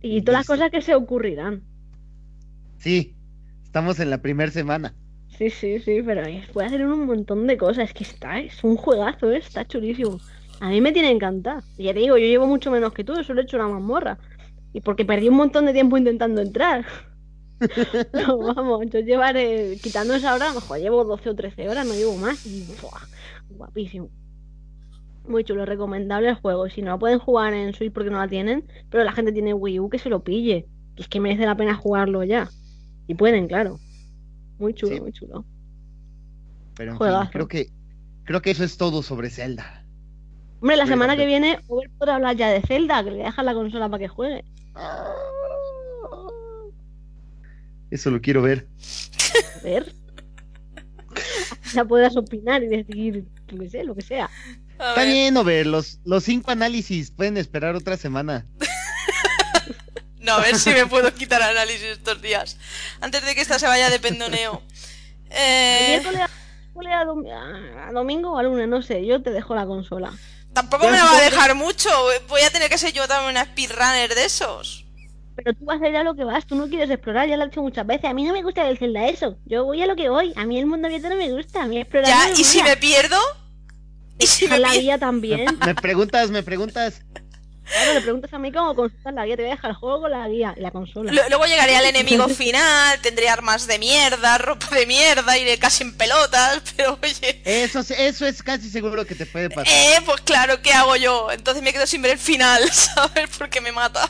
[0.00, 1.62] Y todas las cosas que se ocurrirán.
[2.78, 3.16] Sí,
[3.64, 4.94] estamos en la primera semana.
[5.38, 7.88] Sí, sí, sí, pero puede hacer un montón de cosas.
[7.88, 9.38] Es que está, es un juegazo, ¿eh?
[9.38, 10.20] está chulísimo.
[10.62, 11.60] A mí me tiene encantado.
[11.76, 13.66] Y ya te digo, yo llevo mucho menos que tú, yo solo he hecho una
[13.66, 14.18] mazmorra.
[14.72, 16.86] Y porque perdí un montón de tiempo intentando entrar.
[18.12, 22.16] No, vamos, yo llevaré, quitando esa hora, mejor llevo 12 o 13 horas, no llevo
[22.16, 22.44] más.
[22.44, 23.06] Y, ¡buah!
[23.50, 24.08] guapísimo.
[25.28, 26.68] Muy chulo, recomendable el juego.
[26.68, 29.54] Si no lo pueden jugar en Switch porque no la tienen, pero la gente tiene
[29.54, 30.66] Wii U, que se lo pille.
[30.96, 32.48] Que es que merece la pena jugarlo ya.
[33.06, 33.78] Y pueden, claro.
[34.58, 35.00] Muy chulo, Sí.
[35.00, 35.44] muy chulo.
[36.74, 37.30] Pero en fin, Juegazo.
[37.30, 37.68] creo que
[38.24, 39.81] creo que eso es todo sobre Zelda.
[40.62, 43.52] Hombre, la semana que viene, Uber podrá hablar ya de Zelda, que le dejan la
[43.52, 44.44] consola para que juegue.
[47.90, 48.66] Eso lo quiero ver.
[49.58, 49.92] A ver.
[51.74, 54.30] Ya podrás opinar y decir, yo qué sé, lo que sea.
[54.70, 58.46] Está bien, Over, los, los cinco análisis pueden esperar otra semana.
[60.20, 62.56] No, a ver si me puedo quitar análisis estos días.
[63.00, 64.62] Antes de que esta se vaya de pendoneo.
[65.28, 66.28] El Eh, miércoles a,
[66.78, 70.12] miércoles a- a domingo o a lunes, no sé, yo te dejo la consola.
[70.52, 71.88] Tampoco me la va a dejar mucho.
[72.28, 74.84] Voy a tener que ser yo también una speedrunner de esos.
[75.36, 77.44] Pero tú vas a ir a lo que vas, tú no quieres explorar, ya lo
[77.44, 78.04] he dicho muchas veces.
[78.04, 79.38] A mí no me gusta el Zelda eso.
[79.46, 80.32] Yo voy a lo que voy.
[80.36, 82.44] A mí el mundo abierto no me gusta, a mí explorar Ya, no me y
[82.44, 83.16] si me pierdo.
[84.18, 84.98] Y si me la pierdo.
[84.98, 85.58] también.
[85.64, 87.02] Me preguntas, me preguntas.
[87.72, 89.36] Claro, le preguntas a mí cómo consultar la guía.
[89.36, 91.10] Te voy a dejar el juego con la guía y la consola.
[91.12, 95.84] Lu- Luego llegaré al enemigo final, tendré armas de mierda, ropa de mierda, iré casi
[95.84, 97.42] en pelotas, pero oye.
[97.44, 99.72] Eso, eso es casi seguro que te puede pasar.
[99.72, 101.30] Eh, pues claro, ¿qué hago yo?
[101.32, 103.30] Entonces me quedo sin ver el final, ¿sabes?
[103.38, 104.08] Porque me mata.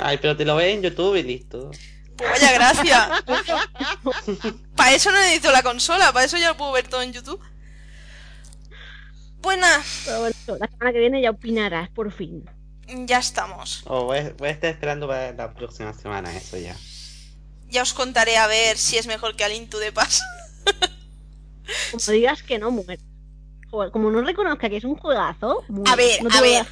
[0.00, 1.70] Ay, pero te lo ves en YouTube y listo.
[2.16, 3.10] Pues vaya gracia.
[4.74, 7.40] para eso no necesito la consola, para eso ya lo puedo ver todo en YouTube.
[9.46, 12.44] Nada, Pero bueno, la semana que viene ya opinarás, por fin.
[13.06, 13.82] ya estamos.
[13.86, 16.76] Oh, voy, a- voy a estar esperando para la próxima semana eso ya.
[17.68, 20.22] Ya os contaré a ver si es mejor que al Into the Pass.
[21.90, 22.98] Como digas que no muere.
[23.70, 25.90] Joder, como no reconozca que es un juegazo, muere.
[25.90, 26.66] A ver, No a ver.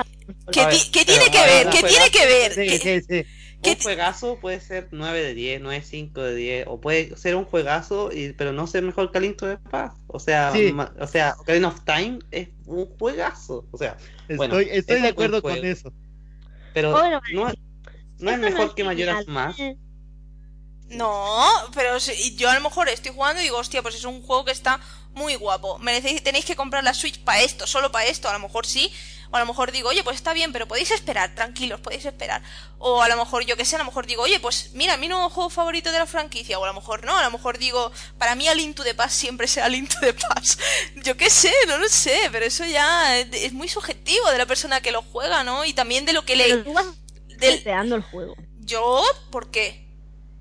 [0.52, 1.68] ¿Qué, A ver, ti- qué tiene que ver?
[1.70, 2.54] ¿Qué tiene que ver?
[2.54, 3.28] Sí, ¿Qué- sí, sí.
[3.64, 7.34] ¿Qué Un juegazo puede ser 9 de 10, 9 5 de 10, o puede ser
[7.34, 9.94] un juegazo, y, pero no ser mejor que Alinto de Paz.
[10.06, 10.72] O sea, Sí.
[10.72, 13.66] ma- o sea, Ocarina of Time es un juegazo.
[13.72, 13.96] O sea,
[14.36, 15.66] Bueno, Estoy, estoy es de acuerdo con juego.
[15.66, 15.92] eso.
[16.72, 17.54] pero Bueno, no, es-
[18.18, 19.58] no es mejor que genial, Mayoras Más.
[19.60, 19.76] ¿eh?
[20.90, 24.22] No, pero si- yo a lo mejor estoy jugando y digo, hostia, pues es un
[24.22, 24.78] juego que está
[25.14, 25.78] muy guapo.
[25.78, 28.28] Merecéis, tenéis que comprar la Switch para esto, solo para esto.
[28.28, 28.92] A lo mejor sí.
[29.30, 32.40] O a lo mejor digo, oye, pues está bien, pero podéis esperar, tranquilos, podéis esperar.
[32.78, 35.08] O a lo mejor, yo que sé, a lo mejor digo, oye, pues mira, mi
[35.08, 36.56] nuevo juego favorito de la franquicia.
[36.58, 39.12] O a lo mejor no, a lo mejor digo, para mí Al Into the Pass
[39.12, 40.56] siempre será Al Into the Pass.
[41.04, 44.80] Yo qué sé, no lo sé, pero eso ya es muy subjetivo de la persona
[44.80, 45.64] que lo juega, ¿no?
[45.64, 46.62] Y también de lo que Pero le...
[46.62, 46.86] tú vas
[47.26, 48.36] del- deseando el juego.
[48.60, 49.02] Yo,
[49.32, 49.84] ¿por qué?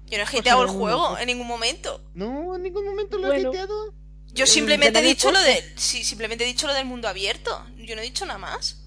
[0.05, 1.99] Yo no he hateado el juego en ningún momento.
[2.13, 3.49] No, en ningún momento lo Bueno.
[3.49, 3.93] he hiteado.
[4.33, 5.63] Yo Mm, simplemente he dicho lo de.
[5.75, 7.65] Sí, simplemente he dicho lo del mundo abierto.
[7.77, 8.79] Yo no he dicho nada más.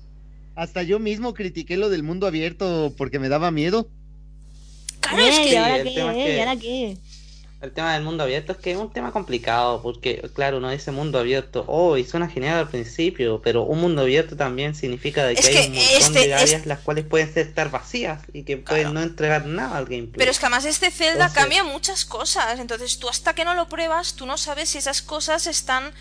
[0.55, 3.89] Hasta yo mismo critiqué lo del mundo abierto porque me daba miedo.
[5.00, 5.52] Claro, es Eh, que.
[5.52, 6.41] ¿Y ahora qué?
[6.41, 6.97] ahora qué?
[7.62, 10.93] El tema del mundo abierto es que es un tema complicado, porque claro, uno dice
[10.93, 15.35] mundo abierto, oh, y suena genial al principio, pero un mundo abierto también significa de
[15.35, 17.70] que Es hay que un montón este- de áreas es- las cuales pueden ser estar
[17.70, 20.18] vacías y que pueden no entregar nada al gameplay.
[20.18, 22.60] Pero es que además este Zelda Entonces- cambia muchas cosas.
[22.60, 25.93] Entonces tú hasta que no lo pruebas, tú no sabes si esas cosas están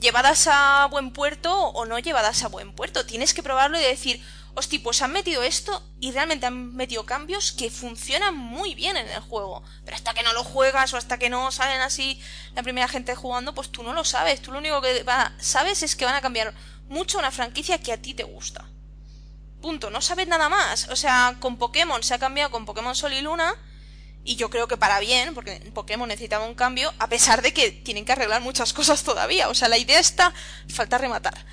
[0.00, 3.04] llevadas a buen puerto o no llevadas a buen puerto.
[3.04, 4.22] Tienes que probarlo y decir,
[4.54, 9.08] hostia, pues han metido esto y realmente han metido cambios que funcionan muy bien en
[9.08, 9.62] el juego.
[9.84, 12.20] Pero hasta que no lo juegas o hasta que no salen así
[12.54, 14.42] la primera gente jugando, pues tú no lo sabes.
[14.42, 16.54] Tú lo único que va- sabes es que van a cambiar
[16.88, 18.64] mucho una franquicia que a ti te gusta.
[19.60, 20.88] Punto, no sabes nada más.
[20.88, 23.54] O sea, con Pokémon se ha cambiado con Pokémon Sol y Luna.
[24.22, 27.70] Y yo creo que para bien, porque Pokémon necesitaba un cambio, a pesar de que
[27.70, 29.48] tienen que arreglar muchas cosas todavía.
[29.48, 30.34] O sea, la idea está,
[30.68, 31.46] falta rematar.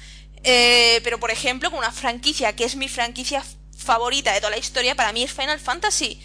[0.43, 3.43] Eh, pero por ejemplo, con una franquicia que es mi franquicia
[3.77, 6.21] favorita de toda la historia, para mí es Final Fantasy.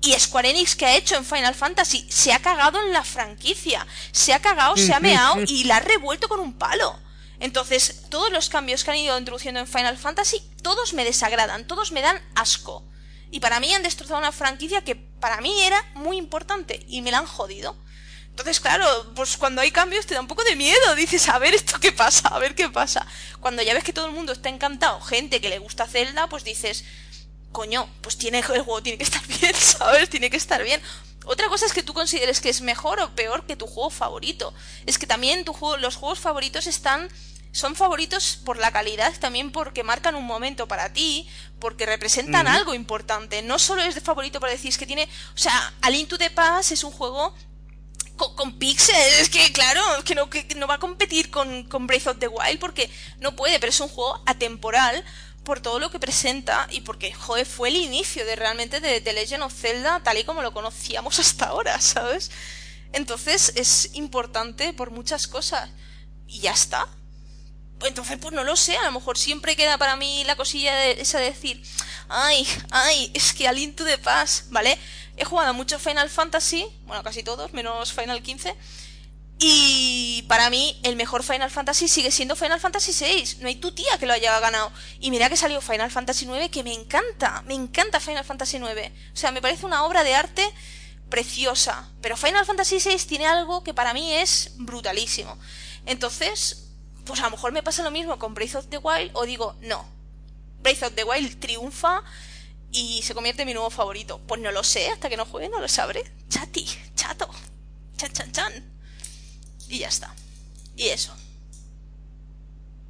[0.00, 3.86] Y Square Enix que ha hecho en Final Fantasy se ha cagado en la franquicia.
[4.12, 6.98] Se ha cagado, se ha meado y la ha revuelto con un palo.
[7.40, 11.90] Entonces, todos los cambios que han ido introduciendo en Final Fantasy, todos me desagradan, todos
[11.92, 12.84] me dan asco.
[13.30, 17.10] Y para mí han destrozado una franquicia que para mí era muy importante y me
[17.10, 17.76] la han jodido.
[18.34, 20.94] Entonces, claro, pues cuando hay cambios te da un poco de miedo.
[20.96, 23.06] Dices, a ver esto qué pasa, a ver qué pasa.
[23.38, 26.42] Cuando ya ves que todo el mundo está encantado, gente que le gusta Zelda, pues
[26.42, 26.84] dices,
[27.52, 30.10] coño, pues tiene el juego tiene que estar bien, ¿sabes?
[30.10, 30.82] Tiene que estar bien.
[31.26, 34.52] Otra cosa es que tú consideres que es mejor o peor que tu juego favorito.
[34.84, 37.08] Es que también tu juego, los juegos favoritos están
[37.52, 41.28] son favoritos por la calidad, también porque marcan un momento para ti,
[41.60, 43.42] porque representan algo importante.
[43.42, 46.30] No solo es de favorito para decir es que tiene, o sea, Al Into the
[46.30, 47.32] Pass es un juego
[48.16, 52.06] con, con pixels, es que claro, que no, que no va a competir con, Breath
[52.06, 55.04] of the Wild porque no puede, pero es un juego atemporal
[55.44, 59.12] por todo lo que presenta y porque, joder, fue el inicio de realmente de, de
[59.12, 62.30] Legend of Zelda tal y como lo conocíamos hasta ahora, ¿sabes?
[62.92, 65.68] Entonces es importante por muchas cosas
[66.26, 66.88] y ya está.
[67.82, 70.92] Entonces, pues no lo sé, a lo mejor siempre queda para mí la cosilla de,
[70.92, 71.62] esa de decir,
[72.08, 74.78] ay, ay, es que al Into the Pass, ¿vale?
[75.16, 78.56] He jugado mucho Final Fantasy, bueno, casi todos, menos Final 15,
[79.38, 83.38] y para mí el mejor Final Fantasy sigue siendo Final Fantasy VI.
[83.40, 84.72] No hay tu tía que lo haya ganado.
[85.00, 88.90] Y mira que salió Final Fantasy IX, que me encanta, me encanta Final Fantasy IX.
[89.12, 90.48] O sea, me parece una obra de arte
[91.10, 91.90] preciosa.
[92.00, 95.36] Pero Final Fantasy VI tiene algo que para mí es brutalísimo.
[95.84, 96.60] Entonces,
[97.04, 99.56] Pues a lo mejor me pasa lo mismo con Breath of the Wild o digo,
[99.60, 99.84] no,
[100.62, 102.02] Breath of the Wild triunfa
[102.74, 104.20] y se convierte en mi nuevo favorito.
[104.26, 106.04] Pues no lo sé, hasta que no juegue no lo sabré.
[106.28, 107.28] Chati, chato,
[107.96, 108.52] chan chan chan.
[109.68, 110.14] Y ya está.
[110.76, 111.14] Y eso.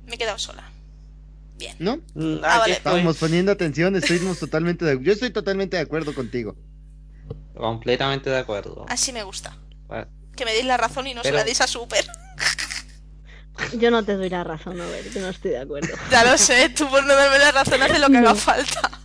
[0.07, 0.71] Me he quedado sola.
[1.57, 1.77] Bien.
[1.79, 1.97] ¿No?
[2.15, 2.73] Mm, Ah, aquí vale.
[2.73, 2.73] estoy.
[2.93, 4.99] Estábamos poniendo atención, estuvimos totalmente de...
[5.03, 6.57] Yo estoy totalmente de acuerdo contigo.
[7.55, 8.85] Completamente de acuerdo.
[8.89, 9.57] Así me gusta.
[10.35, 12.05] Que me deis la razón y no se la deis a Super.
[13.79, 15.95] Yo no te doy la razón, a ver, yo no estoy de acuerdo.
[16.11, 18.35] Ya lo sé, tú por no darme la razón haces lo que haga No.
[18.37, 19.01] falta.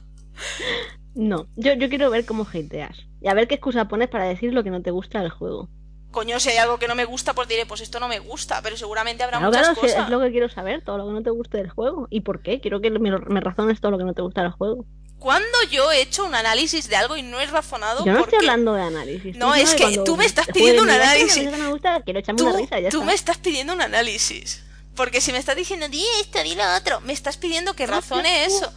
[1.16, 2.98] No, yo, yo quiero ver cómo hateas.
[3.22, 5.70] Y a ver qué excusa pones para decir lo que no te gusta del juego.
[6.12, 8.62] Coño, si hay algo que no me gusta, pues diré, pues esto no me gusta,
[8.64, 10.06] pero seguramente habrá Claro, muchas claro, si cosas.
[10.06, 12.08] es lo que quiero saber, todo lo que no te gusta del juego.
[12.10, 12.62] ¿Y por qué?
[12.62, 14.86] Quiero que me, me razones todo lo que no te gusta del juego.
[15.20, 18.06] ¿Cuándo yo he hecho un análisis de algo y no he razonado?
[18.06, 19.36] Yo no porque estoy hablando de análisis.
[19.36, 21.34] No, es que cuando tú me estás pidiendo un análisis.
[21.34, 24.66] si tú, me estás pidiendo un análisis.
[25.00, 28.46] Porque si me estás diciendo, di esto, di lo otro, me estás pidiendo que razone
[28.50, 28.74] tu eso.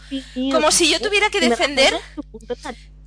[0.52, 2.54] Como si yo tuviera que defender- tu punto.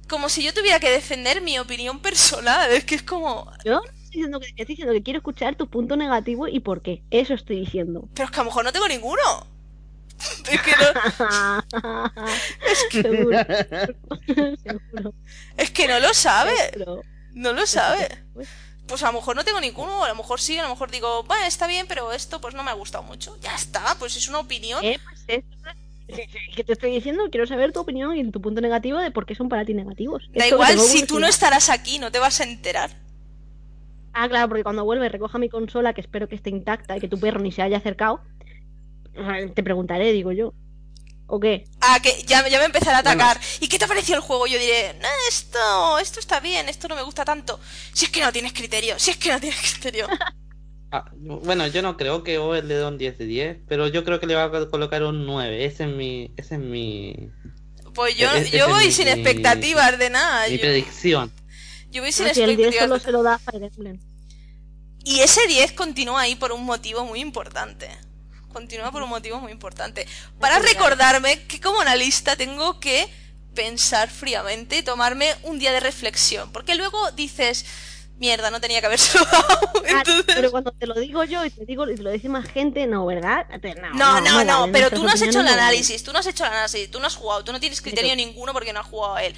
[0.10, 2.70] Como si yo tuviera que defender mi opinión personal.
[2.74, 3.50] Es que es como.
[3.64, 7.04] Yo estoy diciendo que, estoy diciendo que quiero escuchar tus puntos negativos y por qué.
[7.10, 8.10] Eso estoy diciendo.
[8.16, 9.22] Pero es que a lo mejor no tengo ninguno.
[10.52, 12.12] Es que no,
[12.92, 13.38] seguro.
[14.62, 15.14] seguro.
[15.56, 16.54] es que no lo sabe.
[17.32, 18.10] No lo sabe.
[18.88, 21.26] Pues, a lo mejor no tengo ninguno, a lo mejor sí, a lo mejor digo,
[21.26, 23.38] va, está bien, pero esto pues no me ha gustado mucho.
[23.42, 24.84] Ya está, pues es una opinión.
[24.84, 25.56] eh, pues esto
[26.56, 29.36] que te estoy diciendo, quiero saber tu opinión y tu punto negativo de por qué
[29.36, 30.30] son para ti negativos.
[30.34, 32.92] Da Esto igual, si tú no estarás aquí, no te vas a enterar.
[34.14, 37.10] Ah, claro, porque cuando vuelve recoja mi consola, que espero que esté intacta y que
[37.10, 38.22] tu perro ni se haya acercado,
[39.16, 40.54] eh, te preguntaré, digo yo.
[41.28, 41.66] ¿O qué?
[41.82, 43.24] Ah, que ya, ya me empezará a Bueno.
[43.24, 43.42] atacar.
[43.60, 44.46] ¿Y qué te pareció el juego?
[44.48, 47.60] Yo diré, no, esto, esto está bien, esto no me gusta tanto.
[47.94, 50.08] Si es que no tienes criterio, si es que no tienes criterio.
[50.92, 54.06] Ah, bueno, yo no creo que Over le dé un 10 de 10, pero yo
[54.06, 55.66] creo que le va a colocar un 9.
[55.66, 57.32] Ese es mi, ese es mi,
[57.94, 60.48] Pues yo, E- ese yo es voy mi- sin expectativas de nada.
[60.48, 61.34] mi Yo, predicción.
[61.90, 62.88] yo voy sin Ah, si el 10 expectativas.
[62.88, 64.00] solo se lo da a Fire Emblem.
[65.04, 67.90] Y ese 10 continúa ahí por un motivo muy importante.
[68.56, 70.08] Continúa por un motivo muy importante.
[70.40, 73.06] Para recordarme que como analista tengo que
[73.54, 76.50] pensar fríamente y tomarme un día de reflexión.
[76.54, 77.66] Porque luego dices,
[78.18, 79.60] mierda, no tenía que haber dado.
[79.76, 80.36] Ah, Entonces...
[80.36, 82.88] Pero cuando te lo digo yo y te digo y te lo dice más gente,
[82.88, 83.46] no, ¿verdad?
[83.94, 86.52] No, no, no, pero tú no has hecho el análisis, tú no has hecho el
[86.52, 89.24] análisis, tú no has jugado, tú no tienes criterio ninguno porque no has jugado a
[89.26, 89.36] él.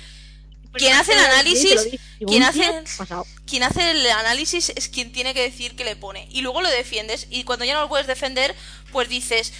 [0.77, 3.25] Quien hace el análisis- quien hace el- pasado.
[3.45, 6.27] Quien hace el análisis es quien tiene que decir que le pone.
[6.31, 7.27] Y luego lo defiendes.
[7.29, 8.55] Y cuando ya no lo puedes defender,
[8.91, 9.53] pues dices,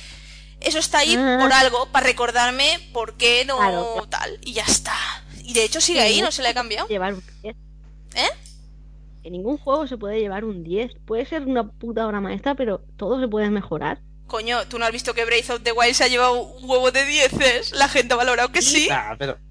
[0.60, 1.38] eso está ahí Ah.
[1.42, 4.08] por algo, para recordarme por qué no Claro, claro.
[4.10, 4.40] tal.
[4.44, 4.96] Y ya está.
[5.44, 6.88] Y de hecho sigue ahí, no se le ha cambiado.
[6.88, 7.56] Llevar un 10.
[8.16, 8.28] ¿Eh?
[9.24, 10.92] En ningún juego se puede llevar un 10.
[11.06, 14.00] Puede ser una puta obra maestra, pero todo se puede mejorar.
[14.26, 16.92] Coño, ¿tú no has visto que Breath of the Wild se ha llevado un huevo
[16.92, 17.72] de dieces?
[17.72, 18.90] La gente ha valorado que sí.
[18.92, 19.47] Ah, pero, ¿Y qué?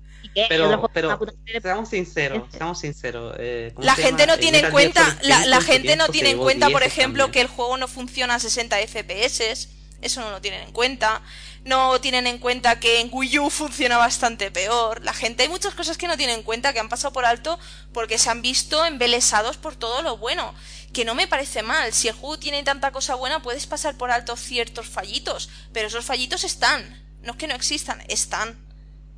[0.48, 1.16] Pero- pero-
[1.62, 3.34] seamos sinceros, seamos sinceros.
[3.38, 4.34] eh, ¿cómo La gente llama?
[4.34, 7.24] no tiene en cuenta, la, 5 la gente no tiene en cuenta, por 10 ejemplo,
[7.24, 7.32] también.
[7.32, 9.68] que el juego no funciona a 60 FPS.
[10.02, 11.22] Eso no lo tienen en cuenta.
[11.64, 15.02] No tienen en cuenta que en Wii U funciona bastante peor.
[15.02, 17.58] La gente, hay muchas cosas que no tienen en cuenta, que han pasado por alto
[17.92, 20.54] porque se han visto embelesados por todo lo bueno.
[20.92, 21.92] Que no me parece mal.
[21.94, 25.48] Si el juego tiene tanta cosa buena, puedes pasar por alto ciertos fallitos.
[25.72, 27.02] Pero esos fallitos están.
[27.22, 28.65] No es que no existan, están.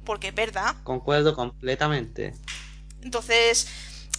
[0.08, 0.74] Porque es verdad.
[0.84, 2.34] Concuerdo completamente.
[3.02, 3.68] Entonces,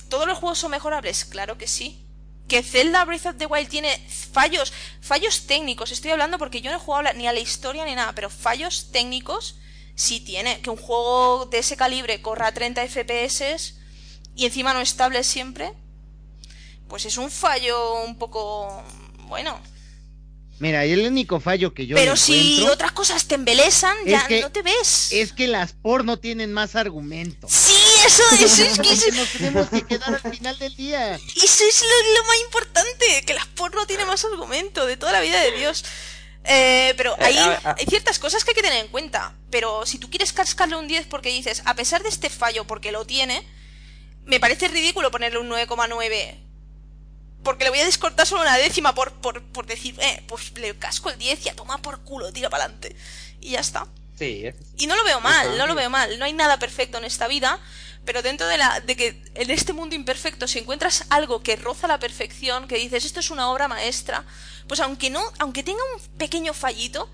[0.08, 1.26] ¿todos los juegos son mejorables?
[1.26, 2.06] Claro que sí.
[2.48, 4.00] Que Zelda Breath of the Wild tiene
[4.32, 7.96] fallos, fallos técnicos, estoy hablando porque yo no he jugado ni a la historia ni
[7.96, 9.58] nada, pero fallos técnicos
[9.96, 10.62] sí tiene.
[10.62, 13.74] Que un juego de ese calibre corra a 30 FPS
[14.36, 15.74] y encima no estable siempre,
[16.88, 18.84] pues es un fallo un poco
[19.22, 19.60] bueno.
[20.60, 24.42] Mira, el único fallo que yo pero si otras cosas te embelesan, es ya que-
[24.42, 25.08] no te ves.
[25.12, 27.48] es que las porno tienen más argumento.
[27.50, 27.74] Sí,
[28.06, 31.16] eso, eso es que nos tenemos que quedar al final del día.
[31.16, 35.22] Eso es lo, lo más importante, que las porno tiene más argumento de toda la
[35.22, 35.86] vida de Dios.
[36.44, 39.36] Eh, pero Eh, hay, a- hay ciertas cosas que hay que tener en cuenta.
[39.52, 42.92] Pero si tú quieres cascarle un 10 porque dices, a pesar de este fallo, porque
[42.92, 43.48] lo tiene,
[44.26, 46.49] me parece ridículo ponerle un 9,9.
[47.44, 50.78] Porque le voy a descortar solo una décima por, por, por decir, eh, pues le
[50.78, 52.96] casco el 10 y a tomar por culo, tira para adelante.
[53.42, 53.88] Y ya está.
[54.18, 56.20] Sí, es- Y no lo veo mal, no lo veo mal.
[56.20, 57.58] No hay nada perfecto en esta vida,
[58.04, 61.88] pero dentro de la de que en este mundo imperfecto si encuentras algo que roza
[61.88, 64.26] la perfección, que dices esto es una obra maestra,
[64.68, 67.10] pues aunque no, aunque tenga un pequeño fallito,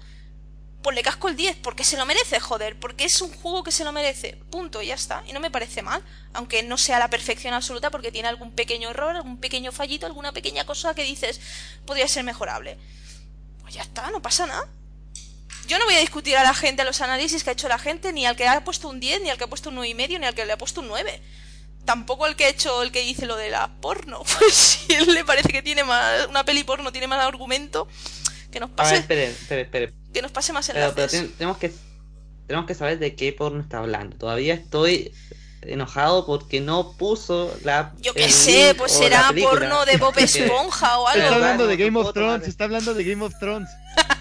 [0.86, 3.72] pues le casco el 10 porque se lo merece, joder, porque es un juego que
[3.72, 4.38] se lo merece.
[4.52, 5.24] Punto, y ya está.
[5.26, 8.92] Y no me parece mal, aunque no sea la perfección absoluta porque tiene algún pequeño
[8.92, 11.42] error, algún pequeño fallito, alguna pequeña cosa que dices
[11.88, 12.78] podría ser mejorable.
[13.64, 14.68] Pues ya está, no pasa nada.
[15.68, 17.80] Yo no voy a discutir a la gente, a los análisis que ha hecho la
[17.80, 20.20] gente, ni al que ha puesto un 10, ni al que ha puesto un 9,5,
[20.20, 21.20] ni al que le ha puesto un 9.
[21.84, 24.22] Tampoco el que ha hecho el que dice lo de la porno.
[24.38, 26.28] Pues si él le parece que tiene más.
[26.28, 27.88] Una peli porno tiene más argumento,
[28.52, 30.05] que nos A ver, pase, esperen, esperen, esperen.
[30.16, 31.20] Que nos pase más Pero, pero enlaces.
[31.22, 31.72] ten- tenemos que
[32.48, 34.16] tenemos que saber de qué porno está hablando.
[34.18, 35.12] Todavía estoy
[35.62, 41.08] enojado porque no puso la Yo qué sé, pues será porno de Bob Esponja o
[41.10, 41.24] Está algo.
[41.24, 43.70] Pero- hablando de Game of Thrones, tomar- está hablando de Game of Thrones.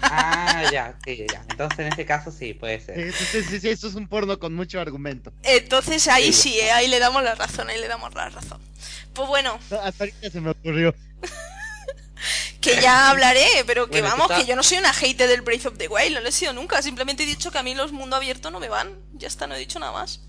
[0.01, 1.43] Ah, ya, sí, ya.
[1.49, 3.13] Entonces en este caso sí, puede ser.
[3.13, 5.31] Sí, sí, sí, eso es un porno con mucho argumento.
[5.43, 6.49] Entonces ahí Sí.
[6.53, 8.59] sí, eh, ahí le damos la razón, ahí le damos la razón.
[9.13, 10.93] Pues bueno, No, hasta ahorita se me ocurrió.
[12.61, 15.67] que ya hablaré, pero que Bueno, vamos, que yo no soy una hater del Breath
[15.67, 17.91] of the Wild, no lo he sido nunca, simplemente he dicho que a mí los
[17.91, 20.21] mundo abierto no me van, ya está, no he dicho nada más.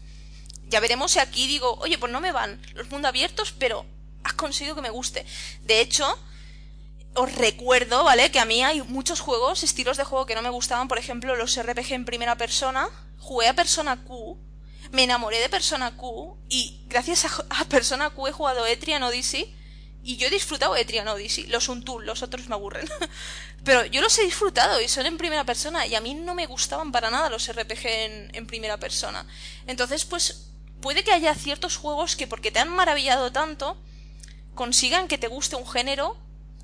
[0.68, 3.86] Ya veremos si aquí digo, oye, pues no me van los mundo abiertos, pero
[4.25, 5.25] has conseguido que me guste.
[5.62, 6.07] De hecho,
[7.15, 8.31] os recuerdo, ¿vale?
[8.31, 11.36] Que a mí hay muchos juegos, estilos de juego que no me gustaban, por ejemplo,
[11.36, 14.39] los RPG en primera persona, jugué a Persona Q,
[14.92, 19.56] me enamoré de Persona Q y gracias a, a Persona Q he jugado Etrian Odyssey
[20.07, 22.89] y yo he disfrutado Etrian Odyssey, los Untool, los otros me aburren.
[23.65, 26.47] Pero yo los he disfrutado y son en primera persona y a mí no me
[26.47, 29.26] gustaban para nada los RPG en, en primera persona.
[29.67, 33.76] Entonces, pues puede que haya ciertos juegos que porque te han maravillado tanto
[34.55, 36.17] consigan que te guste un género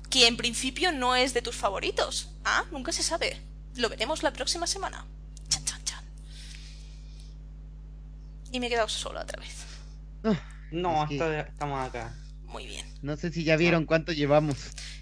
[0.09, 2.29] que en principio no es de tus favoritos.
[2.45, 3.41] Ah, nunca se sabe.
[3.75, 5.05] Lo veremos la próxima semana.
[5.49, 6.03] Chan, chan, chan.
[8.51, 9.55] Y me he quedado sola otra vez.
[10.71, 12.15] No, Es que- estamos acá.
[12.53, 12.85] Muy bien.
[13.01, 14.55] No sé si ya vieron cuánto llevamos.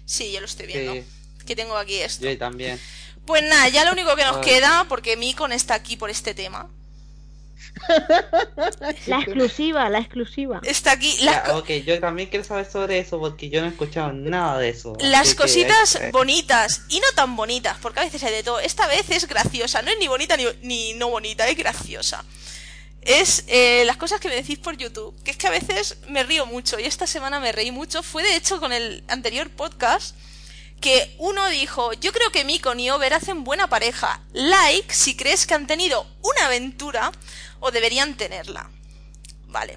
[0.06, 0.94] Sí, yo lo estoy viendo.
[0.94, 1.04] Sí,
[1.46, 2.24] Que tengo aquí esto.
[2.24, 2.80] yo también.
[3.26, 6.70] Pues nada, ya lo único que nos queda, porque Micon está aquí por este tema.
[9.06, 10.60] La exclusiva, la exclusiva.
[10.64, 11.16] Está aquí.
[11.22, 14.58] Las, Ya, ok, yo también quiero saber sobre eso porque yo no he escuchado nada
[14.58, 14.94] de eso.
[15.00, 18.60] las que, cositas eh, bonitas y no tan bonitas, porque a veces hay de todo.
[18.60, 22.24] Esta vez es graciosa, no es ni bonita ni, ni no bonita, es graciosa.
[23.02, 26.22] Es eh, las cosas que me decís por YouTube, que es que a veces me
[26.22, 28.02] río mucho y esta semana me reí mucho.
[28.02, 30.14] Fue de hecho con el anterior podcast
[30.80, 34.20] que uno dijo, yo creo que Mikon y Over hacen buena pareja.
[34.32, 37.10] Like si crees que han tenido una aventura
[37.60, 38.70] o deberían tenerla.
[39.48, 39.76] Vale.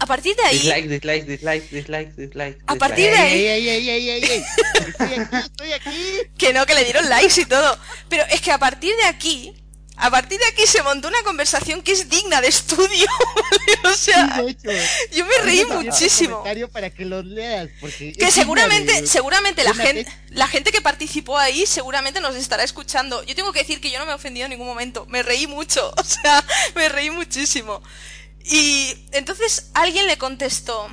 [0.00, 0.58] A partir de ahí...
[0.58, 2.58] Dislike, dislike, dislike, dislike, dislike.
[2.68, 4.44] A partir de ahí- ¡Ey, ey, ey, ey, ey, ey!
[4.86, 6.12] Estoy aquí, estoy aquí.
[6.38, 7.76] Que no, que le dieron likes y todo.
[8.08, 9.54] Pero es que a partir de aquí,
[10.00, 13.06] a partir de aquí se montó una conversación que es digna de estudio.
[13.34, 13.88] ¿vale?
[13.94, 14.70] o sea, Sí, de hecho.
[15.12, 16.36] yo me reí muchísimo.
[16.38, 20.18] comentario para que los leas, porque Que seguramente, de- seguramente la gente, tesis.
[20.30, 23.22] la gente que participó ahí seguramente nos estará escuchando.
[23.24, 25.04] Yo tengo que decir que yo no me he ofendido en ningún momento.
[25.06, 25.92] Me reí mucho.
[25.98, 26.44] O sea,
[26.74, 27.82] me reí muchísimo.
[28.44, 30.88] Y entonces alguien le contestó,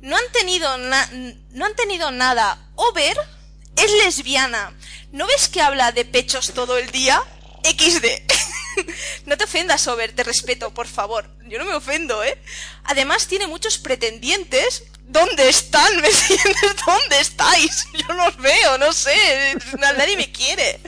[0.00, 1.10] no han tenido na-
[1.50, 2.58] no han tenido nada.
[2.76, 3.16] Over
[3.76, 4.72] es lesbiana.
[5.12, 7.22] ¿No ves que habla de pechos todo el día?
[7.64, 8.06] XD.
[9.26, 11.28] no te ofendas, Over, te respeto, por favor.
[11.48, 12.40] Yo no me ofendo, ¿eh?
[12.84, 14.84] Además tiene muchos pretendientes.
[15.02, 15.96] ¿Dónde están?
[16.00, 16.76] ¿Me entiendes?
[16.86, 17.86] ¿Dónde estáis?
[17.94, 19.14] Yo no os veo, no sé.
[19.78, 20.80] Nadie me quiere.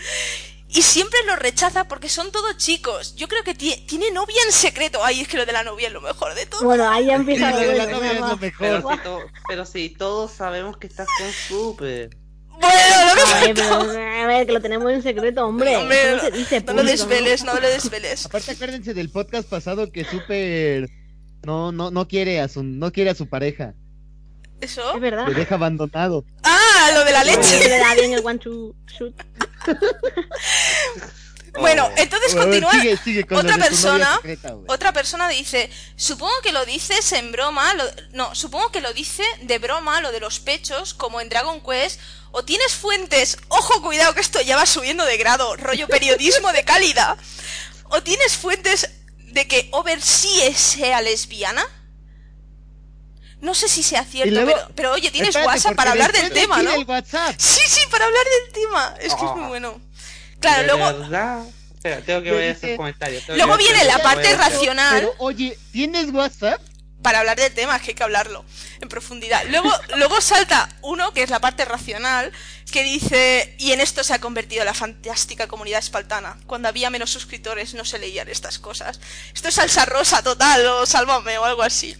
[0.74, 3.14] Y siempre los rechaza porque son todos chicos.
[3.16, 5.04] Yo creo que tie- tiene novia en secreto.
[5.04, 6.64] Ay, es que lo de la novia es lo mejor de todo.
[6.64, 7.60] Bueno, ahí empezado.
[7.60, 8.38] lo de la novia es lo va.
[8.58, 8.96] Pero mejor.
[8.96, 12.16] si, to- pero si todos sabemos que estás con Super.
[12.60, 15.72] Bueno, no me Ay, pero, a ver, que lo tenemos en secreto, hombre.
[15.72, 18.26] No se dice no lo desveles, no lo desveles.
[18.26, 20.88] Aparte acuérdense del podcast pasado que Super
[21.42, 23.74] no no no quiere a su no quiere a su pareja,
[24.60, 24.94] ¿Eso?
[24.94, 25.26] Es verdad.
[25.26, 26.24] le deja abandonado.
[26.44, 27.68] Ah, lo de la leche.
[27.68, 29.14] le da bien el one shoot.
[31.60, 32.70] Bueno, entonces continúa.
[32.72, 34.56] sigue, sigue con otra lo persona- secreta.
[34.68, 39.22] Otra persona dice, supongo que lo dices en broma, lo- no, supongo que lo dice
[39.42, 42.00] de broma lo de los pechos, como en Dragon Quest,
[42.32, 46.64] o tienes fuentes, ojo cuidado que esto ya va subiendo de grado, rollo periodismo de
[46.64, 47.16] calidad,
[47.90, 48.88] o tienes fuentes
[49.18, 51.64] de que Over sí es- sea lesbiana.
[53.40, 56.30] No sé si sea cierto, luego- pero, pero oye, tienes Espérate, WhatsApp para hablar del
[56.32, 56.74] tema, ¿no?
[56.74, 57.34] el WhatsApp.
[57.38, 58.94] Sí, sí, para hablar del tema.
[59.00, 59.48] Es que es muy Ah.
[59.48, 59.80] bueno.
[60.38, 61.44] Claro, De luego, verdad.
[61.74, 63.24] Espera, tengo que ver esos comentarios.
[63.28, 64.94] luego viene la parte racional.
[65.00, 66.60] Pero oye, ¿tienes WhatsApp?
[67.02, 68.44] Para hablar del tema, que hay que hablarlo
[68.80, 69.42] en profundidad.
[69.48, 72.32] Luego, luego salta uno, que es la parte racional,
[72.70, 76.38] que dice, y en esto se ha convertido la fantástica comunidad espartana.
[76.46, 79.00] Cuando había menos suscriptores no se leían estas cosas.
[79.34, 81.96] Esto es salsa rosa total, o sálvame, o algo así.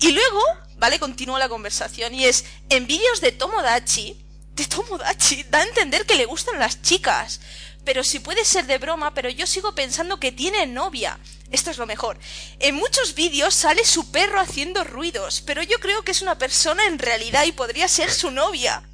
[0.00, 0.40] Y luego,
[0.76, 0.98] ¿vale?
[0.98, 4.20] Continúa la conversación, y es, en vídeos de Tomodachi,
[4.54, 7.40] de Tomodachi, da a entender que le gustan las chicas.
[7.84, 11.18] Pero si puede ser de broma, pero yo sigo pensando que tiene novia.
[11.50, 12.18] Esto es lo mejor.
[12.58, 16.86] En muchos vídeos sale su perro haciendo ruidos, pero yo creo que es una persona
[16.86, 18.82] en realidad y podría ser su novia.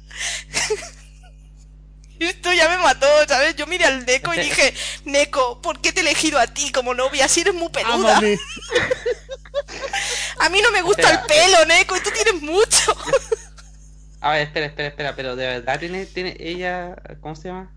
[2.19, 3.55] Esto ya me mató, ¿sabes?
[3.55, 6.93] Yo miré al Neko y dije, Neko, ¿por qué te he elegido a ti como
[6.93, 8.21] novia si eres muy peluda?
[10.39, 11.21] A mí no me gusta Espera.
[11.21, 12.95] el pelo, Neko, y tú tienes mucho.
[14.21, 17.71] A ver, espera, espera, espera, pero de verdad tiene, tiene ella, ¿cómo se llama?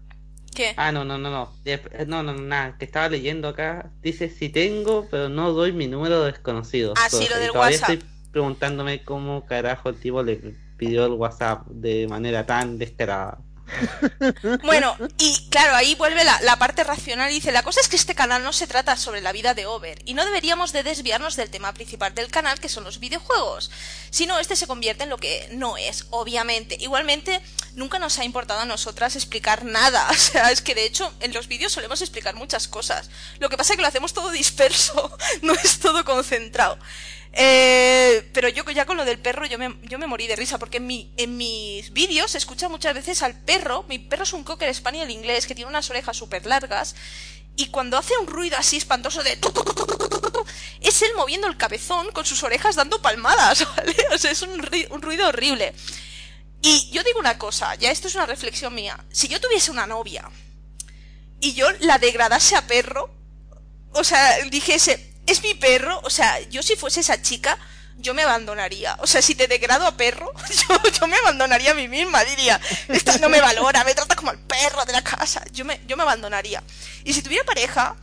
[0.54, 0.74] ¿Qué?
[0.76, 4.28] Ah, no, no, no, no, De- no, no, no, nada, que estaba leyendo acá, dice
[4.30, 6.94] si tengo, pero no doy mi número desconocido.
[6.96, 7.90] Ah, sí, lo del todavía WhatsApp.
[7.90, 10.40] estoy preguntándome cómo carajo el tipo le
[10.76, 13.38] pidió el WhatsApp de manera tan descarada.
[14.62, 18.14] Bueno, y claro, ahí vuelve la, parte racional y dice, la cosa es que este
[18.14, 21.50] canal no se trata sobre la vida de Over y no deberíamos de desviarnos del
[21.50, 23.70] tema principal del canal, que son los videojuegos.
[24.10, 26.76] Si no, este se convierte en lo que no es, obviamente.
[26.80, 27.40] Igualmente,
[27.74, 30.08] nunca nos ha importado a nosotras explicar nada.
[30.14, 33.10] O sea, es que de hecho en los vídeos solemos explicar muchas cosas.
[33.40, 36.78] Lo que pasa es que lo hacemos todo disperso, no es todo concentrado.
[37.36, 40.56] Eh, pero yo ya con lo del perro yo me, yo me morí de risa
[40.56, 44.32] porque en, mi, en mis vídeos se escucha muchas veces al perro, mi perro es
[44.32, 46.94] un cocker spaniel inglés que tiene unas orejas súper largas
[47.56, 49.38] y cuando hace un ruido así espantoso de...
[50.80, 53.94] Es él moviendo el cabezón con sus orejas dando palmadas, ¿vale?
[54.12, 54.50] O sea, es un,
[54.90, 55.72] un ruido horrible.
[56.62, 59.02] Y yo digo una cosa, ya esto es una reflexión mía.
[59.10, 60.28] Si yo tuviese una novia
[61.40, 63.10] y yo la degradase a perro,
[63.92, 67.58] o sea, dijese, es mi perro, o sea, yo si fuese esa chica,
[67.96, 68.96] yo me abandonaría.
[69.00, 70.32] O sea, si te degrado a perro,
[70.68, 74.30] yo, yo me abandonaría a mí misma, diría, esta no me valora, me trata como
[74.30, 76.62] el perro de la casa, yo me, yo me abandonaría.
[77.04, 77.96] Y si tuviera pareja,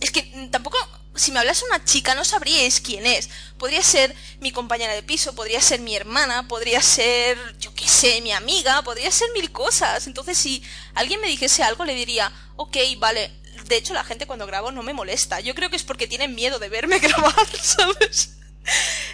[0.00, 0.76] es que tampoco,
[1.14, 3.30] si me hablase una chica, no sabríais quién es.
[3.58, 8.20] Podría ser mi compañera de piso, podría ser mi hermana, podría ser, yo qué sé,
[8.20, 10.06] mi amiga, podría ser mil cosas.
[10.06, 10.62] Entonces, si
[10.94, 13.30] alguien me dijese algo, le diría, ok, vale.
[13.66, 15.40] De hecho, la gente cuando grabo no me molesta.
[15.40, 17.34] Yo creo que es porque tienen miedo de verme grabar.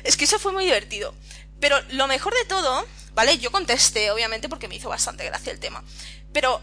[0.05, 1.15] Es que eso fue muy divertido.
[1.61, 3.39] Pero lo mejor de todo, ¿vale?
[3.39, 5.85] Yo contesté, obviamente, porque me hizo bastante gracia el tema.
[6.33, 6.63] Pero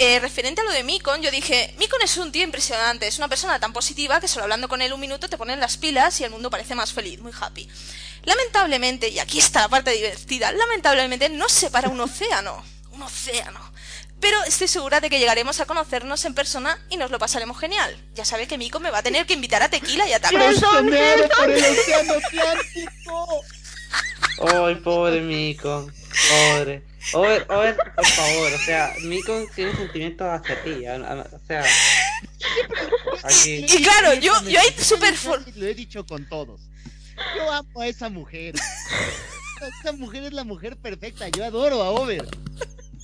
[0.00, 3.26] eh, referente a lo de Mikon, yo dije, Mikon es un tío impresionante, es una
[3.26, 6.24] persona tan positiva que solo hablando con él un minuto te ponen las pilas y
[6.24, 7.68] el mundo parece más feliz, muy happy.
[8.22, 13.60] Lamentablemente, y aquí está la parte divertida, lamentablemente no se para un océano, un océano.
[14.20, 17.96] Pero estoy segura de que llegaremos a conocernos en persona y nos lo pasaremos genial.
[18.14, 20.38] Ya sabe que Mikon me va a tener que invitar a tequila y a tacos.
[21.36, 23.42] Por el océano Atlántico.
[24.52, 25.92] Ay, pobre Mikon,
[26.28, 26.82] pobre.
[27.14, 31.64] Over, Over, por favor, o sea, Mikon tiene sentimientos hacia ti, a- a- o sea,
[33.22, 35.16] aquí, Y claro, yo, yo ahí súper...
[35.16, 36.60] for- Lo he dicho con todos.
[37.36, 38.54] Yo amo a esa mujer.
[39.80, 41.26] Esa mujer es la mujer perfecta.
[41.30, 42.24] Yo adoro a Over.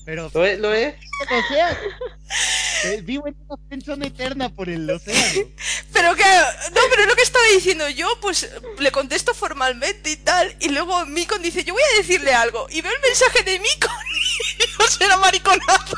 [0.04, 0.58] Pero ¿lo es?
[0.58, 0.94] ¿Lo es?
[1.22, 1.70] o sea,
[2.84, 5.48] eh, vivo en una pensión eterna por el océano.
[5.92, 10.16] Pero que, no, pero es lo que estaba diciendo yo, pues le contesto formalmente y
[10.16, 13.58] tal, y luego Mikon dice, yo voy a decirle algo, y veo el mensaje de
[13.58, 13.90] Mikon,
[14.58, 15.96] y yo será mariconazo.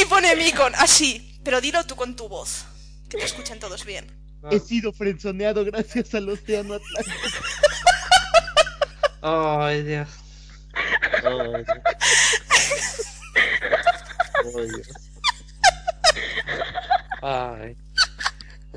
[0.00, 2.64] Y pone Mikon, así, pero dilo tú con tu voz,
[3.08, 4.06] que te escuchen todos bien.
[4.50, 7.28] He sido frenzoneado gracias al océano Atlántico.
[9.22, 10.08] Ay, Dios.
[11.24, 11.66] Ay, Dios.
[14.44, 14.88] Ay, Dios.
[17.22, 17.76] Ay.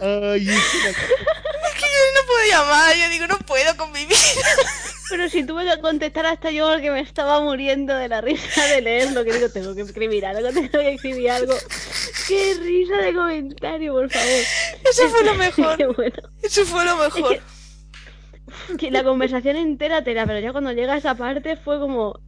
[0.01, 4.05] Ay, es una- Es que yo no podía más, yo digo, no puedo con mi
[4.05, 4.17] vida.
[5.09, 8.81] Pero si tuve que contestar hasta yo porque me estaba muriendo de la risa de
[8.81, 11.53] leerlo, que digo, tengo que escribir algo, tengo que escribir algo.
[12.27, 14.27] ¡Qué risa de comentario, por favor!
[14.89, 16.15] Eso fue lo Qué mejor, bueno.
[16.43, 17.41] eso fue lo mejor.
[18.77, 22.19] Que la conversación entera tela, pero ya cuando llega a esa parte fue como,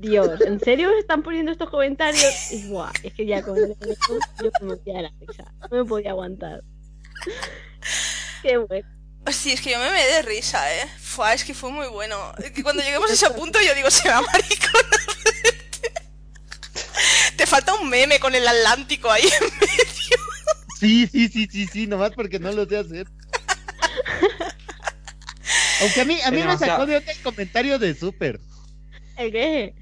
[0.00, 2.52] Dios, ¿en serio están poniendo estos comentarios?
[2.52, 6.10] Y guau, es que ya con el yo me de la risa, no me podía
[6.10, 6.62] aguantar.
[8.42, 8.88] Qué bueno.
[9.30, 10.88] Sí, es que yo me me de risa, eh.
[10.98, 12.16] Fua, es que fue muy bueno.
[12.38, 14.96] Es que cuando lleguemos a ese punto yo digo, será maricona.
[17.36, 20.16] Te falta un meme con el Atlántico ahí en medio.
[20.78, 23.06] Sí, sí, sí, sí, sí, nomás porque no lo sé hacer.
[25.82, 28.40] Aunque a mí, a mí me sacó de otro comentario de Super.
[29.18, 29.79] ¿El qué?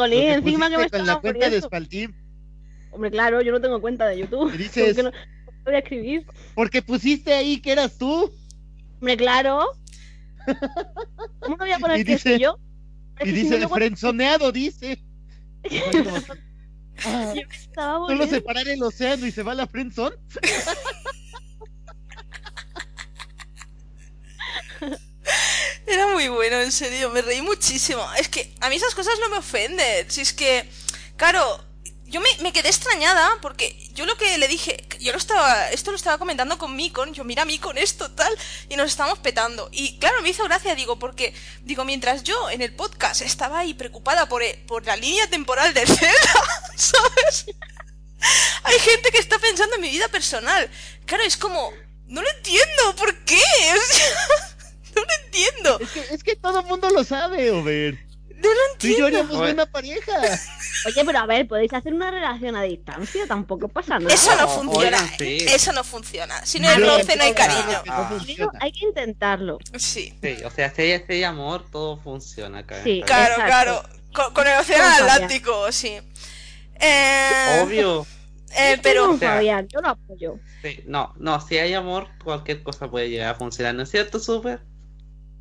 [0.00, 1.60] Jolín, encima que me con la cuenta de.
[1.60, 2.12] Spaltim.
[2.92, 4.52] Hombre, claro, yo no tengo cuenta de YouTube.
[4.56, 6.26] Dices- ¿Por qué no no voy a escribir?
[6.54, 8.32] Porque pusiste ahí que eras tú.
[9.00, 9.60] Hombre, claro.
[11.40, 12.58] ¿Cómo no voy a poner Y que dice- soy yo?
[13.18, 15.02] Es Y que si dice, no, frenzoneado, dice.
[17.04, 17.34] Ah,
[18.08, 20.16] Solo separar el océano y se va la friendzone.
[25.90, 28.06] Era muy bueno, en serio, me reí muchísimo.
[28.14, 30.08] Es que a mí esas cosas no me ofenden.
[30.08, 30.70] Si es que,
[31.16, 31.64] claro,
[32.06, 35.96] yo me, quedé extrañada porque yo lo que le dije, yo lo estaba, esto lo
[35.96, 38.32] estaba comentando con Mikon, yo mira Mikon esto tal,
[38.68, 39.68] y nos estábamos petando.
[39.72, 43.74] Y claro, me hizo gracia, digo, porque, digo, mientras yo en el podcast estaba ahí
[43.74, 46.44] preocupada por, eh, por la línea temporal de Zelda,
[46.76, 47.46] ¿sabes?
[48.62, 50.70] Hay gente que está pensando en mi vida personal.
[51.04, 51.72] Claro, es como,
[52.06, 53.40] no lo entiendo, ¿por qué?
[55.00, 55.78] no lo entiendo.
[55.80, 57.98] Es que, es que todo el mundo lo sabe, Over.
[58.36, 59.08] No lo Tú y yo entiendo.
[59.18, 59.40] éramos Oye.
[59.52, 60.12] buena pareja.
[60.86, 64.14] Oye, pero a ver, podéis hacer una relación a distancia, tampoco pasa nada.
[64.14, 64.96] Eso no No, funciona.
[64.96, 65.38] oigan, sí.
[65.46, 66.46] Eso no funciona.
[66.46, 67.82] Si no hay roce, no hay cariño.
[67.88, 68.18] Ah.
[68.60, 69.58] Hay que intentarlo.
[69.78, 70.14] Sí.
[70.22, 72.82] Sí, o sea, si hay, si hay amor, todo funciona acá.
[72.82, 73.02] Sí.
[73.04, 73.46] Claro, Exacto.
[73.46, 73.82] claro.
[74.14, 75.10] Con, con el océano Con Fabián.
[75.10, 75.98] Atlántico, sí.
[76.80, 78.06] Eh, Obvio.
[78.56, 80.36] eh, pero con O sea- Fabián, yo lo apoyo.
[80.62, 84.18] Sí, no, no, si hay amor, cualquier cosa puede llegar a funcionar, ¿no es cierto,
[84.18, 84.60] Super?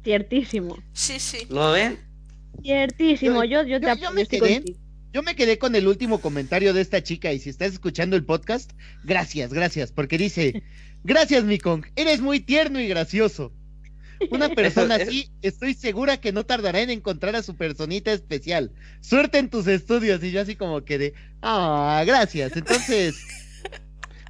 [0.04, 0.78] Ciertísimo.
[0.94, 1.40] sí, sí.
[1.50, 2.00] ¿Lo ven?
[2.62, 4.56] Ciertísimo, yo, yo, te yo- me estoy quedé.
[4.56, 4.80] contigo.
[5.12, 8.26] Yo me quedé con el último comentario de esta chica y si estás escuchando el
[8.26, 8.72] podcast,
[9.04, 10.62] gracias, gracias, porque dice,
[11.04, 13.52] gracias Mikong, eres muy tierno y gracioso.
[14.30, 18.72] Una persona Eso- así, estoy segura que no tardará en encontrar a su personita especial.
[19.02, 22.56] Suerte en tus estudios y yo así como que de, ah, gracias.
[22.56, 23.16] Entonces,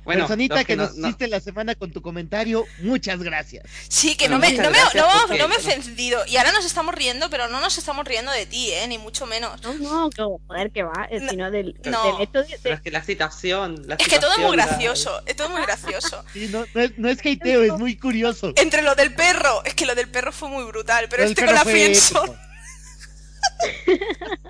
[0.10, 3.64] Bueno, personita que, no- nos no- hiciste la semana con tu comentario, muchas gracias.
[3.88, 4.84] Sí, que Bueno, no me, muchas no me, no,
[5.28, 6.26] porque- no me he ofendido.
[6.26, 8.88] Y ahora nos estamos riendo, pero no nos estamos riendo de ti, ¿eh?
[8.88, 9.62] Ni mucho menos.
[9.62, 12.04] No, no, que joder, que va, eh, No, sino del, no.
[12.18, 13.84] del hecho de, Pero de- es que la situación.
[13.86, 15.22] La Es que todo es muy la- gracioso.
[15.28, 16.26] Es todo muy gracioso.
[16.34, 18.54] Sí, no, no es, no es hateo, es muy curioso.
[18.56, 21.46] Entre lo del perro, es que lo del perro fue muy brutal, pero El este
[21.46, 22.36] con la épico.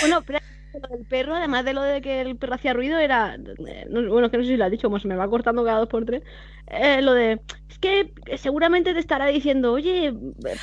[0.00, 0.38] Bueno, pero
[0.80, 3.34] del perro, además de lo de que el perro hacía ruido, era.
[3.36, 5.28] eh, no- bueno, es que no sé si lo has dicho, como se me va
[5.28, 6.22] cortando cada dos por tres.
[6.66, 7.40] eh, lo de.
[7.68, 10.12] Es que eh, seguramente te estará diciendo, oye,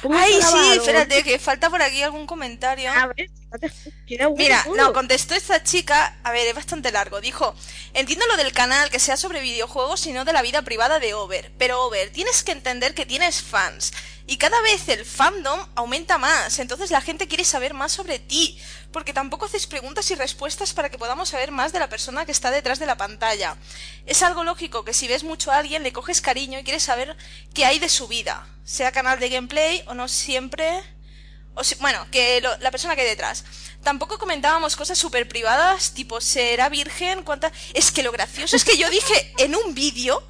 [0.02, 2.90] ponga Ay, sí, lavar", o- espérate, que falta por aquí algún comentario.
[2.92, 3.28] A ver,
[4.38, 7.22] Mira, no, contestó esta chica, a ver, es bastante largo.
[7.22, 7.54] Dijo,
[7.94, 11.14] entiendo lo del canal que sea sobre videojuegos y no de la vida privada de
[11.14, 13.94] Over, pero Over, tienes que entender que tienes fans.
[14.28, 18.58] Y cada vez el fandom aumenta más, entonces la gente quiere saber más sobre ti,
[18.94, 22.32] porque tampoco haces preguntas y respuestas para que podamos saber más de la persona que
[22.32, 23.58] está detrás de la pantalla.
[24.06, 27.18] Es algo lógico que si ves mucho a alguien le coges cariño y quieres saber
[27.54, 30.82] qué hay de su vida, sea canal de gameplay o no siempre
[31.80, 33.44] bueno, que lo- la persona que hay detrás.
[33.84, 37.24] Tampoco comentábamos cosas súper privadas, tipo, ¿será virgen?
[37.24, 37.52] ¿Cuánta?
[37.74, 40.26] Es que lo gracioso es que yo dije en un vídeo,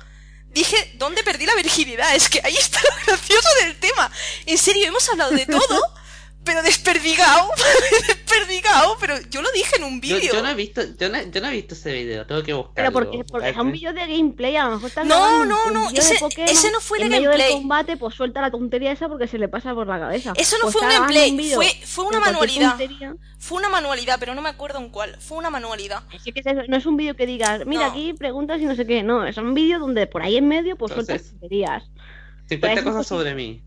[0.50, 2.16] dije, ¿dónde perdí la virginidad?
[2.16, 4.12] Es que ahí está lo gracioso del tema.
[4.46, 5.94] En serio, hemos hablado de todo,
[6.44, 7.50] pero desperdigado,
[8.08, 10.34] desperdigado, pero yo lo dije en un vídeo.
[10.34, 12.74] yo no he visto, yo no, yo no he visto ese video, tengo que buscarlo.
[12.76, 15.74] Pero porque, porque es un vídeo de gameplay, a lo mejor estás No, no, un
[15.74, 17.50] no, vídeo ese- ese no fue de en medio gameplay.
[17.54, 20.34] del combate, pues suelta la tontería esa porque se le pasa por la cabeza.
[20.36, 22.70] Eso no O fue un gameplay, vídeo fue, fue una manualidad.
[22.70, 23.16] tontería.
[23.38, 25.18] Fue una manualidad, pero no me acuerdo en cuál.
[25.20, 26.04] Fue una manualidad.
[26.16, 27.92] Así que es no es un vídeo que digas, mira, No.
[27.92, 29.04] aquí preguntas y no sé qué.
[29.04, 31.84] No, es un vídeo donde por ahí en medio pues Entonces- sueltas tonterías.
[32.50, 33.64] 50 Parece cosas sobre mí.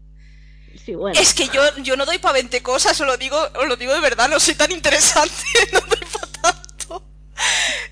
[1.15, 3.93] Es que yo, yo no doy para 20 cosas, os lo digo, os lo digo
[3.93, 5.35] de verdad, no soy tan interesante,
[5.73, 7.07] no doy para tanto.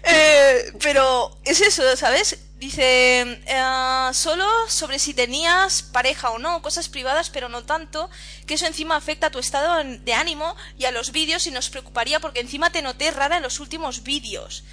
[0.04, 2.38] Eh, pero es eso, ¿sabes?
[2.56, 8.08] Dice, eh, solo sobre si tenías pareja o no, cosas privadas, pero no tanto,
[8.46, 11.70] que eso encima afecta a tu estado de ánimo y a los vídeos y nos
[11.70, 14.64] preocuparía porque encima te noté rara en los últimos vídeos.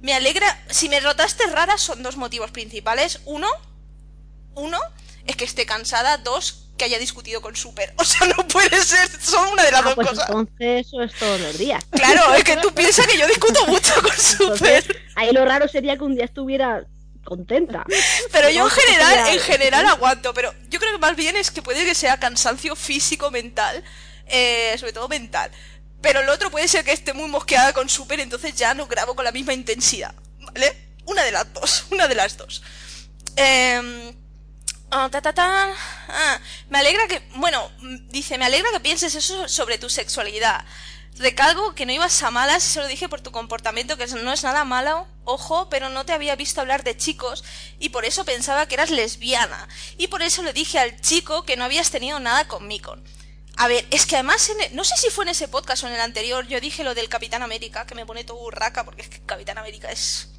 [0.00, 3.20] Me alegra, si me notaste rara son dos motivos principales.
[3.24, 3.48] Uno,
[4.54, 4.78] uno,
[5.26, 6.18] es que esté cansada.
[6.18, 7.94] Dos, que haya discutido con Super.
[7.98, 10.28] O sea, no puede ser, son una de las Ah, dos pues cosas.
[10.28, 11.84] entonces eso es todos los días.
[11.90, 15.02] Claro, es que tú piensas que yo discuto mucho con Entonces, Super.
[15.14, 16.84] ahí lo raro sería que un día estuviera
[17.24, 17.84] contenta.
[18.32, 20.34] Pero yo en general, en general aguanto.
[20.34, 23.84] Pero yo creo que más bien es que puede que sea cansancio físico, mental.
[24.26, 25.50] eh, sobre todo mental.
[26.00, 29.14] Pero el otro puede ser que esté muy mosqueada con Super, entonces ya no grabo
[29.14, 30.14] con la misma intensidad.
[30.40, 30.76] ¿Vale?
[31.04, 31.84] Una de las dos.
[31.92, 32.62] Una de las dos.
[33.36, 34.12] Em,
[34.92, 35.74] ah, ta, ta, ta.
[36.08, 36.38] Ah,
[36.70, 37.20] me alegra que.
[37.36, 37.70] Bueno,
[38.10, 40.64] dice, me alegra que pienses eso sobre tu sexualidad.
[41.18, 44.42] Recalgo que no ibas a malas, se lo dije por tu comportamiento, que no es
[44.44, 47.44] nada malo, ojo, pero no te había visto hablar de chicos
[47.78, 49.68] y por eso pensaba que eras lesbiana.
[49.98, 53.04] Y por eso le dije al chico que no habías tenido nada con Mikon.
[53.58, 55.86] A ver, es que además, en e- no sé si fue en ese podcast o
[55.86, 59.02] en el anterior, yo dije lo del Capitán América, que me pone todo burraca, porque
[59.02, 60.31] es que Capitán América es...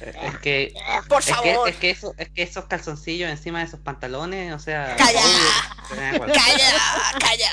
[0.00, 0.74] Es que,
[1.08, 1.68] Por es que, favor.
[1.68, 4.96] es que, eso, es que esos calzoncillos encima de esos pantalones, o sea.
[4.96, 5.20] Calla.
[5.20, 6.26] obvio.
[6.32, 6.80] ¡Calla!
[7.18, 7.50] ¡Calla!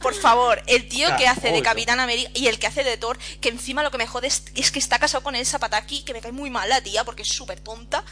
[0.00, 1.62] Por favor, el tío Ya, que hace de.
[1.62, 4.44] Capitán América y el que hace de Thor, que encima lo que me jode es,
[4.56, 7.22] es que está casado con Elsa Pataki, que me cae muy mal la tía porque
[7.22, 8.04] es súper tonta.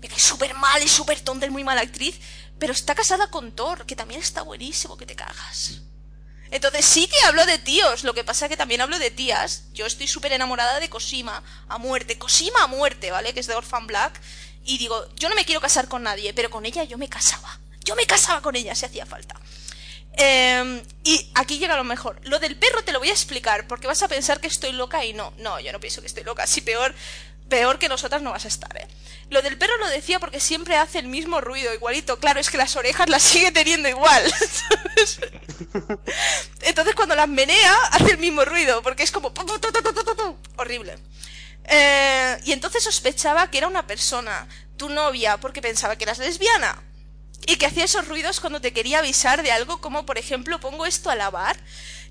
[0.00, 2.20] Me cae súper mal, es súper tonta, es muy mala actriz.
[2.58, 5.82] Pero está casada con Thor, que también está buenísimo, que te cagas.
[6.50, 9.64] Entonces sí que hablo de tíos, lo que pasa que también hablo de tías.
[9.72, 13.34] Yo estoy súper enamorada de Cosima a muerte, Cosima a muerte, ¿vale?
[13.34, 14.20] Que es de Orphan Black.
[14.64, 17.60] Y digo, yo no me quiero casar con nadie, pero con ella yo me casaba.
[17.84, 19.36] Yo me casaba con ella si hacía falta.
[20.18, 22.18] Eh, y aquí llega lo mejor.
[22.24, 25.04] Lo del perro te lo voy a explicar, porque vas a pensar que estoy loca
[25.04, 25.32] y no.
[25.38, 26.46] No, yo no pienso que estoy loca.
[26.46, 26.94] Si peor,
[27.48, 28.86] peor que nosotras no vas a estar, ¿eh?
[29.28, 32.20] Lo del perro lo decía porque siempre hace el mismo ruido, igualito.
[32.20, 34.22] Claro, es que las orejas las sigue teniendo igual.
[36.60, 39.32] Entonces cuando las menea, hace el mismo ruido, porque es como...
[40.56, 40.96] Horrible.
[41.64, 46.80] Eh, y entonces sospechaba que era una persona, tu novia, porque pensaba que eras lesbiana.
[47.48, 50.86] Y que hacía esos ruidos cuando te quería avisar de algo, como por ejemplo, pongo
[50.86, 51.56] esto a lavar.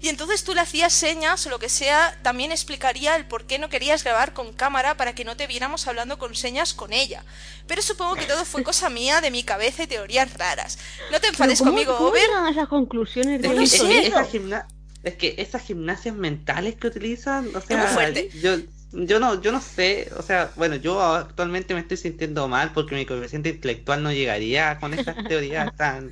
[0.01, 3.57] Y entonces tú le hacías señas o lo que sea, también explicaría el por qué
[3.59, 7.23] no querías grabar con cámara para que no te viéramos hablando con señas con ella.
[7.67, 10.77] Pero supongo que todo fue cosa mía, de mi cabeza y teorías raras.
[11.11, 12.29] No te enfades ¿Cómo- conmigo, ¿Cómo Over.
[12.45, 13.85] a esas conclusiones de No Es que, sé.
[13.85, 14.67] es que esas gimna-
[15.03, 18.29] es que esas gimnasias mentales que utilizan, o sea, muy fuerte.
[18.41, 18.55] yo,
[18.91, 22.95] yo no, yo no sé, o sea, bueno, yo actualmente me estoy sintiendo mal porque
[22.95, 26.11] mi coeficiente intelectual no llegaría con esas teorías tan,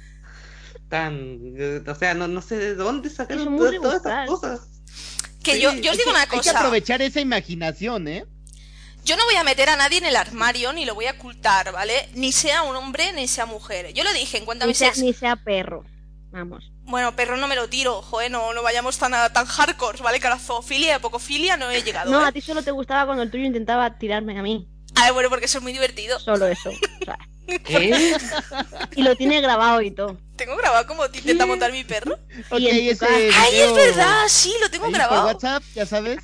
[0.93, 4.59] tan, eh, o sea, no, no sé de dónde sacaron todas, todas esas cosas.
[5.43, 6.59] Que Sí, yo, yo os Hay digo que- una Hay que cosa.
[6.59, 8.25] aprovechar esa imaginación, ¿eh?
[9.03, 11.71] Yo no voy a meter a nadie en el armario ni lo voy a ocultar,
[11.71, 12.09] ¿vale?
[12.13, 13.91] Ni sea un hombre ni sea mujer.
[13.93, 15.03] Yo lo dije en cuanto a Ni mi sea, sex.
[15.03, 15.83] ni sea perro.
[16.31, 16.71] Vamos.
[16.83, 20.19] Bueno, perro no me lo tiro, joder, no, no vayamos tan, a- tan hardcore, ¿vale?
[20.19, 22.11] Que a la zoofilia y a pocofilia no he llegado.
[22.11, 22.27] No, ¿eh?
[22.27, 24.67] a ti solo te gustaba cuando el tuyo intentaba tirarme a mí.
[24.95, 26.19] Ah, bueno, porque eso es muy divertido.
[26.19, 26.69] Solo eso.
[26.69, 28.15] O sea, ¿Qué?
[28.95, 30.17] y lo tiene grabado y todo.
[30.35, 32.17] Tengo grabado como te intenta montar mi perro.
[32.57, 34.23] Y ese ¡Ay, es verdad!
[34.27, 35.27] Sí, lo tengo ahí por grabado.
[35.27, 36.19] WhatsApp, ya sabes.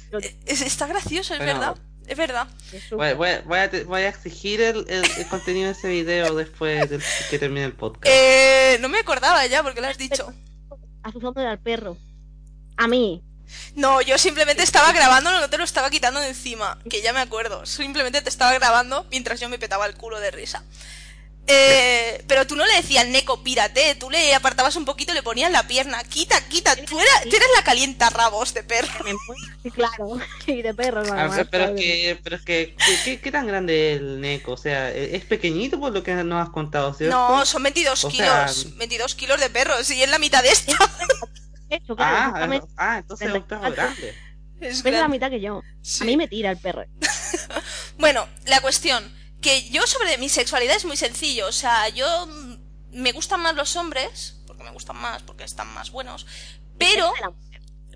[0.45, 1.59] Es- está gracioso, es Bueno.
[1.59, 1.77] verdad.
[2.07, 2.48] Es verdad.
[2.91, 6.33] Voy, voy, voy a, te- voy a exigir el, el- el contenido de ese video
[6.33, 6.99] después de
[7.30, 8.07] que termine el podcast.
[8.09, 10.33] Eh, no me acordaba ya porque lo has dicho.
[11.03, 11.98] Asusándole al perro.
[12.77, 13.22] A mí.
[13.75, 17.19] No, yo simplemente estaba grabando, no te lo estaba quitando de encima, que ya me
[17.19, 17.65] acuerdo.
[17.65, 20.64] Simplemente te estaba grabando mientras yo me petaba el culo de risa.
[21.52, 25.24] Eh, pero tú no le decías Neko, pírate, tú le apartabas un poquito y le
[25.24, 28.90] ponías la pierna, quita, quita, tú, era- tú eres la calienta rabos de perro.
[29.74, 30.19] Claro.
[30.45, 33.48] Y de perro, Ah, pero, pero es que, pero es que, ¿qué, qué, qué tan
[33.48, 34.52] grande es el Neko?
[34.53, 37.16] O sea, ¿e- es pequeñito por lo que nos has contado, ¿cierto?
[37.16, 40.50] No, son 22 O sea, kilos, 22 kilos de perros y es la mitad de
[40.50, 40.72] esto.
[41.69, 44.16] Eso, claro, Ah, ah, entonces es un perro grande.
[44.61, 45.61] Es la mitad que yo.
[45.82, 46.03] Sí.
[46.03, 46.84] A mí me tira el perro.
[47.98, 49.03] Bueno, la cuestión,
[49.42, 52.58] que yo sobre mi sexualidad es muy sencillo, o sea, yo mm,
[52.92, 56.26] me gustan más los hombres, porque me gustan más, porque están más buenos,
[56.77, 57.14] pero,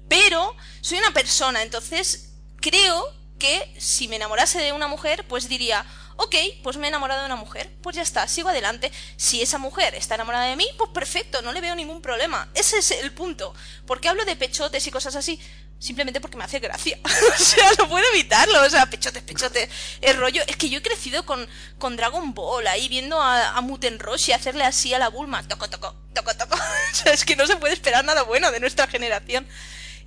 [0.08, 3.06] pero soy una persona, entonces creo
[3.40, 5.86] que si me enamorase de una mujer, pues diría,
[6.18, 8.92] ok, pues me he enamorado de una mujer, pues ya está, sigo adelante.
[9.18, 12.50] Si esa mujer está enamorada de mí, pues perfecto, no le veo ningún problema.
[12.54, 13.54] Ese es el punto.
[13.86, 15.40] ¿Por qué hablo de pechotes y cosas así?
[15.84, 16.98] Simplemente porque me hace gracia.
[17.04, 18.62] o sea, no puedo evitarlo.
[18.66, 19.68] O sea, pechotes, pechotes.
[20.00, 20.42] El rollo.
[20.48, 21.46] Es que yo he crecido con,
[21.78, 25.46] con Dragon Ball, ahí viendo a, a Muten Roshi hacerle así a la Bulma.
[25.46, 26.56] Toco, toco, toco, toco.
[26.92, 29.46] o sea, es que no se puede esperar nada bueno de nuestra generación.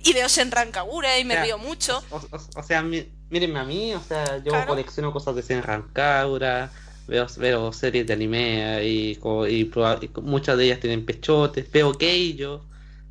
[0.03, 2.03] Y veo Senran Kagura y me O sea, río mucho.
[2.09, 4.67] O, o- o sea, mírenme a mí, o sea, yo Claro.
[4.67, 6.71] colecciono cosas de Senran Kagura,
[7.07, 9.65] veo, veo series de anime y, y, y
[10.07, 12.63] co- muchas de ellas tienen pechotes, veo Keijo,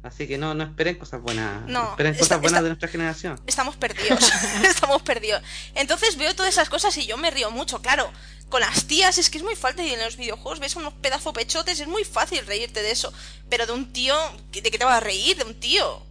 [0.06, 2.88] así que no, no esperen cosas buenas, No, esperen está- cosas buenas está- de nuestra
[2.88, 3.40] generación.
[3.46, 4.20] estamos perdidos.
[4.68, 5.42] estamos perdidos.
[5.74, 8.10] Entonces veo todas esas cosas y yo me río mucho, claro.
[8.48, 11.32] Con las tías es que es muy fácil y en los videojuegos ves unos pedazos
[11.34, 13.12] pechotes, es muy fácil reírte de eso.
[13.50, 14.14] Pero de un tío,
[14.52, 15.36] ¿de qué te vas a reír?
[15.36, 16.02] De un tío.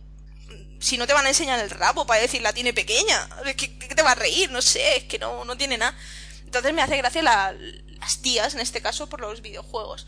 [0.79, 3.95] Si no te van a enseñar el rabo para decir la tiene pequeña, ¿qué, qué
[3.95, 4.51] te va a reír?
[4.51, 5.97] No sé, es que no, no tiene nada.
[6.43, 7.53] Entonces me hace gracia la-
[7.99, 10.05] las tías, en este caso, por los videojuegos.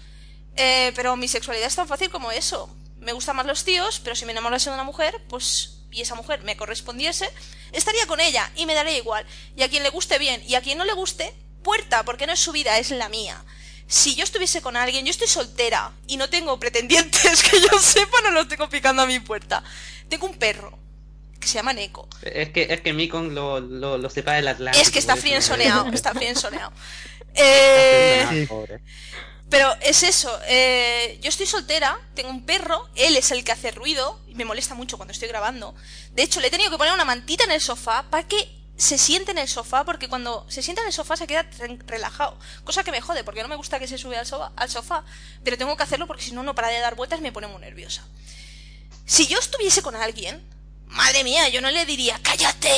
[0.57, 2.69] Eh, pero mi sexualidad es tan fácil como eso.
[3.07, 6.13] Me gustan más los tíos, pero si me enamorase de una mujer, pues y esa
[6.15, 7.29] mujer me correspondiese,
[7.71, 9.25] estaría con ella y me daría igual.
[9.55, 12.33] Y a quien le guste bien y a quien no le guste, puerta, porque no
[12.33, 13.41] es su vida, es la mía.
[13.87, 18.19] Si yo estuviese con alguien, yo estoy soltera y no tengo pretendientes que yo sepa,
[18.23, 19.63] no los tengo picando a mi puerta.
[20.09, 20.77] Tengo un perro
[21.39, 22.09] que se llama Neko.
[22.23, 24.83] Es que, es que Mikon lo, lo, lo separa del Atlántico.
[24.83, 26.73] Es que está frienzoneado, es- está frienzoneado.
[27.35, 28.47] Eh, Sí.
[29.49, 33.71] Pero es eso, eh, yo estoy soltera, tengo un perro, él es el que hace
[33.71, 35.73] ruido y me molesta mucho cuando estoy grabando.
[36.11, 38.97] De hecho, le he tenido que poner una mantita en el sofá para que se
[38.97, 42.37] siente en el sofá, porque cuando se sienta en el sofá se queda re- relajado.
[42.65, 45.03] Cosa que me jode, porque no me gusta que se sube al al sofá
[45.43, 47.47] pero tengo que hacerlo porque si no, no para de dar vueltas y me pone
[47.47, 48.05] muy nerviosa.
[49.05, 50.43] Si yo estuviese con alguien,
[50.87, 52.69] madre mía, yo no le diría, cállate.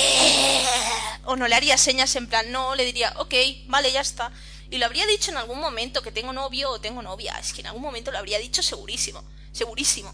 [1.25, 3.33] O no le haría señas en plan, no, le diría, ok,
[3.65, 4.31] vale, ya está.
[4.71, 7.37] Y lo habría dicho en algún momento que tengo novio o tengo novia.
[7.39, 10.13] Es que en algún momento lo habría dicho segurísimo, segurísimo.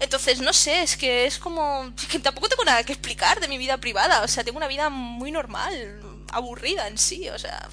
[0.00, 1.92] Entonces, no sé, es que es como...
[1.96, 4.22] es que tampoco tengo nada que explicar de mi vida privada.
[4.22, 6.00] O sea, tengo una vida muy normal,
[6.32, 7.28] aburrida en sí.
[7.28, 7.68] O sea,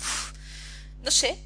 [1.02, 1.40] no sé.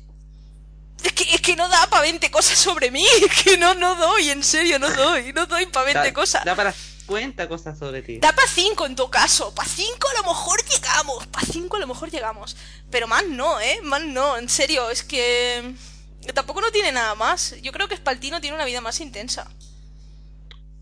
[1.04, 3.06] Es que, es que no da para 20 cosas sobre mí.
[3.30, 5.32] Es que no, no doy, en serio, no doy.
[5.32, 6.44] No doy para 20 Da, cosas.
[6.44, 6.74] da para
[7.08, 8.18] 50 cosas sobre ti.
[8.20, 9.54] Da para 5 en todo caso.
[9.54, 11.28] Para 5 a lo mejor llegamos.
[11.28, 12.56] Para 5 a lo mejor llegamos.
[12.90, 13.80] Pero más no, ¿eh?
[13.84, 14.38] Más no.
[14.38, 15.74] En serio, es que...
[16.34, 17.56] Tampoco no tiene nada más.
[17.62, 19.50] Yo creo que Spaltino tiene una vida más intensa.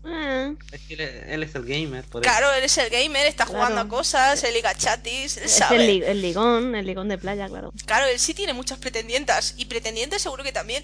[0.04, 2.30] Eh, Es que él, él es el gamer, por eso.
[2.32, 3.86] Claro, él es el gamer, está jugando Claro.
[3.86, 5.76] a cosas, el liga chatis, él es sabe.
[5.76, 7.72] el, li- el ligón, el ligón de playa, claro.
[7.86, 9.54] Claro, él sí tiene muchas pretendientas.
[9.56, 10.82] Y pretendientes seguro que también.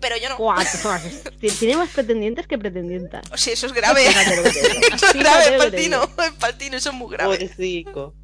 [0.00, 0.36] Pero yo no.
[1.58, 3.24] Tiene más pretendientes que pretendientas.
[3.32, 4.06] O sea, eso es grave.
[4.06, 6.10] Eso es grave, Paltino.
[6.38, 7.36] Paltino, eso es muy grave.
[7.36, 8.14] Pobrecito.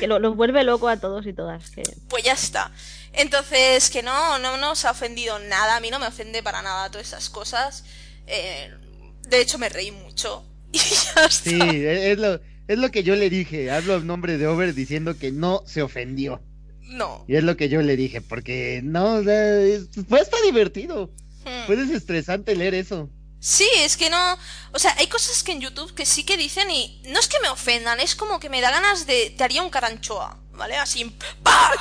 [0.00, 1.70] Que lo- los vuelve loco a todos y todas.
[1.70, 1.82] Que...
[2.08, 2.70] Pues ya está.
[3.12, 5.76] Entonces, que no, no nos ha ofendido nada.
[5.76, 7.84] A mí no me ofende para nada todas esas cosas.
[8.26, 8.70] Eh,
[9.28, 10.44] de hecho, me reí mucho.
[10.72, 11.28] Y ya está.
[11.28, 13.70] Sí, es es lo, es lo que yo le dije.
[13.70, 16.40] Hablo en nombre de Over diciendo que no se ofendió.
[16.82, 17.24] No.
[17.28, 21.10] Y es lo que yo le dije, porque no, o sea, es- fue hasta divertido.
[21.44, 21.66] Hmm.
[21.66, 23.08] Fue desestresante leer eso.
[23.40, 24.38] Sí, es que no.
[24.72, 27.40] O sea, hay cosas que en YouTube que sí que dicen y no es que
[27.40, 29.30] me ofendan, es como que me da ganas de.
[29.36, 30.76] Te haría un caranchoa, ¿vale?
[30.76, 31.04] Así.
[31.42, 31.72] ¡Pah!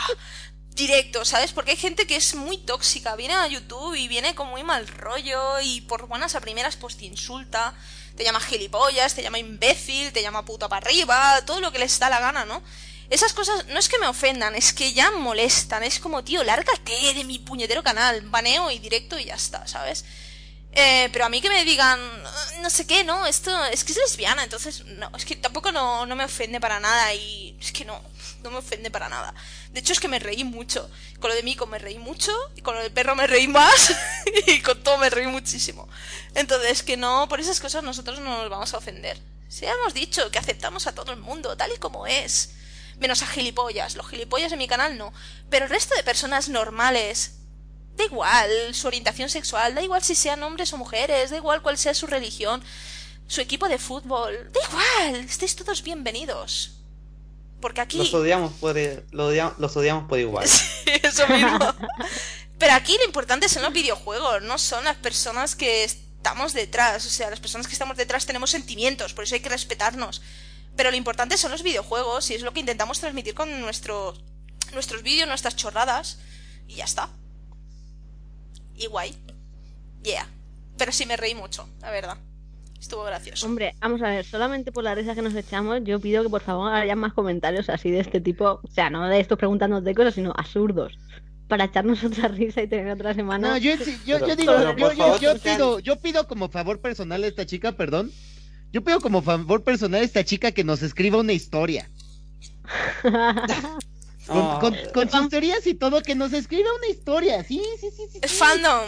[0.73, 1.51] Directo, ¿sabes?
[1.51, 3.15] Porque hay gente que es muy tóxica.
[3.15, 6.95] Viene a YouTube y viene con muy mal rollo y por buenas a primeras pues
[6.97, 7.75] te insulta.
[8.15, 11.99] Te llama gilipollas, te llama imbécil, te llama puta para arriba, todo lo que les
[11.99, 12.63] da la gana, ¿no?
[13.11, 15.83] Esas cosas no es que me ofendan, es que ya molestan.
[15.83, 18.21] Es como, tío, lárgate de mi puñetero canal.
[18.21, 20.05] Baneo y directo y ya está, ¿sabes?
[20.73, 23.91] Eh, pero a mí que me digan, "Ah, no sé qué, no, esto es que
[23.91, 27.73] es lesbiana, entonces, no, es que tampoco no, no me ofende para nada y es
[27.73, 28.01] que no,
[28.41, 29.33] no me ofende para nada.
[29.73, 30.89] De hecho es que me reí mucho.
[31.19, 33.93] Con lo de Mico me reí mucho y con lo del perro me reí más
[34.47, 35.89] y con todo me reí muchísimo.
[36.35, 39.17] Entonces, que no, por esas cosas nosotros no nos vamos a ofender.
[39.49, 42.51] Si ya hemos dicho que aceptamos a todo el mundo tal y como es.
[43.01, 43.95] Menos a gilipollas.
[43.97, 45.11] Los gilipollas en mi canal no.
[45.49, 47.33] Pero el resto de personas normales,
[47.97, 51.77] Da igual su orientación sexual, da igual si sean hombres o mujeres, da igual cuál
[51.77, 52.63] sea su religión,
[53.27, 56.77] su equipo de fútbol, da igual, estáis todos bienvenidos.
[57.59, 57.97] Porque aquí...
[57.97, 58.77] Los odiamos por,
[59.11, 60.47] lo odia- los odiamos por igual.
[60.85, 61.59] Sí, eso mismo.
[62.57, 67.05] Pero aquí lo importante son los videojuegos, no son las personas que estamos detrás.
[67.05, 70.21] O sea, las personas que estamos detrás tenemos sentimientos, por eso hay que respetarnos.
[70.75, 74.13] Pero lo importante son los videojuegos y es lo que intentamos transmitir con nuestro,
[74.73, 76.19] nuestros vídeos, nuestras chorradas.
[76.67, 77.09] Y ya está.
[78.75, 79.15] Y guay.
[80.03, 80.27] Yeah.
[80.77, 82.17] Pero sí me reí mucho, la verdad.
[82.79, 83.45] Estuvo gracioso.
[83.45, 86.41] Hombre, vamos a ver, solamente por la risa que nos echamos, yo pido que por
[86.41, 88.59] favor haya más comentarios así de este tipo.
[88.63, 90.97] O sea, no de estos preguntándonos de cosas, sino absurdos.
[91.47, 93.49] Para echarnos otra risa y tener otra semana.
[93.49, 93.73] No, yo,
[94.05, 97.27] yo, Pero- yo digo, yo, yo- favor, yo pido, yo pido como favor personal a
[97.27, 98.11] esta chica, perdón.
[98.73, 101.89] Yo pido como favor personal a esta chica que nos escriba una historia.
[103.01, 103.13] Con,
[104.27, 107.43] Oh, con- con sus teorías y todo, que nos escriba una historia.
[107.43, 108.19] Sí, sí, sí, sí.
[108.21, 108.37] Es sí.
[108.37, 108.85] fandom.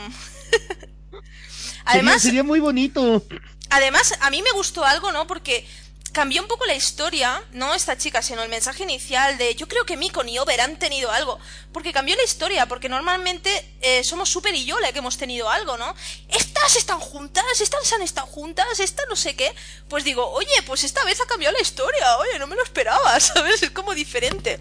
[1.50, 3.26] Sería- Además, sería muy bonito.
[3.70, 5.28] Además, a mí me gustó algo, ¿no?
[5.28, 5.66] Porque
[6.14, 9.86] cambió un poco la historia, no esta chica, sino el mensaje inicial de yo creo
[9.86, 11.40] que Miko y Over han tenido algo.
[11.74, 13.50] Porque cambió la historia, porque normalmente
[13.82, 15.94] eh, somos Super y Yole que hemos tenido algo, ¿no?
[16.30, 19.54] Estas están juntas, estas han estado juntas, esta no sé qué.
[19.90, 23.20] Pues digo, oye, pues esta vez ha cambiado la historia, oye, no me lo esperaba,
[23.20, 23.64] ¿sabes?
[23.64, 24.60] Es como diferente.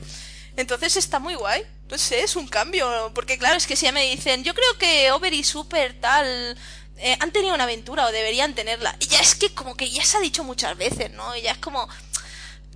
[0.57, 1.65] Entonces está muy guay.
[1.91, 3.13] No sé, es un cambio.
[3.15, 6.57] Porque claro, es que si ya me dicen, yo creo que Over y Super tal
[6.99, 8.97] eh, han tenido una aventura o deberían tenerla.
[9.01, 11.35] Y ya es que como que ya se ha dicho muchas veces, ¿no?
[11.37, 11.89] Y ya es como...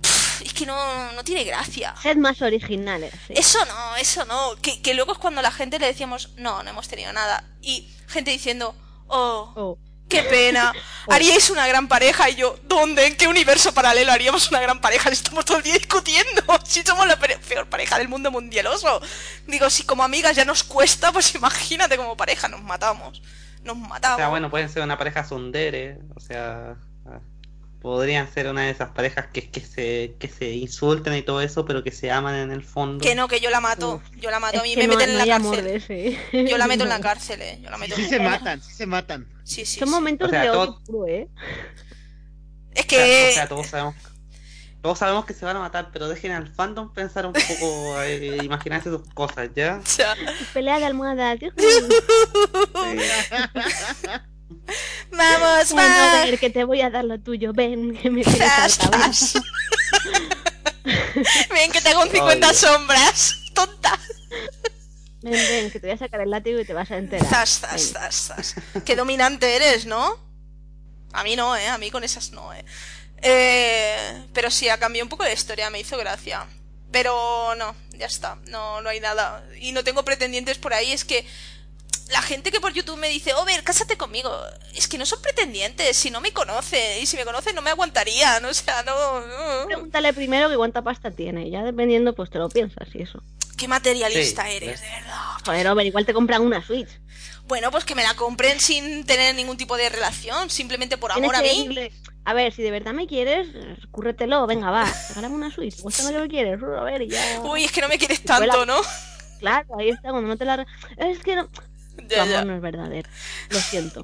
[0.01, 1.95] pff, es que no, no tiene gracia.
[2.01, 3.13] Sed más originales.
[3.27, 3.33] sí.
[3.35, 4.55] Eso no, eso no.
[4.61, 7.43] Que, que luego es cuando la gente le decíamos, no, no hemos tenido nada.
[7.61, 8.75] Y gente diciendo,
[9.07, 9.77] oh, Oh.
[10.09, 10.73] qué pena.
[11.09, 12.29] Haríais una gran pareja.
[12.29, 13.05] Y yo, ¿dónde?
[13.07, 15.09] ¿En qué universo paralelo haríamos una gran pareja?
[15.09, 16.41] Estamos todo el día discutiendo.
[16.65, 19.01] Si somos la peor pareja del mundo mundialoso.
[19.47, 23.21] Digo, si como amigas ya nos cuesta, pues imagínate como pareja, nos matamos.
[23.67, 24.17] Nos O matamos.
[24.17, 26.75] sea, bueno, pueden ser una pareja sundere, o sea,
[27.81, 31.63] podrían ser una de esas parejas que, que se que se insultan y todo eso,
[31.65, 33.03] pero que se aman en el fondo.
[33.03, 34.01] Que no, que yo la mato.
[34.17, 34.55] Yo la mato.
[34.57, 36.17] Es A mí me no, meten en la cárcel.
[36.49, 37.59] Yo la meto en la cárcel, eh.
[37.61, 39.27] Yo la meto Sí en se matan, sí se matan.
[39.43, 39.79] Sí, sí.
[39.79, 39.93] Son sí.
[39.93, 41.27] momentos O sea, de todo- odio puro, ¿eh?
[42.73, 43.29] Es O sea, que.
[43.29, 43.95] o sea, todos sabemos
[44.87, 48.39] todos sabemos que se van a matar, pero dejen al fandom pensar un poco, eh,
[48.41, 49.81] imaginarse sus cosas, ¿ya?
[50.53, 51.37] Pelea de almohadas.
[51.41, 51.53] yujú.
[55.11, 56.23] Vamos, Bueno, a va.
[56.23, 57.51] ver, que te voy a dar lo tuyo.
[57.51, 59.11] Ven, que me Zas, harta,
[61.53, 61.69] ven.
[61.73, 62.55] que tengo un 50 Oye.
[62.57, 63.35] sombras.
[63.53, 63.99] Tonta.
[65.21, 67.27] Ven, ven, que te voy a sacar el látigo y te vas a enterar.
[67.27, 68.55] Zas, zas, zas.
[68.85, 70.15] Qué dominante eres, ¿no?
[71.11, 71.67] A mí no, ¿eh?
[71.67, 72.63] A mí con esas no, ¿eh?
[73.21, 73.87] Eh
[74.37, 76.45] pero sí, ha cambiado un poco la historia, me hizo gracia.
[76.91, 79.43] Pero no, ya está, no, no hay nada.
[79.59, 81.25] Y no tengo pretendientes por ahí, es que
[82.11, 84.31] la gente que por YouTube me dice, oh, ver, cásate conmigo,
[84.75, 87.71] es que no son pretendientes, si no me conoce, y si me conoce no me
[87.71, 89.65] aguantarían, o sea, no, no.
[89.65, 93.23] Pregúntale primero que cuánta pasta tiene, ya dependiendo, pues te lo piensas y eso.
[93.57, 95.23] Qué materialista eres, de verdad.
[95.43, 96.89] Joder, ver, igual te compran una Switch.
[97.47, 101.35] Bueno, pues que me la compren sin tener ningún tipo de relación, simplemente por amor
[101.35, 101.89] a mí.
[102.27, 103.47] A ver, si de verdad me quieres,
[103.89, 107.39] cúrretelo, venga, va, regálame una Switch, cuéntame lo que quieres, a ver, y ya.
[107.39, 108.81] Uy, es que no me quieres tanto, ¿no?
[109.39, 110.67] Claro, ahí está, cuando no te la...
[110.97, 111.47] Es que no...
[111.47, 113.09] Tu amor no es verdadero.
[113.49, 114.03] Lo siento.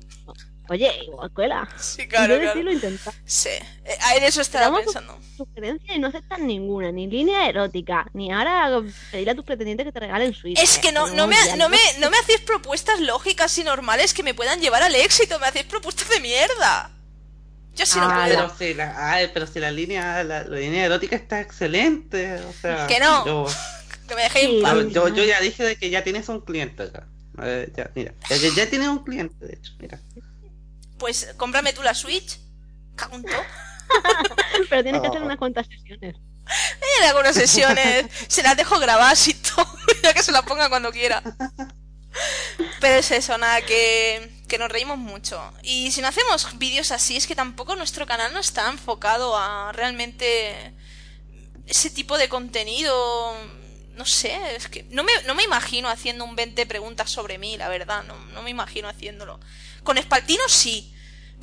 [0.69, 1.67] Oye, igual cuela.
[1.77, 2.39] Sí, claro.
[2.39, 2.63] claro.
[2.63, 3.11] lo intenta.
[3.25, 5.19] Sí, eh, en eso estaba pensando.
[5.35, 9.91] Sugerencia y no aceptan ninguna, ni línea erótica, ni ahora pedirle a tus pretendientes que
[9.91, 10.57] te regalen Switch.
[10.57, 14.23] Es que no, no, me, no, me, no me hacéis propuestas lógicas y normales que
[14.23, 16.89] me puedan llevar al éxito, me hacéis propuestas de mierda.
[17.75, 18.35] Yo sí no ah, puedo.
[18.35, 22.33] Pero si la, ay, pero si la línea, la, línea erótica está excelente.
[22.35, 23.25] O sea, que no.
[23.25, 23.47] Yo,
[24.07, 27.07] que me dejéis yo, yo, ya dije de que ya tienes un cliente acá
[27.75, 28.13] ya, mira,
[28.55, 29.99] ya, tienes un cliente, de hecho, mira.
[30.97, 32.39] Pues cómprame tú la Switch.
[32.95, 33.33] Cagunto.
[34.69, 35.25] Pero tienes que hacer oh.
[35.25, 36.15] unas cuantas sesiones.
[36.45, 38.05] Eh, algunas sesiones.
[38.27, 39.65] se las dejo grabadas y todo.
[40.03, 41.23] ya que se las ponga cuando quiera.
[42.79, 45.41] Pero es eso, nada, que, que nos reímos mucho.
[45.63, 49.71] Y si no hacemos vídeos así, es que tampoco nuestro canal no está enfocado a
[49.71, 50.73] realmente
[51.65, 53.35] ese tipo de contenido
[53.95, 57.57] no sé, es que no me, no me imagino haciendo un 20 preguntas sobre mí,
[57.57, 59.39] la verdad, no, no me imagino haciéndolo.
[59.83, 60.93] Con Espaltino sí,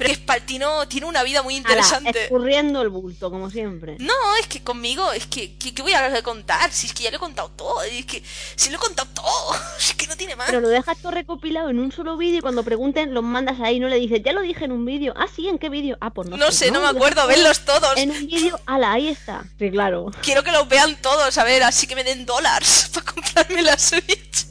[0.00, 2.24] pero Espaltino tiene una vida muy interesante.
[2.24, 3.96] escurriendo el bulto, como siempre.
[3.98, 6.72] No, es que conmigo, es que, ¿qué voy a contar?
[6.72, 8.22] Si es que ya lo he contado todo, es que
[8.56, 10.46] si lo he contado todo, es que no tiene más.
[10.46, 13.78] Pero lo dejas todo recopilado en un solo vídeo y cuando pregunten los mandas ahí,
[13.78, 15.12] no le dices, ya lo dije en un vídeo.
[15.16, 15.98] Ah, sí, ¿en qué vídeo?
[16.00, 16.70] Ah, pues no, no sé.
[16.70, 17.94] no, me acuerdo, verlos todos.
[17.96, 19.44] En un vídeo, ala, ahí está.
[19.58, 20.10] Sí, claro.
[20.22, 23.78] Quiero que los vean todos, a ver, así que me den dólares para comprarme la
[23.78, 24.49] Switch.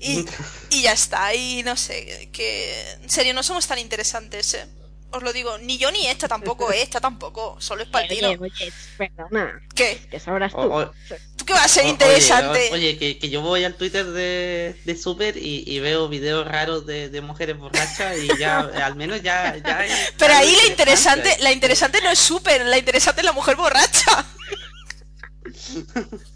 [0.00, 0.24] Y,
[0.70, 4.66] y ya está, y no sé, que en serio no somos tan interesantes, ¿eh?
[5.14, 6.80] Os lo digo, ni yo ni esta tampoco, ¿eh?
[6.80, 8.28] Esta tampoco, solo es partino.
[8.28, 9.60] Oye, oye, perdona.
[9.74, 10.00] ¿Qué?
[10.10, 10.90] Que sabrás tú.
[11.36, 12.70] ¿Tú qué vas a ser interesante?
[12.72, 16.86] Oye, que, que, yo voy al Twitter de, de Super y, y veo videos raros
[16.86, 19.54] de, de, mujeres borrachas y ya, al menos ya...
[19.56, 23.56] ya Pero ahí la interesante, la interesante no es Super, la interesante es la mujer
[23.56, 24.24] borracha.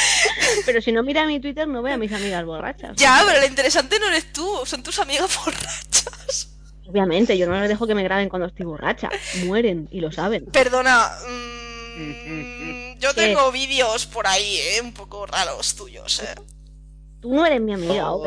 [0.66, 2.96] Pero si no mira mi Twitter no ve a mis amigas borrachas.
[2.96, 6.48] Ya, pero la interesante no eres tú, son tus amigas borrachas.
[6.86, 9.08] Obviamente, yo no les dejo que me graben cuando estoy borracha.
[9.44, 10.46] Mueren y lo saben.
[10.46, 14.80] Perdona, mmm, yo tengo vídeos por ahí, ¿eh?
[14.82, 16.34] Un poco raros tuyos, ¿eh?
[17.20, 18.26] Tú no eres mi amiga, oh.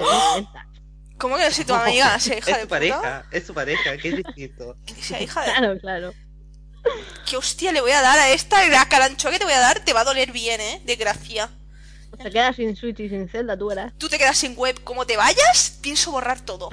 [1.18, 2.20] ¿Cómo que soy tu amiga?
[2.20, 4.78] ¿Sea hija es de tu pareja, es tu pareja, que es distinto.
[5.00, 5.48] sea hija de...
[5.48, 6.14] Claro, claro.
[7.28, 8.68] ¿Qué hostia le voy a dar a esta?
[8.68, 10.82] La carancho que te voy a dar te va a doler bien, ¿eh?
[10.86, 11.50] De gracia.
[12.22, 13.94] Te quedas sin Switch y sin Zelda, tú verás.
[13.98, 14.82] Tú te quedas sin web.
[14.84, 16.70] Como te vayas, pienso borrar todo.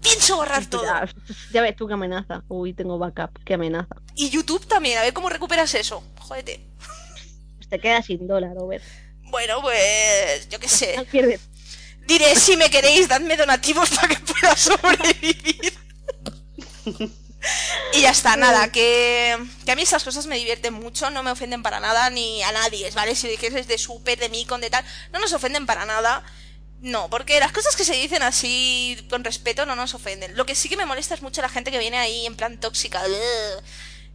[0.00, 0.84] Pienso borrar todo.
[1.52, 2.42] Ya, ves tú qué amenaza.
[2.48, 3.96] Uy, tengo backup, qué amenaza.
[4.14, 6.02] Y YouTube también, a ver cómo recuperas eso.
[6.20, 6.60] Jódete.
[7.56, 8.82] Pues te quedas sin dólar, ver.
[9.30, 11.06] Bueno, pues yo qué sé.
[12.06, 15.72] Diré, si me queréis, dadme donativos para que pueda sobrevivir.
[17.92, 21.30] y ya está, nada, que, que, a mí esas cosas me divierten mucho, no me
[21.30, 23.14] ofenden para nada, ni a nadie, ¿vale?
[23.14, 26.24] Si dijeses de super, de con de tal, no nos ofenden para nada.
[26.80, 30.36] No, porque las cosas que se dicen así con respeto no nos ofenden.
[30.36, 32.60] Lo que sí que me molesta es mucho la gente que viene ahí en plan
[32.60, 33.02] tóxica.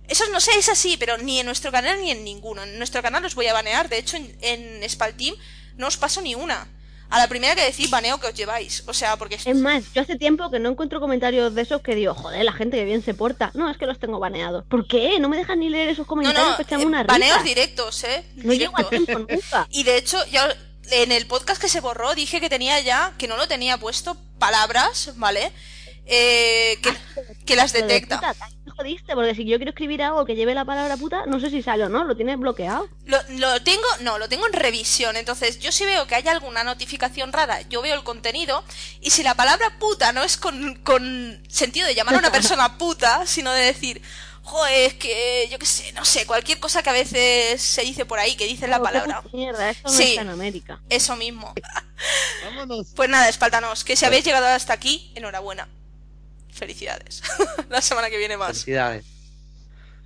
[0.08, 2.64] Eso no sé, es así, pero ni en nuestro canal ni en ninguno.
[2.64, 3.90] En nuestro canal os voy a banear.
[3.90, 5.36] De hecho, en, en Spalteam
[5.78, 6.68] no os paso ni una.
[7.12, 8.84] A la primera que decís baneo que os lleváis.
[8.88, 9.36] O sea, porque...
[9.36, 12.54] Es más, yo hace tiempo que no encuentro comentarios de esos que digo, joder, la
[12.54, 13.52] gente que bien se porta.
[13.54, 14.64] No, es que los tengo baneados.
[14.66, 15.20] ¿Por qué?
[15.20, 18.24] No me dejan ni leer esos comentarios no, no, una Baneos directos, ¿eh?
[18.38, 19.68] No llego a tiempo nunca.
[19.72, 20.48] Y de hecho, ya
[20.92, 24.16] en el podcast que se borró dije que tenía ya, que no lo tenía puesto,
[24.40, 25.52] palabras, ¿vale?
[26.06, 28.36] Eh, que, ah, las detecta.
[29.14, 31.84] Porque si yo quiero escribir algo que lleve la palabra puta, no sé si sale
[31.84, 32.88] o no, ¿lo tienes bloqueado?
[33.06, 36.64] Lo, lo, tengo, no, lo tengo en revisión, entonces yo si veo que hay alguna
[36.64, 38.64] notificación rara, yo veo el contenido,
[39.02, 42.78] y si la palabra puta no es con, con sentido de llamar a una persona
[42.78, 44.02] puta, sino de decir,
[44.44, 48.06] joder, es que yo qué sé, no sé, cualquier cosa que a veces se dice
[48.06, 49.24] por ahí, que dice la palabra.
[49.34, 50.82] Mierda, eso no está en América.
[50.90, 51.54] Eso mismo.
[52.46, 52.88] Vámonos.
[52.96, 55.68] Pues nada, espáltanos, que si habéis llegado hasta aquí, enhorabuena.
[56.62, 57.24] Felicidades.
[57.72, 58.50] la semana que viene más.
[58.50, 59.04] Felicidades.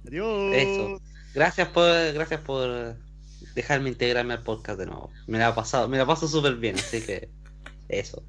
[0.07, 0.53] Adiós.
[0.53, 1.01] Eso.
[1.33, 2.95] Gracias por, gracias por
[3.55, 5.11] dejarme integrarme al podcast de nuevo.
[5.27, 7.27] Me la ha pasado, me la paso súper bien, así que
[7.89, 8.23] eso.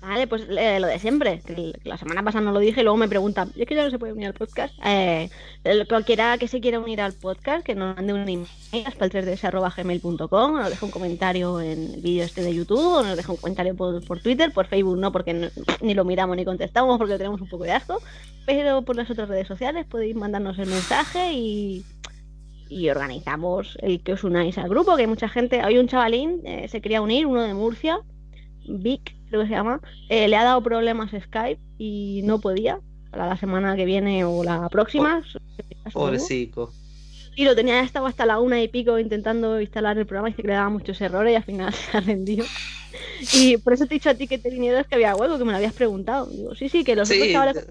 [0.00, 1.42] Vale, pues eh, lo de siempre.
[1.82, 3.90] La semana pasada no lo dije y luego me preguntan, ¿y es que ya no
[3.90, 4.74] se puede unir al podcast?
[4.84, 5.28] Eh,
[5.88, 8.46] cualquiera que se quiera unir al podcast, que nos mande un email
[8.86, 13.16] a spalter3.gmail.com, o nos deje un comentario en el vídeo este de YouTube, o nos
[13.16, 16.98] deje un comentario por, por Twitter, por Facebook no, porque ni lo miramos ni contestamos
[16.98, 18.00] porque tenemos un poco de asco,
[18.46, 21.84] pero por las otras redes sociales podéis mandarnos el mensaje y,
[22.68, 26.40] y organizamos el que os unáis al grupo, que hay mucha gente, hay un chavalín,
[26.44, 27.98] eh, se quería unir, uno de Murcia,
[28.68, 33.26] Vic, creo que se llama, eh, le ha dado problemas Skype y no podía para
[33.26, 35.22] la semana que viene o la próxima.
[35.92, 36.70] Pobrecito.
[37.36, 40.52] Y lo tenía estado hasta la una y pico intentando instalar el programa y le
[40.52, 42.44] daba muchos errores y al final se ha rendido.
[43.32, 45.44] Y por eso te he dicho a ti que te vinieras que había hueco, que
[45.44, 46.26] me lo habías preguntado.
[46.26, 47.66] Digo, sí, sí, que los otros Sí, chavales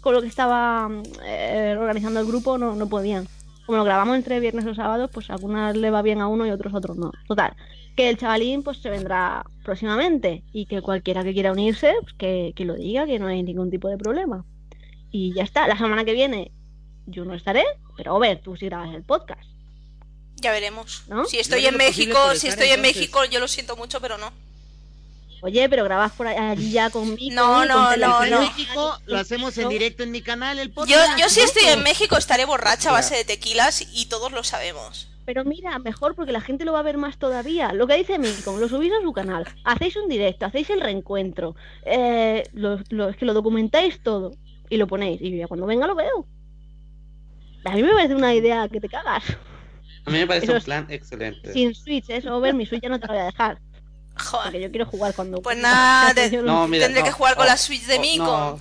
[0.00, 0.88] con lo que estaba
[1.24, 3.26] eh, organizando el grupo no, no podían.
[3.64, 6.50] Como lo grabamos entre viernes o sábados, pues algunas le va bien a uno y
[6.50, 7.10] otros a otros no.
[7.26, 7.56] Total,
[7.96, 12.52] que el chavalín pues se vendrá próximamente y que cualquiera que quiera unirse, pues que,
[12.54, 14.44] que lo diga, que no hay ningún tipo de problema.
[15.10, 16.52] Y ya está, la semana que viene
[17.06, 17.64] yo no estaré,
[17.96, 19.42] pero a ver, tú sí grabas el podcast.
[20.36, 21.04] Ya veremos.
[21.08, 21.24] ¿No?
[21.24, 22.82] Si estoy Yo en México, si estoy en.
[22.82, 24.30] México, yo lo siento mucho, pero no.
[25.42, 27.34] Oye, pero grabas por allí ya conmigo.
[27.34, 28.40] No, con no, Tele- no, en no.
[28.40, 31.18] México lo hacemos en directo en mi canal, el Yo, podcast.
[31.18, 31.46] yo si ¿no?
[31.46, 35.08] estoy en México estaré borracha a base de tequilas y todos lo sabemos.
[35.26, 37.72] Pero mira, mejor porque la gente lo va a ver más todavía.
[37.72, 41.56] Lo que dice Milcom, lo subís a su canal, hacéis un directo, hacéis el reencuentro,
[41.84, 44.30] eh, lo, lo- es que lo documentáis todo
[44.70, 45.20] y lo ponéis.
[45.20, 46.26] Y yo ya cuando venga lo veo.
[47.64, 49.24] A mí me parece una idea que te cagas.
[50.04, 51.52] A mí me parece Eso un es- plan excelente.
[51.52, 53.58] Sin Switch, eso, ver mi Switch ya no te lo voy a dejar.
[54.18, 54.44] Joder.
[54.44, 55.42] Porque yo quiero jugar cuando.
[55.42, 58.00] Pues nada, te- No, mira, Tendré no, que jugar con oh, la Switch de oh,
[58.00, 58.58] Mico.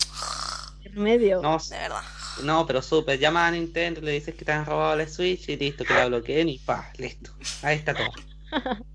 [0.96, 1.42] medio.
[1.42, 2.02] no, De verdad.
[2.44, 3.20] No, pero súper.
[3.20, 6.08] Llama a Nintendo, le dices que te han robado la Switch y listo, que la
[6.08, 7.32] bloqueen y pa, listo.
[7.62, 8.12] Ahí está todo.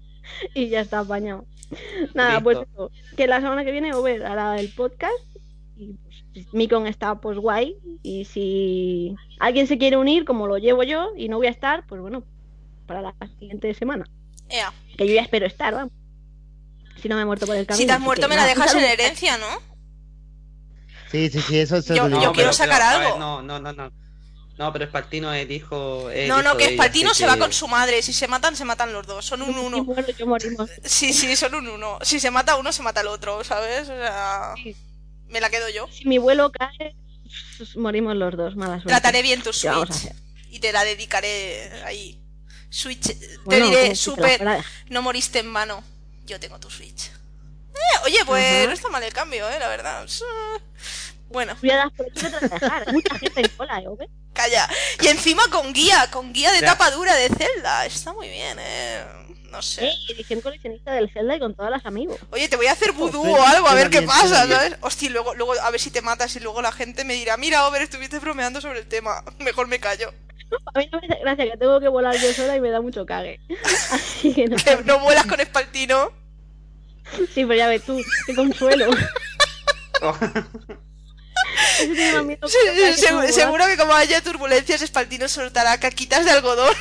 [0.54, 1.46] y ya está apañado.
[2.14, 5.14] Nada, pues eso, que la semana que viene Over hará el podcast
[5.76, 5.96] y
[6.32, 11.10] pues, Mikon está pues guay y si alguien se quiere unir como lo llevo yo
[11.16, 12.24] y no voy a estar, pues bueno,
[12.86, 14.04] para la siguiente semana,
[14.48, 14.72] Ea.
[14.96, 15.92] que yo ya espero estar, vamos.
[17.00, 17.80] Si no me he muerto por el camino.
[17.80, 19.69] Si te has muerto que me la nada, dejas en herencia, ¿no?
[21.10, 23.10] Sí, sí, sí, eso, Yo- es lo- yo quiero sacar algo.
[23.10, 23.92] ver, no, no, no, no.
[24.58, 26.10] No, pero Espartino es el hijo.
[26.10, 28.02] es No, no, hijo que Espartino se va con su madre.
[28.02, 29.24] Si se matan, se matan los dos.
[29.24, 29.86] Son un uno.
[30.18, 30.70] yo morimos.
[30.84, 31.98] Sí, sí, son un uno.
[32.02, 33.82] Si se mata uno, se mata el otro, ¿sabes?
[33.88, 34.76] O sea, Sí.
[35.28, 35.88] me la quedo yo.
[35.90, 36.94] Si mi vuelo cae,
[37.56, 38.88] pues, morimos los dos, mala suerte.
[38.88, 40.12] Trataré bien tu ¿Qué vamos a Switch
[40.50, 42.20] y te la dedicaré ahí.
[42.68, 44.42] Switch, te Bueno, diré, te súper,
[44.90, 45.82] no moriste en vano.
[46.26, 47.10] Yo tengo tu Switch.
[47.74, 50.04] Eh, oye, pues no está mal el cambio, eh, la verdad.
[50.04, 50.60] Es, eh,
[51.28, 52.84] Bueno, Tú ya das por a dejar.
[52.88, 54.08] Hay mucha gente en cola, ¿eh?
[54.32, 54.68] Calla.
[55.00, 56.66] Y encima con guía, con guía de Ya.
[56.68, 57.86] tapa dura de Zelda.
[57.86, 59.04] Está muy bien, eh.
[59.50, 59.86] No sé.
[59.86, 62.16] Eh, edición coleccionista del Zelda y con todas las amigos.
[62.30, 64.46] Oye, te voy a hacer vudú o algo, a ver qué pasa.
[64.46, 64.76] ¿sabes?
[64.80, 67.66] Hostia, luego, luego a ver si te matas y luego la gente me dirá, mira,
[67.66, 69.24] Over, estuviste bromeando sobre el tema.
[69.38, 70.12] Mejor me callo.
[70.74, 72.80] A mí no me hace gracia que tengo que volar yo sola y me da
[72.80, 73.40] mucho cague.
[73.90, 74.56] Así que no.
[74.56, 76.12] Que no vuelas con Espaltino.
[77.34, 78.90] Sí, pero ya ves tú, qué consuelo.
[81.78, 83.32] Tiene miedo que que volar.
[83.32, 86.74] seguro que como haya turbulencias, Espaltino soltará caquitas de algodón.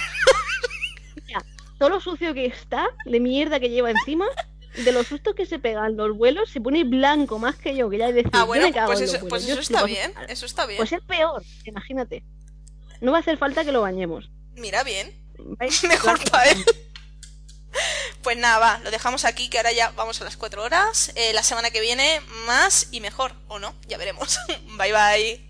[1.25, 1.43] Mira,
[1.77, 4.25] todo lo sucio que está, de mierda que lleva encima,
[4.75, 7.97] de los sustos que se pegan los vuelos, se pone blanco más que yo, que
[7.97, 10.13] ya es decir, Ah, bueno, pues eso, pues eso está bien.
[10.27, 10.77] Eso está bien.
[10.77, 12.23] Pues es peor, imagínate.
[13.01, 14.29] No va a hacer falta que lo bañemos.
[14.55, 15.13] Mira bien.
[15.87, 16.63] Mejor para él.
[18.21, 21.11] Pues nada, va, lo dejamos aquí, que ahora ya vamos a las 4 horas.
[21.15, 24.37] Eh, la semana que viene, más y mejor, o no, ya veremos.
[24.77, 25.49] bye bye.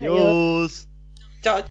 [0.00, 0.88] Dios.
[1.42, 1.64] Chao.